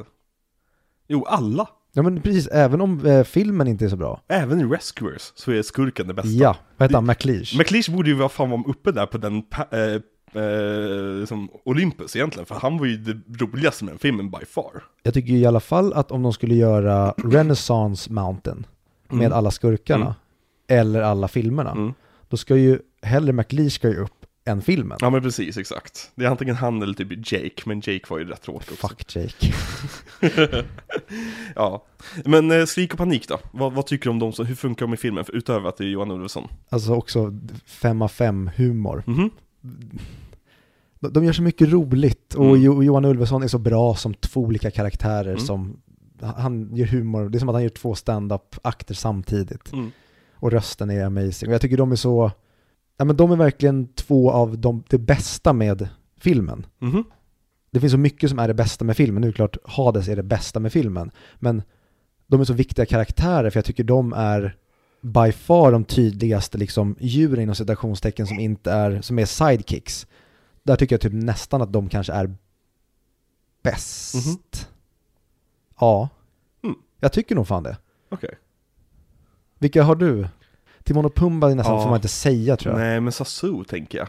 Jo, 1.08 1.24
alla. 1.24 1.68
Ja 1.94 2.02
men 2.02 2.20
precis, 2.20 2.46
även 2.46 2.80
om 2.80 3.06
eh, 3.06 3.24
filmen 3.24 3.68
inte 3.68 3.84
är 3.84 3.88
så 3.88 3.96
bra. 3.96 4.20
Även 4.28 4.60
i 4.60 4.64
Rescuers 4.64 5.32
så 5.34 5.52
är 5.52 5.62
skurken 5.62 6.06
det 6.06 6.14
bästa. 6.14 6.28
Ja, 6.30 6.56
vad 6.76 6.86
heter 6.86 6.94
han? 6.94 7.06
McLeish? 7.06 7.58
McLeish 7.58 7.90
borde 7.90 8.08
ju 8.10 8.14
vara 8.16 8.28
fan 8.28 8.50
vara 8.50 8.62
uppe 8.66 8.92
där 8.92 9.06
på 9.06 9.18
den 9.18 9.34
eh, 9.70 9.80
eh, 10.42 11.26
som 11.26 11.48
Olympus 11.64 12.16
egentligen, 12.16 12.46
för 12.46 12.54
han 12.54 12.78
var 12.78 12.86
ju 12.86 12.96
det 12.96 13.44
roligaste 13.44 13.84
med 13.84 13.92
den 13.92 13.98
filmen 13.98 14.30
by 14.30 14.44
far. 14.48 14.84
Jag 15.02 15.14
tycker 15.14 15.32
i 15.32 15.46
alla 15.46 15.60
fall 15.60 15.92
att 15.92 16.10
om 16.12 16.22
de 16.22 16.32
skulle 16.32 16.54
göra 16.54 17.10
Renaissance 17.24 18.12
Mountain 18.12 18.66
med 19.08 19.18
Mm. 19.26 19.32
alla 19.38 19.50
skurkarna, 19.50 20.04
Mm. 20.04 20.80
eller 20.80 21.02
alla 21.02 21.28
filmerna, 21.28 21.70
Mm. 21.70 21.92
då 22.28 22.36
ska 22.36 22.56
ju 22.56 22.78
hellre 23.02 23.32
McLeish 23.32 23.74
ska 23.74 23.88
ju 23.88 23.96
upp 23.96 24.21
än 24.44 24.62
filmen. 24.62 24.98
Ja 25.00 25.10
men 25.10 25.22
precis, 25.22 25.56
exakt. 25.56 26.10
Det 26.14 26.24
är 26.24 26.28
antingen 26.28 26.54
han 26.56 26.82
eller 26.82 26.94
typ 26.94 27.32
Jake, 27.32 27.62
men 27.66 27.76
Jake 27.78 28.00
var 28.08 28.18
ju 28.18 28.24
rätt 28.24 28.42
tråkig 28.42 28.72
också. 28.72 28.88
Fuck 28.88 29.16
Jake. 29.16 29.52
ja. 31.54 31.84
Men 32.24 32.50
eh, 32.50 32.64
Skrik 32.64 32.92
och 32.92 32.98
panik 32.98 33.28
då? 33.28 33.38
Vad, 33.52 33.72
vad 33.72 33.86
tycker 33.86 34.04
du 34.04 34.10
om 34.10 34.18
dem, 34.18 34.32
som, 34.32 34.46
hur 34.46 34.54
funkar 34.54 34.86
de 34.86 34.94
i 34.94 34.96
filmen, 34.96 35.24
för, 35.24 35.32
utöver 35.36 35.68
att 35.68 35.76
det 35.76 35.84
är 35.84 35.88
Johan 35.88 36.10
Ulveson? 36.10 36.48
Alltså 36.68 36.94
också 36.94 37.38
fem 37.66 38.02
av 38.02 38.08
fem 38.08 38.50
humor. 38.56 39.02
Mhm. 39.06 39.30
De 41.00 41.08
de 41.12 41.24
gör 41.24 41.32
så 41.32 41.42
mycket 41.42 41.68
roligt 41.68 42.34
och 42.34 42.44
Mm. 42.46 42.62
Jo- 42.62 42.82
Johan 42.82 43.04
Ulveson 43.04 43.42
är 43.42 43.48
så 43.48 43.58
bra 43.58 43.94
som 43.94 44.14
två 44.14 44.40
olika 44.40 44.70
karaktärer 44.70 45.26
Mm. 45.32 45.38
som 45.40 45.76
han 46.20 46.76
gör 46.76 46.86
humor, 46.86 47.28
det 47.28 47.38
är 47.38 47.40
som 47.40 47.48
att 47.48 47.54
han 47.54 47.62
gör 47.62 47.68
två 47.68 47.94
stand-up-akter 47.94 48.94
samtidigt. 48.94 49.72
Mm. 49.72 49.90
Och 50.34 50.50
rösten 50.52 50.90
är 50.90 51.04
amazing. 51.04 51.48
Och 51.48 51.54
jag 51.54 51.60
tycker 51.60 51.76
de 51.76 51.92
är 51.92 51.96
så, 51.96 52.30
ja 53.02 53.06
men 53.06 53.16
de 53.16 53.30
är 53.30 53.36
verkligen 53.36 53.86
två 53.86 54.30
av 54.30 54.58
de, 54.58 54.84
det 54.88 54.98
bästa 54.98 55.52
med 55.52 55.88
filmen. 56.16 56.66
Mhm. 56.78 57.04
Det 57.70 57.80
finns 57.80 57.92
så 57.92 57.98
mycket 57.98 58.30
som 58.30 58.38
är 58.38 58.48
det 58.48 58.54
bästa 58.54 58.84
med 58.84 58.96
filmen, 58.96 59.20
nu 59.20 59.26
är 59.26 59.32
det 59.32 59.36
klart 59.36 59.56
Hades 59.64 60.08
är 60.08 60.16
det 60.16 60.22
bästa 60.22 60.60
med 60.60 60.72
filmen. 60.72 61.10
Men 61.38 61.62
de 62.26 62.40
är 62.40 62.44
så 62.44 62.52
viktiga 62.52 62.86
karaktärer 62.86 63.50
för 63.50 63.58
jag 63.58 63.64
tycker 63.64 63.84
de 63.84 64.12
är 64.12 64.56
by 65.00 65.32
far 65.32 65.72
de 65.72 65.84
tydligaste 65.84 66.58
liksom 66.58 66.96
djuren 67.00 67.42
inom 67.42 67.54
citationstecken 67.54 68.26
som 68.26 68.40
inte 68.40 68.72
är, 68.72 69.00
som 69.00 69.18
är 69.18 69.26
sidekicks. 69.26 70.06
Där 70.62 70.76
tycker 70.76 70.94
jag 70.94 71.00
typ 71.00 71.12
nästan 71.12 71.62
att 71.62 71.72
de 71.72 71.88
kanske 71.88 72.12
är 72.12 72.34
bäst. 73.62 74.14
Mhm. 74.14 74.36
Ja. 75.80 76.08
Mm. 76.62 76.76
Jag 77.00 77.12
tycker 77.12 77.34
nog 77.34 77.48
fan 77.48 77.62
det. 77.62 77.76
Okej. 78.08 78.38
Vilka 79.58 79.82
har 79.82 79.94
du? 79.94 80.28
Timon 80.84 81.04
och 81.04 81.14
Pumba 81.14 81.50
är 81.50 81.54
nästan 81.54 81.74
Ja. 81.74 81.82
får 81.82 81.88
man 81.90 81.96
inte 81.98 82.08
säga 82.08 82.56
tror 82.56 82.74
jag. 82.74 82.80
Nej 82.86 83.00
men 83.00 83.12
Sasu 83.12 83.64
tänker 83.64 83.98
jag. 83.98 84.08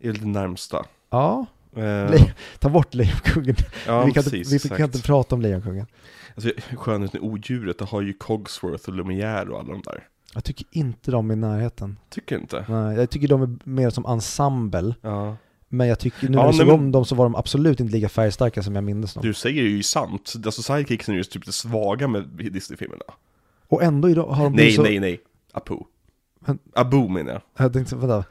Är 0.00 0.12
det 0.12 0.26
närmsta. 0.26 0.84
Ja, 1.10 1.46
Le- 1.76 2.32
ta 2.58 2.68
bort 2.68 2.94
Lejonkungen. 2.94 3.56
ja 3.86 4.04
vi 4.04 4.12
kan, 4.12 4.22
precis, 4.24 4.52
inte, 4.52 4.68
vi 4.68 4.76
kan 4.76 4.84
inte 4.86 5.02
prata 5.02 5.34
om 5.34 5.42
Lejonkungen. 5.42 5.86
Alltså, 6.34 6.50
skönheten 6.76 7.20
i 7.20 7.24
odjuret, 7.24 7.78
det 7.78 7.84
har 7.84 8.00
ju 8.02 8.12
Cogsworth 8.12 8.88
och 8.88 8.94
Lumière 8.94 9.48
och 9.48 9.58
alla 9.58 9.72
de 9.72 9.82
där. 9.82 10.08
Jag 10.34 10.44
tycker 10.44 10.66
inte 10.70 11.10
de 11.10 11.30
är 11.30 11.34
i 11.34 11.36
närheten. 11.36 11.98
Tycker 12.10 12.38
inte? 12.38 12.64
Nej, 12.68 12.96
jag 12.96 13.10
tycker 13.10 13.28
de 13.28 13.42
är 13.42 13.56
mer 13.64 13.90
som 13.90 14.06
ensemble. 14.06 14.94
Ja. 15.00 15.36
Men 15.68 15.88
jag 15.88 15.98
tycker, 15.98 16.28
nu 16.28 16.32
Ja, 16.38 16.40
när 16.40 16.46
jag 16.48 16.54
såg 16.54 16.68
om 16.68 16.92
dem 16.92 17.04
så 17.04 17.14
var 17.14 17.24
de 17.24 17.34
absolut 17.36 17.80
inte 17.80 17.92
lika 17.92 18.08
färgstarka 18.08 18.62
som 18.62 18.74
jag 18.74 18.84
minns 18.84 19.14
dem. 19.14 19.22
Du 19.22 19.34
säger 19.34 19.62
ju 19.62 19.82
sant. 19.82 20.32
Alltså 20.44 20.62
sidekicksen 20.62 21.14
är 21.14 21.18
ju 21.18 21.24
typ 21.24 21.46
det 21.46 21.52
svaga 21.52 22.08
med 22.08 22.22
Disney-filmerna. 22.28 23.02
Och 23.74 23.82
ändå 23.82 24.08
idag 24.10 24.26
har 24.26 24.44
de 24.44 24.52
Nej, 24.52 24.56
blivit 24.56 24.76
så... 24.76 24.82
nej, 24.82 25.00
nej. 25.00 25.20
Apu. 25.52 25.74
Men- 26.46 26.58
Abu 26.74 27.08
menar 27.08 27.32
jag. 27.32 27.42
Jag 27.64 27.72
tänkte, 27.72 27.96
vänta. 27.96 28.24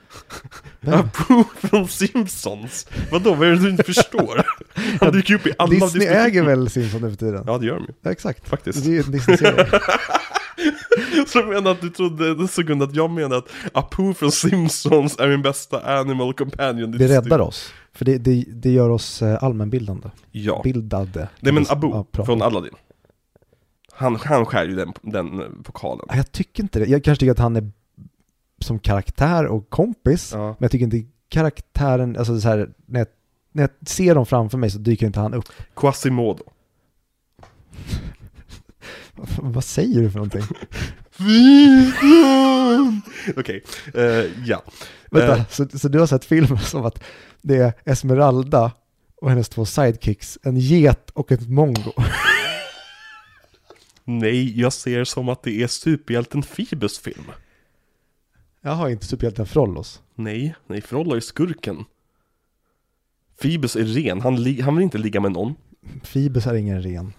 Vem? 0.82 0.94
Abu 1.30 1.44
från 1.68 1.88
Simpsons. 1.88 2.88
Vadå, 3.12 3.34
vad 3.34 3.48
är 3.48 3.52
det 3.52 3.58
du 3.60 3.70
inte 3.70 3.84
förstår? 3.84 4.46
Han 5.02 5.12
dyker 5.12 5.34
upp 5.34 5.48
i 5.48 5.52
alla 5.58 5.70
Disney 5.72 6.08
äger 6.08 6.44
väl 6.44 6.70
Simpsons 6.70 7.04
nu 7.04 7.10
för 7.10 7.18
tiden? 7.18 7.44
Ja, 7.48 7.58
det 7.58 7.66
gör 7.66 7.76
de 7.76 7.84
ju. 7.84 7.94
Ja, 8.02 8.12
exakt. 8.12 8.50
Faktiskt. 8.50 8.84
Det 8.84 8.90
är 8.90 8.94
ju 8.94 9.00
en 9.00 9.12
Disney-serie. 9.12 9.68
Så 11.28 11.38
jag 11.40 11.48
menar 11.50 11.72
att 11.72 11.82
du 11.82 11.90
trodde 11.90 12.28
en 12.30 12.48
sekund 12.48 12.84
att 12.84 12.96
jag 12.96 13.10
menar 13.10 13.38
att 13.38 13.48
Apu 13.74 14.14
från 14.14 14.32
Simpsons 14.32 15.20
är 15.20 15.28
min 15.28 15.42
bästa 15.42 16.00
animal 16.00 16.34
companion. 16.34 16.92
Det 16.92 17.08
räddar 17.08 17.40
oss. 17.40 17.74
För 17.94 18.06
det, 18.06 18.18
det, 18.18 18.46
det 18.54 18.70
gör 18.72 18.90
oss 18.90 19.22
eh, 19.22 19.44
allmänbildande. 19.44 20.08
Ja. 20.32 20.62
Bildade. 20.64 21.28
Nej 21.40 21.54
men 21.54 21.64
Ja, 21.68 21.72
Abu 21.72 21.88
bra. 22.12 22.26
från 22.26 22.42
Aladdin. 22.42 22.74
Han, 23.96 24.16
han 24.16 24.46
skär 24.46 24.66
ju 24.66 24.76
den, 24.76 24.94
den 25.02 25.42
pokalen. 25.64 26.06
Nej, 26.10 26.18
Jag 26.18 26.32
tycker 26.32 26.64
inte 26.64 26.80
det. 26.80 26.86
Jag 26.86 27.04
kanske 27.04 27.20
tycker 27.20 27.32
att 27.32 27.40
han 27.40 27.56
är 27.56 27.72
som 28.60 28.80
karaktär 28.80 29.46
och 29.46 29.70
kompis. 29.70 30.32
Ja. 30.34 30.46
Men 30.48 30.58
jag 30.60 30.72
tycker 30.72 30.86
inte 30.86 31.04
karaktären, 31.30 32.18
alltså 32.18 32.40
så 32.40 32.48
här, 32.48 32.70
när 32.86 33.00
jag, 33.00 33.08
när 33.52 33.64
jag 33.64 33.90
ser 33.90 34.16
dem 34.16 34.26
framför 34.26 34.58
mig 34.58 34.70
så 34.70 34.78
dyker 34.78 35.06
inte 35.06 35.20
han 35.20 35.34
upp. 35.34 35.46
Quasimodo. 35.76 36.44
Vad 39.42 39.64
säger 39.64 40.02
du 40.02 40.10
för 40.12 40.18
någonting? 40.20 40.44
Okej, 43.38 43.64
eh, 43.94 44.46
ja. 44.46 44.64
Vänta, 45.12 45.38
Eh, 45.38 45.48
så, 45.50 45.68
så 45.74 45.88
du 45.88 46.00
har 46.00 46.08
sett 46.08 46.26
filmen 46.26 46.58
som 46.60 46.86
att 46.86 47.04
det 47.42 47.58
är 47.58 47.74
Esmeralda 47.86 48.72
och 49.22 49.30
hennes 49.30 49.50
två 49.50 49.66
sidekicks, 49.66 50.40
en 50.44 50.58
get 50.58 51.10
och 51.10 51.32
ett 51.32 51.50
mongo. 51.50 51.92
nej, 54.04 54.60
jag 54.62 54.74
ser 54.74 55.04
som 55.04 55.30
att 55.30 55.44
det 55.44 55.64
är 55.64 55.68
superhjälten 55.68 56.42
Phoebus 56.42 57.00
film. 57.00 57.32
Jag 58.62 58.72
har 58.72 58.90
inte 58.90 59.06
superhjälten 59.06 59.46
Frollos. 59.46 60.02
Nej, 60.16 60.56
nej, 60.68 60.82
Frolla 60.82 61.16
är 61.16 61.20
skurken. 61.20 61.86
Phoebus 63.42 63.76
är 63.76 63.84
ren, 63.86 64.22
han, 64.22 64.60
han 64.62 64.76
vill 64.76 64.84
inte 64.84 64.98
ligga 64.98 65.20
med 65.20 65.32
någon. 65.32 65.56
Phoebus 66.04 66.48
är 66.48 66.54
ingen 66.54 66.82
ren. 66.84 67.14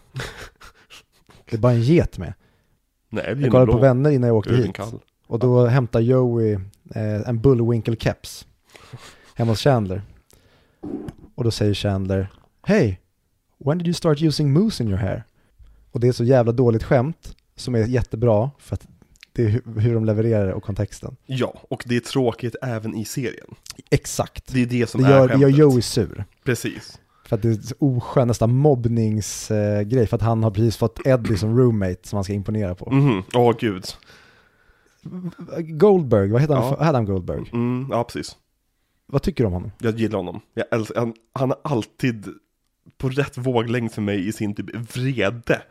Det 1.50 1.56
är 1.56 1.60
bara 1.60 1.72
en 1.72 1.82
get 1.82 2.18
med. 2.18 2.34
Nej, 3.08 3.24
Jag 3.26 3.50
kollade 3.50 3.66
på 3.66 3.72
blå. 3.72 3.78
Vänner 3.82 4.10
innan 4.10 4.28
jag 4.28 4.36
åkte 4.36 4.56
hit. 4.56 4.74
kall. 4.74 5.00
Och 5.26 5.38
då 5.38 5.66
hämtar 5.66 6.00
Joey 6.00 6.52
eh, 6.94 7.28
en 7.28 7.40
Bullwinkle 7.40 7.96
keps 7.96 8.46
hemma 9.34 9.52
hos 9.52 9.60
Chandler. 9.60 10.02
Och 11.34 11.44
då 11.44 11.50
säger 11.50 11.74
Chandler 11.74 12.28
Hey, 12.62 12.96
when 13.58 13.78
did 13.78 13.86
you 13.86 13.94
start 13.94 14.22
using 14.22 14.52
mousse 14.52 14.82
in 14.82 14.88
your 14.88 14.98
hair? 14.98 15.24
Och 15.94 16.00
det 16.00 16.08
är 16.08 16.12
så 16.12 16.24
jävla 16.24 16.52
dåligt 16.52 16.82
skämt 16.82 17.36
som 17.56 17.74
är 17.74 17.86
jättebra 17.86 18.50
för 18.58 18.74
att 18.74 18.86
det 19.32 19.42
är 19.44 19.48
hu- 19.48 19.80
hur 19.80 19.94
de 19.94 20.04
levererar 20.04 20.46
det 20.46 20.54
och 20.54 20.62
kontexten. 20.62 21.16
Ja, 21.26 21.60
och 21.70 21.82
det 21.86 21.96
är 21.96 22.00
tråkigt 22.00 22.56
även 22.62 22.94
i 22.94 23.04
serien. 23.04 23.54
Exakt. 23.90 24.52
Det 24.52 24.62
är 24.62 24.66
det 24.66 24.86
som 24.86 25.02
Det 25.02 25.08
är 25.08 25.10
gör, 25.10 25.28
det 25.28 25.34
gör 25.34 25.40
skämtet. 25.40 25.58
Joey 25.58 25.82
sur. 25.82 26.24
Precis. 26.44 26.98
För 27.26 27.36
att 27.36 27.42
det 27.42 27.48
är 27.48 27.58
oskön, 27.78 28.28
nästan 28.28 28.54
mobbningsgrej. 28.56 30.06
för 30.06 30.16
att 30.16 30.22
han 30.22 30.42
har 30.42 30.50
precis 30.50 30.76
fått 30.76 31.06
Eddie 31.06 31.36
som 31.36 31.58
roommate 31.58 32.08
som 32.08 32.16
han 32.16 32.24
ska 32.24 32.32
imponera 32.32 32.74
på. 32.74 32.90
Mhm, 32.90 33.22
åh 33.34 33.56
gud. 33.60 33.84
Goldberg, 35.58 36.30
vad 36.30 36.40
heter 36.40 36.54
han? 36.54 36.76
Ja. 36.78 36.88
Adam 36.88 37.04
Goldberg. 37.04 37.50
Mm, 37.52 37.88
ja, 37.90 38.04
precis. 38.04 38.36
Vad 39.06 39.22
tycker 39.22 39.44
du 39.44 39.46
om 39.46 39.52
honom? 39.52 39.70
Jag 39.78 39.98
gillar 39.98 40.16
honom. 40.18 40.40
Jag 40.54 40.66
älskar, 40.70 41.00
han, 41.00 41.14
han 41.32 41.50
är 41.50 41.56
alltid 41.64 42.26
på 42.98 43.08
rätt 43.08 43.38
våglängd 43.38 43.92
för 43.92 44.02
mig 44.02 44.28
i 44.28 44.32
sin 44.32 44.54
typ 44.54 44.96
vrede. 44.96 45.62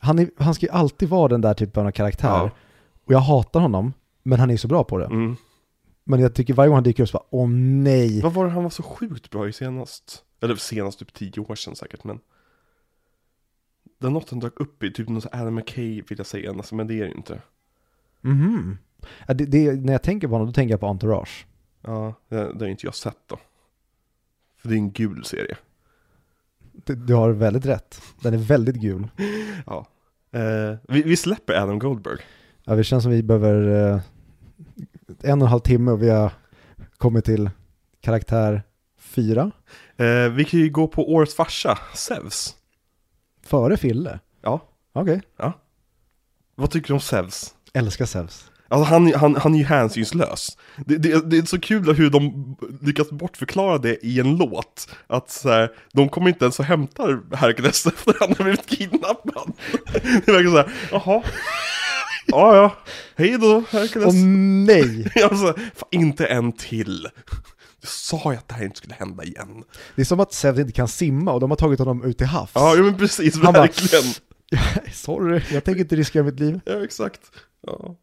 Han, 0.00 0.18
är, 0.18 0.30
han 0.36 0.54
ska 0.54 0.66
ju 0.66 0.72
alltid 0.72 1.08
vara 1.08 1.28
den 1.28 1.40
där 1.40 1.54
typen 1.54 1.86
av 1.86 1.90
karaktär. 1.90 2.28
Ja. 2.28 2.50
Och 3.04 3.12
jag 3.12 3.18
hatar 3.18 3.60
honom, 3.60 3.92
men 4.22 4.40
han 4.40 4.50
är 4.50 4.56
så 4.56 4.68
bra 4.68 4.84
på 4.84 4.98
det. 4.98 5.06
Mm. 5.06 5.36
Men 6.04 6.20
jag 6.20 6.34
tycker 6.34 6.54
varje 6.54 6.68
gång 6.68 6.74
han 6.74 6.84
dyker 6.84 7.02
upp 7.02 7.08
så 7.08 7.18
bara, 7.18 7.26
åh 7.30 7.48
nej. 7.48 8.20
Vad 8.20 8.32
var 8.32 8.44
det 8.44 8.50
han 8.50 8.62
var 8.62 8.70
så 8.70 8.82
sjukt 8.82 9.30
bra 9.30 9.48
i 9.48 9.52
senast? 9.52 10.24
Eller 10.40 10.56
senast 10.56 10.98
typ 10.98 11.14
tio 11.14 11.40
år 11.40 11.54
sedan 11.54 11.76
säkert, 11.76 12.04
men 12.04 12.20
Det 14.00 14.06
är 14.06 14.10
något 14.10 14.30
han 14.30 14.40
dök 14.40 14.60
upp 14.60 14.82
i, 14.82 14.92
typ 14.92 15.08
någon 15.08 15.20
sån 15.20 15.40
Adam 15.40 15.54
McKay 15.54 16.02
vill 16.08 16.18
jag 16.18 16.26
säga, 16.26 16.50
alltså, 16.50 16.74
men 16.74 16.86
det 16.86 16.94
är 16.94 17.04
det 17.04 17.14
inte 17.14 17.42
Mhm. 18.20 18.78
Ja, 19.26 19.34
det, 19.34 19.44
det, 19.46 19.72
när 19.72 19.92
jag 19.92 20.02
tänker 20.02 20.28
på 20.28 20.34
honom, 20.34 20.46
då 20.46 20.52
tänker 20.52 20.72
jag 20.72 20.80
på 20.80 20.86
Entourage. 20.86 21.46
Ja, 21.82 22.14
det, 22.28 22.36
det 22.36 22.64
har 22.64 22.66
inte 22.68 22.86
jag 22.86 22.94
sett 22.94 23.18
då 23.26 23.38
För 24.56 24.68
det 24.68 24.74
är 24.74 24.78
en 24.78 24.92
gul 24.92 25.24
serie 25.24 25.56
Du, 26.84 26.94
du 26.94 27.14
har 27.14 27.30
väldigt 27.30 27.66
rätt. 27.66 28.00
Den 28.22 28.34
är 28.34 28.38
väldigt 28.38 28.76
gul. 28.76 29.08
Ja 29.66 29.86
eh, 30.32 30.76
vi, 30.88 31.02
vi 31.02 31.16
släpper 31.16 31.54
Adam 31.62 31.78
Goldberg 31.78 32.20
Ja, 32.64 32.74
det 32.74 32.84
känns 32.84 33.02
som 33.02 33.12
vi 33.12 33.22
behöver 33.22 33.92
eh, 33.94 34.00
en 35.22 35.42
och 35.42 35.46
en 35.46 35.50
halv 35.50 35.60
timme 35.60 35.90
och 35.90 36.02
vi 36.02 36.10
har 36.10 36.32
kommit 36.96 37.24
till 37.24 37.50
karaktär 38.00 38.62
fyra. 38.98 39.50
eh, 39.96 40.28
Vi 40.28 40.44
kan 40.44 40.60
ju 40.60 40.70
gå 40.70 40.88
på 40.88 41.12
årets 41.12 41.34
farsa, 41.34 41.78
Zeus 41.94 42.56
Före 43.42 43.76
Fille. 43.76 44.20
Ja, 44.42 44.60
Okej. 44.92 45.22
vad 46.54 46.70
tycker 46.70 46.88
du 46.88 46.94
om 46.94 47.00
Zeus? 47.00 47.54
Älskar 47.74 48.04
Zeus. 48.06 48.50
Alltså 48.70 48.90
han, 48.94 49.14
han, 49.14 49.36
han 49.36 49.54
är 49.54 49.58
ju 49.58 49.64
hänsynslös. 49.64 50.56
Det, 50.86 50.96
det, 50.96 51.30
det 51.30 51.38
är 51.38 51.42
så 51.42 51.60
kul 51.60 51.94
hur 51.94 52.10
de 52.10 52.56
lyckas 52.82 53.10
bortförklara 53.10 53.78
det 53.78 54.04
i 54.06 54.20
en 54.20 54.36
låt. 54.36 54.88
Att 55.06 55.30
så 55.30 55.48
här, 55.48 55.70
de 55.92 56.08
kommer 56.08 56.28
inte 56.28 56.44
ens 56.44 56.58
och 56.58 56.64
hämtar 56.64 57.20
Hercules 57.36 57.86
efter 57.86 58.14
han 58.20 58.28
har 58.38 58.44
blivit 58.44 58.66
kidnappad. 58.66 59.52
Det 60.26 60.32
verkar 60.32 60.50
såhär, 60.50 60.72
jaha. 60.90 61.22
Ja, 62.30 62.56
ja. 62.56 62.76
Hej 63.16 63.38
då, 63.38 63.64
Hercules. 63.70 64.08
Åh 64.08 64.14
nej! 64.66 65.12
Alltså, 65.24 65.46
fan, 65.54 65.88
inte 65.90 66.26
en 66.26 66.52
till. 66.52 67.08
Jag 67.80 67.88
sa 67.90 68.32
ju 68.32 68.38
att 68.38 68.48
det 68.48 68.54
här 68.54 68.64
inte 68.64 68.76
skulle 68.78 68.94
hända 68.94 69.24
igen. 69.24 69.64
Det 69.94 70.00
är 70.02 70.04
som 70.06 70.20
att 70.20 70.32
Zeus 70.32 70.58
inte 70.58 70.72
kan 70.72 70.88
simma 70.88 71.32
och 71.32 71.40
de 71.40 71.50
har 71.50 71.56
tagit 71.56 71.78
honom 71.78 72.04
ut 72.04 72.18
till 72.18 72.26
havs. 72.26 72.50
Ja, 72.54 72.74
men 72.78 72.96
precis, 72.98 73.34
Han 73.42 73.52
bara- 73.52 73.60
verkligen. 73.62 74.04
Sorry, 74.92 75.42
jag 75.52 75.64
tänker 75.64 75.80
inte 75.80 75.96
riskera 75.96 76.22
mitt 76.22 76.40
liv. 76.40 76.60
Ja, 76.64 76.84
exakt. 76.84 77.20
Ja. 77.66 77.96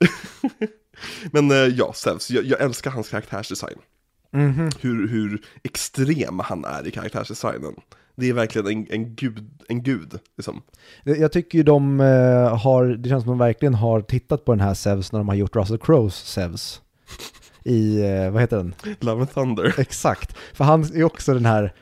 men 1.32 1.50
eh, 1.50 1.56
ja, 1.56 1.92
Zeus, 1.94 2.30
jag, 2.30 2.44
jag 2.44 2.60
älskar 2.60 2.90
hans 2.90 3.08
karaktärsdesign. 3.08 3.78
Mhm. 4.32 4.70
hur, 4.80 5.08
hur 5.08 5.42
extrem 5.62 6.38
han 6.38 6.64
är 6.64 6.86
i 6.86 6.90
karaktärsdesignen. 6.90 7.74
Det 8.16 8.28
är 8.28 8.32
verkligen 8.32 8.66
en, 8.66 8.86
en 8.90 9.14
gud, 9.14 9.50
en 9.68 9.82
gud 9.82 10.18
liksom. 10.36 10.62
Jag 11.04 11.32
tycker 11.32 11.58
ju 11.58 11.64
de 11.64 12.00
eh, 12.00 12.56
har, 12.58 12.84
det 12.86 13.08
känns 13.08 13.24
som 13.24 13.30
de 13.30 13.38
verkligen 13.38 13.74
har 13.74 14.00
tittat 14.00 14.44
på 14.44 14.52
den 14.52 14.60
här 14.60 14.74
Zeus 14.74 15.12
när 15.12 15.18
de 15.20 15.28
har 15.28 15.34
gjort 15.34 15.56
Russell 15.56 15.78
Crowes 15.78 16.14
Zeus. 16.14 16.80
I, 17.64 18.00
eh, 18.02 18.30
vad 18.30 18.40
heter 18.42 18.56
den? 18.56 18.74
Love 19.00 19.20
and 19.20 19.34
Thunder. 19.34 19.74
Exakt. 19.80 20.36
För 20.54 20.64
han 20.64 20.82
är 20.94 21.04
också 21.04 21.34
den 21.34 21.46
här 21.46 21.74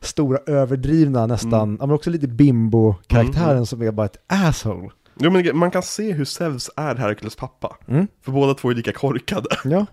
stora 0.00 0.38
överdrivna 0.46 1.26
nästan, 1.26 1.52
Mm. 1.68 1.76
men 1.80 1.90
också 1.90 2.10
lite 2.10 2.28
bimbo-karaktären 2.28 3.50
Mm, 3.50 3.66
som 3.66 3.82
är 3.82 3.90
bara 3.92 4.06
ett 4.06 4.24
asshole. 4.26 4.90
Jo, 5.16 5.30
men 5.30 5.56
man 5.56 5.70
kan 5.70 5.82
se 5.82 6.12
hur 6.12 6.24
Zeus 6.24 6.70
är 6.76 6.94
Herkules 6.96 7.36
pappa. 7.36 7.76
Mm. 7.88 8.06
För 8.22 8.32
båda 8.32 8.54
två 8.54 8.70
är 8.70 8.74
lika 8.74 8.92
korkade. 8.92 9.48
Ja. 9.64 9.86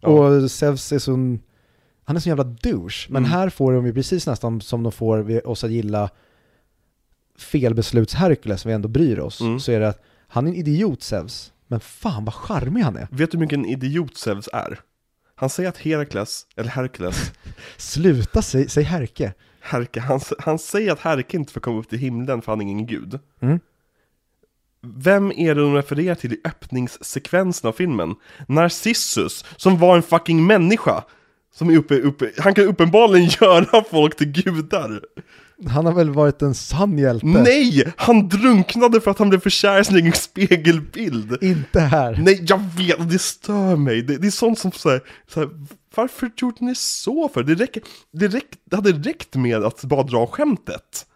Ja. 0.00 0.08
Och 0.08 0.50
Zeus 0.50 0.92
är 0.92 0.98
sån, 0.98 1.40
han 2.04 2.16
är 2.16 2.20
sån 2.20 2.30
jävla 2.30 2.44
douche. 2.44 3.06
Men 3.08 3.22
Mm. 3.24 3.30
här 3.30 3.48
får 3.50 3.72
de 3.72 3.86
ju 3.86 3.94
precis 3.94 4.26
nästan 4.26 4.60
som 4.60 4.82
de 4.82 4.92
får 4.92 5.46
oss 5.48 5.64
att 5.64 5.70
gilla 5.70 6.10
felbesluts-Herkules, 7.38 8.56
som 8.56 8.68
vi 8.68 8.74
ändå 8.74 8.88
bryr 8.88 9.18
oss. 9.18 9.40
Mm. 9.40 9.60
Så 9.60 9.72
är 9.72 9.80
det 9.80 9.88
att 9.88 10.02
han 10.28 10.46
är 10.46 10.50
en 10.50 10.56
idiot 10.56 11.02
Zeus, 11.02 11.52
men 11.66 11.80
fan 11.80 12.24
vad 12.24 12.34
charmig 12.34 12.82
han 12.82 12.96
är. 12.96 13.08
Vet 13.10 13.30
du 13.30 13.36
hur 13.36 13.40
mycket 13.40 13.58
en 13.58 13.64
idiot 13.66 14.16
Zeus 14.16 14.48
är? 14.52 14.80
Han 15.34 15.50
säger 15.50 15.68
att 15.68 15.78
Herakles, 15.78 16.46
eller 16.56 16.70
Herkules, 16.70 17.32
Sluta, 17.76 18.42
säg, 18.42 18.68
säg 18.68 18.84
Herke. 18.84 19.34
Herke, 19.60 20.00
han, 20.00 20.20
han 20.38 20.58
säger 20.58 20.92
att 20.92 21.00
Herke 21.00 21.36
inte 21.36 21.52
får 21.52 21.60
komma 21.60 21.78
upp 21.80 21.88
till 21.88 21.98
himlen 21.98 22.42
för 22.42 22.52
han 22.52 22.60
är 22.60 22.62
ingen 22.62 22.86
gud. 22.86 23.18
Mm. 23.40 23.60
Vem 24.82 25.32
är 25.32 25.54
det 25.54 25.60
de 25.60 25.74
refererar 25.74 26.14
till 26.14 26.32
i 26.32 26.40
öppningssekvensen 26.44 27.68
av 27.68 27.72
filmen? 27.72 28.14
Narcissus, 28.48 29.44
som 29.56 29.78
var 29.78 29.96
en 29.96 30.02
fucking 30.02 30.46
människa! 30.46 31.04
Som 31.54 31.70
är 31.70 31.76
uppe, 31.76 31.94
uppe, 32.00 32.30
han 32.38 32.54
kan 32.54 32.64
uppenbarligen 32.64 33.30
göra 33.40 33.84
folk 33.90 34.16
till 34.16 34.32
gudar! 34.32 35.00
Han 35.66 35.86
har 35.86 35.92
väl 35.92 36.10
varit 36.10 36.42
en 36.42 36.54
sann 36.54 36.98
hjälte? 36.98 37.26
Nej! 37.26 37.92
Han 37.96 38.28
drunknade 38.28 39.00
för 39.00 39.10
att 39.10 39.18
han 39.18 39.28
blev 39.28 39.40
för 39.40 39.50
kär 39.50 39.80
i 39.80 39.84
sin 39.84 39.96
egen 39.96 40.12
spegelbild! 40.12 41.42
Inte 41.42 41.80
här. 41.80 42.18
Nej, 42.22 42.44
jag 42.48 42.60
vet, 42.76 43.10
det 43.10 43.18
stör 43.18 43.76
mig. 43.76 44.02
Det, 44.02 44.16
det 44.16 44.26
är 44.26 44.30
sånt 44.30 44.58
som 44.58 44.72
såhär, 44.72 45.00
såhär 45.28 45.48
varför 45.94 46.30
gjorde 46.36 46.64
ni 46.64 46.74
så 46.74 47.28
för? 47.28 47.42
Det, 47.42 47.54
räcker, 47.54 47.82
det, 48.12 48.28
räck, 48.28 48.46
det 48.64 48.76
hade 48.76 48.92
räckt 48.92 49.34
med 49.34 49.64
att 49.64 49.84
bara 49.84 50.02
dra 50.02 50.26
skämtet. 50.26 51.06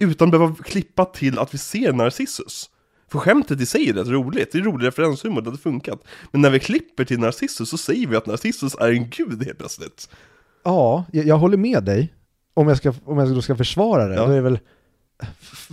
Utan 0.00 0.30
behöva 0.30 0.54
klippa 0.54 1.04
till 1.04 1.38
att 1.38 1.54
vi 1.54 1.58
ser 1.58 1.92
Narcissus. 1.92 2.70
För 3.14 3.18
skämtet 3.18 3.60
i 3.60 3.66
sig 3.66 3.88
är 3.88 3.92
rätt 3.92 4.08
roligt, 4.08 4.52
det 4.52 4.58
är 4.58 4.62
rolig 4.62 4.86
referenshumor, 4.86 5.40
det 5.40 5.48
hade 5.50 5.62
funkat. 5.62 6.00
Men 6.32 6.40
när 6.40 6.50
vi 6.50 6.60
klipper 6.60 7.04
till 7.04 7.18
Narcissus 7.18 7.70
så 7.70 7.78
säger 7.78 8.06
vi 8.06 8.16
att 8.16 8.26
Narcissus 8.26 8.74
är 8.80 8.88
en 8.92 9.10
gud 9.10 9.44
helt 9.44 9.58
plötsligt. 9.58 10.08
Ja, 10.64 11.04
jag, 11.12 11.26
jag 11.26 11.38
håller 11.38 11.56
med 11.56 11.84
dig. 11.84 12.14
Om 12.54 12.68
jag, 12.68 12.76
ska, 12.76 12.94
om 13.04 13.18
jag 13.18 13.34
då 13.34 13.42
ska 13.42 13.56
försvara 13.56 14.08
det, 14.08 14.14
Ja. 14.14 14.26
då 14.26 14.30
är 14.32 14.36
det 14.36 14.40
väl 14.42 14.58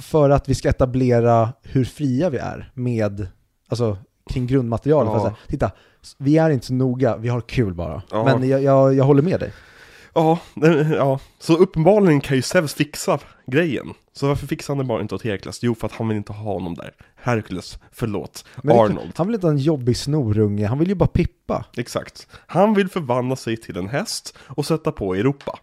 för 0.01 0.30
att 0.30 0.49
vi 0.49 0.55
ska 0.55 0.69
etablera 0.69 1.49
hur 1.63 1.85
fria 1.85 2.30
vi 2.30 2.38
är 2.38 2.72
med, 2.73 3.27
alltså 3.68 3.97
kring 4.30 4.47
grundmaterialet. 4.47 5.11
Ja. 5.13 5.35
Titta, 5.47 5.72
vi 6.18 6.38
är 6.38 6.49
inte 6.49 6.65
så 6.65 6.73
noga, 6.73 7.18
vi 7.18 7.30
har 7.30 7.41
kul 7.41 7.73
bara. 7.73 8.01
Ja. 8.11 8.23
Men 8.23 8.49
jag, 8.49 8.63
jag, 8.63 8.93
jag 8.93 9.03
håller 9.03 9.22
med 9.22 9.39
dig. 9.39 9.53
Ja, 10.14 10.40
ja, 10.92 11.20
så 11.40 11.58
uppenbarligen 11.58 12.22
kan 12.22 12.36
ju 12.36 12.42
Zeus 12.42 12.74
fixa 12.74 13.20
grejen. 13.46 13.94
Så 14.14 14.28
varför 14.28 14.48
fixar 14.48 14.74
han 14.74 14.78
det 14.78 14.84
bara 14.84 15.02
inte 15.02 15.16
åt 15.16 15.24
Herakles? 15.24 15.64
Jo, 15.64 15.76
för 15.76 15.88
att 15.88 15.94
han 15.94 16.08
vill 16.08 16.18
inte 16.18 16.34
ha 16.34 16.54
honom 16.54 16.74
där. 16.74 16.92
Herkules, 17.16 17.80
förlåt, 17.92 18.46
Men 18.64 18.78
Arnold. 18.78 19.12
Han 19.16 19.28
vill 19.28 19.34
inte 19.34 19.48
ha 19.48 19.52
en 19.52 19.58
jobbig 19.58 19.98
snorunge, 19.98 20.68
han 20.68 20.80
vill 20.80 20.90
ju 20.90 20.96
bara 20.96 21.10
pippa. 21.10 21.66
Exakt. 21.78 22.28
Han 22.48 22.74
vill 22.74 22.90
förvandla 22.90 23.36
sig 23.36 23.58
till 23.58 23.78
en 23.78 23.90
häst 23.90 24.38
och 24.48 24.66
sätta 24.66 24.92
på 24.92 25.16
Europa. 25.16 25.60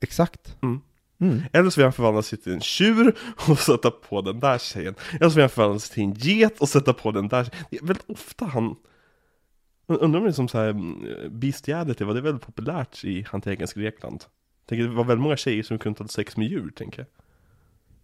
Exakt. 0.00 0.56
Mm. 0.62 0.80
Mm. 1.20 1.42
Eller 1.52 1.70
så 1.70 1.80
vill 1.80 1.84
han 1.84 1.92
förvandla 1.92 2.22
sig 2.22 2.38
till 2.38 2.52
en 2.52 2.60
tjur 2.60 3.16
och 3.48 3.58
sätta 3.58 3.90
på 3.90 4.20
den 4.20 4.40
där 4.40 4.58
tjejen. 4.58 4.94
Eller 5.12 5.28
så 5.28 5.34
vill 5.34 5.42
han 5.42 5.50
förvandla 5.50 5.78
sig 5.78 5.94
till 5.94 6.02
en 6.02 6.14
get 6.14 6.60
och 6.60 6.68
sätta 6.68 6.92
på 6.92 7.10
den 7.10 7.28
där 7.28 7.44
tjejen. 7.44 7.64
Det 7.70 7.76
är 7.76 7.86
väldigt 7.86 8.10
ofta 8.10 8.44
han... 8.44 8.76
Undrar 9.88 10.18
om 10.18 10.24
det 10.24 10.30
är 10.30 10.32
som 10.32 10.48
så 10.48 10.58
här, 10.58 10.68
mm, 10.68 11.40
bestiality, 11.40 12.04
var 12.04 12.14
det 12.14 12.20
väldigt 12.20 12.46
populärt 12.46 13.04
i 13.04 13.26
antikens 13.30 13.72
Grekland? 13.72 14.24
Tänker, 14.66 14.84
det 14.84 14.94
var 14.94 15.04
väldigt 15.04 15.22
många 15.22 15.36
tjejer 15.36 15.62
som 15.62 15.78
kunde 15.78 16.02
ha 16.02 16.08
sex 16.08 16.36
med 16.36 16.48
djur, 16.48 16.70
tänker 16.76 16.98
jag. 16.98 17.06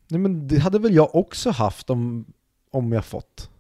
Nej 0.09 0.21
men 0.21 0.49
det 0.49 0.59
hade 0.59 0.79
väl 0.79 0.95
jag 0.95 1.15
också 1.15 1.51
haft 1.51 1.91
om, 1.91 2.25
om 2.71 2.93
jag 2.93 3.05
fått. 3.05 3.51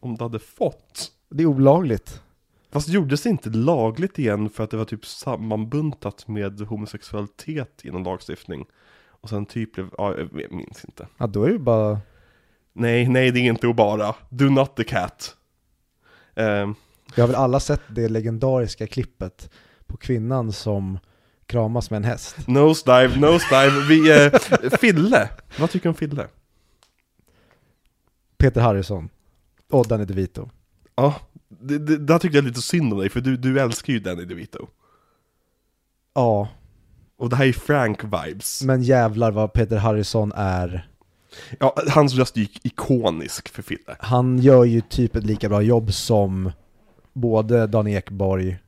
om 0.00 0.16
du 0.16 0.24
hade 0.24 0.38
fått. 0.38 1.12
Det 1.28 1.42
är 1.42 1.46
olagligt. 1.46 2.22
Fast 2.70 2.88
gjordes 2.88 3.22
det 3.22 3.30
inte 3.30 3.50
lagligt 3.50 4.18
igen 4.18 4.50
för 4.50 4.64
att 4.64 4.70
det 4.70 4.76
var 4.76 4.84
typ 4.84 5.06
sammanbuntat 5.06 6.28
med 6.28 6.60
homosexualitet 6.60 7.84
inom 7.84 8.04
lagstiftning? 8.04 8.66
Och 9.08 9.28
sen 9.28 9.46
typ 9.46 9.74
blev, 9.74 9.90
ja, 9.98 10.18
jag 10.18 10.52
minns 10.52 10.84
inte. 10.84 11.06
Ja, 11.18 11.26
då 11.26 11.42
är 11.42 11.46
det 11.46 11.52
ju 11.52 11.58
bara... 11.58 12.00
Nej, 12.72 13.08
nej 13.08 13.30
det 13.30 13.40
är 13.40 13.42
inte 13.42 13.68
att 13.68 13.76
bara. 13.76 14.14
Do 14.28 14.44
not 14.44 14.76
the 14.76 14.84
cat. 14.84 15.36
Ehm, 16.34 16.74
Vi 17.14 17.20
har 17.20 17.26
väl 17.28 17.36
alla 17.36 17.60
sett 17.60 17.80
det 17.88 18.08
legendariska 18.08 18.86
klippet 18.86 19.50
på 19.86 19.96
kvinnan 19.96 20.52
som 20.52 20.98
kramas 21.46 21.90
med 21.90 21.96
en 21.96 22.04
häst. 22.04 22.36
Nosedive, 22.48 23.16
nosedive. 23.20 23.80
Vi, 23.88 24.24
eh, 24.24 24.70
Fille, 24.78 25.28
vad 25.58 25.70
tycker 25.70 25.82
du 25.84 25.88
om 25.88 25.94
Fille? 25.94 26.26
Peter 28.38 28.60
Harrison 28.60 29.08
och 29.70 29.86
Danny 29.88 30.04
DeVito. 30.04 30.48
Ja, 30.94 31.14
det, 31.48 31.78
det, 31.78 31.98
där 31.98 32.18
tycker 32.18 32.36
jag 32.36 32.44
lite 32.44 32.62
synd 32.62 32.92
om 32.92 32.98
dig, 32.98 33.08
för 33.08 33.20
du, 33.20 33.36
du 33.36 33.60
älskar 33.60 33.92
ju 33.92 33.98
Danny 34.00 34.24
DeVito. 34.24 34.66
Ja, 36.14 36.48
Och 37.18 37.28
det 37.30 37.36
här 37.36 37.46
är 37.46 37.52
Frank-vibes. 37.52 38.64
men 38.64 38.82
jävlar 38.82 39.30
vad 39.30 39.52
Peter 39.52 39.76
Harrison 39.76 40.32
är. 40.36 40.88
Ja, 41.60 41.76
hans 41.88 42.14
röst 42.14 42.36
är 42.36 42.40
ju 42.40 42.46
ikonisk 42.62 43.48
för 43.48 43.62
Fille. 43.62 43.96
Han 43.98 44.38
gör 44.38 44.64
ju 44.64 44.80
typ 44.80 45.16
ett 45.16 45.24
lika 45.24 45.48
bra 45.48 45.62
jobb 45.62 45.92
som 45.94 46.52
både 47.12 47.66
Dan 47.66 47.86
Ekborg, 47.86 48.58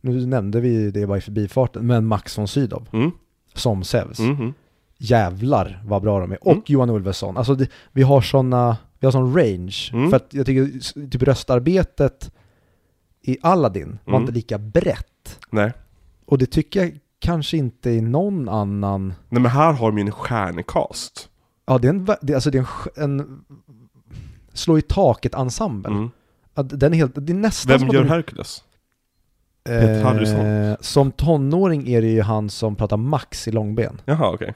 nu 0.00 0.26
nämnde 0.26 0.60
vi 0.60 0.90
det 0.90 1.06
bara 1.06 1.18
i 1.18 1.20
förbifarten, 1.20 1.86
men 1.86 2.06
Max 2.06 2.38
von 2.38 2.48
Sydow 2.48 2.88
Mm, 2.92 3.10
som 3.54 3.84
Zeus. 3.84 4.18
mm, 4.18 4.36
mm. 4.36 4.52
Jävlar 4.98 5.82
vad 5.86 6.02
bra 6.02 6.20
de 6.20 6.32
är. 6.32 6.38
Och 6.46 6.52
Mm. 6.52 6.62
Johan 6.66 6.90
Ulveson. 6.90 7.36
Alltså 7.36 7.54
det, 7.54 7.68
vi 7.92 8.02
har 8.02 8.20
såna, 8.20 8.76
vi 8.98 9.06
har 9.06 9.12
sån 9.12 9.34
range. 9.36 9.76
Mm. 9.92 10.10
För 10.10 10.16
att 10.16 10.34
jag 10.34 10.46
tycker 10.46 11.08
typ 11.10 11.22
röstarbetet 11.22 12.32
i 13.22 13.36
Aladdin 13.42 13.98
var 14.04 14.20
inte 14.20 14.32
lika 14.32 14.58
brett. 14.58 15.38
Nej. 15.50 15.72
Och 16.26 16.38
det 16.38 16.46
tycker 16.46 16.80
jag 16.80 16.98
kanske 17.18 17.56
inte 17.56 17.90
i 17.90 18.00
någon 18.00 18.48
annan 18.48 19.14
Nej 19.28 19.42
men 19.42 19.50
här 19.50 19.72
har 19.72 19.86
de 19.90 19.98
ju 19.98 20.02
en 20.04 20.12
stjärnecast. 20.12 21.28
Ja, 21.66 21.78
det 21.78 21.88
är 21.88 21.90
en, 21.90 22.04
det, 22.22 22.34
alltså 22.34 22.50
det 22.50 22.58
är 22.58 22.66
en, 23.02 23.18
en 23.20 23.44
slå 24.52 24.78
i 24.78 24.82
taket-ensemble. 24.82 25.90
Mm. 25.90 26.10
Att 26.56 26.80
Den 26.80 26.92
är 26.92 26.96
helt, 26.96 27.12
det 27.14 27.32
är 27.32 27.36
nästan 27.36 27.78
Vem 27.78 27.88
gör 27.88 28.02
de- 28.02 28.08
Hercules? 28.10 28.62
Peter 29.64 30.02
Harrison? 30.04 30.46
Eh, 30.46 30.76
som 30.80 31.12
tonåring 31.12 31.88
är 31.88 32.02
det 32.02 32.08
ju 32.08 32.22
han 32.22 32.50
som 32.50 32.76
pratar 32.76 32.96
Max 32.96 33.48
i 33.48 33.52
långben. 33.52 34.00
Jaha, 34.04 34.30
okej. 34.34 34.54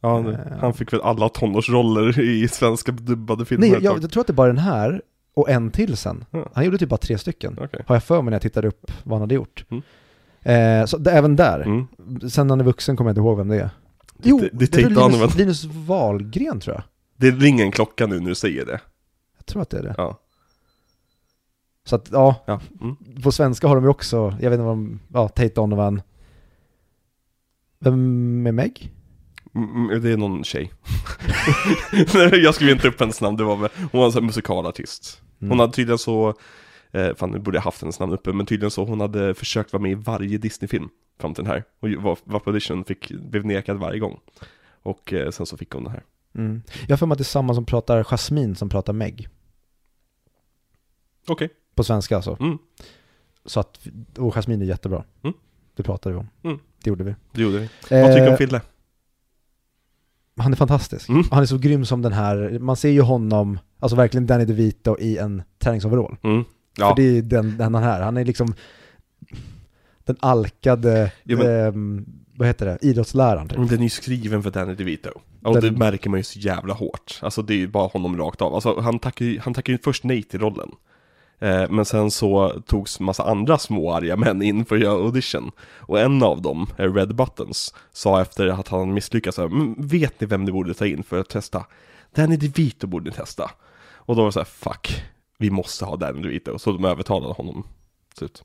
Ja, 0.00 0.18
det- 0.18 0.32
Eh. 0.32 0.58
han 0.60 0.74
fick 0.74 0.92
väl 0.92 1.00
alla 1.00 1.28
tonårsroller 1.28 2.20
i 2.20 2.48
svenska 2.48 2.92
dubbade 2.92 3.44
filmer 3.44 3.66
Nej, 3.68 3.78
jag, 3.82 4.02
jag 4.02 4.10
tror 4.10 4.20
att 4.20 4.26
det 4.26 4.30
är 4.32 4.34
bara 4.34 4.46
den 4.46 4.58
här 4.58 5.02
och 5.34 5.50
en 5.50 5.70
till 5.70 5.96
sen. 5.96 6.24
Ja. 6.30 6.48
Han 6.54 6.64
gjorde 6.64 6.78
typ 6.78 6.88
bara 6.88 6.96
tre 6.96 7.18
stycken. 7.18 7.58
Okej. 7.60 7.84
Har 7.86 7.94
jag 7.94 8.04
för 8.04 8.22
mig 8.22 8.30
när 8.30 8.32
jag 8.32 8.42
tittade 8.42 8.68
upp 8.68 8.92
vad 9.04 9.14
han 9.14 9.20
hade 9.20 9.34
gjort. 9.34 9.64
Mm. 9.70 9.82
Eh, 10.80 10.86
så 10.86 10.98
det, 10.98 11.10
även 11.10 11.36
där. 11.36 11.60
Mm. 11.60 11.86
Sen 12.30 12.46
när 12.46 12.52
han 12.52 12.60
är 12.60 12.64
vuxen 12.64 12.96
kommer 12.96 13.08
jag 13.10 13.12
inte 13.12 13.20
ihåg 13.20 13.38
vem 13.38 13.48
det 13.48 13.56
är. 13.56 13.60
Det- 14.16 14.28
Jo, 14.28 14.38
det- 14.38 14.48
det, 14.52 14.72
det 14.72 14.82
är 14.82 15.10
Linus. 15.10 15.36
Linus 15.36 15.64
Wahlgren 15.64 16.60
tror 16.60 16.74
jag. 16.76 16.82
Det 17.16 17.30
ringer 17.30 17.64
en 17.64 17.72
klocka 17.72 18.06
nu 18.06 18.20
när 18.20 18.28
du 18.28 18.34
säger 18.34 18.66
det. 18.66 18.80
Jag 19.36 19.46
tror 19.46 19.62
att 19.62 19.70
det 19.70 19.78
är 19.78 19.82
det. 19.82 19.94
Ja. 19.96 20.18
Så 21.90 21.96
att, 21.96 22.08
ja, 22.12 22.42
ja. 22.46 22.60
Mm. 22.80 22.96
på 23.22 23.32
svenska 23.32 23.68
har 23.68 23.74
de 23.74 23.84
ju 23.84 23.90
också, 23.90 24.16
jag 24.40 24.50
vet 24.50 24.56
inte 24.58 24.64
vad 24.64 24.76
de, 24.76 25.00
ja, 25.12 25.28
Tate 25.28 25.48
Donovan. 25.54 26.02
Vem 27.78 28.46
är 28.46 28.52
Meg? 28.52 28.92
Mm, 29.54 30.02
Det 30.02 30.10
är 30.12 30.16
någon 30.16 30.44
tjej. 30.44 30.72
Nej, 32.14 32.40
jag 32.42 32.54
skrev 32.54 32.68
inte 32.70 32.88
upp 32.88 33.00
hennes 33.00 33.20
namn, 33.20 33.36
det 33.36 33.44
var 33.44 33.56
väl, 33.56 33.70
hon 33.92 33.98
var 34.00 34.06
en 34.06 34.12
sån 34.12 34.22
här 34.22 34.26
musikalartist. 34.26 35.22
Hon 35.38 35.46
Mm. 35.48 35.58
hade 35.58 35.72
tydligen 35.72 35.98
så, 35.98 36.34
eh, 36.90 37.14
fan 37.16 37.30
nu 37.30 37.38
borde 37.38 37.56
jag 37.56 37.62
haft 37.62 37.80
hennes 37.82 38.00
namn 38.00 38.12
uppe, 38.12 38.32
men 38.32 38.46
tydligen 38.46 38.70
så 38.70 38.84
hon 38.84 39.00
hade 39.00 39.34
försökt 39.34 39.72
vara 39.72 39.82
med 39.82 39.90
i 39.92 39.94
varje 39.94 40.38
Disney-film 40.38 40.88
fram 41.20 41.34
till 41.34 41.44
den 41.44 41.52
här. 41.52 41.64
Och 41.80 41.88
var, 42.02 42.18
var 42.24 42.40
på 42.40 42.50
audition, 42.50 42.84
fick, 42.84 43.10
blev 43.12 43.46
nekad 43.46 43.76
varje 43.76 43.98
gång. 43.98 44.20
Och 44.82 45.12
eh, 45.12 45.30
sen 45.30 45.46
så 45.46 45.56
fick 45.56 45.70
hon 45.72 45.84
den 45.84 45.92
här. 45.92 46.02
Mm. 46.34 46.62
Jag 46.82 46.90
har 46.92 46.96
för 46.96 47.06
mig 47.06 47.12
att 47.14 47.18
det 47.18 47.22
är 47.22 47.24
samma 47.24 47.54
som 47.54 47.64
pratar 47.66 48.04
Jasmine 48.04 48.54
som 48.54 48.68
pratar 48.68 48.92
Meg. 48.92 49.28
Okej. 51.28 51.48
På 51.74 51.84
svenska 51.84 52.16
alltså. 52.16 52.36
Mm. 52.40 52.58
Så 53.44 53.60
att, 53.60 53.78
och 54.18 54.34
Jasmine 54.34 54.62
är 54.64 54.66
jättebra. 54.66 55.04
Mm. 55.22 55.34
Det 55.76 55.82
pratade 55.82 56.14
vi 56.14 56.20
om. 56.20 56.28
Mm. 56.42 56.58
Det 56.84 56.90
gjorde 56.90 57.04
vi. 57.04 57.14
Det 57.32 57.42
gjorde 57.42 57.58
vi. 57.58 57.68
Vad 57.90 58.10
tycker 58.10 58.16
du 58.20 58.24
Eh, 58.26 58.30
om 58.30 58.36
Fille? 58.36 58.60
Han 60.36 60.52
är 60.52 60.56
fantastisk. 60.56 61.08
Mm. 61.08 61.24
Han 61.30 61.42
är 61.42 61.46
så 61.46 61.58
grym 61.58 61.84
som 61.84 62.02
den 62.02 62.12
här, 62.12 62.58
man 62.58 62.76
ser 62.76 62.88
ju 62.90 63.00
honom, 63.00 63.58
alltså 63.78 63.96
verkligen 63.96 64.26
Danny 64.26 64.44
DeVito 64.44 64.96
i 64.98 65.18
en 65.18 65.42
träningsoverall. 65.58 66.16
Mm. 66.22 66.44
Ja, 66.76 66.88
För 66.88 67.02
det 67.02 67.18
är 67.18 67.22
den, 67.22 67.56
den 67.58 67.74
han 67.74 67.84
är. 67.84 68.00
Han 68.00 68.16
är 68.16 68.24
liksom 68.24 68.54
den 70.04 70.16
alkade, 70.20 71.12
Ja, 71.22 71.36
men- 71.36 71.46
ehm, 71.66 72.06
vad 72.36 72.48
heter 72.48 72.66
det, 72.66 72.78
idrottsläraren 72.82 73.48
typ. 73.48 73.68
den 73.68 73.78
är 73.78 73.82
ju 73.82 73.88
skriven 73.88 74.42
för 74.42 74.50
Danny 74.50 74.74
DeVito. 74.74 75.10
Och 75.44 75.54
Den- 75.54 75.62
det 75.74 75.78
märker 75.78 76.10
man 76.10 76.20
ju 76.20 76.24
så 76.24 76.38
jävla 76.38 76.74
hårt. 76.74 77.18
Alltså 77.22 77.42
det 77.42 77.54
är 77.54 77.58
ju 77.58 77.68
bara 77.68 77.86
honom 77.88 78.16
rakt 78.18 78.42
av. 78.42 78.54
Alltså 78.54 78.80
han 78.80 78.98
tackar 78.98 79.24
ju, 79.24 79.38
han 79.38 79.54
tackar 79.54 79.72
ju 79.72 79.78
först 79.78 80.04
nej 80.04 80.22
till 80.22 80.40
rollen. 80.40 80.70
Eh, 81.40 81.70
men 81.70 81.84
sen 81.84 82.10
så 82.10 82.62
togs 82.66 83.00
massa 83.00 83.22
andra 83.22 83.58
små 83.58 83.92
arga 83.92 84.16
män 84.16 84.42
in 84.42 84.64
för 84.64 84.76
att 84.76 84.82
göra 84.82 85.04
audition. 85.04 85.50
Och 85.78 86.00
en 86.00 86.22
av 86.22 86.42
dem, 86.42 86.66
eh, 86.78 86.94
Red 86.94 87.14
Buttons, 87.14 87.74
sa 87.92 88.20
efter 88.20 88.48
att 88.48 88.68
han 88.68 88.94
misslyckats 88.94 89.36
så 89.36 89.42
här, 89.42 89.48
"Men 89.48 89.74
vet 89.78 90.20
ni 90.20 90.26
vem 90.26 90.44
ni 90.44 90.52
borde 90.52 90.74
ta 90.74 90.86
in 90.86 91.02
för 91.02 91.20
att 91.20 91.28
testa? 91.28 91.66
Danny 92.14 92.36
DeVito 92.36 92.86
borde 92.86 93.10
ni 93.10 93.16
testa. 93.16 93.50
Och 93.94 94.16
då 94.16 94.22
var 94.22 94.28
det 94.28 94.32
så 94.32 94.40
här, 94.40 94.44
fuck, 94.44 95.02
vi 95.38 95.50
måste 95.50 95.84
ha 95.84 95.96
Danny 95.96 96.22
DeVito. 96.22 96.58
Så 96.58 96.72
de 96.72 96.84
övertalade 96.84 97.32
honom. 97.34 97.66
slut. 98.18 98.44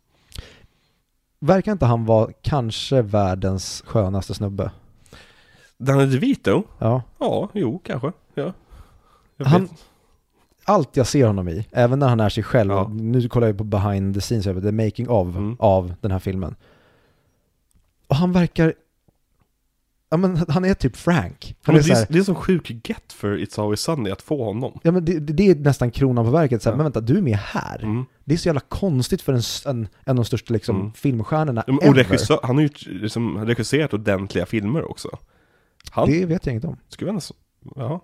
Verkar 1.39 1.71
inte 1.71 1.85
han 1.85 2.05
vara 2.05 2.31
kanske 2.41 3.01
världens 3.01 3.83
skönaste 3.87 4.33
snubbe? 4.33 4.71
Danny 5.77 6.05
DeVito? 6.05 6.63
Ja. 6.79 7.01
Ja, 7.19 7.49
jo, 7.53 7.79
kanske. 7.85 8.11
Ja. 8.33 8.53
Han-. 9.45 9.69
Allt 10.67 10.97
jag 10.97 11.07
ser 11.07 11.25
honom 11.27 11.49
i, 11.49 11.67
även 11.71 11.99
när 11.99 12.07
han 12.07 12.19
är 12.19 12.29
sig 12.29 12.43
själv, 12.43 12.71
Ja. 12.71 12.87
nu 12.93 13.29
kollar 13.29 13.47
jag 13.47 13.57
på 13.57 13.63
behind 13.63 14.13
the 14.15 14.21
scenes, 14.21 14.43
the 14.45 14.71
making 14.71 15.09
of, 15.09 15.35
Mm. 15.35 15.55
av 15.59 15.93
den 16.01 16.11
här 16.11 16.19
filmen. 16.19 16.55
Och 18.07 18.15
han 18.15 18.31
verkar, 18.31 18.73
ja 20.09 20.17
men 20.17 20.37
han 20.49 20.65
är 20.65 20.73
typ 20.73 20.95
Frank. 20.95 21.55
Han 21.63 21.75
Men 21.75 21.75
är 21.75 21.79
det, 21.79 21.83
så 21.87 21.91
är, 21.91 21.95
här, 21.95 22.07
det 22.09 22.19
är 22.19 22.23
så 22.23 22.35
sjuk 22.35 22.89
get 22.89 23.13
för 23.13 23.37
It's 23.37 23.61
Always 23.61 23.79
Sunny 23.81 24.09
att 24.09 24.21
få 24.21 24.43
honom. 24.45 24.79
ja 24.83 24.91
men 24.91 25.05
det, 25.05 25.19
det 25.19 25.47
är 25.49 25.55
nästan 25.55 25.91
kronan 25.91 26.25
på 26.25 26.31
verket, 26.31 26.61
så 26.63 26.69
här, 26.69 26.73
Ja. 26.73 26.77
men 26.77 26.83
vänta, 26.85 27.01
du 27.01 27.17
är 27.17 27.21
med 27.21 27.37
här. 27.37 27.83
Mm. 27.83 28.05
Det 28.23 28.33
är 28.33 28.37
så 28.37 28.47
jävla 28.47 28.61
konstigt 28.61 29.21
för 29.21 29.33
en, 29.33 29.41
en, 29.65 29.87
en 30.03 30.09
av 30.11 30.15
de 30.15 30.25
största 30.25 30.53
liksom, 30.53 30.75
Mm. 30.75 30.93
filmstjärnorna 30.93 31.63
Ja, 31.67 31.73
men- 31.73 31.81
ever. 31.81 31.89
Och 31.89 31.95
regissör, 31.95 32.39
han 32.43 32.55
har 32.55 32.61
ju 32.63 32.69
liksom 32.85 33.45
regisserat 33.45 33.93
ordentliga 33.93 34.45
filmer 34.45 34.89
också. 34.91 35.09
Han, 35.91 36.09
Det 36.09 36.25
vet 36.25 36.45
jag 36.45 36.55
inte 36.55 36.67
om. 36.67 36.77
skulle 36.89 37.07
jag 37.09 37.15
nästan, 37.15 37.37
ja. 37.75 38.01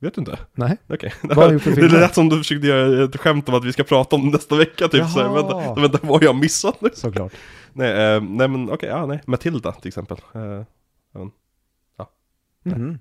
Vet 0.00 0.14
du 0.14 0.20
inte? 0.20 0.38
Nej. 0.54 0.76
Okej. 0.88 1.10
För 1.60 1.76
Det 1.76 1.88
lät 1.88 2.14
som 2.14 2.28
du 2.28 2.38
försökte 2.38 2.66
göra 2.66 3.04
ett 3.04 3.16
skämt 3.16 3.48
om 3.48 3.54
att 3.54 3.64
vi 3.64 3.72
ska 3.72 3.82
prata 3.84 4.16
om 4.16 4.28
nästa 4.28 4.56
vecka 4.56 4.88
typ 4.88 5.06
så 5.10 5.20
Jaha. 5.20 5.32
vänta, 5.34 5.80
vänta, 5.80 5.98
vad 6.02 6.20
har 6.20 6.24
jag 6.24 6.36
missat 6.36 6.80
nu? 6.80 6.90
Såklart. 6.94 7.32
Nej, 7.72 8.14
eh, 8.14 8.20
nej 8.22 8.48
men 8.48 8.70
okej, 8.70 8.88
ja 8.88 9.06
nej. 9.06 9.20
Matilda 9.26 9.72
till 9.72 9.88
exempel. 9.88 10.16
Eh, 10.34 10.62
Mhm. 12.64 12.98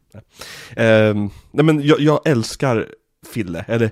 Ehm, 0.76 1.30
nej 1.52 1.66
men 1.66 1.82
jag, 1.84 2.00
jag 2.00 2.28
älskar 2.28 2.88
Fille, 3.34 3.66
eller 3.68 3.92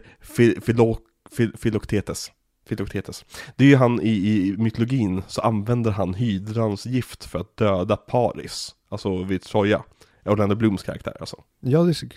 filo, 0.62 0.98
fil, 1.32 1.52
Filoktetes. 1.58 2.32
Filoktetes. 2.68 3.26
Det 3.56 3.64
är 3.64 3.68
ju 3.68 3.76
han 3.76 4.02
i, 4.02 4.10
i 4.10 4.56
mytologin, 4.58 5.24
så 5.28 5.42
använder 5.42 5.92
han 5.92 6.14
hydrans 6.14 6.86
gift 6.86 7.26
för 7.26 7.40
att 7.40 7.58
döda 7.58 7.98
Paris. 7.98 8.76
Alltså 8.90 9.24
vid 9.24 9.42
Troja. 9.42 9.84
Orlando 10.26 10.56
Blooms 10.56 10.84
karaktär 10.84 11.18
alltså. 11.20 11.44
Ja, 11.60 11.84
det 11.84 11.90
är 11.92 11.94
så, 11.94 12.08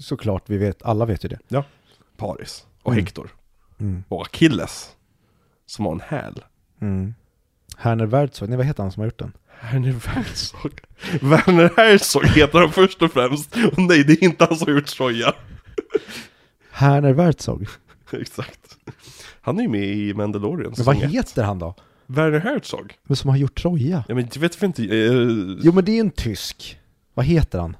såklart, 0.00 0.42
vi 0.46 0.56
vet, 0.56 0.82
alla 0.82 1.04
vet 1.04 1.24
ju 1.24 1.28
det. 1.28 1.38
Paris. 2.16 2.66
Och 2.82 2.92
Mm. 2.92 3.04
Hector. 3.04 3.30
Mm. 3.80 4.04
Och 4.08 4.22
Achilles. 4.22 4.90
Som 5.66 5.84
har 5.86 5.92
en 5.92 6.00
häl. 6.00 6.44
Mm. 6.80 7.14
Herner 7.76 8.06
Wertzog, 8.06 8.48
nej 8.48 8.56
vad 8.56 8.66
heter 8.66 8.82
han 8.82 8.92
som 8.92 9.00
har 9.00 9.06
gjort 9.06 9.18
den? 9.18 9.32
Werner 9.62 10.00
Herzog. 10.06 10.80
Werner 11.20 11.70
Herzog 11.76 12.24
heter 12.26 12.58
han 12.58 12.72
först 12.72 13.02
och 13.02 13.12
främst. 13.12 13.56
Och 13.72 13.78
nej, 13.78 14.04
det 14.04 14.12
är 14.12 14.24
inte 14.24 14.44
han 14.44 14.56
som 14.56 14.66
har 14.68 14.74
gjort 14.74 14.86
Troja. 14.86 15.34
Herner 16.70 17.12
Wertzog? 17.12 17.66
Exakt. 18.12 18.78
Han 19.40 19.58
är 19.58 19.62
ju 19.62 19.68
med 19.68 19.84
i 19.84 20.14
Mandalorian. 20.14 20.74
Men 20.76 20.84
vad 20.86 20.96
heter 20.96 21.42
han 21.42 21.58
då? 21.58 21.74
Werner 22.06 22.38
Herzog? 22.38 22.94
Men 23.04 23.16
som 23.16 23.30
har 23.30 23.36
gjort 23.36 23.62
Troja? 23.62 24.04
Ja 24.08 24.14
men 24.14 24.28
vet 24.38 24.62
inte, 24.62 24.82
eh, 24.82 25.12
Jo 25.62 25.72
men 25.72 25.84
det 25.84 25.92
är 25.92 25.94
ju 25.94 26.00
en 26.00 26.10
tysk. 26.10 26.78
Vad 27.14 27.26
heter 27.26 27.58
han? 27.58 27.76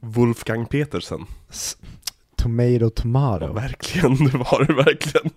Wolfgang 0.00 0.66
Petersen. 0.66 1.24
S- 1.50 1.76
tomato 2.36 2.90
Tomato. 2.90 3.44
Ja, 3.46 3.52
verkligen, 3.52 4.14
det 4.26 4.38
var 4.38 4.64
det 4.64 4.72
verkligen. 4.74 5.30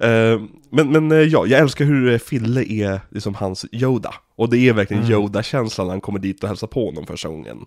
Eh, 0.00 0.48
men 0.70 0.92
men 0.92 1.12
eh, 1.12 1.18
ja, 1.18 1.46
jag 1.46 1.60
älskar 1.60 1.84
hur 1.84 2.12
eh, 2.12 2.18
Fille 2.18 2.64
är 2.64 3.00
liksom 3.10 3.34
hans 3.34 3.66
Yoda. 3.72 4.14
Och 4.36 4.50
det 4.50 4.58
är 4.58 4.72
verkligen 4.72 5.02
Mm. 5.02 5.12
Yoda-känslan 5.12 5.86
när 5.86 5.94
han 5.94 6.00
kommer 6.00 6.18
dit 6.18 6.42
och 6.42 6.48
hälsar 6.48 6.66
på 6.66 6.86
honom 6.86 7.06
första 7.06 7.28
gången. 7.28 7.58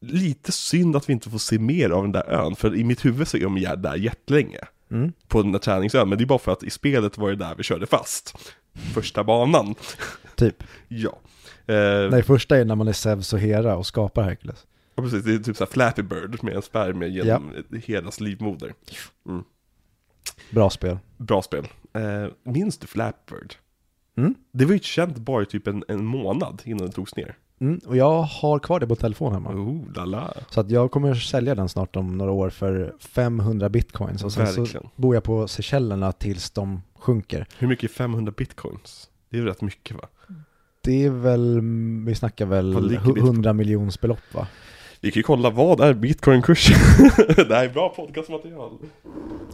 Lite 0.00 0.52
synd 0.52 0.96
att 0.96 1.08
vi 1.08 1.12
inte 1.12 1.30
får 1.30 1.38
se 1.38 1.58
mer 1.58 1.90
av 1.90 2.02
den 2.02 2.12
där 2.12 2.30
ön, 2.30 2.56
för 2.56 2.76
i 2.76 2.84
mitt 2.84 3.04
huvud 3.04 3.28
så 3.28 3.36
är 3.36 3.42
de 3.42 3.82
där 3.82 3.96
jättelänge. 3.96 4.58
Mm. 4.90 5.12
På 5.28 5.42
den 5.42 5.52
där 5.52 5.58
träningsön, 5.58 6.08
men 6.08 6.18
det 6.18 6.24
är 6.24 6.26
bara 6.26 6.38
för 6.38 6.52
att 6.52 6.62
i 6.62 6.70
spelet 6.70 7.18
var 7.18 7.30
det 7.30 7.36
där 7.36 7.54
vi 7.54 7.62
körde 7.62 7.86
fast. 7.86 8.36
Första 8.94 9.24
banan. 9.24 9.74
Typ. 10.36 10.62
Ja. 10.88 11.18
Eh, 11.74 12.10
Nej, 12.10 12.22
första 12.22 12.56
är 12.56 12.64
när 12.64 12.74
man 12.74 12.88
är 12.88 12.92
Zeus 12.92 13.32
och 13.32 13.38
Hera 13.38 13.76
och 13.76 13.86
skapar 13.86 14.22
Hercules. 14.22 14.66
ja, 14.94 15.02
precis, 15.02 15.24
det 15.24 15.34
är 15.34 15.38
typ 15.38 15.56
såhär 15.56 15.70
Flappy 15.70 16.02
Bird 16.02 16.42
med 16.42 16.54
en 16.56 16.62
spermie 16.62 17.08
genom 17.08 17.52
Heras 17.86 18.20
livmoder. 18.20 18.74
Bra 20.50 20.70
spel. 20.70 20.98
Bra 21.16 21.42
spel. 21.42 21.68
Eh, 21.92 22.26
minns 22.52 22.78
du 22.78 22.86
Flappy 22.86 23.34
Bird? 23.34 23.54
Mm. 24.16 24.34
Det 24.52 24.64
var 24.64 24.72
ju 24.72 24.78
känt 24.78 25.16
bara 25.18 25.42
i 25.42 25.46
typ 25.46 25.66
en, 25.66 25.84
en 25.88 26.04
månad 26.04 26.62
innan 26.64 26.86
det 26.86 26.92
togs 26.92 27.16
ner. 27.16 27.36
Mm. 27.60 27.80
Och 27.86 27.96
jag 27.96 28.22
har 28.22 28.58
kvar 28.58 28.80
det 28.80 28.86
på 28.86 28.96
telefon 28.96 29.32
hemma. 29.32 29.50
Oh, 29.50 29.92
lala. 29.94 30.34
Så 30.50 30.60
att 30.60 30.70
jag 30.70 30.90
kommer 30.90 31.14
sälja 31.14 31.54
den 31.54 31.68
snart 31.68 31.96
om 31.96 32.18
några 32.18 32.32
år 32.32 32.50
för 32.50 32.94
500 33.00 33.68
bitcoins. 33.68 34.24
Och 34.24 34.32
sen 34.32 34.46
så 34.46 34.60
Verkligen. 34.60 34.88
bor 34.96 35.14
jag 35.14 35.24
på 35.24 35.48
Seychellerna 35.48 36.12
tills 36.12 36.50
de 36.50 36.82
sjunker. 37.06 37.46
Hur 37.58 37.68
mycket 37.68 37.90
är 37.90 37.94
500 37.94 38.32
bitcoins? 38.36 39.10
Det 39.30 39.36
är 39.36 39.40
ju 39.40 39.46
rätt 39.46 39.62
mycket 39.62 39.96
va? 39.96 40.08
Det 40.80 41.04
är 41.04 41.10
väl, 41.10 41.60
vi 42.06 42.14
snackar 42.14 42.46
väl 42.46 42.74
Vad 42.74 42.82
ligger 42.82 43.00
bitcoin? 43.00 43.26
100 43.26 43.52
miljons 43.52 44.00
belopp 44.00 44.34
va? 44.34 44.46
Vi 45.00 45.10
kan 45.10 45.20
ju 45.20 45.22
kolla, 45.22 45.50
vad 45.50 45.80
är 45.80 45.94
bitcoinkursen? 45.94 46.76
det 47.48 47.54
här 47.54 47.64
är 47.64 47.72
bra 47.72 47.88
podcastmaterial. 47.88 48.78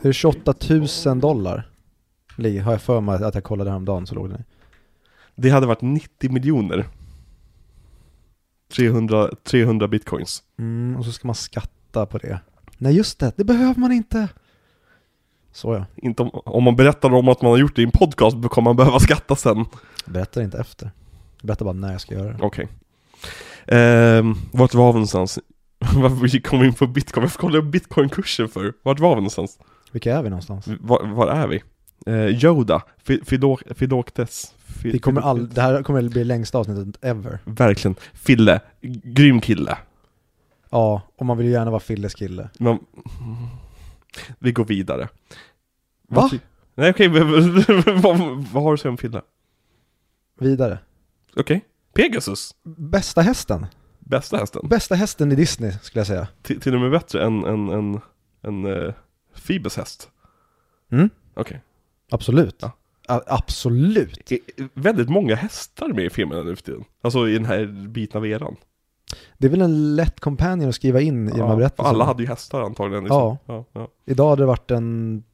Det 0.02 0.08
är 0.08 0.12
28 0.12 0.54
000 1.06 1.20
dollar. 1.20 1.68
Har 2.36 2.72
jag 2.72 2.82
för 2.82 3.00
mig 3.00 3.24
att 3.24 3.34
jag 3.34 3.44
kollade 3.44 3.70
häromdagen 3.70 4.06
så 4.06 4.14
låg 4.14 4.30
den 4.30 4.40
i. 4.40 4.44
Det 5.34 5.50
hade 5.50 5.66
varit 5.66 5.80
90 5.80 6.30
miljoner. 6.32 6.88
300, 8.76 9.30
300 9.44 9.88
bitcoins. 9.88 10.42
Mm, 10.58 10.96
och 10.96 11.04
så 11.04 11.12
ska 11.12 11.28
man 11.28 11.34
skatta 11.34 12.06
på 12.06 12.18
det. 12.18 12.40
Nej 12.78 12.96
just 12.96 13.18
det, 13.18 13.32
det 13.36 13.44
behöver 13.44 13.80
man 13.80 13.92
inte. 13.92 14.28
Så 15.52 15.74
ja, 15.74 15.84
Inte 15.96 16.22
om, 16.22 16.30
om 16.44 16.64
man 16.64 16.76
berättar 16.76 17.14
om 17.14 17.28
att 17.28 17.42
man 17.42 17.50
har 17.50 17.58
gjort 17.58 17.76
det 17.76 17.82
i 17.82 17.84
en 17.84 17.90
podcast, 17.90 18.36
kommer 18.50 18.70
man 18.70 18.76
behöva 18.76 19.00
skatta 19.00 19.36
sen. 19.36 19.64
berättar 20.06 20.42
inte 20.42 20.58
efter. 20.58 20.90
Jag 21.40 21.46
berättar 21.46 21.64
bara 21.64 21.72
när 21.72 21.92
jag 21.92 22.00
ska 22.00 22.14
göra 22.14 22.32
det. 22.32 22.38
Okej. 22.40 22.68
Ehm, 23.66 24.34
vart 24.52 24.74
var 24.74 24.86
vi 24.86 24.92
någonstans? 24.92 25.38
Varför 25.96 26.40
kom 26.40 26.60
vi 26.60 26.66
in 26.66 26.74
på 26.74 26.86
bitcoin? 26.86 27.22
Varför 27.24 27.38
kollade 27.38 27.56
jag 27.58 27.66
bitcoinkursen 27.66 28.48
för? 28.48 28.72
Vart 28.82 29.00
var 29.00 29.08
vi 29.10 29.14
någonstans? 29.16 29.58
Vilka 29.92 30.16
är 30.18 30.22
vi 30.22 30.30
någonstans? 30.30 30.66
Var, 30.80 31.06
var 31.06 31.26
är 31.28 31.46
vi? 31.46 31.62
Eh, 32.06 32.44
Yoda, 32.44 32.82
Fi- 33.06 33.20
Philo- 33.24 33.74
Philoktes. 33.74 34.54
Fi- 34.66 34.90
Vi 34.92 34.98
kommer 34.98 35.20
all, 35.20 35.48
det 35.48 35.60
här 35.62 35.82
kommer 35.82 36.02
bli 36.08 36.24
längsta 36.24 36.58
avsnittet 36.58 37.04
ever. 37.04 37.38
Verkligen. 37.44 37.94
Fille, 38.12 38.60
grym 39.04 39.40
kille. 39.40 39.78
Ja, 40.70 41.02
och 41.16 41.26
man 41.26 41.36
vill 41.38 41.46
ju 41.46 41.52
gärna 41.52 41.70
vara 41.70 41.80
Filles 41.80 42.14
kille. 42.14 42.48
Men, 42.58 42.78
vi 44.38 44.52
går 44.52 44.64
vidare. 44.64 45.08
Va? 46.08 46.30
Nej 46.74 46.90
okej, 46.90 47.08
vad, 47.08 48.14
vad 48.52 48.62
har 48.62 48.70
du 48.70 48.74
att 48.74 48.80
säga 48.80 48.90
om 48.90 48.98
Fille? 48.98 49.22
Vidare. 50.38 50.78
Okej. 51.36 51.64
Pegasus, 51.94 52.54
Bästa 52.64 53.20
hästen. 53.20 53.66
bästa 53.98 54.36
hästen. 54.36 54.68
Bästa 54.68 54.94
hästen 54.94 55.32
i 55.32 55.34
Disney 55.34 55.72
skulle 55.82 56.00
jag 56.00 56.06
säga. 56.06 56.28
Till, 56.42 56.60
till 56.60 56.74
och 56.74 56.80
med 56.80 56.90
bättre 56.90 57.24
än, 57.24 57.44
än, 57.44 57.68
än, 57.68 58.00
än 58.42 58.64
uh, 58.64 58.92
Phoebes 59.46 59.76
häst. 59.76 60.10
Mm, 60.92 61.10
Okej. 61.34 61.60
absolut. 62.10 62.56
Ja. 62.60 62.72
A- 63.08 63.22
absolut. 63.26 64.20
Det 64.26 64.34
är 64.34 64.68
Väldigt 64.74 65.08
många 65.08 65.34
hästar 65.34 65.88
med 65.88 66.04
i 66.04 66.10
filmen 66.10 66.46
nu 66.46 66.56
för 66.56 66.62
tiden. 66.62 66.84
Alltså 67.02 67.28
i 67.28 67.32
den 67.34 67.44
här 67.44 67.88
biten 67.88 68.18
av 68.18 68.26
eran. 68.26 68.56
Det 69.38 69.46
är 69.46 69.50
väl 69.50 69.60
en 69.62 69.96
lätt 69.96 70.20
companion 70.20 70.68
att 70.68 70.74
skriva 70.74 71.00
in 71.00 71.28
i 71.28 71.32
de 71.32 71.48
här 71.48 71.56
berättelserna. 71.56 71.88
alla 71.88 72.04
hade 72.04 72.22
ju 72.22 72.28
hästar 72.28 72.62
antagligen. 72.62 73.04
Liksom. 73.04 73.18
Ja. 73.18 73.38
Ja, 73.46 73.64
ja. 73.72 73.88
Idag 74.04 74.30
hade 74.30 74.42
det 74.42 74.46
varit 74.46 74.70
en 74.70 75.24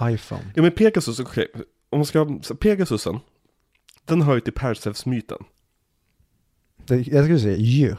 iPhone. 0.00 0.42
ja 0.54 0.62
men 0.62 0.72
Pegasus, 0.72 1.20
okej. 1.20 1.46
Om 1.90 1.98
man 1.98 2.06
ska, 2.06 2.38
Pegasusen. 2.60 3.18
Den 4.04 4.22
hör 4.22 4.34
ju 4.34 4.40
till 4.40 4.52
Perseus-myten. 4.52 5.38
Jag 6.86 7.24
skulle 7.24 7.38
säga 7.40 7.56
ju. 7.56 7.96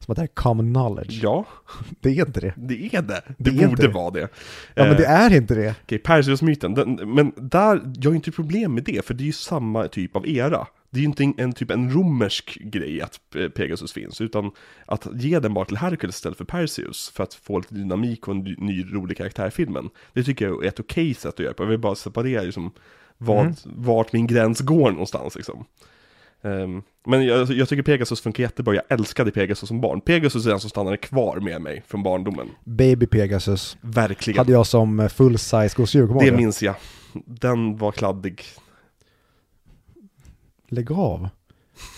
Som 0.00 0.12
att 0.12 0.16
det 0.16 0.22
är 0.22 0.26
common 0.26 0.74
knowledge. 0.74 1.20
Ja, 1.22 1.44
Det 2.00 2.08
är 2.10 2.26
inte 2.26 2.40
det. 2.40 2.54
det 2.56 2.94
är 2.94 3.02
det. 3.02 3.22
Det, 3.38 3.50
Det 3.50 3.66
borde 3.68 3.88
vara 3.88 4.10
det. 4.10 4.28
Ja 4.74 4.84
men 4.84 4.96
det 4.96 5.04
Eh, 5.04 5.10
är 5.20 5.36
inte 5.36 5.54
det. 5.54 5.74
Okej, 5.84 5.98
Perseus-myten, 5.98 6.74
den, 6.74 6.94
men 7.14 7.32
där, 7.36 7.92
jag 8.00 8.10
har 8.10 8.14
inte 8.14 8.32
problem 8.32 8.74
med 8.74 8.84
det, 8.84 9.04
för 9.06 9.14
det 9.14 9.22
är 9.22 9.26
ju 9.26 9.32
samma 9.32 9.88
typ 9.88 10.16
av 10.16 10.28
era. 10.28 10.66
Det 10.94 10.98
är 10.98 11.00
ju 11.00 11.06
inte 11.06 11.32
en, 11.42 11.52
typ 11.52 11.70
en 11.70 11.90
romersk 11.90 12.58
grej 12.60 13.00
att 13.00 13.20
Pegasus 13.54 13.92
finns, 13.92 14.20
utan 14.20 14.50
att 14.86 15.06
ge 15.14 15.38
den 15.38 15.54
bara 15.54 15.64
till 15.64 15.76
Hercules 15.76 16.14
istället 16.16 16.38
för 16.38 16.44
Perseus, 16.44 17.12
för 17.14 17.22
att 17.24 17.34
få 17.34 17.58
lite 17.58 17.74
dynamik 17.74 18.28
och 18.28 18.34
en 18.34 18.42
ny, 18.58 18.84
rolig 18.92 19.16
karaktär 19.16 19.46
i 19.48 19.50
filmen. 19.50 19.90
Det 20.12 20.22
tycker 20.24 20.44
jag 20.48 20.64
är 20.64 20.68
ett 20.68 20.80
okej 20.80 21.14
sätt 21.14 21.34
att 21.34 21.38
göra 21.40 21.54
på, 21.54 21.62
jag 21.62 21.68
vill 21.68 21.78
bara 21.78 21.94
separera 21.94 22.42
liksom, 22.42 22.72
vad, 23.18 23.40
Mm. 23.40 23.54
vart 23.64 24.12
min 24.12 24.26
gräns 24.26 24.60
går 24.60 24.90
någonstans 24.90 25.36
liksom. 25.36 25.64
Ehm, 26.42 26.82
men 27.06 27.26
jag, 27.26 27.50
jag 27.50 27.68
tycker 27.68 27.82
Pegasus 27.82 28.20
funkar 28.20 28.42
jättebra, 28.42 28.74
jag 28.74 28.84
älskade 28.88 29.30
Pegasus 29.30 29.68
som 29.68 29.80
barn. 29.80 30.00
Pegasus 30.00 30.46
är 30.46 30.50
den 30.50 30.60
som 30.60 30.70
stannade 30.70 30.96
kvar 30.96 31.40
med 31.40 31.62
mig 31.62 31.82
från 31.86 32.02
barndomen. 32.02 32.48
Baby 32.64 33.06
Pegasus. 33.06 33.76
Verkligen. 33.80 34.38
Hade 34.38 34.52
jag 34.52 34.66
som 34.66 35.08
full 35.14 35.38
size 35.38 35.70
gosedjur, 35.76 36.20
Det 36.20 36.32
minns 36.32 36.62
jag. 36.62 36.74
Den 37.26 37.76
var 37.76 37.92
kladdig. 37.92 38.42
Lägg 40.68 40.92
av. 40.92 41.28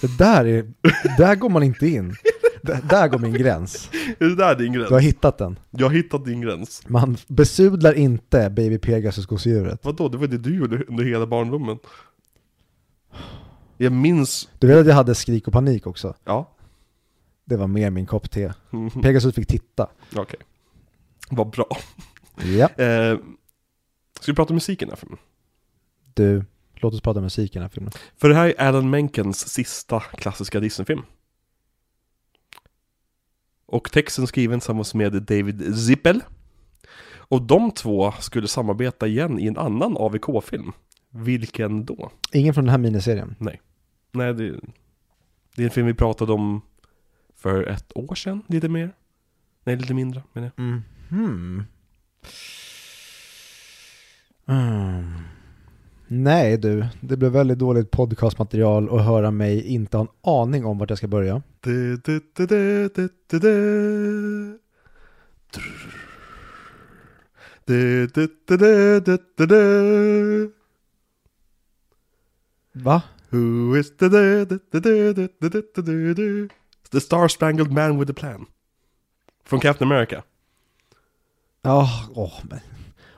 Det 0.01 0.19
där 0.19 0.45
är, 0.45 0.73
där 1.19 1.35
går 1.37 1.49
man 1.49 1.63
inte 1.63 1.87
in. 1.87 2.11
D- 2.63 2.81
där 2.91 3.09
går 3.09 3.19
min 3.19 3.33
gräns. 3.33 3.91
Är 4.19 4.25
det 4.29 4.35
där 4.35 4.55
din 4.55 4.73
gräns? 4.73 4.89
Du 4.89 4.95
har 4.95 5.01
hittat 5.01 5.39
den. 5.39 5.59
Jag 5.71 5.87
har 5.87 5.95
hittat 5.95 6.25
din 6.25 6.41
gräns. 6.41 6.83
Man 6.89 7.17
besudlar 7.29 7.93
inte 7.93 8.51
Baby 8.51 8.79
Pegasus 8.79 9.27
gosedjuret. 9.27 9.85
Vadå, 9.85 10.09
det 10.09 10.19
var 10.19 10.27
det 10.27 10.39
du 10.39 10.57
gjorde 10.57 10.85
under 10.85 11.05
hela 11.05 11.27
barndomen. 11.27 11.79
Jag 13.77 13.93
minns, 13.93 14.49
Du 14.59 14.67
vet 14.67 14.77
att 14.79 14.87
jag 14.87 14.95
hade 14.95 15.15
skrik 15.15 15.47
och 15.47 15.53
panik 15.53 15.87
också? 15.87 16.15
ja. 16.25 16.53
Det 17.49 17.57
var 17.57 17.67
mer 17.67 17.91
min 17.91 18.07
kopp 18.07 18.31
te. 18.31 18.53
Mhm. 18.71 18.91
Pegasus 19.03 19.35
fick 19.35 19.47
titta. 19.49 19.87
Okej. 20.17 20.41
Vad 21.31 21.51
bra. 21.51 21.67
Ja. 22.59 22.69
Eh, 22.85 23.19
ska 24.21 24.33
vi 24.33 24.37
prata 24.37 24.55
musiken 24.55 24.89
här 24.89 24.97
filmen? 24.97 25.19
Du, 26.15 26.45
låt 26.77 26.95
oss 26.95 27.01
prata 27.01 27.21
musik 27.21 27.51
i 27.51 27.55
den 27.55 27.63
här 27.63 27.69
filmen. 27.69 27.93
För 28.17 28.29
det 28.29 28.35
här 28.35 28.55
är 28.59 28.69
Alan 28.69 28.91
Menkens 28.91 29.49
sista 29.49 30.01
klassiska 30.01 30.61
Disney-film. 30.61 31.03
Och 33.67 33.93
texten 33.93 34.27
skriven 34.27 34.61
tillsammans 34.61 34.95
med 34.95 35.23
David 35.23 35.79
Zippel. 35.79 36.21
Och 37.29 37.43
de 37.43 37.71
två 37.71 38.13
skulle 38.21 38.49
samarbeta 38.49 39.07
igen 39.07 39.39
i 39.39 39.47
en 39.47 39.59
annan 39.59 39.97
AVK-film. 39.97 40.73
Vilken 41.11 41.85
då? 41.85 42.11
Ingen 42.33 42.55
från 42.55 42.65
den 42.65 42.71
här 42.71 42.79
miniserien. 42.79 43.35
Nej, 43.39 44.35
det, 44.35 44.61
det 45.55 45.63
är 45.63 45.65
en 45.65 45.71
film 45.71 45.87
vi 45.87 45.95
pratade 45.95 46.33
om 46.33 46.61
för 47.35 47.67
ett 47.67 47.93
år 47.95 48.15
sedan, 48.15 48.43
lite 48.49 48.69
mer. 48.69 48.93
Nej, 49.65 49.77
lite 49.77 49.95
mindre 49.95 50.23
menar 50.33 50.51
jag. 50.57 50.65
Mm. 50.65 50.83
Hmm. 51.09 51.65
Mm. 54.47 55.36
Nej 56.09 56.59
du, 56.59 56.87
det 57.01 57.17
blev 57.17 57.33
väldigt 57.33 57.59
dåligt 57.59 57.91
podcastmaterial 57.91 58.99
att 58.99 59.05
höra 59.05 59.31
mig 59.31 59.67
inte 59.67 59.97
ha 59.97 60.05
en 60.05 60.11
aning 60.23 60.65
om 60.65 60.79
vart 60.79 60.91
jag 60.91 60.99
ska 60.99 61.07
börja. 61.09 61.43
Du, 61.61 61.97
du, 61.97 62.21
du, 62.35 62.47
du, 62.47 62.89
du, 62.89 63.09
du, 63.29 63.39
du. 69.37 69.47
Du. 69.47 70.53
Va? 72.73 73.03
Who 73.31 73.77
is 73.77 73.97
the 73.97 74.09
du, 74.09 74.45
du, 74.45 74.61
du, 74.71 75.13
du, 75.13 75.29
du, 75.41 75.83
du, 75.83 76.15
du. 76.15 76.49
The 76.93 77.01
Star 77.01 77.29
Spangled 77.29 77.73
Man 77.73 77.99
with 77.99 78.11
a 78.11 78.15
Plan. 78.17 78.47
Från 79.45 79.61
Captain 79.61 79.93
America. 79.93 80.23
Ja, 81.63 81.89
åh 82.15 82.41
men. 82.51 82.61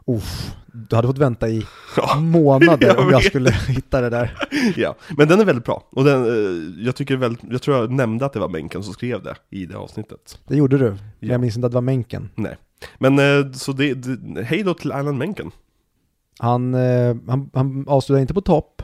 Uff, 0.09 0.53
du 0.73 0.97
hade 0.97 1.09
fått 1.09 1.19
vänta 1.19 1.49
i 1.49 1.67
Ja, 1.97 2.21
månader 2.21 2.87
Jag 2.87 2.99
om 2.99 3.11
jag 3.11 3.25
skulle 3.25 3.51
hitta 3.69 4.01
det 4.01 4.11
där. 4.11 4.39
ja. 4.77 4.95
men 5.17 5.29
den 5.29 5.41
är 5.41 5.45
väldigt 5.45 5.65
bra. 5.65 5.83
Och 5.91 6.05
den, 6.05 6.25
eh, 6.25 6.85
jag 6.85 6.97
tycker 6.97 7.17
väl, 7.17 7.37
jag 7.51 7.63
tror 7.63 7.77
jag 7.77 7.91
nämnde 7.91 8.27
att 8.27 8.33
det 8.33 8.41
var 8.41 8.49
Menken 8.49 8.83
som 8.83 8.93
skrev 8.93 9.23
det 9.23 9.35
i 9.51 9.67
det 9.67 9.77
avsnittet. 9.77 10.39
Det 10.47 10.57
gjorde 10.57 10.79
du, 10.79 10.85
men 10.91 10.99
Ja. 11.19 11.29
jag 11.33 11.41
minns 11.41 11.57
inte 11.57 11.67
att 11.67 11.73
det 11.73 11.77
var 11.77 11.83
Menken. 11.83 12.31
Nej. 12.35 12.57
Men 12.99 13.19
eh, 13.19 13.53
så 13.53 13.73
det, 13.73 13.95
det 13.95 14.43
hej 14.43 14.63
då 14.63 14.75
till 14.75 14.93
Alan 14.93 15.19
Menken. 15.19 15.51
Han, 16.39 16.75
eh, 16.75 17.17
han, 17.29 17.51
han 17.55 17.85
avslutar 17.89 18.21
inte 18.21 18.35
på 18.35 18.41
topp, 18.41 18.83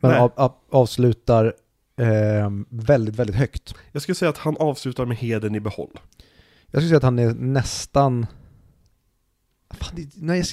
men 0.00 0.14
av, 0.14 0.32
av, 0.36 0.52
avslutar 0.70 1.54
eh, 2.00 2.50
väldigt, 2.68 3.16
väldigt 3.16 3.36
högt. 3.36 3.74
Jag 3.92 4.02
skulle 4.02 4.14
säga 4.16 4.28
att 4.28 4.38
han 4.38 4.56
avslutar 4.56 5.04
med 5.04 5.16
heden 5.16 5.54
i 5.54 5.60
behåll. 5.60 6.00
Jag 6.70 6.82
skulle 6.82 6.88
säga 6.88 6.96
att 6.96 7.02
han 7.02 7.18
är 7.18 7.34
nästan... 7.34 8.26
Fan, 9.74 10.10
nej, 10.14 10.44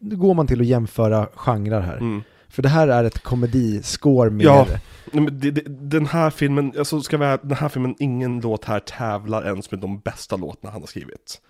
nu 0.00 0.16
går 0.16 0.34
man 0.34 0.46
till 0.46 0.60
att 0.60 0.66
jämföra 0.66 1.28
genrer 1.34 1.80
här. 1.80 1.96
Mm. 1.96 2.22
För 2.48 2.62
det 2.62 2.68
här 2.68 2.88
är 2.88 3.04
ett 3.04 3.18
komediscore 3.18 4.30
mer. 4.30 4.44
Ja. 4.44 4.66
Det, 5.12 5.50
det, 5.50 5.62
den 5.66 6.06
här 6.06 6.30
filmen, 6.30 6.72
alltså 6.78 7.00
ska 7.00 7.16
vi, 7.16 7.38
den 7.42 7.56
här 7.56 7.68
filmen, 7.68 7.96
ingen 7.98 8.40
låt 8.40 8.64
här 8.64 8.80
tävlar 8.80 9.46
ens 9.46 9.70
med 9.70 9.80
de 9.80 10.00
bästa 10.00 10.36
låtarna 10.36 10.72
han 10.72 10.82
har 10.82 10.86
skrivit. 10.86 11.40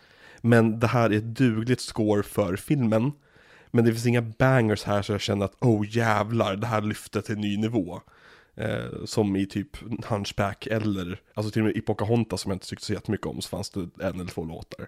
Men 0.41 0.81
det 0.81 0.87
här 0.87 1.11
är 1.11 1.17
ett 1.17 1.37
dugligt 1.37 1.81
score 1.81 2.23
för 2.23 2.57
filmen. 2.57 3.13
Men 3.71 3.85
det 3.85 3.93
finns 3.93 4.07
inga 4.07 4.23
bangers 4.23 4.85
här 4.85 5.03
så 5.03 5.13
jag 5.13 5.21
känner 5.21 5.45
att 5.45 5.57
oh 5.61 5.97
jävlar, 5.97 6.57
det 6.57 6.67
här 6.67 6.81
lyfter 6.81 7.21
till 7.21 7.39
ny 7.39 7.57
nivå. 7.57 8.01
Eh, 8.57 9.05
som 9.05 9.37
i 9.37 9.47
typ 9.47 9.77
Hunchback 10.05 10.67
eller, 10.67 11.21
alltså 11.35 11.51
till 11.51 11.63
och 11.63 11.67
med 11.67 11.77
i 11.77 11.81
Pocahontas 11.81 12.41
som 12.41 12.51
jag 12.51 12.57
inte 12.57 12.67
tyckte 12.67 12.87
så 12.87 12.93
jättemycket 12.93 13.27
om 13.27 13.41
så 13.43 13.49
fanns 13.49 13.71
det 13.71 13.81
en 13.81 14.21
eller 14.21 14.31
två 14.31 14.45
låtar. 14.45 14.87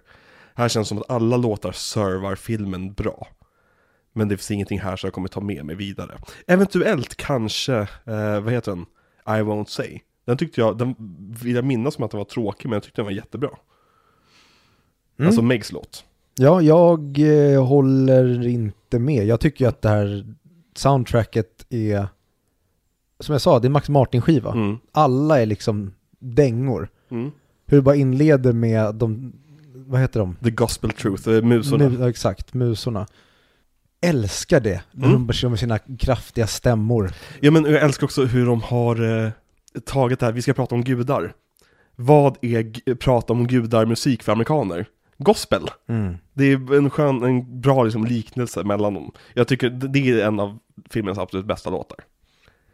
Här 0.59 0.69
känns 0.69 0.87
det 0.87 0.89
som 0.89 0.97
att 0.97 1.09
alla 1.09 1.37
låtar 1.37 1.71
servar 1.71 2.35
filmen 2.35 2.93
bra. 2.93 3.27
Men 4.13 4.27
det 4.27 4.37
finns 4.37 4.51
ingenting 4.51 4.79
här 4.79 4.95
som 4.95 5.07
jag 5.07 5.13
kommer 5.13 5.27
ta 5.27 5.41
med 5.41 5.65
mig 5.65 5.75
vidare. 5.75 6.17
Eventuellt 6.47 7.15
kanske, 7.15 7.75
eh, 8.05 8.39
vad 8.39 8.53
heter 8.53 8.71
den? 8.71 8.85
I 9.27 9.41
won't 9.41 9.65
say. 9.65 9.99
Den 10.25 10.37
tyckte 10.37 10.61
jag, 10.61 10.77
den 10.77 10.95
vill 11.43 11.55
jag 11.55 11.65
minnas 11.65 11.93
som 11.93 12.03
att 12.03 12.11
den 12.11 12.17
var 12.17 12.25
tråkig 12.25 12.69
men 12.69 12.73
jag 12.73 12.83
tyckte 12.83 13.01
den 13.01 13.05
var 13.05 13.11
jättebra. 13.11 13.49
Mm. 15.19 15.27
Alltså 15.27 15.41
Megs 15.41 15.71
låt. 15.71 16.05
Ja, 16.35 16.61
jag 16.61 17.19
eh, 17.19 17.65
håller 17.65 18.47
inte 18.47 18.99
med. 18.99 19.25
Jag 19.25 19.39
tycker 19.39 19.65
ju 19.65 19.69
att 19.69 19.81
det 19.81 19.89
här 19.89 20.35
soundtracket 20.75 21.65
är, 21.69 22.07
som 23.19 23.33
jag 23.33 23.41
sa, 23.41 23.59
det 23.59 23.67
är 23.67 23.69
Max 23.69 23.89
Martin-skiva. 23.89 24.51
Mm. 24.51 24.77
Alla 24.91 25.41
är 25.41 25.45
liksom 25.45 25.93
dängor. 26.19 26.89
Mm. 27.09 27.31
Hur 27.65 27.77
det 27.77 27.83
bara 27.83 27.95
inleder 27.95 28.53
med 28.53 28.95
de, 28.95 29.33
vad 29.89 30.01
heter 30.01 30.19
de? 30.19 30.35
The 30.43 30.49
Gospel 30.51 30.91
Truth, 30.91 31.29
eh, 31.29 31.41
musorna. 31.41 31.89
Mu- 31.89 32.09
exakt, 32.09 32.53
musorna. 32.53 33.07
Älskar 34.01 34.59
det, 34.59 34.81
när 34.91 35.07
Mm. 35.07 35.27
de 35.27 35.33
kör 35.33 35.49
med 35.49 35.59
sina 35.59 35.79
kraftiga 35.79 36.47
stämmor. 36.47 37.11
Ja 37.39 37.51
men 37.51 37.65
jag 37.65 37.81
älskar 37.83 38.07
också 38.07 38.25
hur 38.25 38.45
de 38.45 38.61
har 38.61 39.25
eh, 39.25 39.31
tagit 39.85 40.19
det 40.19 40.25
här, 40.25 40.33
vi 40.33 40.41
ska 40.41 40.53
prata 40.53 40.75
om 40.75 40.83
gudar. 40.83 41.33
Vad 41.95 42.37
är 42.41 42.95
prata 42.95 43.33
om 43.33 43.47
gudar 43.47 43.85
musik 43.85 44.23
för 44.23 44.31
amerikaner? 44.31 44.85
Gospel. 45.17 45.61
Mm. 45.89 46.17
Det 46.33 46.43
är 46.51 46.73
en 46.77 46.89
skön, 46.89 47.23
en 47.23 47.61
bra 47.61 47.83
liksom, 47.83 48.05
liknelse 48.05 48.63
mellan 48.63 48.93
dem. 48.93 49.11
Jag 49.33 49.47
tycker 49.47 49.69
det 49.69 49.99
är 49.99 50.25
en 50.27 50.39
av 50.39 50.59
filmens 50.89 51.17
absolut 51.17 51.45
bästa 51.45 51.69
låtar. 51.69 51.97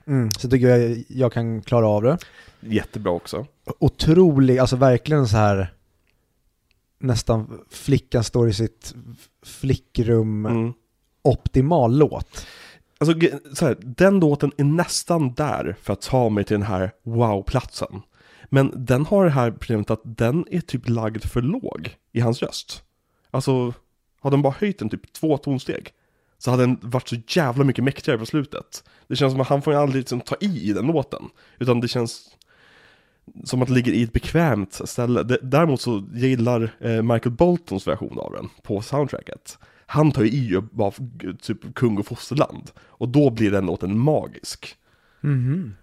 Mm. 0.08 0.32
Så 0.32 0.50
tycker 0.50 0.68
jag 0.68 1.04
jag 1.08 1.34
kan 1.34 1.62
klara 1.62 1.88
av 1.88 2.04
det. 2.04 2.18
Jättebra 2.60 3.12
också. 3.12 3.46
Otrolig, 3.80 4.58
alltså 4.60 4.76
verkligen 4.76 5.28
så 5.28 5.38
här 5.38 5.74
nästan 7.00 7.60
flickan 7.70 8.24
står 8.24 8.50
i 8.50 8.54
sitt 8.54 8.96
flickrum, 9.46 10.46
Mm. 10.46 10.74
optimal 11.22 11.98
låt. 11.98 12.46
Alltså 12.98 13.16
så 13.54 13.66
här, 13.66 13.78
den 13.82 14.20
låten 14.20 14.52
är 14.58 14.64
nästan 14.64 15.34
där 15.34 15.76
för 15.82 15.94
att 15.94 16.02
ta 16.02 16.30
mig 16.30 16.44
till 16.44 16.54
den 16.54 16.68
här 16.68 16.92
wow-platsen. 17.04 18.02
Men 18.50 18.86
den 18.86 19.06
har 19.06 19.26
det 19.26 19.32
här 19.32 19.52
problemet 19.52 19.90
att 19.90 20.02
den 20.04 20.46
är 20.52 20.62
typ 20.62 20.90
lagd 20.90 21.24
för 21.26 21.42
låg 21.42 21.96
i 22.12 22.20
hans 22.20 22.42
röst. 22.42 22.84
Alltså, 23.32 23.74
hade 24.22 24.36
den 24.36 24.42
bara 24.42 24.56
höjt 24.60 24.80
den 24.80 24.90
typ 24.90 25.14
två 25.14 25.38
tonsteg 25.38 25.90
så 26.38 26.52
hade 26.52 26.64
den 26.64 26.78
varit 26.82 27.08
så 27.08 27.16
jävla 27.28 27.64
mycket 27.64 27.84
mäktigare 27.84 28.18
på 28.20 28.26
slutet. 28.26 28.84
Det 29.08 29.16
känns 29.16 29.34
som 29.34 29.42
att 29.42 29.48
han 29.48 29.62
får 29.62 29.74
aldrig 29.74 30.00
liksom 30.02 30.22
ta 30.22 30.36
i 30.40 30.70
i 30.70 30.74
den 30.74 30.88
låten. 30.88 31.24
Utan 31.60 31.82
det 31.82 31.88
känns 31.88 32.35
som 33.44 33.62
att 33.62 33.68
det 33.68 33.74
ligger 33.74 33.92
i 33.92 34.04
ett 34.04 34.14
bekvämt 34.14 34.82
ställe. 34.86 35.24
Däremot 35.42 35.82
så 35.82 36.04
gillar 36.14 36.76
eh, 36.80 37.02
Michael 37.02 37.36
Boltons 37.36 37.88
version 37.88 38.20
av 38.20 38.32
den 38.32 38.50
på 38.64 38.82
soundtracket. 38.82 39.58
Han 39.86 40.12
tar 40.12 40.24
ju 40.24 40.30
i 40.30 40.56
och 40.56 40.64
bara 40.64 40.92
typ 41.42 41.76
kung 41.76 41.98
och 41.98 42.06
fosterland. 42.06 42.72
Och 42.82 43.10
då 43.10 43.30
blir 43.30 43.52
den 43.52 43.66
låten 43.66 44.00
magisk. 44.00 44.76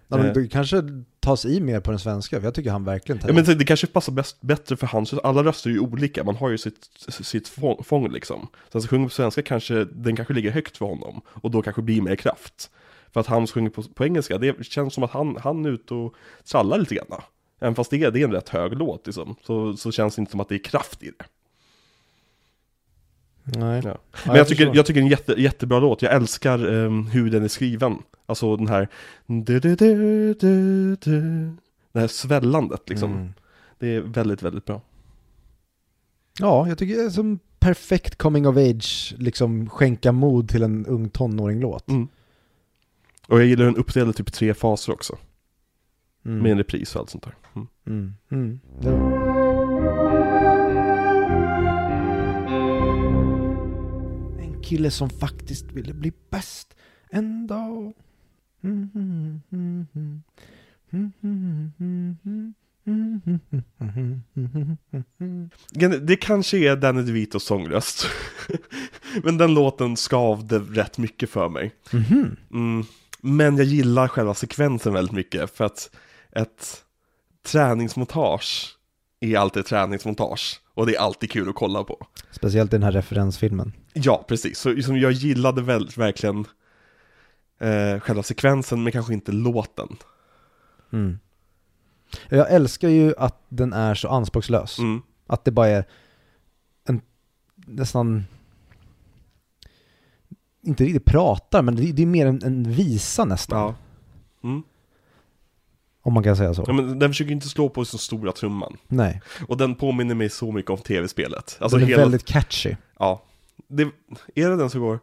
Ja, 0.07 0.17
men 0.17 0.25
Eh. 0.25 0.33
det 0.33 0.47
kanske 0.47 0.83
tas 1.19 1.45
i 1.45 1.59
mer 1.59 1.79
på 1.79 1.91
den 1.91 1.99
svenska, 1.99 2.39
för 2.39 2.47
jag 2.47 2.53
tycker 2.53 2.71
han 2.71 2.83
verkligen 2.83 3.19
tar 3.19 3.29
Ja, 3.29 3.33
men 3.33 3.57
det 3.57 3.65
kanske 3.65 3.87
passar 3.87 4.13
bäst, 4.13 4.41
bättre 4.41 4.77
för 4.77 4.87
hans, 4.87 5.13
alla 5.13 5.43
röster 5.43 5.69
är 5.69 5.73
ju 5.73 5.79
olika, 5.79 6.23
man 6.23 6.35
har 6.35 6.49
ju 6.49 6.57
sitt, 6.57 6.89
sitt 7.09 7.47
fång, 7.47 7.83
fång 7.83 8.11
liksom. 8.11 8.47
Så 8.71 8.77
att 8.77 8.89
sjunga 8.89 9.05
på 9.07 9.13
svenska 9.13 9.41
kanske, 9.41 9.85
den 9.85 10.15
kanske 10.15 10.33
ligger 10.33 10.51
högt 10.51 10.77
för 10.77 10.85
honom, 10.85 11.21
och 11.27 11.51
då 11.51 11.61
kanske 11.61 11.81
blir 11.81 12.01
mer 12.01 12.15
kraft. 12.15 12.69
För 13.11 13.19
att 13.19 13.27
han 13.27 13.47
sjunger 13.47 13.69
på, 13.69 13.83
på 13.83 14.05
engelska, 14.05 14.37
det 14.37 14.65
känns 14.65 14.93
som 14.93 15.03
att 15.03 15.11
han, 15.11 15.37
han 15.43 15.65
är 15.65 15.69
ute 15.69 15.93
och 15.93 16.15
trallar 16.51 16.77
lite 16.77 16.95
grann. 16.95 17.21
Även 17.63 17.75
fast 17.75 17.91
det 17.91 18.03
är, 18.03 18.11
det 18.11 18.19
är 18.19 18.23
en 18.23 18.31
rätt 18.31 18.49
hög 18.49 18.73
låt 18.73 19.05
liksom, 19.05 19.35
så, 19.43 19.77
så 19.77 19.91
känns 19.91 20.15
det 20.15 20.19
inte 20.19 20.31
som 20.31 20.39
att 20.39 20.49
det 20.49 20.55
är 20.55 20.63
kraft 20.63 21.03
i 21.03 21.11
det. 21.17 21.25
Nej. 23.43 23.81
Ja. 23.85 23.97
Men 24.25 24.35
jag, 24.35 24.47
tycker, 24.47 24.75
jag 24.75 24.85
tycker 24.85 24.93
det 24.93 25.03
är 25.03 25.05
en 25.05 25.11
jätte, 25.11 25.33
jättebra 25.41 25.79
låt, 25.79 26.01
jag 26.01 26.13
älskar 26.13 26.73
ehm, 26.73 27.05
hur 27.07 27.31
den 27.31 27.43
är 27.43 27.47
skriven. 27.47 27.97
Alltså 28.25 28.55
den 28.55 28.67
här... 28.67 28.87
Det 31.91 31.99
här 31.99 32.07
svällandet 32.07 32.89
liksom. 32.89 33.11
Mm. 33.11 33.33
Det 33.79 33.87
är 33.87 34.01
väldigt, 34.01 34.43
väldigt 34.43 34.65
bra. 34.65 34.81
Ja, 36.39 36.67
jag 36.67 36.77
tycker 36.77 36.95
det 36.95 37.03
är 37.03 37.09
som 37.09 37.39
perfekt 37.59 38.17
coming 38.17 38.47
of 38.47 38.57
age, 38.57 39.15
liksom 39.17 39.69
skänka 39.69 40.11
mod 40.11 40.49
till 40.49 40.63
en 40.63 40.85
ung 40.85 41.09
tonåring-låt. 41.09 41.89
Mm. 41.89 42.07
Och 43.27 43.39
jag 43.39 43.47
gillar 43.47 43.65
den 43.65 43.75
uppdelad 43.75 44.09
i 44.09 44.13
typ 44.13 44.33
tre 44.33 44.53
faser 44.53 44.93
också. 44.93 45.17
Mm. 46.25 46.39
Med 46.39 46.51
en 46.51 46.57
repris 46.57 46.95
och 46.95 47.01
allt 47.01 47.09
sånt 47.09 47.23
där. 47.23 47.35
Mm. 47.55 47.67
Mm. 47.87 48.13
Mm. 48.31 48.59
Det- 48.81 50.03
En 54.43 54.61
kille 54.63 54.91
som 54.91 55.09
faktiskt 55.09 55.71
ville 55.71 55.93
bli 55.93 56.11
bäst 56.29 56.75
en 57.09 57.47
dag. 57.47 57.93
Mm, 58.63 58.89
mm, 58.95 59.41
mm, 59.51 59.87
mm. 59.95 60.23
Mm, 60.89 61.11
mm, 61.21 61.71
mm, 61.79 62.17
mm. 62.25 62.53
Mm, 62.85 63.21
mm, 63.25 63.39
mm, 63.79 64.21
mm, 64.35 64.77
mm, 65.19 65.49
mm. 65.81 66.05
Det 66.05 66.15
kanske 66.15 66.57
är 66.57 66.75
Danny 66.75 67.01
DeVitos 67.01 67.43
sångröst. 67.43 68.05
Men 69.23 69.37
den 69.37 69.53
låten 69.53 69.95
skavde 69.95 70.59
rätt 70.59 70.97
mycket 70.97 71.29
för 71.29 71.49
mig. 71.49 71.73
Mhm. 71.93 72.35
Mm. 72.53 72.83
Men 73.21 73.57
jag 73.57 73.65
gillar 73.65 74.07
själva 74.07 74.33
sekvensen 74.33 74.93
väldigt 74.93 75.15
mycket 75.15 75.55
för 75.57 75.65
att 75.65 75.95
ett 76.35 76.83
träningsmontage 77.45 78.77
är 79.19 79.37
alltid 79.37 79.59
ett 79.59 79.67
träningsmontage. 79.67 80.61
Och 80.73 80.85
det 80.85 80.95
är 80.95 80.99
alltid 80.99 81.31
kul 81.31 81.49
att 81.49 81.55
kolla 81.55 81.83
på. 81.83 82.07
Speciellt 82.31 82.73
i 82.73 82.75
den 82.75 82.83
här 82.83 82.91
referensfilmen. 82.91 83.73
Ja, 83.93 84.25
precis. 84.27 84.59
Så 84.59 84.69
liksom, 84.69 84.97
jag 84.97 85.11
gillade 85.11 85.61
väl, 85.61 85.89
verkligen 85.97 86.45
eh, 87.59 87.99
själva 87.99 88.23
sekvensen 88.23 88.83
men 88.83 88.91
kanske 88.91 89.13
inte 89.13 89.31
låten. 89.31 89.97
Mm. 90.93 91.19
Jag 92.29 92.51
älskar 92.51 92.89
ju 92.89 93.13
att 93.17 93.41
den 93.49 93.73
är 93.73 93.95
så 93.95 94.09
anspråkslös. 94.09 94.79
Mm. 94.79 95.01
Att 95.27 95.45
det 95.45 95.51
bara 95.51 95.67
är 95.67 95.85
en 96.85 97.01
nästan 97.55 98.23
inte 100.61 100.83
riktigt 100.83 101.05
pratar, 101.05 101.61
men 101.61 101.75
det 101.75 101.91
det 101.91 102.01
är 102.01 102.05
mer 102.05 102.25
en, 102.25 102.43
en 102.43 102.71
visa 102.71 103.25
nästan. 103.25 103.59
Ja. 103.59 103.75
Mm. 104.49 104.63
Om 106.05 106.13
man 106.13 106.23
kan 106.23 106.37
säga 106.37 106.53
så. 106.53 106.63
ja. 106.67 106.73
men 106.73 106.99
den 106.99 107.09
försöker 107.09 107.31
inte 107.31 107.49
slå 107.49 107.69
på 107.69 107.85
så 107.85 107.97
stora 107.97 108.31
trumman. 108.31 108.77
Nej, 108.87 109.21
Och 109.47 109.57
den 109.57 109.75
påminner 109.75 110.15
mig 110.15 110.29
så 110.29 110.51
mycket 110.51 110.71
om 110.71 110.77
tv-spelet. 110.77 111.57
Alltså 111.59 111.77
den 111.77 111.85
är 111.85 111.89
hela, 111.89 112.01
väldigt 112.01 112.25
catchy. 112.25 112.75
ja. 112.99 113.23
Det, 113.67 113.83
är 114.35 114.49
det 114.49 114.55
den 114.55 114.69
som 114.69 114.81
går? 114.81 114.99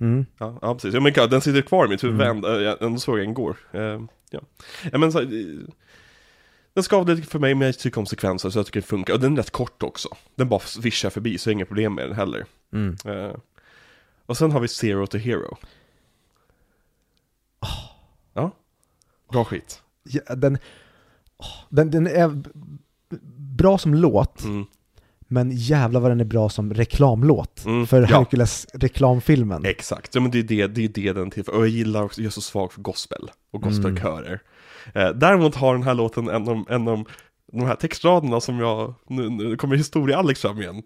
Mm. 0.00 0.26
Ja, 0.38 0.58
ja, 0.62 0.74
precis. 0.74 0.94
Ja, 0.94 1.00
men 1.00 1.12
den 1.30 1.40
sitter 1.40 1.62
kvar 1.62 1.86
i 1.86 1.88
mitt 1.88 2.04
huvud, 2.04 2.20
Mm. 2.20 2.76
ändå 2.80 2.98
såg 2.98 3.18
jag 3.18 3.24
igår. 3.26 3.56
Eh, 3.72 3.80
ja. 4.30 4.40
ja, 4.92 4.98
men 4.98 5.12
så, 5.12 5.20
den 6.74 6.82
skavde 6.84 7.14
lite 7.14 7.28
för 7.28 7.38
mig, 7.38 7.54
men 7.54 7.66
jag 7.66 7.78
tycker 7.78 7.98
om 7.98 8.06
sekvenser 8.06 8.50
så 8.50 8.58
jag 8.58 8.66
tycker 8.66 8.80
det 8.80 8.86
funkar. 8.86 9.14
Och 9.14 9.20
den 9.20 9.32
är 9.32 9.36
rätt 9.36 9.50
kort 9.50 9.82
också. 9.82 10.08
Den 10.34 10.48
bara 10.48 10.60
svischar 10.60 11.10
förbi, 11.10 11.38
så 11.38 11.48
jag 11.48 11.54
har 11.54 11.58
inga 11.58 11.66
problem 11.66 11.94
med 11.94 12.08
den 12.08 12.16
heller. 12.16 12.44
Mm. 12.72 12.96
Eh, 13.04 13.36
och 14.26 14.36
sen 14.36 14.52
har 14.52 14.60
vi 14.60 14.68
Zero 14.68 15.06
to 15.06 15.18
Hero. 15.18 15.56
Ja, 18.34 18.50
bra 19.32 19.44
skit. 19.44 19.82
Ja, 20.02 20.34
den, 20.34 20.58
den, 21.68 21.90
den 21.90 22.06
är 22.06 22.42
bra 23.56 23.78
som 23.78 23.94
låt, 23.94 24.44
Mm. 24.44 24.64
men 25.28 25.50
jävlar 25.54 26.00
vad 26.00 26.10
den 26.10 26.20
är 26.20 26.24
bra 26.24 26.48
som 26.48 26.74
reklamlåt. 26.74 27.64
Mm, 27.64 27.86
För 27.86 28.00
ja. 28.00 28.06
Hercules-reklamfilmen. 28.06 29.64
Exakt, 29.64 30.14
ja, 30.14 30.20
men 30.20 30.30
det 30.30 30.38
är 30.38 30.42
det, 30.42 30.66
det 30.66 30.84
är 30.84 30.88
det 30.88 31.12
den 31.12 31.30
till 31.30 31.44
för. 31.44 31.52
Och 31.52 31.60
jag 31.60 31.68
gillar 31.68 32.02
också, 32.02 32.20
jag 32.20 32.26
är 32.26 32.30
så 32.30 32.40
svag 32.40 32.72
för 32.72 32.82
gospel 32.82 33.30
och 33.50 33.62
gospelkörer. 33.62 34.40
Eh, 34.94 35.08
däremot 35.10 35.54
har 35.54 35.74
den 35.74 35.82
här 35.82 35.94
låten 35.94 36.28
en 36.28 36.48
av, 36.48 36.64
en 36.68 36.88
av 36.88 37.04
de 37.52 37.60
här 37.66 37.74
textraderna 37.74 38.40
som 38.40 38.58
jag, 38.58 38.94
nu, 39.06 39.30
nu 39.30 39.56
kommer 39.56 39.76
historia-Alex 39.76 40.40
fram 40.42 40.60
igen. 40.62 40.82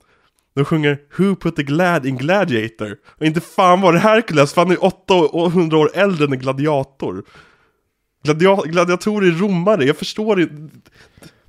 De 0.54 0.64
sjunger 0.64 0.98
Who 1.16 1.36
put 1.36 1.56
the 1.56 1.62
glad 1.62 2.06
in 2.06 2.16
gladiator? 2.16 2.96
Och 3.18 3.26
inte 3.26 3.40
fan 3.40 3.80
var 3.80 3.92
det 3.92 3.98
Hercules, 3.98 4.52
för 4.52 4.60
han 4.60 4.70
är 4.70 4.84
800 4.84 5.78
år 5.78 5.90
äldre 5.94 6.24
än 6.24 6.32
en 6.32 6.38
gladiator. 6.38 7.24
Gladia 8.24 8.56
gladiatorer 8.56 9.28
är 9.28 9.32
romare, 9.32 9.84
jag 9.84 9.96
förstår 9.96 10.40
inte. 10.40 10.90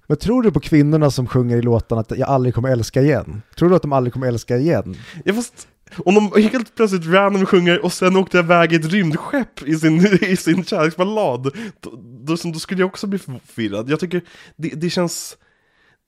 Men 0.08 0.18
tror 0.18 0.44
du 0.44 0.52
på 0.52 0.60
kvinnorna 0.60 1.12
som 1.12 1.28
sjunger 1.28 1.58
i 1.58 1.62
låten 1.62 1.98
att 1.98 2.12
jag 2.12 2.30
aldrig 2.30 2.56
kommer 2.56 2.70
älska 2.70 3.02
igen? 3.02 3.42
Tror 3.56 3.70
du 3.70 3.76
att 3.76 3.82
de 3.82 3.94
aldrig 3.94 4.14
kommer 4.14 4.28
älska 4.28 4.58
igen? 4.58 4.98
Ja, 5.26 5.34
fast, 5.34 5.68
Om 5.98 6.16
de 6.16 6.42
helt 6.42 6.76
plötsligt 6.76 7.06
random 7.06 7.46
sjunger 7.46 7.86
och 7.86 7.94
sen 7.94 8.16
åkte 8.16 8.40
iväg 8.40 8.74
i 8.74 8.76
ett 8.76 8.86
rymdskepp 8.86 9.68
i 9.68 9.76
sin, 9.76 10.18
i 10.22 10.38
sin 10.38 10.66
kärleksballad, 10.66 11.44
då, 11.82 11.92
då, 12.22 12.36
då 12.36 12.60
skulle 12.60 12.82
jag 12.82 12.88
också 12.88 13.08
bli 13.08 13.20
förvirrad. 13.20 13.90
Jag 13.90 14.00
tycker 14.00 14.22
det, 14.56 14.70
det 14.70 14.90
känns... 14.90 15.38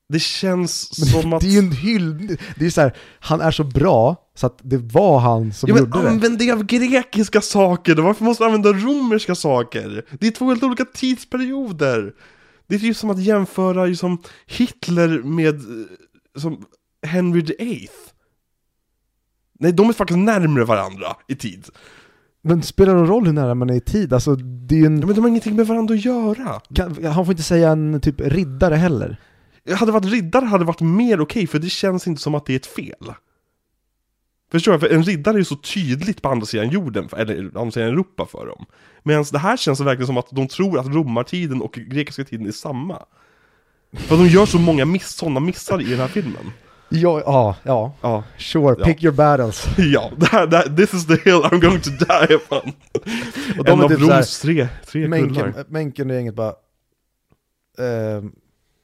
Det 0.10 0.20
känns 0.20 0.92
Men 1.00 1.08
som 1.08 1.34
att... 1.34 1.42
Det 1.42 1.48
är 1.48 1.52
ju 1.52 1.60
en 1.60 1.72
hyllning, 1.72 2.38
det 2.60 2.66
är 2.66 2.70
så 2.70 2.82
här, 2.82 2.98
han 3.20 3.42
är 3.42 3.52
så 3.52 3.64
bra 3.64 4.16
så 4.36 4.46
att 4.48 4.60
det 4.64 4.78
var 4.78 5.20
han 5.20 5.54
som 5.54 5.68
Ja, 5.70 5.74
men 5.74 5.84
gjorde 5.84 6.02
det. 6.02 6.10
använd 6.10 6.38
dig 6.38 6.52
av 6.52 6.64
grekiska 6.64 7.42
saker 7.42 7.96
då, 7.96 8.02
varför 8.04 8.24
måste 8.26 8.44
du 8.44 8.46
använda 8.46 8.74
romerska 8.74 9.36
saker? 9.36 10.06
Det 10.20 10.28
är 10.28 10.32
två 10.32 10.46
helt 10.50 10.64
olika 10.64 10.86
tidsperioder. 10.86 12.14
Det 12.68 12.76
är 12.76 12.80
ju 12.80 12.94
som 12.94 13.10
att 13.10 13.20
jämföra 13.24 13.88
ju 13.88 13.96
som 13.96 14.22
Hitler 14.46 15.24
med 15.24 15.56
eh, 15.56 16.42
som 16.42 16.66
Henry 17.08 17.42
VIII. 17.42 17.90
Nej, 19.60 19.72
de 19.72 19.90
är 19.90 19.94
faktiskt 19.94 20.18
närmare 20.20 20.66
varandra 20.66 21.08
i 21.28 21.36
tid. 21.36 21.66
Men 22.42 22.62
spelar 22.64 22.94
det 22.94 23.00
någon 23.00 23.10
roll 23.10 23.26
hur 23.26 23.34
nära 23.34 23.56
man 23.56 23.70
är 23.70 23.74
i 23.76 23.82
tid? 23.82 24.14
Alltså, 24.14 24.36
det 24.36 24.76
är 24.76 24.80
ju 24.80 24.86
en... 24.86 25.00
Ja, 25.00 25.06
men 25.06 25.16
de 25.16 25.22
har 25.22 25.30
ingenting 25.30 25.56
med 25.56 25.68
varandra 25.68 25.94
att 25.96 26.06
göra. 26.06 26.62
Kan, 26.76 27.06
han 27.06 27.26
får 27.26 27.32
inte 27.32 27.44
säga 27.44 27.70
en 27.70 28.02
typ 28.02 28.22
riddare 28.22 28.76
heller. 28.76 29.20
Hade 29.74 29.92
varit 29.92 30.06
riddare 30.06 30.46
hade 30.46 30.66
varit 30.66 30.82
mer 30.82 31.22
okej, 31.22 31.48
för 31.48 31.60
det 31.60 31.70
känns 31.70 32.08
inte 32.08 32.22
som 32.22 32.36
att 32.36 32.46
det 32.46 32.54
är 32.54 32.56
ett 32.56 32.66
fel. 32.66 33.14
Förstår 34.52 34.74
du? 34.74 34.80
För 34.80 34.90
en 34.90 35.04
riddare 35.04 35.36
är 35.36 35.38
ju 35.40 35.46
så 35.46 35.56
tydligt 35.56 36.22
på 36.22 36.30
andra 36.30 36.46
sidan 36.46 36.70
jorden, 36.70 37.10
eller 37.18 37.58
andra 37.58 37.72
sidan 37.72 37.90
Europa 37.90 38.26
för 38.26 38.46
dem. 38.48 38.66
Medan 39.04 39.26
det 39.32 39.38
här 39.40 39.58
känns 39.58 39.80
verkligen 39.80 40.08
som 40.08 40.18
att 40.18 40.28
de 40.32 40.48
tror 40.48 40.80
att 40.80 40.88
romartiden 40.88 41.62
och 41.62 41.72
grekiska 41.74 42.24
tiden 42.24 42.48
är 42.48 42.52
samma. 42.52 43.06
För 43.94 44.18
de 44.18 44.28
gör 44.28 44.46
så 44.46 44.60
många 44.60 44.86
miss, 44.86 45.08
sådana 45.10 45.40
missar 45.40 45.82
i 45.82 45.90
den 45.90 46.00
här 46.00 46.08
filmen. 46.08 46.52
Ja, 46.90 47.22
ja, 47.26 47.56
ja. 47.64 47.94
Ja, 48.02 48.24
Sure, 48.38 48.76
Ja. 48.80 48.86
pick 48.86 49.04
your 49.04 49.14
battles. 49.16 49.68
ja 49.78 50.12
det 50.18 50.26
här, 50.26 50.76
this 50.76 50.94
is 50.94 51.08
the 51.08 51.14
hill 51.16 51.42
I'm 51.42 51.60
going 51.62 51.82
to 51.82 51.90
die 51.90 52.36
upon. 52.36 52.60
Och 53.60 53.66
de 53.66 53.72
en 53.72 53.80
är 53.80 53.84
av 53.84 53.90
typ 53.90 54.00
Roms 54.00 54.40
tre, 54.42 54.68
tre 54.86 55.08
kullar. 55.08 55.66
Menken 55.68 56.10
och 56.10 56.16
gänget 56.16 56.36
bara... 56.36 56.54
ehm, 57.80 58.32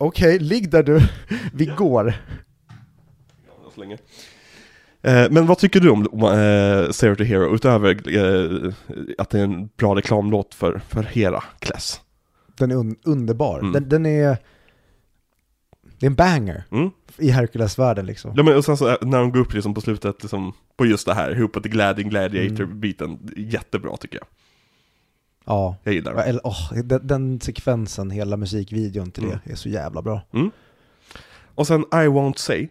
Okej, 0.02 0.40
ligg 0.40 0.70
där 0.70 0.84
du. 0.84 1.02
Vi 1.54 1.66
går. 1.66 2.14
Så 3.76 3.80
länge. 3.80 3.98
Eh, 5.02 5.28
men 5.32 5.46
vad 5.46 5.58
tycker 5.58 5.80
du 5.80 5.90
om, 5.90 6.04
eh, 6.24 6.92
Zero 6.92 7.16
to 7.16 7.24
Hero, 7.24 7.56
utöver 7.56 7.90
eh, 8.18 8.74
att 9.18 9.30
det 9.30 9.40
är 9.40 9.44
en 9.44 9.70
bra 9.78 9.96
reklamlåt 9.96 10.54
för, 10.54 10.82
för 10.90 11.04
Herakles? 11.04 12.02
Den 12.58 12.72
är 12.72 12.76
un 12.76 12.96
underbar. 13.04 13.60
Mm. 13.60 13.72
Den, 13.72 13.90
den 13.90 14.06
är... 14.06 14.38
Det 16.00 16.06
är 16.06 16.10
en 16.10 16.16
banger 16.16 16.64
Mm? 16.72 16.90
i 17.18 17.30
Hercules-världen 17.30 18.06
liksom. 18.06 18.34
Ja 18.36 18.44
men 18.44 18.58
och 18.58 18.66
sen 18.66 18.78
så 18.78 18.90
eh, 18.90 18.96
när 19.02 19.20
de 19.20 19.32
går 19.32 19.40
upp 19.40 19.54
liksom 19.54 19.74
på 19.74 19.82
slutet 19.82 20.24
liksom, 20.24 20.54
på 20.78 20.86
just 20.86 21.06
det 21.06 21.14
här, 21.14 21.48
put 21.54 21.64
the 21.64 21.70
glad 21.70 21.98
gladiator-biten, 21.98 23.34
jättebra 23.38 23.98
tycker 23.98 24.18
jag. 24.18 24.28
Ja. 25.52 25.76
Jag 25.84 25.94
gillar 25.94 26.14
den. 26.14 26.24
Eller, 26.24 26.42
åh, 26.48 26.74
den, 26.84 27.08
den 27.08 27.42
sekvensen, 27.42 28.12
hela 28.12 28.38
musikvideon 28.38 29.12
till 29.12 29.24
Mm. 29.24 29.38
det, 29.44 29.52
är 29.52 29.56
så 29.56 29.70
jävla 29.70 30.02
bra. 30.02 30.22
Och 31.56 31.68
sen 31.68 31.82
I 31.82 32.08
won't 32.08 32.38
say, 32.38 32.68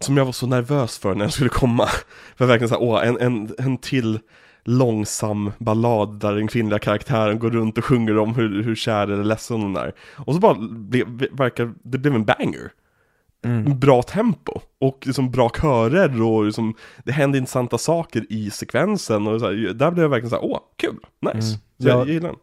som 0.00 0.16
jag 0.16 0.24
var 0.24 0.32
så 0.32 0.46
nervös 0.46 0.98
för 0.98 1.14
när 1.14 1.20
den 1.20 1.30
skulle 1.30 1.50
komma. 1.50 1.88
För 2.36 2.46
verkligen 2.46 2.68
såhär, 2.68 2.82
åh, 2.82 3.06
en, 3.06 3.20
en, 3.20 3.54
en 3.58 3.78
till 3.78 4.18
långsam 4.64 5.52
ballad 5.58 6.20
där 6.20 6.34
den 6.34 6.48
kvinnliga 6.48 6.78
karaktären 6.78 7.38
går 7.38 7.50
runt 7.50 7.78
och 7.78 7.84
sjunger 7.84 8.18
om 8.18 8.34
hur, 8.34 8.62
hur 8.62 8.74
kär 8.74 9.08
eller 9.08 9.24
ledsen 9.24 9.62
hon 9.62 9.76
är. 9.76 9.92
Och 10.16 10.34
så 10.34 10.40
bara 10.40 10.54
blev, 10.70 11.06
verkar, 11.32 11.74
det 11.82 11.98
blev 11.98 12.14
en 12.14 12.24
banger. 12.24 12.72
Bra 13.76 14.02
tempo, 14.02 14.60
och 14.78 15.06
liksom 15.06 15.30
bra 15.30 15.50
körer 15.50 16.22
och 16.22 16.44
liksom, 16.44 16.74
det 17.04 17.12
hände 17.12 17.38
intressanta 17.38 17.78
saker 17.78 18.26
i 18.28 18.50
sekvensen 18.50 19.26
och 19.26 19.40
så 19.40 19.46
här, 19.46 19.72
där 19.74 19.90
blev 19.90 20.04
jag 20.04 20.10
verkligen 20.10 20.30
såhär, 20.30 20.44
åh, 20.44 20.60
kul, 20.76 20.98
nice. 21.20 21.48
Mm. 21.48 21.60
Jag, 21.76 22.00
jag 22.00 22.08
gillar 22.08 22.28
den. 22.28 22.38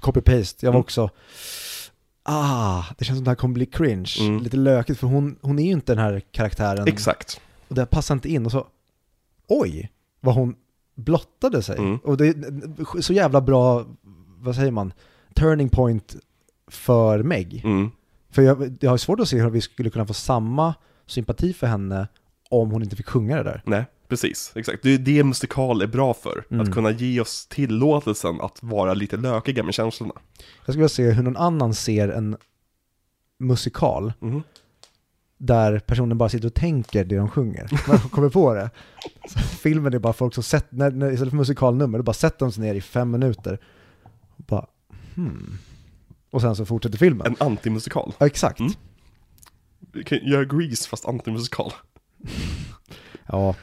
Copy-paste, 0.00 0.64
jag 0.64 0.72
var 0.72 0.76
Mm. 0.76 0.80
också... 0.80 1.10
Ah, 2.26 2.84
det 2.98 3.04
känns 3.04 3.18
som 3.18 3.24
det 3.24 3.30
här 3.30 3.36
kommer 3.36 3.54
bli 3.54 3.66
cringe. 3.66 4.14
Mm. 4.20 4.42
Lite 4.42 4.56
lökigt 4.56 5.00
för 5.00 5.06
hon, 5.06 5.36
hon 5.42 5.58
är 5.58 5.64
ju 5.64 5.72
inte 5.72 5.94
den 5.94 6.04
här 6.04 6.22
karaktären. 6.30 6.88
Exakt. 6.88 7.40
Och 7.68 7.74
det 7.74 7.86
passar 7.86 8.14
inte 8.14 8.28
in 8.28 8.46
och 8.46 8.52
så... 8.52 8.66
Oj, 9.48 9.90
vad 10.20 10.34
hon 10.34 10.54
blottade 10.94 11.62
sig. 11.62 11.78
Mm. 11.78 11.96
Och 11.96 12.16
det 12.16 12.26
är 12.26 13.00
så 13.00 13.12
jävla 13.12 13.40
bra, 13.40 13.84
vad 14.38 14.54
säger 14.54 14.70
man, 14.70 14.92
turning 15.34 15.68
point 15.68 16.16
för 16.68 17.22
Meg. 17.22 17.62
Mm. 18.36 18.56
För 18.56 18.64
jag, 18.64 18.76
jag 18.80 18.90
har 18.90 18.96
svårt 18.96 19.20
att 19.20 19.28
se 19.28 19.42
hur 19.42 19.50
vi 19.50 19.60
skulle 19.60 19.90
kunna 19.90 20.06
få 20.06 20.14
samma 20.14 20.74
sympati 21.06 21.52
för 21.52 21.66
henne 21.66 22.08
om 22.50 22.70
hon 22.70 22.82
inte 22.82 22.96
fick 22.96 23.08
sjunga 23.08 23.36
det 23.36 23.42
där. 23.42 23.62
Nej, 23.66 23.84
precis. 24.08 24.52
Exakt. 24.54 24.82
Det 24.82 24.94
är 24.94 24.98
det 24.98 25.24
musikal 25.24 25.82
är 25.82 25.86
bra 25.86 26.14
för. 26.14 26.44
Mm. 26.50 26.60
Att 26.66 26.74
kunna 26.74 26.90
ge 26.90 27.20
oss 27.20 27.46
tillåtelsen 27.46 28.40
att 28.40 28.62
vara 28.62 28.94
lite 28.94 29.16
lökiga 29.16 29.62
med 29.62 29.74
känslorna. 29.74 30.14
Jag 30.38 30.62
skulle 30.62 30.76
vilja 30.76 30.88
se 30.88 31.10
hur 31.10 31.22
någon 31.22 31.36
annan 31.36 31.74
ser 31.74 32.08
en 32.08 32.36
musikal 33.38 34.12
Mhm. 34.20 34.42
där 35.38 35.78
personen 35.78 36.18
bara 36.18 36.28
sitter 36.28 36.46
och 36.46 36.54
tänker 36.54 37.04
det 37.04 37.16
de 37.16 37.28
sjunger. 37.28 37.68
Man 37.88 37.98
kommer 37.98 38.28
på 38.28 38.54
det. 38.54 38.70
Så 39.28 39.38
filmen 39.38 39.94
är 39.94 39.98
bara 39.98 40.12
folk 40.12 40.34
som 40.34 40.60
när, 40.70 40.90
när, 40.90 41.10
istället 41.12 41.30
för 41.30 41.36
musikalnummer, 41.36 41.98
då 41.98 42.04
bara 42.04 42.12
sätter 42.12 42.38
de 42.38 42.52
sig 42.52 42.62
ner 42.64 42.74
i 42.74 42.80
fem 42.80 43.10
minuter. 43.10 43.58
Och 44.36 44.44
bara, 44.44 44.66
hmm. 45.14 45.58
Och 46.34 46.40
sen 46.40 46.56
så 46.56 46.66
fortsätter 46.66 46.98
filmen. 46.98 47.26
En 47.26 47.36
antimusikal. 47.46 48.12
Ja, 48.18 48.26
exakt. 48.26 48.60
Mm. 48.60 48.72
Göra 50.22 50.44
Grease 50.44 50.88
fast 50.88 51.08
antimusikal. 51.08 51.72
Ja, 53.26 53.54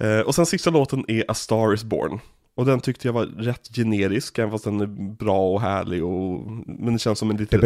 Eh, 0.00 0.20
och 0.20 0.34
sen 0.34 0.46
sista 0.46 0.70
låten 0.70 1.04
är 1.08 1.24
A 1.28 1.34
Star 1.34 1.74
Is 1.74 1.84
Born. 1.84 2.20
Och 2.54 2.66
den 2.66 2.80
tyckte 2.80 3.08
jag 3.08 3.12
var 3.12 3.26
rätt 3.26 3.76
generisk, 3.76 4.38
även 4.38 4.50
fast 4.50 4.64
den 4.64 4.80
är 4.80 4.86
bra 5.16 5.50
och 5.50 5.60
härlig 5.60 6.04
och... 6.04 6.50
Men 6.66 6.92
det 6.92 6.98
känns 6.98 7.18
som 7.18 7.30
en 7.30 7.36
lite... 7.36 7.56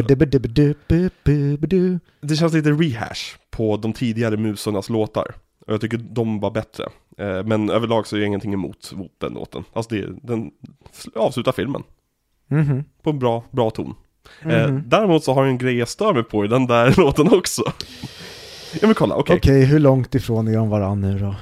Det 2.21 2.37
känns 2.37 2.53
lite 2.53 2.71
rehash 2.71 3.37
på 3.51 3.77
de 3.77 3.93
tidigare 3.93 4.37
musornas 4.37 4.89
låtar. 4.89 5.35
Och 5.67 5.73
jag 5.73 5.81
tycker 5.81 5.99
de 5.99 6.41
var 6.41 6.51
bättre. 6.51 6.85
Eh, 7.19 7.45
men 7.45 7.71
överlag 7.71 8.07
så 8.07 8.17
är 8.17 8.21
jag 8.21 8.27
ingenting 8.27 8.53
emot, 8.53 8.93
den 9.19 9.33
låten. 9.33 9.65
Alltså 9.73 9.95
det, 9.95 10.07
den 10.23 10.51
avslutar 11.15 11.53
filmen. 11.53 11.83
Mhm. 12.49 12.85
På 13.03 13.11
en 13.11 13.19
bra, 13.19 13.45
bra 13.51 13.71
ton. 13.71 13.95
Eh, 14.43 14.69
Mhm. 14.71 14.83
däremot 14.87 15.25
så 15.25 15.33
har 15.35 15.43
jag 15.45 15.51
en 15.51 15.59
grej 15.59 15.77
jag 15.79 15.89
stör 15.89 16.15
mig 16.15 16.23
på 16.25 16.45
i 16.45 16.49
den 16.49 16.67
där 16.67 16.95
låten 17.01 17.33
också. 17.35 17.63
Ja 18.81 18.87
men 18.87 18.95
kolla, 18.95 19.15
okej. 19.15 19.37
Okej, 19.37 19.65
hur 19.65 19.79
långt 19.79 20.15
ifrån 20.15 20.49
är 20.49 20.57
de 20.57 20.69
varann 20.71 21.01
nu 21.01 21.19
då? 21.19 21.35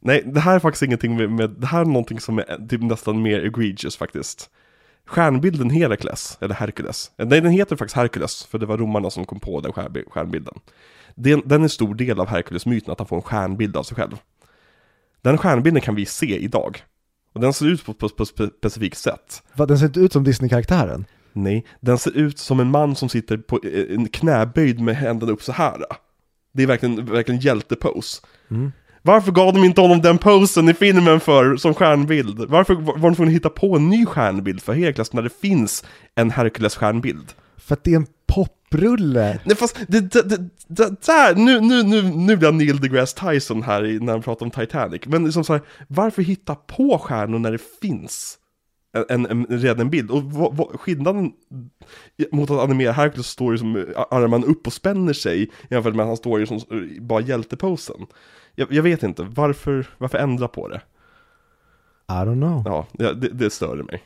Nej, 0.00 0.22
det 0.26 0.40
här 0.40 0.54
är 0.54 0.58
faktiskt 0.58 0.82
ingenting 0.82 1.16
med, 1.16 1.30
med, 1.30 1.50
det 1.50 1.66
här 1.66 1.80
är 1.80 1.84
någonting 1.84 2.20
som 2.20 2.38
är 2.38 2.66
typ 2.68 2.82
nästan 2.82 3.22
mer 3.22 3.40
egregious 3.40 3.96
faktiskt. 3.96 4.50
Stjärnbilden 5.06 5.70
Herakles, 5.70 6.38
eller 6.40 6.54
Herkules. 6.54 7.10
Eh, 7.18 7.26
Nej, 7.26 7.40
den 7.40 7.50
heter 7.52 7.76
faktiskt 7.76 7.96
Herkules, 7.96 8.44
för 8.44 8.58
det 8.58 8.66
var 8.66 8.78
romarna 8.78 9.10
som 9.10 9.24
kom 9.24 9.40
på 9.40 9.60
den 9.60 9.72
stjärnbi- 9.72 10.10
stjärnbilden. 10.10 10.54
Den, 11.14 11.42
den 11.44 11.60
är 11.60 11.62
en 11.62 11.68
stor 11.68 11.94
del 11.94 12.20
av 12.20 12.26
Herkules-myten, 12.26 12.92
att 12.92 12.98
han 12.98 13.06
får 13.08 13.16
en 13.16 13.22
stjärnbild 13.22 13.76
av 13.76 13.82
sig 13.82 13.96
själv. 13.96 14.16
Den 15.22 15.38
stjärnbilden 15.38 15.80
kan 15.82 15.94
vi 15.94 16.06
se 16.06 16.38
idag. 16.38 16.82
Och 17.32 17.40
den 17.40 17.52
ser 17.52 17.66
ut 17.66 17.98
på 17.98 18.06
ett 18.06 18.28
specifikt 18.60 18.98
sätt. 18.98 19.42
Va, 19.54 19.66
Den 19.66 19.78
ser 19.78 19.86
inte 19.86 20.00
ut 20.00 20.12
som 20.12 20.24
Disney-karaktären. 20.24 21.04
Nej, 21.34 21.66
den 21.80 21.98
ser 21.98 22.16
ut 22.16 22.38
som 22.38 22.60
en 22.60 22.70
man 22.70 22.96
som 22.96 23.08
sitter 23.08 23.36
på 23.36 23.60
eh, 23.64 23.94
en 23.94 24.08
knäböjd 24.08 24.80
med 24.80 24.96
händerna 24.96 25.32
upp 25.32 25.42
så 25.42 25.52
här. 25.52 25.76
Det 26.52 26.62
är 26.62 26.66
verkligen, 26.66 27.06
verkligen 27.06 27.40
hjältepose. 27.40 28.22
Mm. 28.50 28.72
Varför 29.02 29.32
gav 29.32 29.52
de 29.52 29.64
inte 29.64 29.80
honom 29.80 30.00
den 30.00 30.18
posen 30.18 30.68
i 30.68 30.74
filmen 30.74 31.20
för, 31.20 31.56
som 31.56 31.74
stjärnbild? 31.74 32.38
Varför 32.48 32.74
var 32.74 32.98
de 32.98 33.14
tvungna 33.14 33.30
att 33.30 33.36
hitta 33.36 33.50
på 33.50 33.76
en 33.76 33.88
ny 33.88 34.06
stjärnbild 34.06 34.62
för 34.62 34.72
Herakles 34.72 35.12
när 35.12 35.22
det 35.22 35.40
finns 35.40 35.84
en 36.14 36.30
Herkules 36.30 36.76
stjärnbild? 36.76 37.32
För 37.56 37.74
att 37.74 37.84
det 37.84 37.92
är 37.92 37.96
en 37.96 38.06
poprulle. 38.26 39.40
Nej 39.44 39.56
fast, 39.56 39.78
det, 39.88 40.00
det, 40.00 40.22
det, 40.22 40.48
det, 40.68 41.06
där, 41.06 41.34
nu, 41.34 41.60
nu, 41.60 41.82
nu, 41.82 42.02
nu 42.02 42.36
blir 42.36 42.48
jag 42.48 42.54
Neil 42.54 42.80
deGrasse 42.80 43.20
Tyson 43.20 43.62
här 43.62 43.86
i, 43.86 44.00
när 44.00 44.12
han 44.12 44.22
pratar 44.22 44.46
om 44.46 44.50
Titanic. 44.50 45.02
Men 45.06 45.24
liksom 45.24 45.44
så 45.44 45.52
här, 45.52 45.62
varför 45.88 46.22
hitta 46.22 46.54
på 46.54 46.98
stjärnor 46.98 47.38
när 47.38 47.52
det 47.52 47.62
finns 47.82 48.38
en, 49.08 49.26
en, 49.26 49.46
redan 49.46 49.80
en 49.80 49.90
bild? 49.90 50.10
Och 50.10 50.22
vad, 50.22 50.56
vad, 50.56 50.80
skillnaden 50.80 51.32
mot 52.32 52.50
att 52.50 52.60
animera 52.60 52.92
Herkules 52.92 53.26
står 53.26 53.52
ju 53.52 53.58
som 53.58 53.76
eh, 53.76 53.82
armarna 54.10 54.46
upp 54.46 54.66
och 54.66 54.72
spänner 54.72 55.12
sig 55.12 55.50
jämfört 55.70 55.94
med 55.94 56.02
att 56.02 56.08
han 56.08 56.16
står 56.16 56.40
ju 56.40 56.46
som 56.46 56.56
eh, 56.56 57.02
bara 57.02 57.20
hjälteposen. 57.20 58.06
Jag, 58.54 58.72
jag 58.72 58.82
vet 58.82 59.02
inte, 59.02 59.22
varför, 59.22 59.86
varför 59.98 60.18
ändra 60.18 60.48
på 60.48 60.68
det? 60.68 60.80
I 62.08 62.12
don't 62.12 62.40
know. 62.40 62.62
Ja, 62.66 62.86
det, 62.92 63.28
det 63.28 63.50
störde 63.50 63.82
mig. 63.82 64.02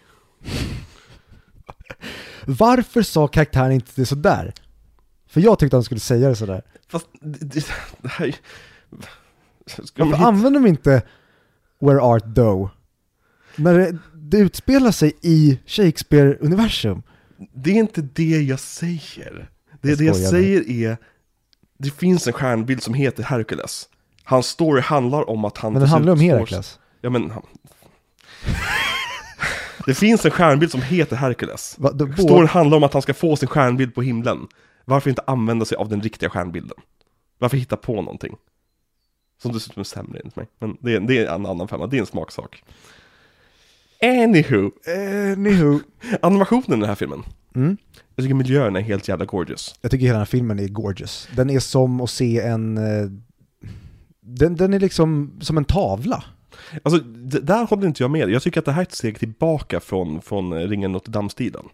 Varför 2.47 3.03
sa 3.03 3.29
karaktären 3.29 3.73
inte 3.73 3.93
det 3.95 4.07
sådär? 4.07 4.53
För 5.27 5.41
jag 5.41 5.59
tyckte 5.59 5.77
han 5.77 5.85
skulle 5.85 6.01
säga 6.01 6.29
det 6.29 6.37
sådär. 6.37 6.63
Fast 6.89 7.07
det, 7.21 7.55
det, 8.03 8.09
här... 8.09 8.35
Varför 9.97 10.25
använder 10.25 10.61
de 10.61 10.69
inte 10.69 11.03
Where 11.81 12.01
Art 12.01 12.35
Thou? 12.35 12.69
När 13.57 13.79
det, 13.79 13.99
det 14.31 14.39
utspelar 14.39 14.91
sig 14.91 15.13
i 15.23 15.59
Shakespeare-universum. 15.67 17.03
Det 17.55 17.71
är 17.71 17.75
inte 17.75 18.03
det 18.03 18.43
jag 18.43 18.61
säger. 18.61 19.51
Det, 19.81 19.89
Jag 19.89 19.99
det 19.99 20.05
jag 20.05 20.17
säger 20.17 20.71
är, 20.71 20.97
det 21.79 21.91
finns 21.91 22.27
en 22.27 22.33
stjärnbild 22.33 22.83
som 22.83 22.95
heter 22.95 23.23
Herkules. 23.23 23.89
Hans 24.25 24.47
story 24.47 24.81
handlar 24.81 25.31
om 25.31 25.45
att 25.45 25.59
han 25.59 25.73
Men 25.73 25.81
den 25.81 25.89
handlar 25.89 26.13
om 26.13 26.21
Herakles. 26.21 26.79
Ja 27.01 27.11
men 27.11 27.31
han... 27.31 27.43
Det 29.87 29.95
finns 29.95 30.25
en 30.25 30.31
stjärnbild 30.31 30.71
som 30.71 30.83
heter 30.83 31.17
Hercules. 31.17 31.75
Va, 31.79 31.93
då, 31.93 32.13
Storyn 32.13 32.49
handlar 32.49 32.77
om 32.77 32.85
att 32.85 32.93
han 32.93 33.03
ska 33.03 33.15
få 33.15 33.37
sin 33.37 33.49
stjärnbild 33.49 33.95
på 33.95 34.03
himlen. 34.03 34.47
Varför 34.85 35.11
inte 35.11 35.23
använda 35.27 35.65
sig 35.65 35.77
av 35.77 35.89
den 35.89 36.01
riktiga 36.01 36.31
stjärnbilden? 36.31 36.77
Varför 37.39 37.57
hitta 37.57 37.77
på 37.77 38.03
någonting? 38.03 38.37
Som 39.43 39.53
dessutom 39.53 39.81
är 39.81 39.85
sämre 39.85 40.19
enligt 40.19 40.37
mig. 40.37 40.47
Men 40.59 40.77
det 40.81 40.95
är, 40.95 41.01
det 41.01 41.19
är 41.19 41.35
en 41.35 41.47
annan 41.47 41.69
femma, 41.69 41.87
det 41.87 41.97
är 41.97 42.01
en 42.01 42.07
smaksak. 42.07 42.65
Anywho, 44.03 44.71
Anywho. 45.37 45.81
animationen 46.23 46.79
i 46.79 46.81
den 46.81 46.89
här 46.89 46.95
filmen. 46.95 47.23
Mm. 47.55 47.77
Jag 48.17 48.25
tycker 48.25 48.35
miljön 48.35 48.77
är 48.77 48.81
helt 48.81 49.09
jävla 49.09 49.25
gorgeous. 49.25 49.75
Jag 49.81 49.91
tycker 49.91 50.03
hela 50.07 50.13
den 50.15 50.21
här 50.21 50.25
filmen 50.27 50.59
är 50.59 50.69
gorgeous. 50.69 51.29
Den 51.37 51.51
är 51.51 51.59
som 51.61 52.01
att 52.01 52.11
se 52.11 52.41
en... 52.41 52.79
eh, 52.79 53.11
Den, 54.21 54.57
den 54.57 54.75
är 54.75 54.81
liksom 54.81 55.33
som 55.41 55.57
en 55.59 55.65
tavla. 55.65 56.25
Alltså, 56.83 57.01
där 57.41 57.67
håller 57.67 57.87
inte 57.87 58.03
jag 58.03 58.11
med. 58.11 58.31
Jag 58.31 58.43
tycker 58.43 58.59
att 58.61 58.65
det 58.65 58.73
här 58.73 58.83
är 58.83 58.87
ett 58.87 58.93
steg 58.95 59.19
tillbaka 59.19 59.81
från, 59.81 60.21
från 60.23 60.55
Ringen 60.69 60.93
Notre 60.93 61.13
Dame-stilen. 61.13 61.65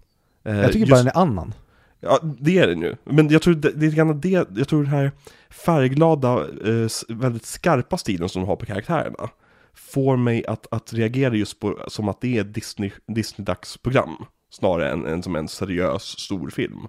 Eh, 0.45 0.57
Jag 0.57 0.67
tycker 0.67 0.79
just- 0.79 0.91
bara 0.91 0.99
den 0.99 1.07
är 1.07 1.17
annan. 1.19 1.55
Ja, 2.01 2.19
det 2.41 2.59
är 2.59 2.67
den 2.67 2.81
ju. 2.81 2.95
Men 3.05 3.29
jag 3.29 3.43
tror 3.43 3.55
det, 3.55 3.71
det 3.73 3.87
är 3.87 3.91
grann 3.91 4.21
det, 4.21 4.29
jag 4.57 4.69
tror 4.69 4.83
den 4.83 4.93
här 4.93 5.13
färgglada, 5.51 6.33
eh, 6.41 6.89
väldigt 7.09 7.45
skarpa 7.45 7.97
stilen 7.97 8.29
som 8.29 8.43
de 8.43 8.49
har 8.49 8.57
på 8.57 8.67
karaktärerna 8.67 9.29
får 9.75 10.17
mig 10.17 10.47
att, 10.47 10.67
att 10.71 10.93
reagera 10.93 11.35
just 11.35 11.61
på 11.61 11.85
som 11.89 12.09
att 12.09 12.21
det 12.21 12.39
är 12.39 12.45
Disney, 12.45 12.93
Disney-dagsprogram 13.07 14.27
snarare 14.51 14.93
än, 14.93 15.07
än 15.07 15.23
som 15.23 15.37
en 15.37 15.49
seriös 15.49 16.03
stor 16.03 16.51
film. 16.51 16.87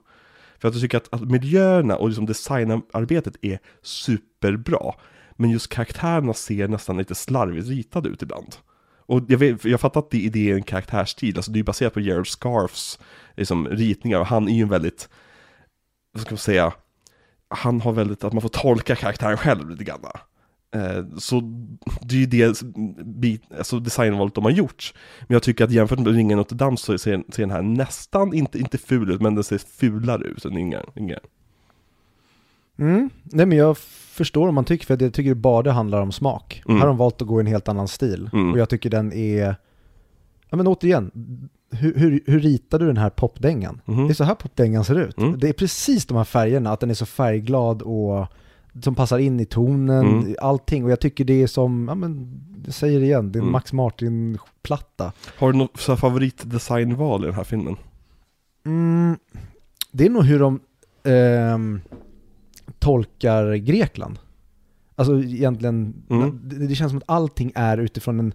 För 0.57 0.67
att 0.67 0.73
jag 0.73 0.81
tycker 0.81 0.97
att, 0.97 1.13
att 1.13 1.31
miljöerna 1.31 1.95
och 1.95 2.07
liksom 2.07 2.25
designarbetet 2.25 3.35
är 3.41 3.59
superbra. 3.81 4.93
Men 5.35 5.49
just 5.49 5.69
karaktärerna 5.69 6.33
ser 6.33 6.67
nästan 6.67 6.97
lite 6.97 7.15
slarvigt 7.15 7.67
ritade 7.67 8.09
ut 8.09 8.21
ibland. 8.21 8.55
Och 9.07 9.21
jag, 9.27 9.37
vet, 9.37 9.65
jag 9.65 9.79
fattar 9.79 9.99
att 9.99 10.11
det, 10.11 10.29
det 10.29 10.51
är 10.51 10.55
en 10.55 10.63
karaktärsstil, 10.63 11.37
alltså 11.37 11.51
det 11.51 11.59
är 11.59 11.63
baserat 11.63 11.93
på 11.93 11.99
Gerald 11.99 12.27
Scarfs 12.27 12.99
liksom, 13.35 13.67
ritningar 13.67 14.19
och 14.19 14.25
han 14.25 14.47
är 14.47 14.53
ju 14.53 14.61
en 14.61 14.69
väldigt, 14.69 15.09
vad 16.11 16.21
ska 16.21 16.31
man 16.31 16.37
säga, 16.37 16.73
han 17.47 17.81
har 17.81 17.91
väldigt, 17.91 18.23
att 18.23 18.33
man 18.33 18.41
får 18.41 18.49
tolka 18.49 18.95
karaktären 18.95 19.37
själv 19.37 19.69
lite 19.69 19.83
grann. 19.83 19.99
Eh, 20.75 21.03
Så 21.17 21.41
det 22.01 22.15
är 22.15 22.19
ju 22.19 22.25
det 22.25 22.61
bit, 23.05 23.41
alltså 23.57 23.79
designvalet 23.79 24.35
de 24.35 24.43
har 24.43 24.51
gjort. 24.51 24.93
Men 25.27 25.35
jag 25.35 25.43
tycker 25.43 25.63
att 25.63 25.71
jämfört 25.71 25.99
med 25.99 26.15
Ringen 26.15 26.37
Notre 26.37 26.57
Dame 26.57 26.77
så 26.77 26.97
ser, 26.97 27.23
ser 27.33 27.43
den 27.43 27.51
här 27.51 27.61
nästan, 27.61 28.33
inte, 28.33 28.59
inte 28.59 28.77
ful 28.77 29.11
ut, 29.11 29.21
men 29.21 29.35
den 29.35 29.43
ser 29.43 29.57
fulare 29.57 30.23
ut 30.23 30.45
än 30.45 30.57
Ingen. 30.57 30.85
Ingen. 30.95 31.19
Mm. 32.79 33.09
Nej 33.23 33.45
men 33.45 33.57
jag 33.57 33.77
förstår 33.77 34.47
om 34.47 34.55
man 34.55 34.65
tycker, 34.65 34.85
för 34.85 35.03
jag 35.03 35.13
tycker 35.13 35.29
det 35.29 35.35
bara 35.35 35.71
handlar 35.71 36.01
om 36.01 36.11
smak. 36.11 36.61
Mm. 36.65 36.75
Här 36.77 36.81
har 36.81 36.87
de 36.87 36.97
valt 36.97 37.21
att 37.21 37.27
gå 37.27 37.39
i 37.39 37.41
en 37.41 37.47
helt 37.47 37.67
annan 37.67 37.87
stil. 37.87 38.29
Mm. 38.33 38.51
Och 38.51 38.59
jag 38.59 38.69
tycker 38.69 38.89
den 38.89 39.13
är, 39.13 39.55
ja 40.49 40.57
men 40.57 40.67
återigen, 40.67 41.11
hur, 41.71 41.93
hur, 41.95 42.23
hur 42.25 42.39
ritar 42.39 42.79
du 42.79 42.87
den 42.87 42.97
här 42.97 43.09
popdängan? 43.09 43.81
Mhm. 43.85 44.07
Det 44.07 44.11
är 44.11 44.15
så 44.15 44.23
här 44.23 44.35
popdängan 44.35 44.85
ser 44.85 44.95
ut. 44.95 45.17
Mm. 45.17 45.39
Det 45.39 45.49
är 45.49 45.53
precis 45.53 46.05
de 46.05 46.17
här 46.17 46.23
färgerna, 46.23 46.71
att 46.71 46.79
den 46.79 46.89
är 46.89 46.93
så 46.93 47.05
färgglad 47.05 47.81
och 47.81 48.27
som 48.83 48.95
passar 48.95 49.17
in 49.17 49.39
i 49.39 49.45
tonen, 49.45 50.05
Mm. 50.19 50.35
allting. 50.41 50.83
Och 50.85 50.91
jag 50.91 50.99
tycker 50.99 51.25
det 51.25 51.41
är 51.43 51.47
som, 51.47 51.85
ja 51.87 51.95
men, 51.95 52.41
jag 52.65 52.73
säger 52.73 52.99
det 52.99 53.05
igen, 53.05 53.31
det 53.31 53.37
är 53.37 53.41
en 53.41 53.43
Mm. 53.43 53.51
Max 53.51 53.73
Martin-platta. 53.73 55.11
Har 55.37 55.51
du 55.51 55.57
något 55.57 55.79
favoritdesignval 55.79 57.23
i 57.23 57.25
den 57.25 57.35
här 57.35 57.43
filmen? 57.43 57.75
Mm, 58.65 59.17
det 59.91 60.05
är 60.05 60.09
nog 60.09 60.23
hur 60.23 60.39
de 60.39 60.59
ehm, 61.03 61.81
tolkar 62.79 63.55
Grekland. 63.55 64.19
Alltså 64.95 65.19
egentligen, 65.19 65.93
Mm. 66.09 66.39
det, 66.43 66.67
det 66.67 66.75
känns 66.75 66.91
som 66.91 66.97
att 66.97 67.03
allting 67.07 67.51
är 67.55 67.77
utifrån 67.77 68.19
en, 68.19 68.33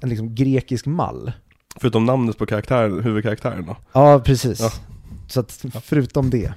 en 0.00 0.08
liksom 0.08 0.34
grekisk 0.34 0.86
mall. 0.86 1.32
Förutom 1.76 2.04
namnet 2.04 2.38
på 2.38 2.46
karaktären, 2.46 3.02
huvudkaraktären 3.02 3.66
då? 3.66 3.76
Ja, 3.92 4.20
precis. 4.24 4.60
Ja. 4.60 4.70
Så 5.28 5.40
att 5.40 5.64
förutom 5.82 6.30
det. 6.30 6.52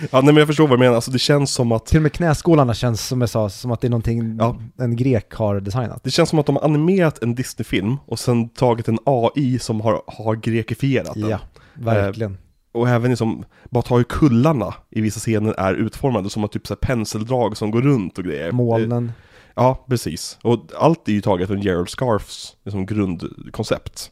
Ja, 0.00 0.08
nej 0.12 0.24
men 0.24 0.36
jag 0.36 0.46
förstår 0.46 0.68
vad 0.68 0.78
du 0.78 0.80
menar, 0.80 0.94
alltså 0.94 1.10
det 1.10 1.18
känns 1.18 1.52
som 1.54 1.72
att 1.72 1.86
Till 1.86 1.96
och 1.96 2.02
med 2.02 2.12
knäskålarna 2.12 2.74
känns 2.74 3.06
som 3.06 3.20
jag 3.20 3.30
sa, 3.30 3.48
som 3.48 3.70
att 3.70 3.80
det 3.80 3.86
är 3.86 3.90
någonting 3.90 4.36
Ja. 4.40 4.56
en 4.78 4.96
grek 4.96 5.32
har 5.34 5.60
designat. 5.60 6.00
Det 6.04 6.10
känns 6.10 6.28
som 6.28 6.38
att 6.38 6.46
de 6.46 6.56
har 6.56 6.64
animerat 6.64 7.22
en 7.22 7.34
Disney-film 7.34 7.96
och 8.06 8.18
sen 8.18 8.48
tagit 8.48 8.88
en 8.88 8.98
AI 9.04 9.58
som 9.58 9.80
har, 9.80 10.02
har 10.06 10.34
grekifierat 10.34 11.14
den. 11.14 11.28
Ja, 11.28 11.38
verkligen. 11.74 12.38
Och 12.72 12.88
även 12.88 13.10
liksom, 13.10 13.44
bara 13.70 13.82
ta 13.82 13.96
hur 13.96 14.04
kullarna 14.04 14.74
i 14.90 15.00
vissa 15.00 15.20
scener 15.20 15.52
är 15.52 15.74
utformade 15.74 16.30
som 16.30 16.44
att 16.44 16.52
typ 16.52 16.66
så 16.66 16.74
här 16.74 16.78
penseldrag 16.78 17.56
som 17.56 17.70
går 17.70 17.82
runt 17.82 18.18
och 18.18 18.24
grejer. 18.24 18.52
Molnen. 18.52 19.12
Ja, 19.54 19.84
precis. 19.88 20.38
Och 20.42 20.58
allt 20.80 21.08
är 21.08 21.12
ju 21.12 21.20
taget 21.20 21.48
från 21.48 21.60
Gerald 21.60 21.88
Scarfs 21.88 22.56
liksom, 22.64 22.86
grundkoncept. 22.86 24.10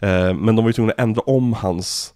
Eh, 0.00 0.34
men 0.34 0.56
de 0.56 0.56
var 0.56 0.66
ju 0.66 0.72
tvungna 0.72 0.92
att 0.92 1.00
ändra 1.00 1.20
om 1.20 1.52
hans 1.52 2.14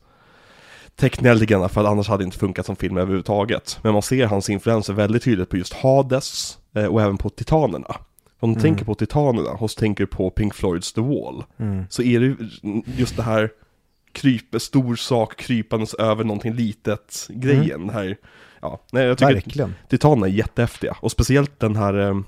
lite 1.02 1.46
grann 1.46 1.68
för 1.68 1.80
att 1.80 1.86
annars 1.86 2.08
hade 2.08 2.22
det 2.22 2.24
inte 2.24 2.38
funkat 2.38 2.66
som 2.66 2.76
film 2.76 2.96
överhuvudtaget. 2.96 3.78
Men 3.82 3.92
man 3.92 4.02
ser 4.02 4.26
hans 4.26 4.50
influenser 4.50 4.92
väldigt 4.92 5.22
tydligt 5.22 5.48
på 5.48 5.56
just 5.56 5.72
Hades 5.72 6.58
eh, 6.74 6.84
och 6.84 7.02
även 7.02 7.16
på 7.18 7.30
Titanerna. 7.30 7.96
Om 8.40 8.54
du 8.54 8.60
Mm. 8.60 8.62
tänker 8.62 8.84
på 8.84 8.94
Titanerna 8.94 9.50
och 9.50 9.70
så 9.70 9.80
tänker 9.80 10.06
på 10.06 10.30
Pink 10.30 10.54
Floyds 10.54 10.92
The 10.92 11.00
Wall 11.00 11.44
Mm. 11.58 11.84
så 11.90 12.02
är 12.02 12.20
det 12.20 12.26
ju 12.26 12.36
just 12.96 13.16
det 13.16 13.22
här 13.22 13.50
kryp, 14.12 14.60
stor 14.62 14.96
sak 14.96 15.36
krypandes 15.36 15.94
över 15.94 16.24
någonting 16.24 16.52
litet 16.54 17.26
grejen. 17.28 17.86
Det 17.86 17.92
här, 17.92 18.16
ja, 18.62 18.80
nej, 18.92 19.06
jag 19.06 19.18
tycker 19.18 19.34
Verkligen. 19.34 19.74
Titanerna 19.88 20.26
är 20.26 20.30
jättehäftiga. 20.30 20.96
Och 21.00 21.12
speciellt 21.12 21.60
den 21.60 21.76
här... 21.76 22.22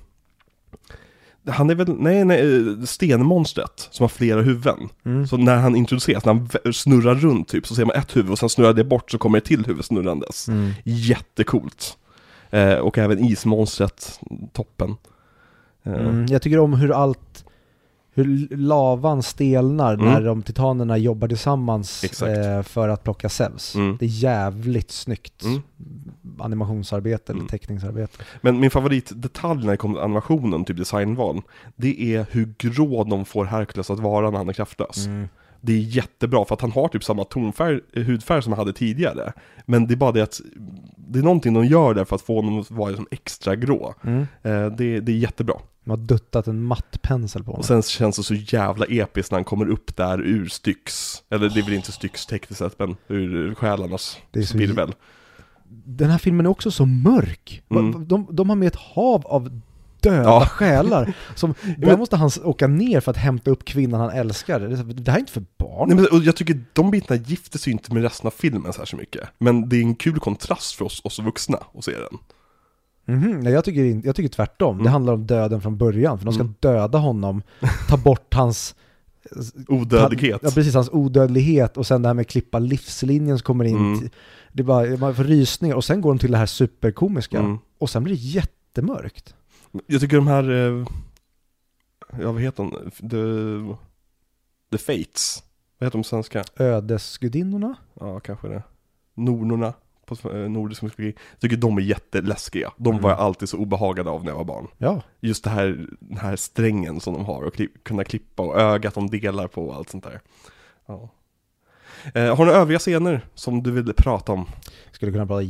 Han 1.46 1.70
är 1.70 1.74
väl, 1.74 1.94
nej, 1.98 2.24
nej, 2.24 2.56
eh, 2.56 2.84
stenmonstret 2.84 3.88
som 3.90 4.04
har 4.04 4.08
flera 4.08 4.42
huvuden. 4.42 4.88
Mm. 5.04 5.26
Så 5.26 5.36
när 5.36 5.56
han 5.56 5.76
introduceras, 5.76 6.24
när 6.24 6.34
han 6.34 6.72
snurrar 6.72 7.14
runt 7.14 7.48
typ, 7.48 7.66
så 7.66 7.74
ser 7.74 7.84
man 7.84 7.96
ett 7.96 8.16
huvud 8.16 8.30
och 8.30 8.38
sen 8.38 8.48
snurrar 8.48 8.72
det 8.72 8.84
bort 8.84 9.10
så 9.10 9.18
kommer 9.18 9.40
det 9.40 9.46
till 9.46 9.66
huvud 9.66 9.84
snurrandes. 9.84 10.48
Mm. 10.48 10.70
Jättecoolt. 10.84 11.96
Eh, 12.50 12.74
och 12.74 12.98
även 12.98 13.24
ismonstret, 13.24 14.20
toppen. 14.52 14.90
Eh, 15.82 15.92
Mm. 15.92 16.26
Jag 16.26 16.42
tycker 16.42 16.58
om 16.58 16.72
hur 16.74 16.90
allt, 16.92 17.44
hur 18.14 18.56
lavan 18.56 19.22
stelnar 19.22 19.94
Mm. 19.94 20.06
när 20.06 20.20
de 20.22 20.42
titanerna 20.42 20.98
jobbar 20.98 21.28
tillsammans 21.28 22.22
eh, 22.22 22.62
för 22.62 22.88
att 22.88 23.04
plocka 23.04 23.28
Zeus. 23.28 23.74
Mm. 23.74 23.96
Det 24.00 24.04
är 24.04 24.08
jävligt 24.08 24.90
snyggt 24.90 25.44
Mm. 25.44 25.62
animationsarbete 26.38 27.32
eller 27.32 27.40
Mm. 27.40 27.48
teckningsarbete. 27.48 28.18
Men 28.40 28.60
min 28.60 28.70
favoritdetalj 28.70 29.64
när 29.64 29.70
det 29.70 29.76
kommer 29.76 29.94
till 29.94 30.04
animationen, 30.04 30.64
typ 30.64 30.76
designval, 30.76 31.40
det 31.76 32.14
är 32.14 32.26
hur 32.30 32.54
grå 32.58 33.04
de 33.04 33.24
får 33.24 33.44
Hercules 33.44 33.90
att 33.90 34.00
vara 34.00 34.30
när 34.30 34.38
han 34.38 34.48
är 34.48 34.52
kraftlös. 34.52 35.06
Mm. 35.06 35.28
Det 35.60 35.72
är 35.72 35.78
jättebra 35.78 36.44
för 36.44 36.54
att 36.54 36.60
han 36.60 36.72
har 36.72 36.88
typ 36.88 37.04
samma 37.04 37.24
tonfärg, 37.24 37.80
hudfärg 37.94 38.42
som 38.42 38.52
han 38.52 38.58
hade 38.58 38.72
tidigare. 38.72 39.32
Men 39.66 39.86
det 39.86 39.94
är 39.94 39.96
bara 39.96 40.12
det 40.12 40.22
att 40.22 40.40
det 41.12 41.18
är 41.18 41.22
någonting 41.22 41.54
de 41.54 41.66
gör 41.66 41.94
där 41.94 42.04
för 42.04 42.16
att 42.16 42.22
få 42.22 42.36
honom 42.36 42.60
att 42.60 42.70
vara 42.70 42.88
liksom 42.88 43.06
extra 43.10 43.56
grå. 43.56 43.94
Mm. 44.04 44.20
Eh, 44.20 44.66
det, 44.66 45.00
det 45.00 45.12
är 45.12 45.16
jättebra. 45.16 45.54
De 45.84 45.90
har 45.90 45.96
duttat 45.96 46.46
en 46.46 46.62
matt 46.62 47.02
pensel 47.02 47.44
på 47.44 47.50
honom. 47.50 47.58
Och 47.58 47.64
sen 47.64 47.82
känns 47.82 48.16
det 48.16 48.22
så 48.22 48.34
jävla 48.34 48.86
episkt 48.86 49.32
när 49.32 49.38
han 49.38 49.44
kommer 49.44 49.68
upp 49.68 49.96
där 49.96 50.20
ur 50.20 50.46
Styx. 50.46 51.14
Eller 51.30 51.48
det 51.48 51.60
är 51.60 51.64
väl 51.64 51.74
inte 51.74 51.92
Styx 51.92 52.26
tekniskt 52.26 52.58
sett, 52.58 52.78
men 52.78 52.96
ur 53.08 53.54
själarnas 53.54 54.18
virvel. 54.32 54.94
Den 55.84 56.10
här 56.10 56.18
filmen 56.18 56.46
är 56.46 56.50
också 56.50 56.70
så 56.70 56.86
mörk. 56.86 57.62
Mm. 57.70 58.08
De, 58.08 58.26
de 58.30 58.48
har 58.48 58.56
med 58.56 58.68
ett 58.68 58.76
hav 58.76 59.26
av 59.26 59.60
döda 60.02 60.22
Ja. 60.22 60.46
själar. 60.46 61.14
Som, 61.34 61.54
där 61.78 61.96
måste 61.96 62.16
han 62.16 62.30
åka 62.44 62.66
ner 62.66 63.00
för 63.00 63.10
att 63.10 63.16
hämta 63.16 63.50
upp 63.50 63.64
kvinnan 63.64 64.00
han 64.00 64.10
älskar. 64.10 64.60
Det, 64.60 64.76
det 64.92 65.10
här 65.10 65.18
är 65.18 65.20
inte 65.20 65.32
för 65.32 65.44
barn. 65.58 65.88
Nej, 65.88 65.96
men, 65.96 66.06
och 66.18 66.18
jag 66.24 66.36
tycker 66.36 66.64
de 66.72 66.90
bitarna 66.90 67.20
gifter 67.26 67.58
sig 67.58 67.72
inte 67.72 67.94
med 67.94 68.02
resten 68.02 68.26
av 68.26 68.30
filmen 68.30 68.72
så 68.84 68.96
mycket. 68.96 69.28
Men 69.38 69.68
det 69.68 69.76
är 69.76 69.82
en 69.82 69.94
kul 69.94 70.18
kontrast 70.20 70.74
för 70.74 70.84
oss, 70.84 71.00
oss 71.04 71.18
vuxna 71.18 71.58
att 71.78 71.84
se 71.84 71.92
den. 71.92 72.18
Mhm, 73.16 73.40
nej, 73.40 73.52
jag, 73.52 73.64
tycker, 73.64 74.06
jag 74.06 74.16
tycker 74.16 74.28
tvärtom. 74.28 74.76
Det 74.76 74.80
Mm. 74.80 74.92
handlar 74.92 75.12
om 75.12 75.26
döden 75.26 75.60
från 75.60 75.76
början. 75.78 76.18
För 76.18 76.24
de 76.24 76.34
ska 76.34 76.40
Mm. 76.42 76.54
döda 76.60 76.98
honom, 76.98 77.42
ta 77.88 77.96
bort 77.96 78.34
hans... 78.34 78.74
Odödlighet. 79.68 80.40
Ja, 80.42 80.50
precis. 80.50 80.74
Hans 80.74 80.88
odödlighet 80.92 81.76
och 81.76 81.86
sen 81.86 82.02
det 82.02 82.08
här 82.08 82.14
med 82.14 82.28
klippa 82.28 82.58
livslinjen 82.58 83.38
som 83.38 83.44
kommer 83.44 83.64
in. 83.64 83.76
Mm. 83.76 84.08
Det 84.52 84.62
är 84.62 84.64
bara, 84.64 84.96
man 84.96 85.14
får 85.14 85.24
rysningar 85.24 85.74
och 85.76 85.84
sen 85.84 86.00
går 86.00 86.10
de 86.10 86.18
till 86.18 86.30
det 86.32 86.38
här 86.38 86.46
superkomiska. 86.46 87.38
Mm. 87.38 87.58
Och 87.78 87.90
sen 87.90 88.04
blir 88.04 88.14
det 88.14 88.20
jättemörkt. 88.20 89.34
Jag 89.86 90.00
tycker 90.00 90.16
de 90.16 90.26
här, 90.26 90.50
eh, 90.50 90.86
ja 92.20 92.32
vad 92.32 92.42
heter 92.42 92.62
de? 92.62 92.90
The, 94.70 94.76
the 94.78 94.84
Fates. 94.84 95.42
Vad 95.78 95.86
heter 95.86 95.98
de 95.98 96.04
svenska? 96.04 96.44
Ödesgudinnorna? 96.56 97.74
Ja, 98.00 98.20
kanske 98.20 98.48
det. 98.48 98.62
Nornorna 99.14 99.72
på 100.06 100.30
eh, 100.30 100.50
nordisk 100.50 100.82
mytologi. 100.82 101.14
Jag 101.30 101.40
tycker 101.40 101.56
de 101.56 101.76
är 101.78 101.82
jätteläskiga. 101.82 102.72
De 102.76 102.90
Mm. 102.90 103.02
var 103.02 103.10
jag 103.10 103.18
alltid 103.18 103.48
så 103.48 103.56
obehagade 103.58 104.10
av 104.10 104.24
när 104.24 104.30
jag 104.30 104.36
var 104.36 104.44
barn. 104.44 104.66
Ja. 104.78 105.02
Just 105.20 105.44
det 105.44 105.50
här, 105.50 105.86
den 106.00 106.18
här 106.18 106.36
strängen 106.36 107.00
som 107.00 107.14
de 107.14 107.24
har 107.24 107.42
och 107.42 107.54
kli- 107.54 107.78
kunna 107.82 108.04
klippa 108.04 108.42
och 108.42 108.60
ögat 108.60 108.94
de 108.94 109.10
delar 109.10 109.48
på 109.48 109.68
och 109.68 109.74
allt 109.74 109.88
sånt 109.88 110.04
där. 110.04 110.20
Ja. 110.86 111.08
Eh, 112.14 112.36
har 112.36 112.46
du 112.46 112.52
övriga 112.52 112.78
scener 112.78 113.20
som 113.34 113.62
du 113.62 113.70
vill 113.70 113.94
prata 113.96 114.32
om? 114.32 114.46
Skulle 114.92 115.12
kunna 115.12 115.26
prata 115.26 115.42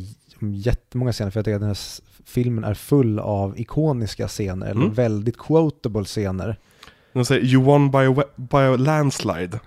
jättemånga 0.50 1.12
scener 1.12 1.30
för 1.30 1.38
jag 1.38 1.44
tycker 1.44 1.54
att 1.54 1.60
den 1.60 1.68
här 1.68 1.78
filmen 2.24 2.64
är 2.64 2.74
full 2.74 3.18
av 3.18 3.60
ikoniska 3.60 4.28
scener, 4.28 4.66
eller 4.66 4.80
Mm. 4.82 4.94
väldigt 4.94 5.38
quotable 5.38 6.04
scener. 6.04 6.56
De 7.12 7.24
säger 7.24 7.42
'You 7.44 7.62
won 7.64 7.90
by 7.90 7.98
a, 7.98 8.24
by 8.36 8.56
a 8.56 8.76
landslide' 8.76 9.58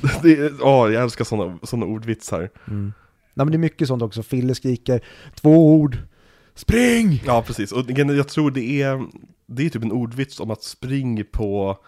Ja, 0.60 0.90
jag 0.90 1.02
älskar 1.02 1.24
sådana 1.24 1.58
såna 1.62 1.86
ordvitsar 1.86 2.50
Mm. 2.68 2.92
Nej 3.34 3.44
men 3.46 3.50
det 3.52 3.56
är 3.56 3.58
mycket 3.58 3.88
sånt 3.88 4.02
också, 4.02 4.22
Fille 4.22 4.54
skriker 4.54 5.00
två 5.34 5.74
ord, 5.74 5.98
spring! 6.54 7.22
Ja, 7.26 7.42
precis. 7.46 7.72
Och 7.72 7.90
jag 7.90 8.28
tror 8.28 8.50
det 8.50 8.82
är, 8.82 9.06
det 9.46 9.66
är 9.66 9.70
typ 9.70 9.82
en 9.82 9.92
ordvits 9.92 10.40
om 10.40 10.50
att 10.50 10.62
spring 10.62 11.24
på 11.32 11.78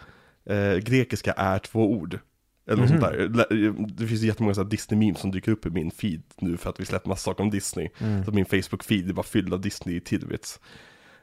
eh, 0.50 0.76
grekiska 0.76 1.32
är 1.32 1.58
två 1.58 1.92
ord. 1.92 2.18
Eller 2.70 2.82
något 2.82 2.90
Mhm. 2.90 3.00
sånt 3.00 3.12
där. 3.12 3.86
Det 3.96 4.06
finns 4.06 4.22
jättemånga 4.22 4.54
sådana 4.54 4.70
Disney-memes 4.70 5.18
som 5.18 5.30
dyker 5.30 5.52
upp 5.52 5.66
i 5.66 5.70
min 5.70 5.90
feed 5.90 6.22
nu 6.40 6.56
för 6.56 6.70
att 6.70 6.80
vi 6.80 6.84
släpper 6.86 7.08
massa 7.08 7.22
saker 7.22 7.42
om 7.44 7.50
Disney. 7.50 7.88
Mm. 7.98 8.24
Så 8.24 8.32
min 8.32 8.44
Facebook-feed 8.44 9.08
är 9.08 9.12
bara 9.12 9.22
fylld 9.22 9.52
av 9.54 9.60
Disney-tidbits. 9.60 10.60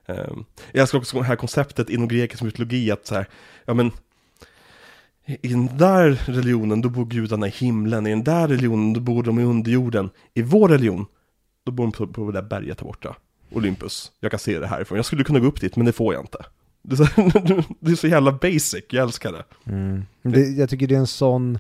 Um, 0.06 0.45
jag 0.72 0.82
älskar 0.82 0.98
också 0.98 1.18
det 1.18 1.24
här 1.26 1.36
konceptet 1.36 1.90
inom 1.90 2.07
grekisk 2.07 2.41
mytologi 2.44 2.91
att 2.91 3.06
så 3.07 3.15
här, 3.15 3.28
ja 3.65 3.74
men 3.74 3.91
i 5.41 5.48
den 5.48 5.78
där 5.78 6.10
religionen 6.26 6.82
då 6.82 6.90
bor 6.90 7.06
gudarna 7.06 7.48
i 7.48 7.49
himlen, 7.49 8.07
i 8.07 8.10
den 8.10 8.24
där 8.24 8.48
religionen 8.48 8.94
då 8.94 8.99
bor 8.99 9.24
de 9.24 9.40
i 9.40 9.44
underjorden. 9.44 10.10
I 10.34 10.41
vår 10.41 10.69
religion, 10.69 11.06
då 11.65 11.72
bor 11.72 11.84
de 11.84 11.91
på, 11.91 12.07
på 12.07 12.32
det 12.32 12.41
där 12.41 12.48
berget 12.49 12.78
där 12.78 12.86
borta. 12.86 13.15
Olympus. 13.52 14.11
Jag 14.19 14.32
kan 14.32 14.40
se 14.40 14.60
det 14.60 14.68
härifrån. 14.68 14.95
Jag 14.95 15.06
skulle 15.06 15.24
kunna 15.24 15.40
gå 15.40 15.48
upp 15.48 15.61
dit, 15.61 15.76
men 15.76 15.86
det 15.86 15.91
får 15.91 16.14
jag 16.14 16.24
inte. 16.24 16.38
Det 16.83 16.93
är 16.93 16.97
så, 16.97 17.03
det 17.79 17.91
är 17.91 17.95
så 17.95 18.07
jävla 18.07 18.31
basic, 18.31 18.83
jag 18.89 19.03
älskar 19.03 19.31
det. 19.31 19.71
Mm. 19.71 20.03
Det, 20.23 20.39
jag 20.41 20.69
tycker 20.69 20.87
det 20.87 20.95
är 20.95 20.99
en 20.99 21.07
sån 21.07 21.59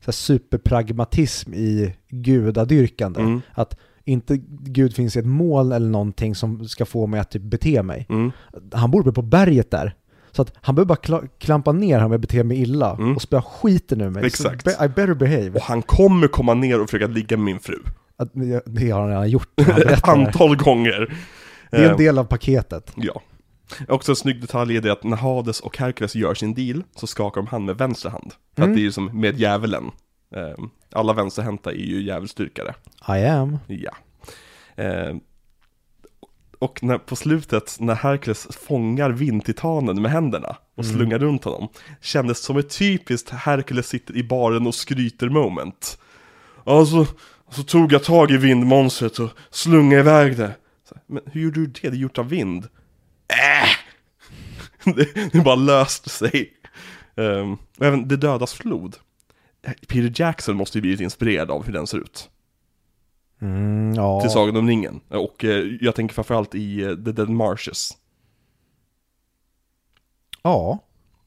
så 0.00 0.06
här, 0.06 0.12
superpragmatism 0.12 1.54
i 1.54 1.94
gudadyrkande. 2.08 3.20
Mm. 3.20 3.40
Att 3.54 3.76
inte 4.04 4.36
Gud 4.60 4.94
finns 4.94 5.16
i 5.16 5.18
ett 5.18 5.26
mål 5.26 5.72
eller 5.72 5.88
någonting 5.88 6.34
som 6.34 6.68
ska 6.68 6.84
få 6.84 7.06
mig 7.06 7.20
att 7.20 7.30
typ 7.30 7.42
bete 7.42 7.82
mig. 7.82 8.06
Mm. 8.08 8.32
Han 8.72 8.90
bor 8.90 9.00
uppe 9.00 9.12
på 9.12 9.22
berget 9.22 9.70
där. 9.70 9.94
Så 10.30 10.42
att 10.42 10.52
han 10.60 10.74
behöver 10.74 10.88
bara 10.88 10.98
kla- 10.98 11.28
klampa 11.38 11.72
ner 11.72 11.98
här 11.98 12.04
om 12.06 12.12
jag 12.12 12.20
beter 12.20 12.44
mig 12.44 12.60
illa 12.62 12.90
Mm. 12.96 13.16
och 13.16 13.22
spöa 13.22 13.42
skiten 13.42 14.00
ur 14.00 14.10
mig. 14.10 14.26
Exakt. 14.26 14.64
Be- 14.64 14.84
I 14.84 14.88
better 14.88 15.14
behave. 15.14 15.50
Och 15.50 15.60
han 15.62 15.82
kommer 15.82 16.28
komma 16.28 16.54
ner 16.54 16.80
och 16.80 16.90
försöka 16.90 17.12
ligga 17.12 17.36
med 17.36 17.44
min 17.44 17.60
fru. 17.60 17.78
Att, 18.16 18.30
det- 18.66 18.90
har 18.90 19.00
han 19.00 19.08
redan 19.08 19.30
gjort. 19.30 19.48
Han 19.66 19.82
Ett 19.88 20.08
antal 20.08 20.56
gånger. 20.56 21.16
det 21.70 21.76
är 21.76 21.84
Eh, 21.84 21.90
en 21.90 21.96
del 21.96 22.18
av 22.18 22.24
paketet. 22.24 22.92
Ja. 22.96 23.22
Också 23.88 24.12
en 24.12 24.16
snygg 24.16 24.40
detalj 24.40 24.76
är 24.76 24.80
det 24.80 24.92
att 24.92 25.04
när 25.04 25.16
Hades 25.16 25.60
och 25.60 25.78
Herkules 25.78 26.14
gör 26.14 26.34
sin 26.34 26.54
deal 26.54 26.84
så 26.96 27.06
skakar 27.06 27.40
de 27.40 27.46
hand 27.46 27.64
med 27.66 27.78
vänster 27.78 28.10
hand. 28.10 28.32
För 28.56 28.62
Mm. 28.62 28.70
att 28.72 28.76
det 28.76 28.80
är 28.80 28.84
ju 28.84 28.92
som 28.92 29.20
med 29.20 29.40
djävulen. 29.40 29.90
Eh, 30.34 30.64
Alla 30.94 31.12
vänsterhänta 31.12 31.70
är 31.70 31.76
ju 31.76 32.02
djävulsdyrkare. 32.02 32.74
I 33.08 33.26
am. 33.26 33.58
Ja. 33.66 33.92
Eh, 34.76 35.16
Och 36.58 36.82
när, 36.82 36.98
på 36.98 37.16
slutet, 37.16 37.76
när 37.80 37.94
Herkules 37.94 38.48
fångar 38.56 39.10
vindtitanen 39.10 40.02
med 40.02 40.10
händerna 40.10 40.56
och 40.74 40.84
Mm. 40.84 40.96
slungar 40.96 41.18
runt 41.18 41.44
honom, 41.44 41.68
kändes 42.00 42.42
som 42.44 42.56
ett 42.56 42.78
typiskt 42.78 43.30
Herkules 43.30 43.86
sitter 43.88 44.16
i 44.16 44.22
baren 44.24 44.66
och 44.66 44.74
skryter 44.74 45.28
moment. 45.28 45.98
Ja, 46.64 46.86
så, 46.86 47.06
tog 47.62 47.92
jag 47.92 48.04
tag 48.04 48.30
i 48.30 48.36
vindmonstret 48.36 49.18
och 49.18 49.30
slungade 49.50 50.00
iväg 50.00 50.36
det. 50.36 50.54
Men 51.06 51.22
hur 51.26 51.40
gjorde 51.42 51.60
du 51.60 51.66
det? 51.66 51.80
Det 51.90 51.96
är 51.96 51.98
gjort 52.00 52.18
av 52.18 52.28
vind. 52.28 52.68
Äh! 53.32 53.68
det, 54.96 55.32
det 55.32 55.40
bara 55.44 55.54
löste 55.54 56.08
sig. 56.10 56.52
Um, 57.14 57.58
och 57.78 57.86
även 57.86 58.08
Det 58.08 58.16
dödas 58.16 58.52
flod. 58.52 58.96
Peter 59.88 60.12
Jackson 60.22 60.56
måste 60.56 60.78
ju 60.78 60.82
blivit 60.82 61.00
inspirerad 61.00 61.50
av 61.50 61.64
hur 61.66 61.72
den 61.72 61.86
ser 61.86 61.98
ut 61.98 62.28
Mm, 63.40 63.94
ja. 63.94 64.20
till 64.20 64.30
Sagan 64.30 64.56
om 64.56 64.68
ringen. 64.68 65.00
Och 65.08 65.44
eh, 65.44 65.64
jag 65.80 65.94
tänker 65.94 66.14
framförallt 66.14 66.54
i 66.54 66.82
eh, 66.82 66.88
The 66.94 67.12
Dead 67.12 67.28
Marshes. 67.28 67.90
ja. 70.42 70.78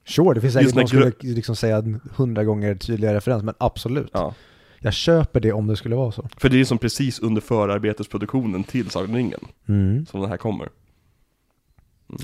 Sure, 0.07 0.33
det 0.33 0.41
finns 0.41 0.53
säkert 0.53 0.75
någon 0.75 0.87
som 0.87 0.97
skulle 0.97 1.33
liksom 1.33 1.55
säga 1.55 1.83
hundra 2.15 2.43
gånger 2.43 2.75
tydligare 2.75 3.15
referens, 3.17 3.43
men 3.43 3.55
absolut. 3.57 4.09
Ja. 4.13 4.33
Jag 4.79 4.93
köper 4.93 5.39
det 5.39 5.51
om 5.53 5.67
det 5.67 5.75
skulle 5.75 5.95
vara 5.95 6.11
så. 6.11 6.29
För 6.37 6.49
det 6.49 6.59
är 6.59 6.65
som 6.65 6.77
precis 6.77 7.19
under 7.19 7.41
förarbetesproduktionen 7.41 8.63
till 8.63 8.89
Sagan 8.89 9.09
om 9.09 9.15
ringen 9.15 9.39
Mm. 9.67 10.05
som 10.05 10.21
den 10.21 10.29
här 10.29 10.37
kommer. 10.37 10.69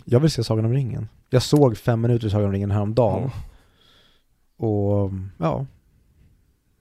Jag 0.06 0.20
vill 0.20 0.32
se 0.32 0.44
Sagan 0.44 0.66
om 0.66 0.74
ringen. 0.74 1.08
Jag 1.30 1.42
såg 1.44 1.78
fem 1.78 2.02
minuter 2.02 2.28
i 2.28 2.30
Sagan 2.30 2.46
om 2.46 2.52
ringen 2.52 2.72
häromdagen. 2.72 3.30
Ja. 4.58 4.66
Och 4.68 5.12
ja, 5.38 5.66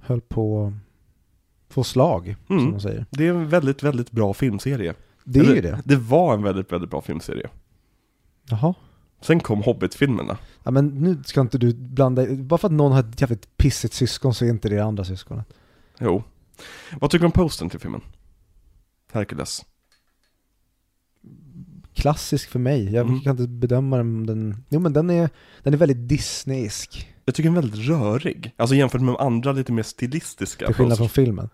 höll 0.01 0.21
på 0.21 0.67
att 0.67 1.75
få 1.75 1.85
slag, 1.85 2.37
som 2.47 2.59
Mm. 2.59 2.71
man 2.71 2.81
säger. 2.81 3.07
Det 3.11 3.27
är 3.27 3.31
en 3.31 3.49
väldigt, 3.49 3.83
väldigt 3.83 4.11
bra 4.11 4.35
filmserie. 4.35 4.95
Det 5.25 5.39
är 5.39 5.55
ju 5.55 5.61
det. 5.61 5.83
Det 5.85 5.97
var 5.97 6.35
en 6.35 6.43
väldigt, 6.43 6.73
väldigt 6.73 6.91
bra 6.91 7.01
filmserie. 7.01 7.49
Jaha. 8.49 8.75
Sen 9.21 9.41
kom 9.41 9.63
Hobbit-filmerna. 9.63 10.39
Ja 10.63 10.71
men 10.71 10.87
nu 10.89 11.23
ska 11.25 11.41
inte 11.41 11.59
du 11.59 11.75
blanda, 11.75 12.27
bara 12.37 12.59
för 12.59 12.69
att 12.69 12.73
någon 12.73 12.93
har 12.93 13.01
ett 13.01 13.21
jävligt 13.21 13.57
pissigt 13.57 13.95
syskon 13.95 14.35
så 14.35 14.45
är 14.45 14.49
inte 14.49 14.69
det 14.69 14.79
andra 14.81 15.05
syskonet. 15.05 15.47
Jo. 15.99 16.23
Vad 17.01 17.11
tycker 17.11 17.23
du 17.23 17.27
om 17.27 17.33
posten 17.33 17.71
till 17.71 17.81
filmen? 17.81 18.01
Hercules. 19.13 19.65
Klassisk 22.01 22.51
för 22.51 22.59
mig, 22.59 22.95
jag 22.95 23.07
Mm. 23.07 23.21
kan 23.21 23.31
inte 23.31 23.49
bedöma 23.53 23.97
den, 23.97 24.27
den, 24.27 24.65
jo 24.69 24.81
men 24.81 24.93
den 24.93 25.11
är, 25.11 25.31
den 25.63 25.75
är 25.75 25.79
väldigt 25.79 26.09
Disneysk. 26.09 27.09
Jag 27.25 27.35
tycker 27.35 27.51
den 27.51 27.57
är 27.59 27.63
väldigt 27.63 27.89
rörig. 27.89 28.53
Alltså 28.57 28.77
jämfört 28.77 29.01
med 29.01 29.15
de 29.15 29.17
andra 29.27 29.53
lite 29.53 29.73
mer 29.73 29.83
stilistiska. 29.83 30.67
Till 30.67 30.75
skillnad 30.75 30.97
från 30.99 31.07
posters. 31.07 31.25
filmen. 31.25 31.49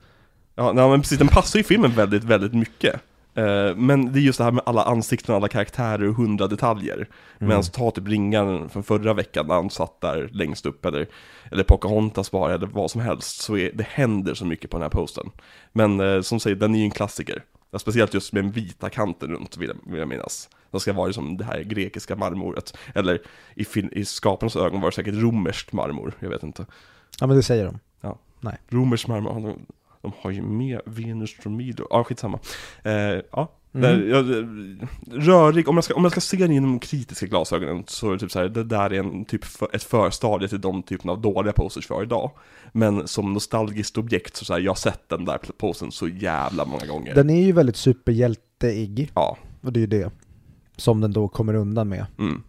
Ja, 0.54 0.72
nej, 0.72 0.88
men 0.90 1.00
precis. 1.00 1.18
Den 1.18 1.28
passar 1.28 1.58
ju 1.58 1.62
filmen 1.62 1.90
väldigt, 1.94 2.24
väldigt 2.24 2.54
mycket. 2.54 2.94
Eh, 3.34 3.76
men 3.76 4.12
det 4.12 4.18
är 4.18 4.22
just 4.22 4.38
det 4.38 4.44
här 4.44 4.50
med 4.52 4.62
alla 4.66 4.82
ansikten, 4.84 5.34
alla 5.34 5.48
karaktärer 5.48 6.08
och 6.08 6.14
hundra 6.14 6.46
detaljer. 6.46 6.94
Mm. 6.96 7.08
Medan 7.48 7.62
ta 7.62 7.90
typ 7.90 8.08
ringaren 8.08 8.68
från 8.68 8.82
förra 8.82 9.14
veckan 9.14 9.46
när 9.46 9.54
han 9.54 9.70
satt 9.70 10.00
där 10.00 10.28
längst 10.32 10.66
upp 10.66 10.84
eller, 10.84 11.06
eller 11.50 11.64
Pocahontas 11.64 12.30
bara 12.30 12.54
eller 12.54 12.66
vad 12.66 12.90
som 12.90 13.00
helst 13.00 13.40
så 13.42 13.56
är, 13.56 13.70
det 13.74 13.86
händer 13.90 14.34
så 14.34 14.44
mycket 14.44 14.70
på 14.70 14.76
den 14.76 14.82
här 14.82 14.90
posten. 14.90 15.30
Men 15.72 16.00
eh, 16.00 16.20
som 16.20 16.40
säger, 16.40 16.56
den 16.56 16.74
är 16.74 16.78
ju 16.78 16.84
en 16.84 16.90
klassiker. 16.90 17.42
Ja, 17.70 17.78
Speciellt 17.78 18.14
just 18.14 18.32
med 18.32 18.44
den 18.44 18.52
vita 18.52 18.90
kanten 18.90 19.30
runt 19.30 19.56
vill 19.56 19.68
jag, 19.68 19.90
vill 19.90 19.98
jag 19.98 20.08
minnas. 20.08 20.48
Det 20.70 20.80
ska 20.80 20.92
vara 20.92 21.12
som 21.12 21.36
det 21.36 21.44
här 21.44 21.62
grekiska 21.62 22.16
marmoret. 22.16 22.76
Eller 22.94 23.22
i, 23.54 23.64
fil- 23.64 23.92
i 23.92 24.04
skaparnas 24.04 24.56
ögon 24.56 24.80
var 24.80 24.90
det 24.90 24.94
säkert 24.94 25.14
romerskt 25.14 25.72
marmor, 25.72 26.12
jag 26.20 26.28
vet 26.28 26.42
inte. 26.42 26.66
Ja 27.20 27.26
men 27.26 27.36
det 27.36 27.42
säger 27.42 27.64
de. 27.64 27.78
Romersk 28.68 29.06
marmor, 29.08 29.56
de, 30.06 30.12
har 30.20 30.30
ju 30.30 30.42
med 30.42 30.80
Venus 30.86 31.34
från 31.36 31.56
Milo. 31.56 31.86
Ja, 31.90 32.04
skitsamma. 32.04 32.38
Eh, 32.82 32.92
ja, 33.32 33.52
Mm. 33.74 34.08
jag, 34.08 34.24
rörig, 35.28 35.68
om 35.68 35.74
jag, 35.74 35.84
ska, 35.84 35.94
om 35.94 36.02
jag 36.04 36.12
ska 36.12 36.20
se 36.20 36.36
den 36.36 36.52
genom 36.52 36.78
kritiska 36.78 37.26
glasögonen 37.26 37.84
så 37.86 38.08
är 38.08 38.12
det 38.12 38.18
typ 38.18 38.30
så 38.30 38.38
här, 38.38 38.48
det 38.48 38.64
där 38.64 38.92
är 38.92 38.98
en 38.98 39.24
typ 39.24 39.44
för, 39.44 39.68
ett 39.76 39.82
förstadie 39.82 40.48
till 40.48 40.60
de 40.60 40.82
typen 40.82 41.10
av 41.10 41.20
dåliga 41.20 41.52
posters 41.52 41.90
vi 41.90 41.94
har 41.94 42.02
idag. 42.02 42.30
Men 42.72 43.08
som 43.08 43.32
nostalgiskt 43.32 43.98
objekt 43.98 44.36
så, 44.36 44.44
så 44.44 44.52
här, 44.52 44.60
jag 44.60 44.70
har 44.70 44.76
sett 44.76 45.08
den 45.08 45.24
där 45.24 45.38
posen 45.58 45.92
så 45.92 46.08
jävla 46.08 46.64
många 46.64 46.86
gånger. 46.86 47.14
Den 47.14 47.30
är 47.30 47.42
ju 47.42 47.52
väldigt 47.52 47.76
superhjälteig, 47.76 49.10
Ja, 49.14 49.36
och 49.62 49.72
det 49.72 49.78
är 49.78 49.80
ju 49.80 49.86
det 49.86 50.10
som 50.76 51.00
den 51.00 51.12
då 51.12 51.28
kommer 51.28 51.54
undan 51.54 51.88
med. 51.88 52.06
mm. 52.18 52.42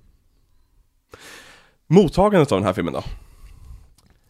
Mottagandet 1.88 2.52
av 2.52 2.58
den 2.60 2.66
här 2.66 2.74
filmen 2.74 2.94
då? 2.94 3.04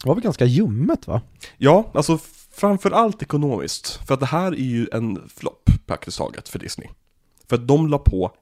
Det 0.02 0.08
var 0.08 0.14
väl 0.14 0.24
ganska 0.24 0.44
ljummet 0.44 1.06
va? 1.06 1.20
Ja, 1.58 1.90
alltså 1.94 2.18
framförallt 2.58 3.22
ekonomiskt. 3.22 4.06
För 4.06 4.14
att 4.14 4.20
det 4.20 4.26
här 4.26 4.52
är 4.52 4.56
ju 4.56 4.88
en 4.92 5.28
flopp 5.28 5.70
praktiskt 5.86 6.18
taget 6.18 6.48
för 6.48 6.58
Disney. 6.58 6.88
För 7.48 7.56
att 7.56 7.68
de 7.68 7.88
la 7.88 7.98
på 7.98 8.32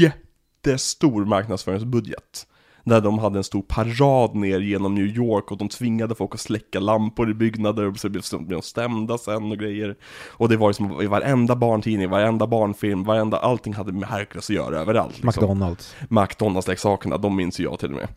jättestor 0.00 1.24
marknadsföringsbudget. 1.24 2.46
Där 2.84 3.00
de 3.00 3.18
hade 3.18 3.38
en 3.38 3.44
stor 3.44 3.62
parad 3.62 4.34
ner 4.34 4.60
genom 4.60 4.94
New 4.94 5.06
York 5.06 5.50
och 5.50 5.58
de 5.58 5.68
tvingade 5.68 6.14
folk 6.14 6.34
att 6.34 6.40
släcka 6.40 6.80
lampor 6.80 7.30
i 7.30 7.34
byggnader 7.34 7.88
och 7.88 7.98
så 7.98 8.08
blev 8.08 8.22
de 8.48 8.62
stämda 8.62 9.18
sen 9.18 9.52
och 9.52 9.58
grejer. 9.58 9.96
Och 10.28 10.48
det 10.48 10.56
var 10.56 10.70
ju 10.70 10.74
som 10.74 11.02
i 11.02 11.06
varenda 11.06 11.56
barntidning, 11.56 12.10
varenda 12.10 12.46
barnfilm, 12.46 13.04
varenda, 13.04 13.38
allting 13.38 13.74
hade 13.74 13.92
med 13.92 14.08
Hercules 14.08 14.50
att 14.50 14.56
göra 14.56 14.78
överallt. 14.78 15.22
liksom. 15.22 15.44
McDonalds. 15.44 15.94
McDonalds-leksakerna, 16.08 17.18
de 17.18 17.36
minns 17.36 17.60
ju 17.60 17.64
jag 17.64 17.78
till 17.78 17.90
och 17.90 17.96
med. 17.96 18.08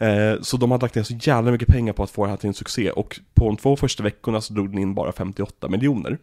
Eh, 0.00 0.40
så 0.40 0.56
de 0.56 0.70
hade 0.70 0.84
lagt 0.84 0.94
ner 0.94 1.02
så 1.02 1.14
jävla 1.20 1.50
mycket 1.50 1.68
pengar 1.68 1.92
på 1.92 2.02
att 2.02 2.10
få 2.10 2.24
det 2.24 2.30
här 2.30 2.36
till 2.36 2.48
en 2.48 2.54
succé 2.54 2.90
och 2.90 3.20
på 3.34 3.46
de 3.46 3.56
två 3.56 3.76
första 3.76 4.02
veckorna 4.02 4.40
så 4.40 4.54
drog 4.54 4.70
den 4.70 4.78
in 4.78 4.94
bara 4.94 5.12
58 5.12 5.68
miljoner. 5.68 6.18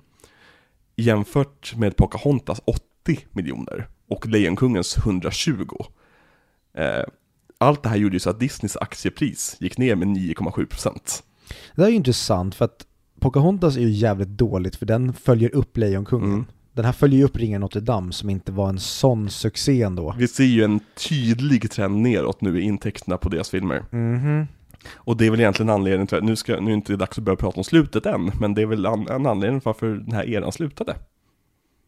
Jämfört 0.96 1.76
med 1.76 1.96
Pocahontas 1.96 2.62
80 2.66 2.82
miljoner 3.32 3.88
och 4.10 4.28
Lejonkungens 4.28 4.98
120. 4.98 5.68
Eh, 6.74 7.04
allt 7.58 7.84
det 7.84 7.90
här 7.90 7.98
gjorde 7.98 8.16
ju 8.16 8.20
så 8.20 8.30
att 8.30 8.40
Disneys 8.40 8.78
aktiepris 8.78 9.58
gick 9.60 9.78
ner 9.78 9.96
med 9.96 10.08
9,7%. 10.08 11.24
Det 11.76 11.82
där 11.82 11.86
är 11.86 11.90
ju 11.90 11.96
intressant 11.96 12.56
för 12.56 12.66
att 12.66 12.86
Pocahontas 13.20 13.78
är 13.78 13.82
ju 13.82 13.90
jävligt 13.90 14.28
dåligt 14.28 14.76
för 14.76 14.86
den 14.86 15.14
följer 15.14 15.56
upp 15.56 15.78
Lejonkungen. 15.78 16.30
Mm. 16.30 16.46
Den 16.78 16.86
här 16.86 16.92
följer 16.92 17.20
ju 17.20 17.26
upp 17.26 17.38
Ringen 17.38 17.62
Notre 17.62 17.82
Dame 17.82 18.12
som 18.12 18.30
inte 18.30 18.52
var 18.52 18.70
en 18.70 18.80
sån 18.80 19.30
succé 19.30 19.82
ändå. 19.82 20.16
Vi 20.18 20.28
ser 20.28 20.44
ju 20.44 20.64
en 20.64 20.80
tydlig 21.10 21.72
trend 21.72 22.02
neråt 22.02 22.42
nu 22.42 22.60
i 22.60 22.64
intäkterna 22.64 23.18
på 23.18 23.30
deras 23.30 23.50
filmer. 23.50 23.84
Mhm. 23.92 24.48
Och 24.96 25.18
det 25.18 25.26
är 25.26 25.32
väl 25.32 25.40
egentligen 25.40 25.70
anledningen 25.70 26.08
till 26.08 26.18
att, 26.18 26.24
nu, 26.24 26.36
ska, 26.36 26.52
nu 26.52 26.60
är 26.60 26.66
det 26.66 26.74
inte 26.74 26.96
dags 26.96 27.18
att 27.18 27.24
börja 27.24 27.36
prata 27.36 27.58
om 27.58 27.64
slutet 27.64 28.06
än, 28.06 28.32
men 28.40 28.54
det 28.54 28.62
är 28.62 28.66
väl 28.66 28.86
an, 28.86 29.08
en 29.08 29.26
anledning 29.26 29.62
varför 29.64 29.88
den 29.88 30.12
här 30.12 30.30
eran 30.30 30.52
slutade. 30.52 30.96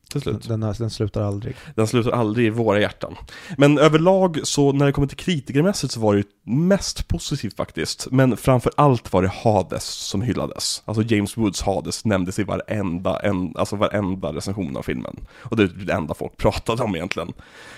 Till 0.10 0.22
slut. 0.22 0.48
Den, 0.48 0.60
den, 0.60 0.74
den 0.78 0.90
slutar 0.90 1.22
aldrig. 1.22 1.56
Den 1.76 1.88
slutar 1.88 2.12
aldrig 2.12 2.48
i 2.48 2.50
våra 2.50 2.80
hjärtan. 2.80 3.16
Men 3.58 3.78
överlag 3.78 4.40
så 4.44 4.72
när 4.72 4.86
det 4.86 4.92
kommer 4.92 5.08
till 5.08 5.18
kritikermässigt 5.18 5.94
så 5.94 6.00
var 6.00 6.14
det 6.14 6.20
ju 6.20 6.26
mest 6.44 7.08
positivt 7.08 7.56
faktiskt. 7.56 8.08
Men 8.12 8.38
framför 8.38 8.72
allt 8.78 9.14
var 9.14 9.22
det 9.22 9.28
Hades 9.28 9.84
som 9.84 10.22
hyllades. 10.22 10.84
Alltså 10.86 11.04
James 11.04 11.38
Woods 11.38 11.62
Hades 11.62 12.06
nämndes 12.06 12.40
i 12.40 12.44
varenda, 12.44 13.20
en, 13.20 13.54
alltså 13.56 13.76
varenda 13.76 14.34
recension 14.34 14.78
av 14.78 14.82
filmen. 14.82 15.16
Och 15.42 15.58
det 15.58 15.64
är 15.64 15.68
det 15.68 15.94
enda 15.94 16.14
folk 16.14 16.38
pratade 16.38 16.84
om 16.84 16.96
egentligen. 16.96 17.34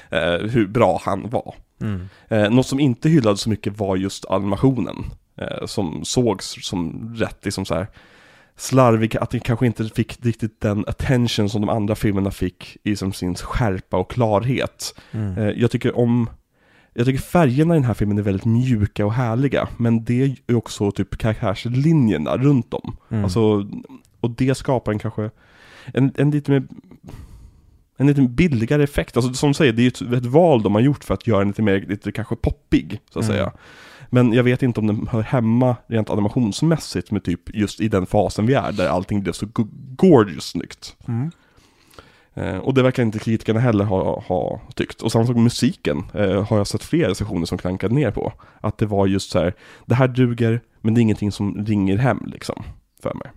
Eh, 0.09 0.37
hur 0.37 0.67
bra 0.67 1.01
han 1.05 1.29
var. 1.29 1.55
Mm. 1.81 2.09
Eh, 2.27 2.49
något 2.49 2.67
som 2.67 2.79
inte 2.79 3.09
hyllades 3.09 3.41
så 3.41 3.49
mycket 3.49 3.77
var 3.77 3.95
just 3.95 4.25
animationen. 4.25 5.05
Eh, 5.37 5.65
som 5.65 6.05
sågs 6.05 6.57
som 6.61 7.13
rätt 7.15 7.45
liksom 7.45 7.65
så 7.65 7.73
här 7.73 7.87
slarvig, 8.61 9.17
att 9.17 9.29
det 9.29 9.39
kanske 9.39 9.65
inte 9.65 9.89
fick 9.89 10.25
riktigt 10.25 10.61
den 10.61 10.85
attention 10.87 11.49
som 11.49 11.61
de 11.61 11.69
andra 11.69 11.95
filmerna 11.95 12.31
fick 12.31 12.77
i 12.83 12.95
som 12.95 13.13
sin 13.13 13.35
skärpa 13.35 13.97
och 13.97 14.11
klarhet. 14.11 14.95
Mm. 15.11 15.37
Eh, 15.37 15.49
jag 15.61 15.71
tycker 15.71 15.97
om 15.97 16.29
jag 16.93 17.05
tycker 17.05 17.21
färgerna 17.21 17.73
i 17.75 17.77
den 17.77 17.85
här 17.85 17.93
filmen 17.93 18.17
är 18.17 18.21
väldigt 18.21 18.45
mjuka 18.45 19.05
och 19.05 19.13
härliga, 19.13 19.67
men 19.77 20.03
det 20.03 20.35
är 20.47 20.55
också 20.55 20.91
typ 20.91 21.17
karaktärslinjerna 21.17 22.37
runt 22.37 22.73
om. 22.73 22.97
Mm. 23.09 23.23
Alltså, 23.23 23.67
och 24.19 24.31
det 24.31 24.55
skapar 24.55 24.91
en 24.91 24.99
kanske, 24.99 25.29
en, 25.93 26.11
en 26.17 26.31
lite 26.31 26.51
mer, 26.51 26.63
en 27.97 28.07
lite 28.07 28.21
billigare 28.21 28.83
effekt. 28.83 29.17
Alltså 29.17 29.33
som 29.33 29.49
du 29.49 29.53
säger, 29.53 29.73
det 29.73 29.81
är 29.81 29.83
ju 29.83 29.87
ett, 29.87 30.23
ett 30.23 30.25
val 30.25 30.63
de 30.63 30.75
har 30.75 30.81
gjort 30.81 31.03
för 31.03 31.13
att 31.13 31.27
göra 31.27 31.39
den 31.39 31.47
lite 31.47 31.61
mer, 31.61 31.85
lite 31.87 32.11
kanske 32.11 32.35
poppig, 32.35 32.99
så 33.13 33.19
att 33.19 33.25
Mm. 33.25 33.37
säga. 33.37 33.51
Men 34.13 34.33
jag 34.33 34.43
vet 34.43 34.63
inte 34.63 34.79
om 34.79 34.87
den 34.87 35.07
hör 35.07 35.21
hemma 35.21 35.75
rent 35.87 36.09
animationsmässigt 36.09 37.11
med 37.11 37.23
typ 37.23 37.55
just 37.55 37.81
i 37.81 37.87
den 37.87 38.05
fasen 38.05 38.45
vi 38.45 38.53
är, 38.53 38.71
där 38.71 38.87
allting 38.87 39.21
blev 39.23 39.33
så 39.33 39.45
go- 39.45 39.67
gorgeous 39.95 40.45
snyggt. 40.49 40.95
Mm. 41.07 41.31
Eh, 42.33 42.57
och 42.57 42.73
det 42.73 42.83
verkar 42.83 43.03
inte 43.03 43.19
kritikerna 43.19 43.59
heller 43.59 43.85
ha, 43.85 44.21
ha 44.27 44.61
tyckt. 44.75 45.01
Och 45.01 45.11
samma 45.11 45.25
sak 45.25 45.35
med 45.35 45.43
musiken 45.43 46.03
eh, 46.13 46.43
har 46.47 46.57
jag 46.57 46.67
sett 46.67 46.83
flera 46.83 47.09
recensioner 47.09 47.45
som 47.45 47.57
klankade 47.57 47.95
ner 47.95 48.11
på. 48.11 48.33
Att 48.61 48.77
det 48.77 48.85
var 48.85 49.07
just 49.07 49.31
så 49.31 49.39
här, 49.39 49.53
det 49.85 49.95
här 49.95 50.07
duger, 50.07 50.61
men 50.81 50.93
det 50.93 50.99
är 50.99 51.01
ingenting 51.01 51.31
som 51.31 51.65
ringer 51.65 51.97
hem 51.97 52.19
liksom, 52.25 52.63
för 53.01 53.13
mig. 53.13 53.31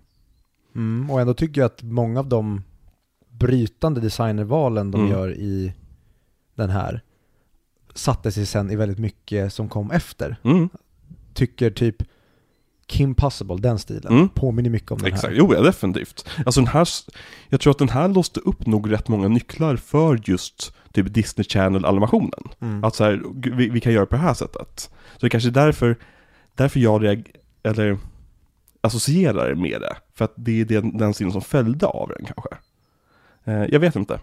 Mm. 0.75 1.11
Och 1.11 1.21
ändå 1.21 1.35
tycker 1.35 1.61
jag 1.61 1.67
att 1.67 1.83
många 1.83 2.21
av 2.21 2.29
de 2.29 2.63
brytande 3.29 4.01
designervalen 4.01 4.91
de 4.91 5.01
Mm. 5.01 5.13
gör 5.13 5.33
i 5.35 5.73
den 6.55 6.71
här 6.71 7.01
satte 7.95 8.33
sig 8.33 8.47
sen 8.47 8.71
i 8.71 8.77
väldigt 8.77 8.99
mycket 8.99 9.53
som 9.53 9.69
kom 9.69 9.91
efter. 9.91 10.37
Mm, 10.45 10.69
Tycker 11.35 11.71
typ 11.71 11.97
Kim 12.87 13.15
Possible, 13.15 13.57
den 13.57 13.79
stilen, 13.79 14.13
Mm. 14.13 14.29
påminner 14.29 14.71
mycket 14.71 14.91
om 14.91 14.99
den 14.99 15.07
exakt, 15.07 15.25
här. 15.25 15.39
jo 15.39 15.55
ja, 15.55 15.61
definitivt. 15.63 16.29
Alltså 16.47 16.61
den 16.61 16.69
här, 16.69 16.89
jag 17.49 17.61
tror 17.61 17.71
att 17.71 17.79
den 17.79 17.89
här 17.89 18.09
låste 18.09 18.41
upp 18.41 18.67
nog 18.67 18.93
rätt 18.93 19.09
många 19.09 19.29
nycklar 19.29 19.77
för 19.77 20.21
just 20.25 20.75
typ 20.93 21.15
Disney 21.15 21.45
Channel-animationen. 21.45 22.45
Mm. 22.61 22.85
Att 22.85 22.95
så 22.95 23.05
här, 23.05 23.23
vi, 23.57 23.69
vi 23.69 23.81
kan 23.81 23.93
göra 23.93 24.07
på 24.07 24.15
det 24.17 24.23
här 24.23 24.35
sättet. 24.35 24.81
Så 25.13 25.19
det 25.21 25.27
är 25.27 25.31
kanske 25.31 25.49
är 25.49 25.53
därför, 25.53 25.97
därför 26.55 26.81
jag 26.81 27.03
reag- 27.05 27.31
eller 27.63 27.99
associerar 28.81 29.55
med 29.55 29.81
det. 29.81 29.97
För 30.15 30.25
att 30.25 30.33
det 30.37 30.61
är 30.61 30.65
den, 30.65 30.99
den 30.99 31.15
stilen 31.15 31.33
som 31.33 31.43
följde 31.43 31.87
av 31.87 32.09
den 32.09 32.27
kanske. 32.27 32.49
Eh, 33.45 33.65
jag 33.75 33.81
vet 33.81 33.97
inte. 33.97 34.21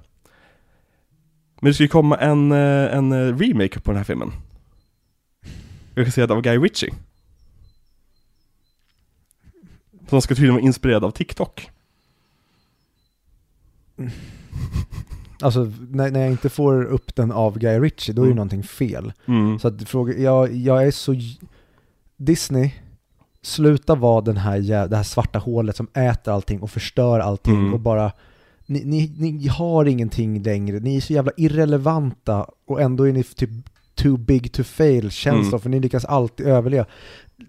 Men 1.64 1.70
det 1.70 1.74
ska 1.74 1.84
ju 1.84 1.88
komma 1.88 2.18
en, 2.18 2.52
eh, 2.52 2.96
en 2.98 3.12
eh, 3.12 3.38
remake 3.38 3.80
på 3.80 3.92
den 3.92 3.98
här 3.98 4.04
filmen. 4.04 4.32
Det 5.96 6.28
var 6.28 6.42
Guy 6.42 6.58
Ritchie. 6.58 6.94
Som 10.10 10.22
ska 10.22 10.36
tydligen 10.36 10.56
vara 10.56 10.64
inspirerad 10.66 11.04
av 11.04 11.12
TikTok. 11.12 11.70
Alltså 15.44 15.72
när, 15.90 16.12
när 16.12 16.20
jag 16.20 16.32
inte 16.32 16.50
får 16.50 16.84
upp 16.84 17.16
den 17.16 17.32
av 17.32 17.60
Guy 17.60 17.80
Ritchie, 17.80 18.14
då 18.16 18.22
är 18.22 18.26
ju 18.26 18.30
Mm. 18.32 18.36
någonting 18.36 18.64
fel. 18.64 19.14
Mm. 19.26 19.60
Så 19.60 19.68
att 19.68 19.90
fråga, 19.90 20.14
jag, 20.18 20.56
jag 20.56 20.88
är 20.88 20.92
så... 20.92 21.16
Disney, 22.18 22.72
sluta 23.42 23.96
vara 23.96 24.22
den 24.22 24.38
här, 24.38 24.88
det 24.88 24.96
här 24.98 25.04
svarta 25.04 25.40
hålet 25.40 25.76
som 25.76 25.88
äter 25.94 26.34
allting 26.34 26.62
och 26.62 26.72
förstör 26.72 27.20
allting 27.20 27.56
Mm. 27.56 27.74
och 27.74 27.80
bara... 27.80 28.12
Ni, 28.72 28.84
ni, 28.86 29.32
ni 29.32 29.48
har 29.48 29.86
ingenting 29.86 30.44
längre, 30.44 30.80
ni 30.80 30.96
är 30.98 31.02
så 31.02 31.14
jävla 31.14 31.32
irrelevanta 31.38 32.46
och 32.68 32.82
ändå 32.82 33.04
är 33.08 33.14
ni 33.14 33.24
typ 33.24 33.50
too 33.96 34.18
big 34.18 34.52
to 34.52 34.64
fail 34.64 35.12
känns 35.12 35.48
Mm. 35.48 35.60
för 35.60 35.70
ni 35.70 35.80
lyckas 35.80 36.06
alltid 36.06 36.48
överleva. 36.48 36.86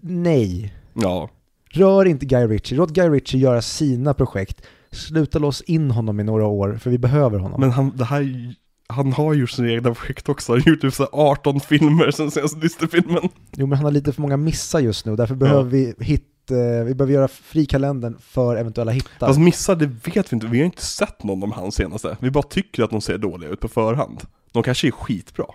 Nej, 0.01 0.73
Ja. 0.93 1.29
rör 1.71 2.05
inte 2.05 2.25
Guy 2.25 2.47
Ritchie, 2.47 2.77
låt 2.77 2.89
Guy 2.93 3.09
Ritchie 3.09 3.39
göra 3.39 3.61
sina 3.61 4.13
projekt. 4.13 4.61
Sluta 4.91 5.39
lås 5.39 5.61
in 5.61 5.91
honom 5.91 6.19
i 6.19 6.23
några 6.23 6.45
år, 6.45 6.77
för 6.81 6.89
vi 6.89 6.97
behöver 6.97 7.39
honom. 7.39 7.61
Men 7.61 7.71
han, 7.71 7.91
det 7.95 8.05
här, 8.05 8.55
han 8.87 9.13
har 9.13 9.33
gjort 9.33 9.49
sina 9.49 9.71
egna 9.71 9.93
projekt 9.93 10.29
också. 10.29 10.51
Han 10.51 10.61
har 10.61 10.71
gjort 10.71 10.81
typ 10.81 10.93
så 10.93 11.03
här 11.03 11.09
18 11.13 11.59
filmer 11.59 12.11
sen 12.11 12.31
senaste 12.31 12.59
Disney-filmen. 12.59 13.29
Jo 13.57 13.67
men 13.67 13.77
han 13.77 13.85
har 13.85 13.91
lite 13.91 14.13
för 14.13 14.21
många 14.21 14.37
missar 14.37 14.79
just 14.79 15.05
nu 15.05 15.15
därför 15.15 15.35
behöver 15.35 15.69
vi 15.69 15.93
hit, 15.99 16.25
eh, 16.51 16.83
vi 16.85 16.95
behöver 16.95 17.13
göra 17.13 17.27
frikalendern 17.27 18.17
för 18.19 18.55
eventuella 18.55 18.91
hittar. 18.91 19.27
Fast 19.27 19.39
missar, 19.39 19.75
det 19.75 19.85
vet 19.85 20.31
vi 20.31 20.35
inte. 20.35 20.47
Vi 20.47 20.57
har 20.59 20.65
inte 20.65 20.85
sett 20.85 21.23
någon 21.23 21.43
av 21.43 21.53
hans 21.53 21.75
senaste. 21.75 22.17
Vi 22.19 22.31
bara 22.31 22.43
tycker 22.43 22.83
att 22.83 22.89
de 22.89 23.01
ser 23.01 23.17
dåliga 23.17 23.49
ut 23.49 23.59
på 23.59 23.67
förhand. 23.67 24.21
De 24.51 24.63
kanske 24.63 24.87
är 24.87 24.91
skitbra. 24.91 25.45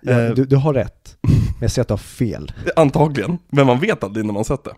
ja, 0.00 0.20
eh, 0.20 0.30
du, 0.34 0.44
du 0.44 0.56
har 0.56 0.74
rätt, 0.74 1.16
men 1.20 1.58
jag 1.60 1.70
ser 1.70 1.82
att 1.82 1.88
du 1.88 1.92
har 1.92 1.98
fel. 1.98 2.52
Antagligen, 2.76 3.38
men 3.48 3.66
man 3.66 3.80
vet 3.80 4.04
aldrig 4.04 4.26
när 4.26 4.32
man 4.32 4.44
sett 4.44 4.64
det. 4.64 4.74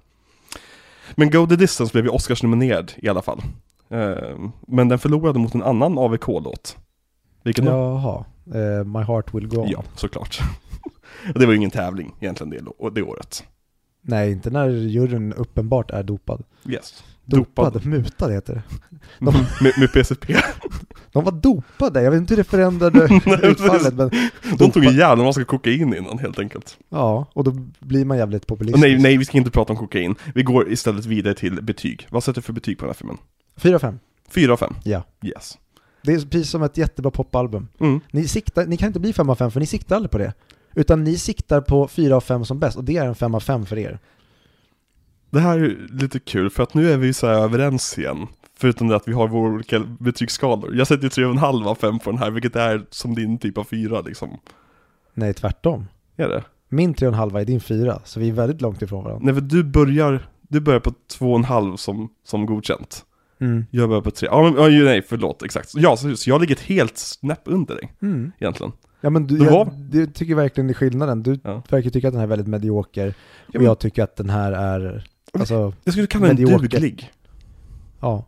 Men 1.14 1.30
Go 1.30 1.46
the 1.46 1.56
Distance 1.56 1.92
blev 1.92 2.04
ju 2.04 2.10
Oscars-nominerad 2.10 2.92
i 2.96 3.08
alla 3.08 3.22
fall. 3.22 3.42
Eh, 3.88 4.38
Men 4.68 4.88
den 4.88 4.98
förlorade 4.98 5.38
mot 5.38 5.54
en 5.54 5.62
annan 5.62 5.98
AVK-låt. 5.98 6.76
Vilken 7.42 7.64
då? 7.64 7.70
Jaha, 7.70 8.24
eh, 8.54 8.84
My 8.84 8.98
Heart 9.02 9.34
Will 9.34 9.46
Go 9.48 9.56
On. 9.56 9.68
Ja, 9.68 9.82
såklart. 9.96 10.40
Och 11.34 11.40
det 11.40 11.46
var 11.46 11.52
ju 11.52 11.56
ingen 11.58 11.70
tävling 11.70 12.14
egentligen 12.20 12.50
det, 12.50 12.90
det 12.94 13.02
året. 13.02 13.44
Nej, 14.02 14.32
inte 14.32 14.50
när 14.50 14.68
juryn 14.68 15.32
uppenbart 15.32 15.90
är 15.90 16.02
dopad. 16.02 16.44
Yes. 16.68 17.04
Dopad, 17.24 17.72
Dopad. 17.72 17.86
mutad 17.86 18.28
heter 18.32 18.54
det. 18.54 18.62
med, 19.60 19.72
med 19.78 19.92
PCP. 19.92 20.36
De 21.12 21.24
var 21.24 21.32
dopade, 21.32 22.02
jag 22.02 22.10
vet 22.10 22.18
inte 22.18 22.32
hur 22.34 22.36
det 22.36 22.44
förändrade 22.44 23.08
utfallet 23.42 23.94
men 23.94 24.10
De 24.58 24.70
tog 24.70 24.84
ihjäl 24.84 25.18
en 25.18 25.24
massa 25.24 25.44
kokain 25.44 25.94
innan 25.94 26.18
helt 26.18 26.38
enkelt. 26.38 26.78
ja, 26.88 27.26
och 27.32 27.44
då 27.44 27.50
blir 27.80 28.04
man 28.04 28.18
jävligt 28.18 28.46
populistisk. 28.46 28.82
nej, 28.82 28.98
nej, 28.98 29.16
vi 29.16 29.24
ska 29.24 29.38
inte 29.38 29.50
prata 29.50 29.72
om 29.72 29.78
kokain. 29.78 30.14
Vi 30.34 30.42
går 30.42 30.72
istället 30.72 31.06
vidare 31.06 31.34
till 31.34 31.62
betyg. 31.62 32.06
Vad 32.10 32.24
sätter 32.24 32.40
du 32.40 32.44
för 32.44 32.52
betyg 32.52 32.78
på 32.78 32.84
den 32.84 32.88
här 32.88 32.94
filmen? 32.94 33.16
4 33.56 33.78
5, 33.78 33.98
4 34.30 34.52
av 34.52 34.56
5? 34.56 34.74
ja. 34.84 35.02
Yes. 35.22 35.58
Det 36.02 36.12
är 36.12 36.20
precis 36.20 36.50
som 36.50 36.62
ett 36.62 36.76
jättebra 36.76 37.10
popalbum. 37.10 37.68
Mm. 37.80 38.00
Ni, 38.10 38.28
siktar, 38.28 38.66
ni 38.66 38.76
kan 38.76 38.86
inte 38.86 39.00
bli 39.00 39.12
5 39.12 39.30
av 39.30 39.34
5 39.34 39.50
för 39.50 39.60
ni 39.60 39.66
siktar 39.66 39.96
aldrig 39.96 40.10
på 40.10 40.18
det. 40.18 40.32
Utan 40.74 41.04
ni 41.04 41.18
siktar 41.18 41.60
på 41.60 41.88
4 41.88 42.16
av 42.16 42.20
5 42.20 42.44
som 42.44 42.58
bäst 42.58 42.76
och 42.76 42.84
det 42.84 42.96
är 42.96 43.06
en 43.06 43.14
5 43.14 43.34
av 43.34 43.40
5 43.40 43.66
för 43.66 43.78
er. 43.78 43.98
Det 45.30 45.40
här 45.40 45.58
är 45.58 45.86
lite 46.00 46.18
kul 46.20 46.50
för 46.50 46.62
att 46.62 46.74
nu 46.74 46.90
är 46.90 46.96
vi 46.96 47.12
så 47.12 47.26
här 47.26 47.34
överens 47.34 47.98
igen. 47.98 48.26
Förutom 48.58 48.88
det 48.88 48.96
att 48.96 49.08
vi 49.08 49.12
har 49.12 49.28
våra 49.28 49.52
olika 49.54 49.80
betygsskalor. 49.80 50.74
Jag 50.76 50.86
sätter 50.86 51.08
3,5 51.08 51.66
av 51.66 51.74
5 51.74 51.98
på 51.98 52.10
den 52.10 52.18
här, 52.18 52.30
vilket 52.30 52.56
är 52.56 52.86
som 52.90 53.14
din 53.14 53.38
typ 53.38 53.58
av 53.58 53.64
4 53.64 54.00
liksom. 54.00 54.40
Nej, 55.14 55.34
tvärtom. 55.34 55.86
Är 56.16 56.28
det? 56.28 56.44
Min 56.68 56.94
3,5 56.94 57.40
är 57.40 57.44
din 57.44 57.60
4, 57.60 58.00
så 58.04 58.20
vi 58.20 58.28
är 58.28 58.32
väldigt 58.32 58.60
långt 58.60 58.82
ifrån 58.82 59.04
varandra. 59.04 59.24
Nej, 59.24 59.34
för 59.34 59.40
du 59.40 59.64
börjar, 59.64 60.28
du 60.40 60.60
börjar 60.60 60.80
på 60.80 60.90
2,5 60.90 61.76
som, 61.76 62.08
som 62.24 62.46
godkänt. 62.46 63.04
Mm. 63.40 63.66
Jag 63.70 63.88
börjar 63.88 64.02
på 64.02 64.10
3. 64.10 64.28
Ja, 64.30 64.42
men, 64.42 64.84
nej, 64.84 65.02
förlåt, 65.08 65.42
exakt. 65.42 65.70
Ja, 65.74 65.96
så, 65.96 66.16
så 66.16 66.30
jag 66.30 66.40
ligger 66.40 66.54
ett 66.54 66.60
helt 66.60 66.98
snäpp 66.98 67.42
under 67.44 67.74
dig, 67.74 67.92
Mm. 68.02 68.32
egentligen. 68.38 68.72
Ja 69.04 69.10
men 69.10 69.26
du, 69.26 69.38
Det 69.38 69.44
jag, 69.44 69.70
du 69.90 70.06
tycker 70.06 70.34
verkligen 70.34 70.66
det 70.66 70.72
är 70.72 70.74
skillnaden. 70.74 71.22
Du 71.22 71.38
Ja. 71.44 71.62
verkar 71.70 71.90
tycka 71.90 72.08
att 72.08 72.12
den 72.14 72.18
här 72.20 72.26
är 72.26 72.30
väldigt 72.30 72.46
medioker. 72.48 73.14
Och 73.54 73.62
jag 73.62 73.78
tycker 73.78 74.02
att 74.02 74.16
den 74.16 74.30
här 74.30 74.52
är, 74.52 75.06
alltså, 75.32 75.72
Jag 75.84 75.94
skulle 75.94 76.06
kalla 76.06 76.26
den 76.26 76.36
Medioker. 76.36 76.68
duglig. 76.68 77.10
ja. 78.00 78.26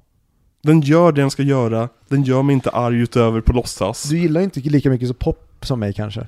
Den 0.62 0.81
gör 0.81 1.12
det 1.12 1.20
den 1.20 1.31
ska 1.31 1.43
göra, 1.43 1.89
den 2.09 2.23
gör 2.23 2.43
mig 2.43 2.55
inte 2.55 2.70
arg 2.70 2.97
utöver 3.01 3.40
på 3.40 3.53
låtsas. 3.53 4.03
Du 4.03 4.19
gillar 4.19 4.40
inte 4.40 4.61
lika 4.61 4.90
mycket 4.90 5.09
så 5.09 5.15
pop 5.15 5.66
som 5.66 5.81
mig 5.81 5.93
kanske. 5.93 6.27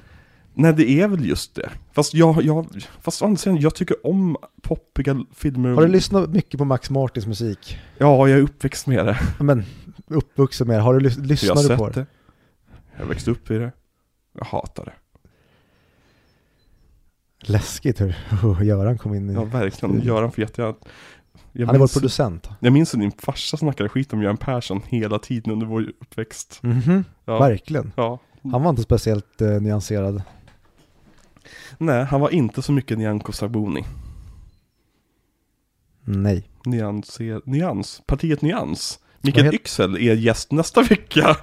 Nej, 0.54 0.72
det 0.74 0.90
är 1.00 1.08
väl 1.08 1.24
just 1.26 1.54
det. 1.54 1.70
Fast 1.92 2.14
jag, 2.14 2.42
jag, 2.42 2.66
fast 3.00 3.22
andra 3.22 3.36
sidan, 3.36 3.60
jag 3.60 3.74
tycker 3.74 4.06
om 4.06 4.36
poppiga 4.62 5.24
filmer. 5.34 5.70
Har 5.70 5.82
du 5.82 5.88
lyssnat 5.88 6.30
mycket 6.30 6.58
på 6.58 6.64
Max 6.64 6.90
Martins 6.90 7.26
musik? 7.26 7.78
Ja, 7.98 8.28
jag 8.28 8.38
är 8.38 8.42
uppväxt 8.42 8.86
med 8.86 9.06
det. 9.06 9.18
Men, 9.40 9.64
uppvuxen 10.06 10.66
med 10.68 10.76
det. 10.78 10.82
Har 10.82 10.94
du 10.94 11.00
lys- 11.08 11.16
Jag 11.18 11.26
lyssnar 11.26 11.54
har 11.54 11.62
du 11.62 11.68
sett 11.68 11.78
på 11.78 11.88
det. 11.88 12.00
det? 12.00 12.06
Jag 12.96 13.02
har 13.04 13.08
växt 13.08 13.28
upp 13.28 13.50
i 13.50 13.58
det. 13.58 13.72
Jag 14.38 14.44
hatar 14.44 14.84
det. 14.84 14.92
Läskigt 17.40 18.00
hur 18.42 18.62
Göran 18.64 18.98
kom 18.98 19.14
in 19.14 19.30
i... 19.30 19.32
Ja, 19.34 19.44
verkligen. 19.44 20.02
Göran 20.02 20.32
får 20.32 20.40
jättegärna... 20.42 20.74
Jag 21.52 21.66
Han 21.66 21.74
är 21.74 21.78
vår 21.78 21.84
minns, 21.84 21.92
producent. 21.92 22.48
jag 22.60 22.72
minns 22.72 22.94
att 22.94 23.00
din 23.00 23.12
farsa 23.12 23.56
snackade 23.56 23.88
skit 23.88 24.12
om 24.12 24.22
Göran 24.22 24.36
Persson 24.36 24.82
hela 24.88 25.18
tiden 25.18 25.52
under 25.52 25.66
vår 25.66 25.82
uppväxt. 26.00 26.58
Mhm, 26.62 27.04
Ja. 27.24 27.38
verkligen. 27.38 27.92
Ja. 27.96 28.18
Han 28.52 28.62
var 28.62 28.70
inte 28.70 28.82
speciellt 28.82 29.40
eh, 29.40 29.48
nyanserad. 29.48 30.22
Nej, 31.78 32.04
han 32.04 32.20
var 32.20 32.30
inte 32.30 32.62
så 32.62 32.72
mycket 32.72 32.98
Nyamko 32.98 33.32
Sabuni. 33.32 33.84
Nej. 36.04 36.48
Nyanser, 36.64 37.40
nyans. 37.44 38.02
Partiet 38.06 38.42
Nyans. 38.42 38.98
Mikael 39.20 39.54
Yxel 39.54 39.94
är 39.96 40.14
gäst 40.14 40.52
nästa 40.52 40.82
vecka. 40.82 41.36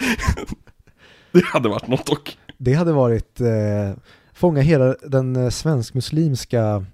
det 1.32 1.46
hade 1.46 1.70
varit 1.70 1.88
något 1.88 2.06
dock. 2.06 2.38
Det 2.58 2.74
hade 2.74 2.94
varit 2.94 3.42
eh, 3.42 3.48
fånga 4.34 4.62
hela 4.62 4.96
den 5.08 5.36
eh, 5.36 5.50
svensk-muslimska 5.50 6.86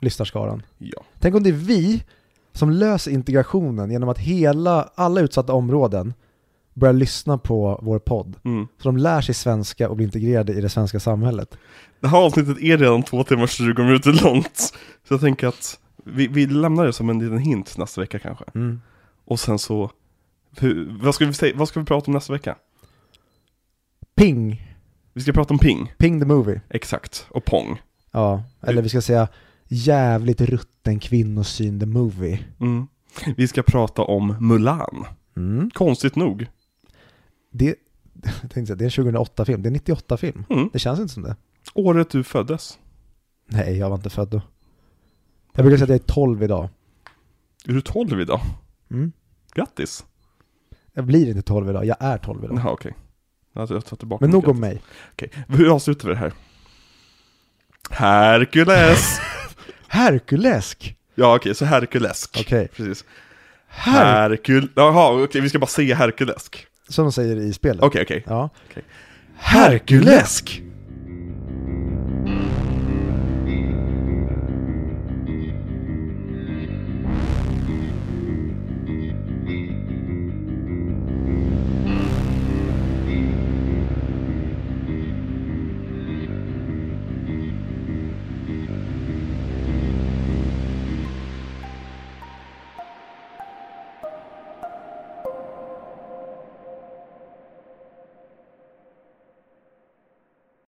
lyssnarskaran. 0.00 0.62
Ja. 0.78 1.04
Tänk 1.18 1.34
om 1.34 1.42
det 1.42 1.50
är 1.50 1.52
vi 1.52 2.04
som 2.52 2.70
löser 2.70 3.10
integrationen 3.10 3.90
genom 3.90 4.08
att 4.08 4.18
hela, 4.18 4.90
alla 4.94 5.20
utsatta 5.20 5.52
områden 5.52 6.14
börjar 6.74 6.92
lyssna 6.92 7.38
på 7.38 7.80
vår 7.82 7.98
podd. 7.98 8.36
Mm. 8.44 8.68
Så 8.78 8.88
de 8.88 8.96
lär 8.96 9.20
sig 9.20 9.34
svenska 9.34 9.88
och 9.88 9.96
blir 9.96 10.06
integrerade 10.06 10.52
i 10.52 10.60
det 10.60 10.68
svenska 10.68 11.00
samhället. 11.00 11.56
Det 12.00 12.08
här 12.08 12.18
avsnittet 12.18 12.58
är 12.58 12.78
redan 12.78 13.02
två 13.02 13.24
timmar 13.24 13.42
och 13.42 13.48
20 13.48 13.82
minuter 13.82 14.24
långt. 14.24 14.56
Så 15.08 15.14
jag 15.14 15.20
tänker 15.20 15.46
att 15.46 15.78
vi, 16.04 16.26
vi 16.26 16.46
lämnar 16.46 16.86
det 16.86 16.92
som 16.92 17.10
en 17.10 17.18
liten 17.18 17.38
hint 17.38 17.78
nästa 17.78 18.00
vecka 18.00 18.18
kanske. 18.18 18.44
Mm. 18.54 18.80
Och 19.24 19.40
sen 19.40 19.58
så, 19.58 19.90
hur, 20.58 20.98
vad, 21.02 21.14
ska 21.14 21.26
vi 21.26 21.32
säga, 21.32 21.56
vad 21.56 21.68
ska 21.68 21.80
vi 21.80 21.86
prata 21.86 22.06
om 22.06 22.14
nästa 22.14 22.32
vecka? 22.32 22.56
Ping, 24.14 24.73
Vi 25.14 25.20
ska 25.20 25.32
prata 25.32 25.54
om 25.54 25.58
Ping, 25.58 25.92
Ping 25.98 26.20
the 26.20 26.26
Movie. 26.26 26.60
exakt, 26.68 27.26
och 27.30 27.44
Pong. 27.44 27.82
Ja, 28.10 28.42
eller 28.62 28.82
vi 28.82 28.88
ska 28.88 29.00
säga 29.00 29.28
jävligt 29.68 30.40
rutten 30.40 30.98
kvinnosyn 30.98 31.80
the 31.80 31.86
movie. 31.86 32.38
Mm. 32.60 32.86
Vi 33.36 33.48
ska 33.48 33.62
prata 33.62 34.02
om 34.02 34.36
Mulan, 34.40 35.04
Mm. 35.36 35.70
konstigt 35.70 36.16
nog. 36.16 36.46
Det, 37.50 37.74
jag 38.22 38.32
tänkte 38.50 38.66
säga, 38.66 38.76
det 38.76 38.84
är 38.84 38.98
en 39.06 39.14
2008-film, 39.14 39.62
det 39.62 39.68
är 39.68 39.70
en 39.70 39.76
98-film. 39.80 40.44
Mm. 40.50 40.70
Det 40.72 40.78
känns 40.78 41.00
inte 41.00 41.14
som 41.14 41.22
det. 41.22 41.36
Året 41.74 42.10
du 42.10 42.24
föddes. 42.24 42.78
Nej, 43.48 43.76
jag 43.78 43.88
var 43.88 43.96
inte 43.96 44.10
född 44.10 44.28
då. 44.28 44.42
Jag 45.54 45.64
brukar 45.64 45.76
säga 45.76 45.84
att 45.84 45.88
jag 46.02 46.08
är 46.10 46.14
12 46.14 46.42
idag. 46.42 46.68
Är 47.68 47.72
du 47.72 47.80
12 47.80 48.20
idag? 48.20 48.40
Mm. 48.90 49.12
Grattis! 49.54 50.04
Jag 50.92 51.04
blir 51.06 51.28
inte 51.28 51.42
12 51.42 51.70
idag, 51.70 51.84
jag 51.84 51.96
är 52.00 52.18
12 52.18 52.44
idag. 52.44 52.56
Jaha 52.58 52.70
okej. 52.72 52.94
Alltså, 53.54 53.74
jag 53.74 53.84
tar 53.84 53.96
tillbaka 53.96 54.24
Men 54.24 54.30
nog 54.30 54.48
om 54.48 54.60
mig. 54.60 54.82
Okej, 55.12 55.30
hur 55.48 55.74
avslutar 55.74 56.08
vi 56.08 56.14
det 56.14 56.20
här? 56.20 56.32
Herkules! 57.90 59.20
Herkulesk! 59.88 60.96
ja 61.14 61.36
okej, 61.36 61.54
så 61.54 61.64
Herkulesk. 61.64 62.36
Okej. 62.40 62.68
Precis. 62.68 63.04
Her- 63.70 64.04
Herkul... 64.04 64.68
Jaha, 64.74 65.22
okej, 65.24 65.40
vi 65.40 65.48
ska 65.48 65.58
bara 65.58 65.66
säga 65.66 65.96
Herkulesk. 65.96 66.66
Som 66.88 67.04
de 67.04 67.12
säger 67.12 67.36
i 67.36 67.52
spelet. 67.52 67.82
Okej, 67.82 68.02
okej. 68.02 68.24
Ja. 68.26 68.50
Okej. 68.70 68.82
Herkulesk! 69.36 70.62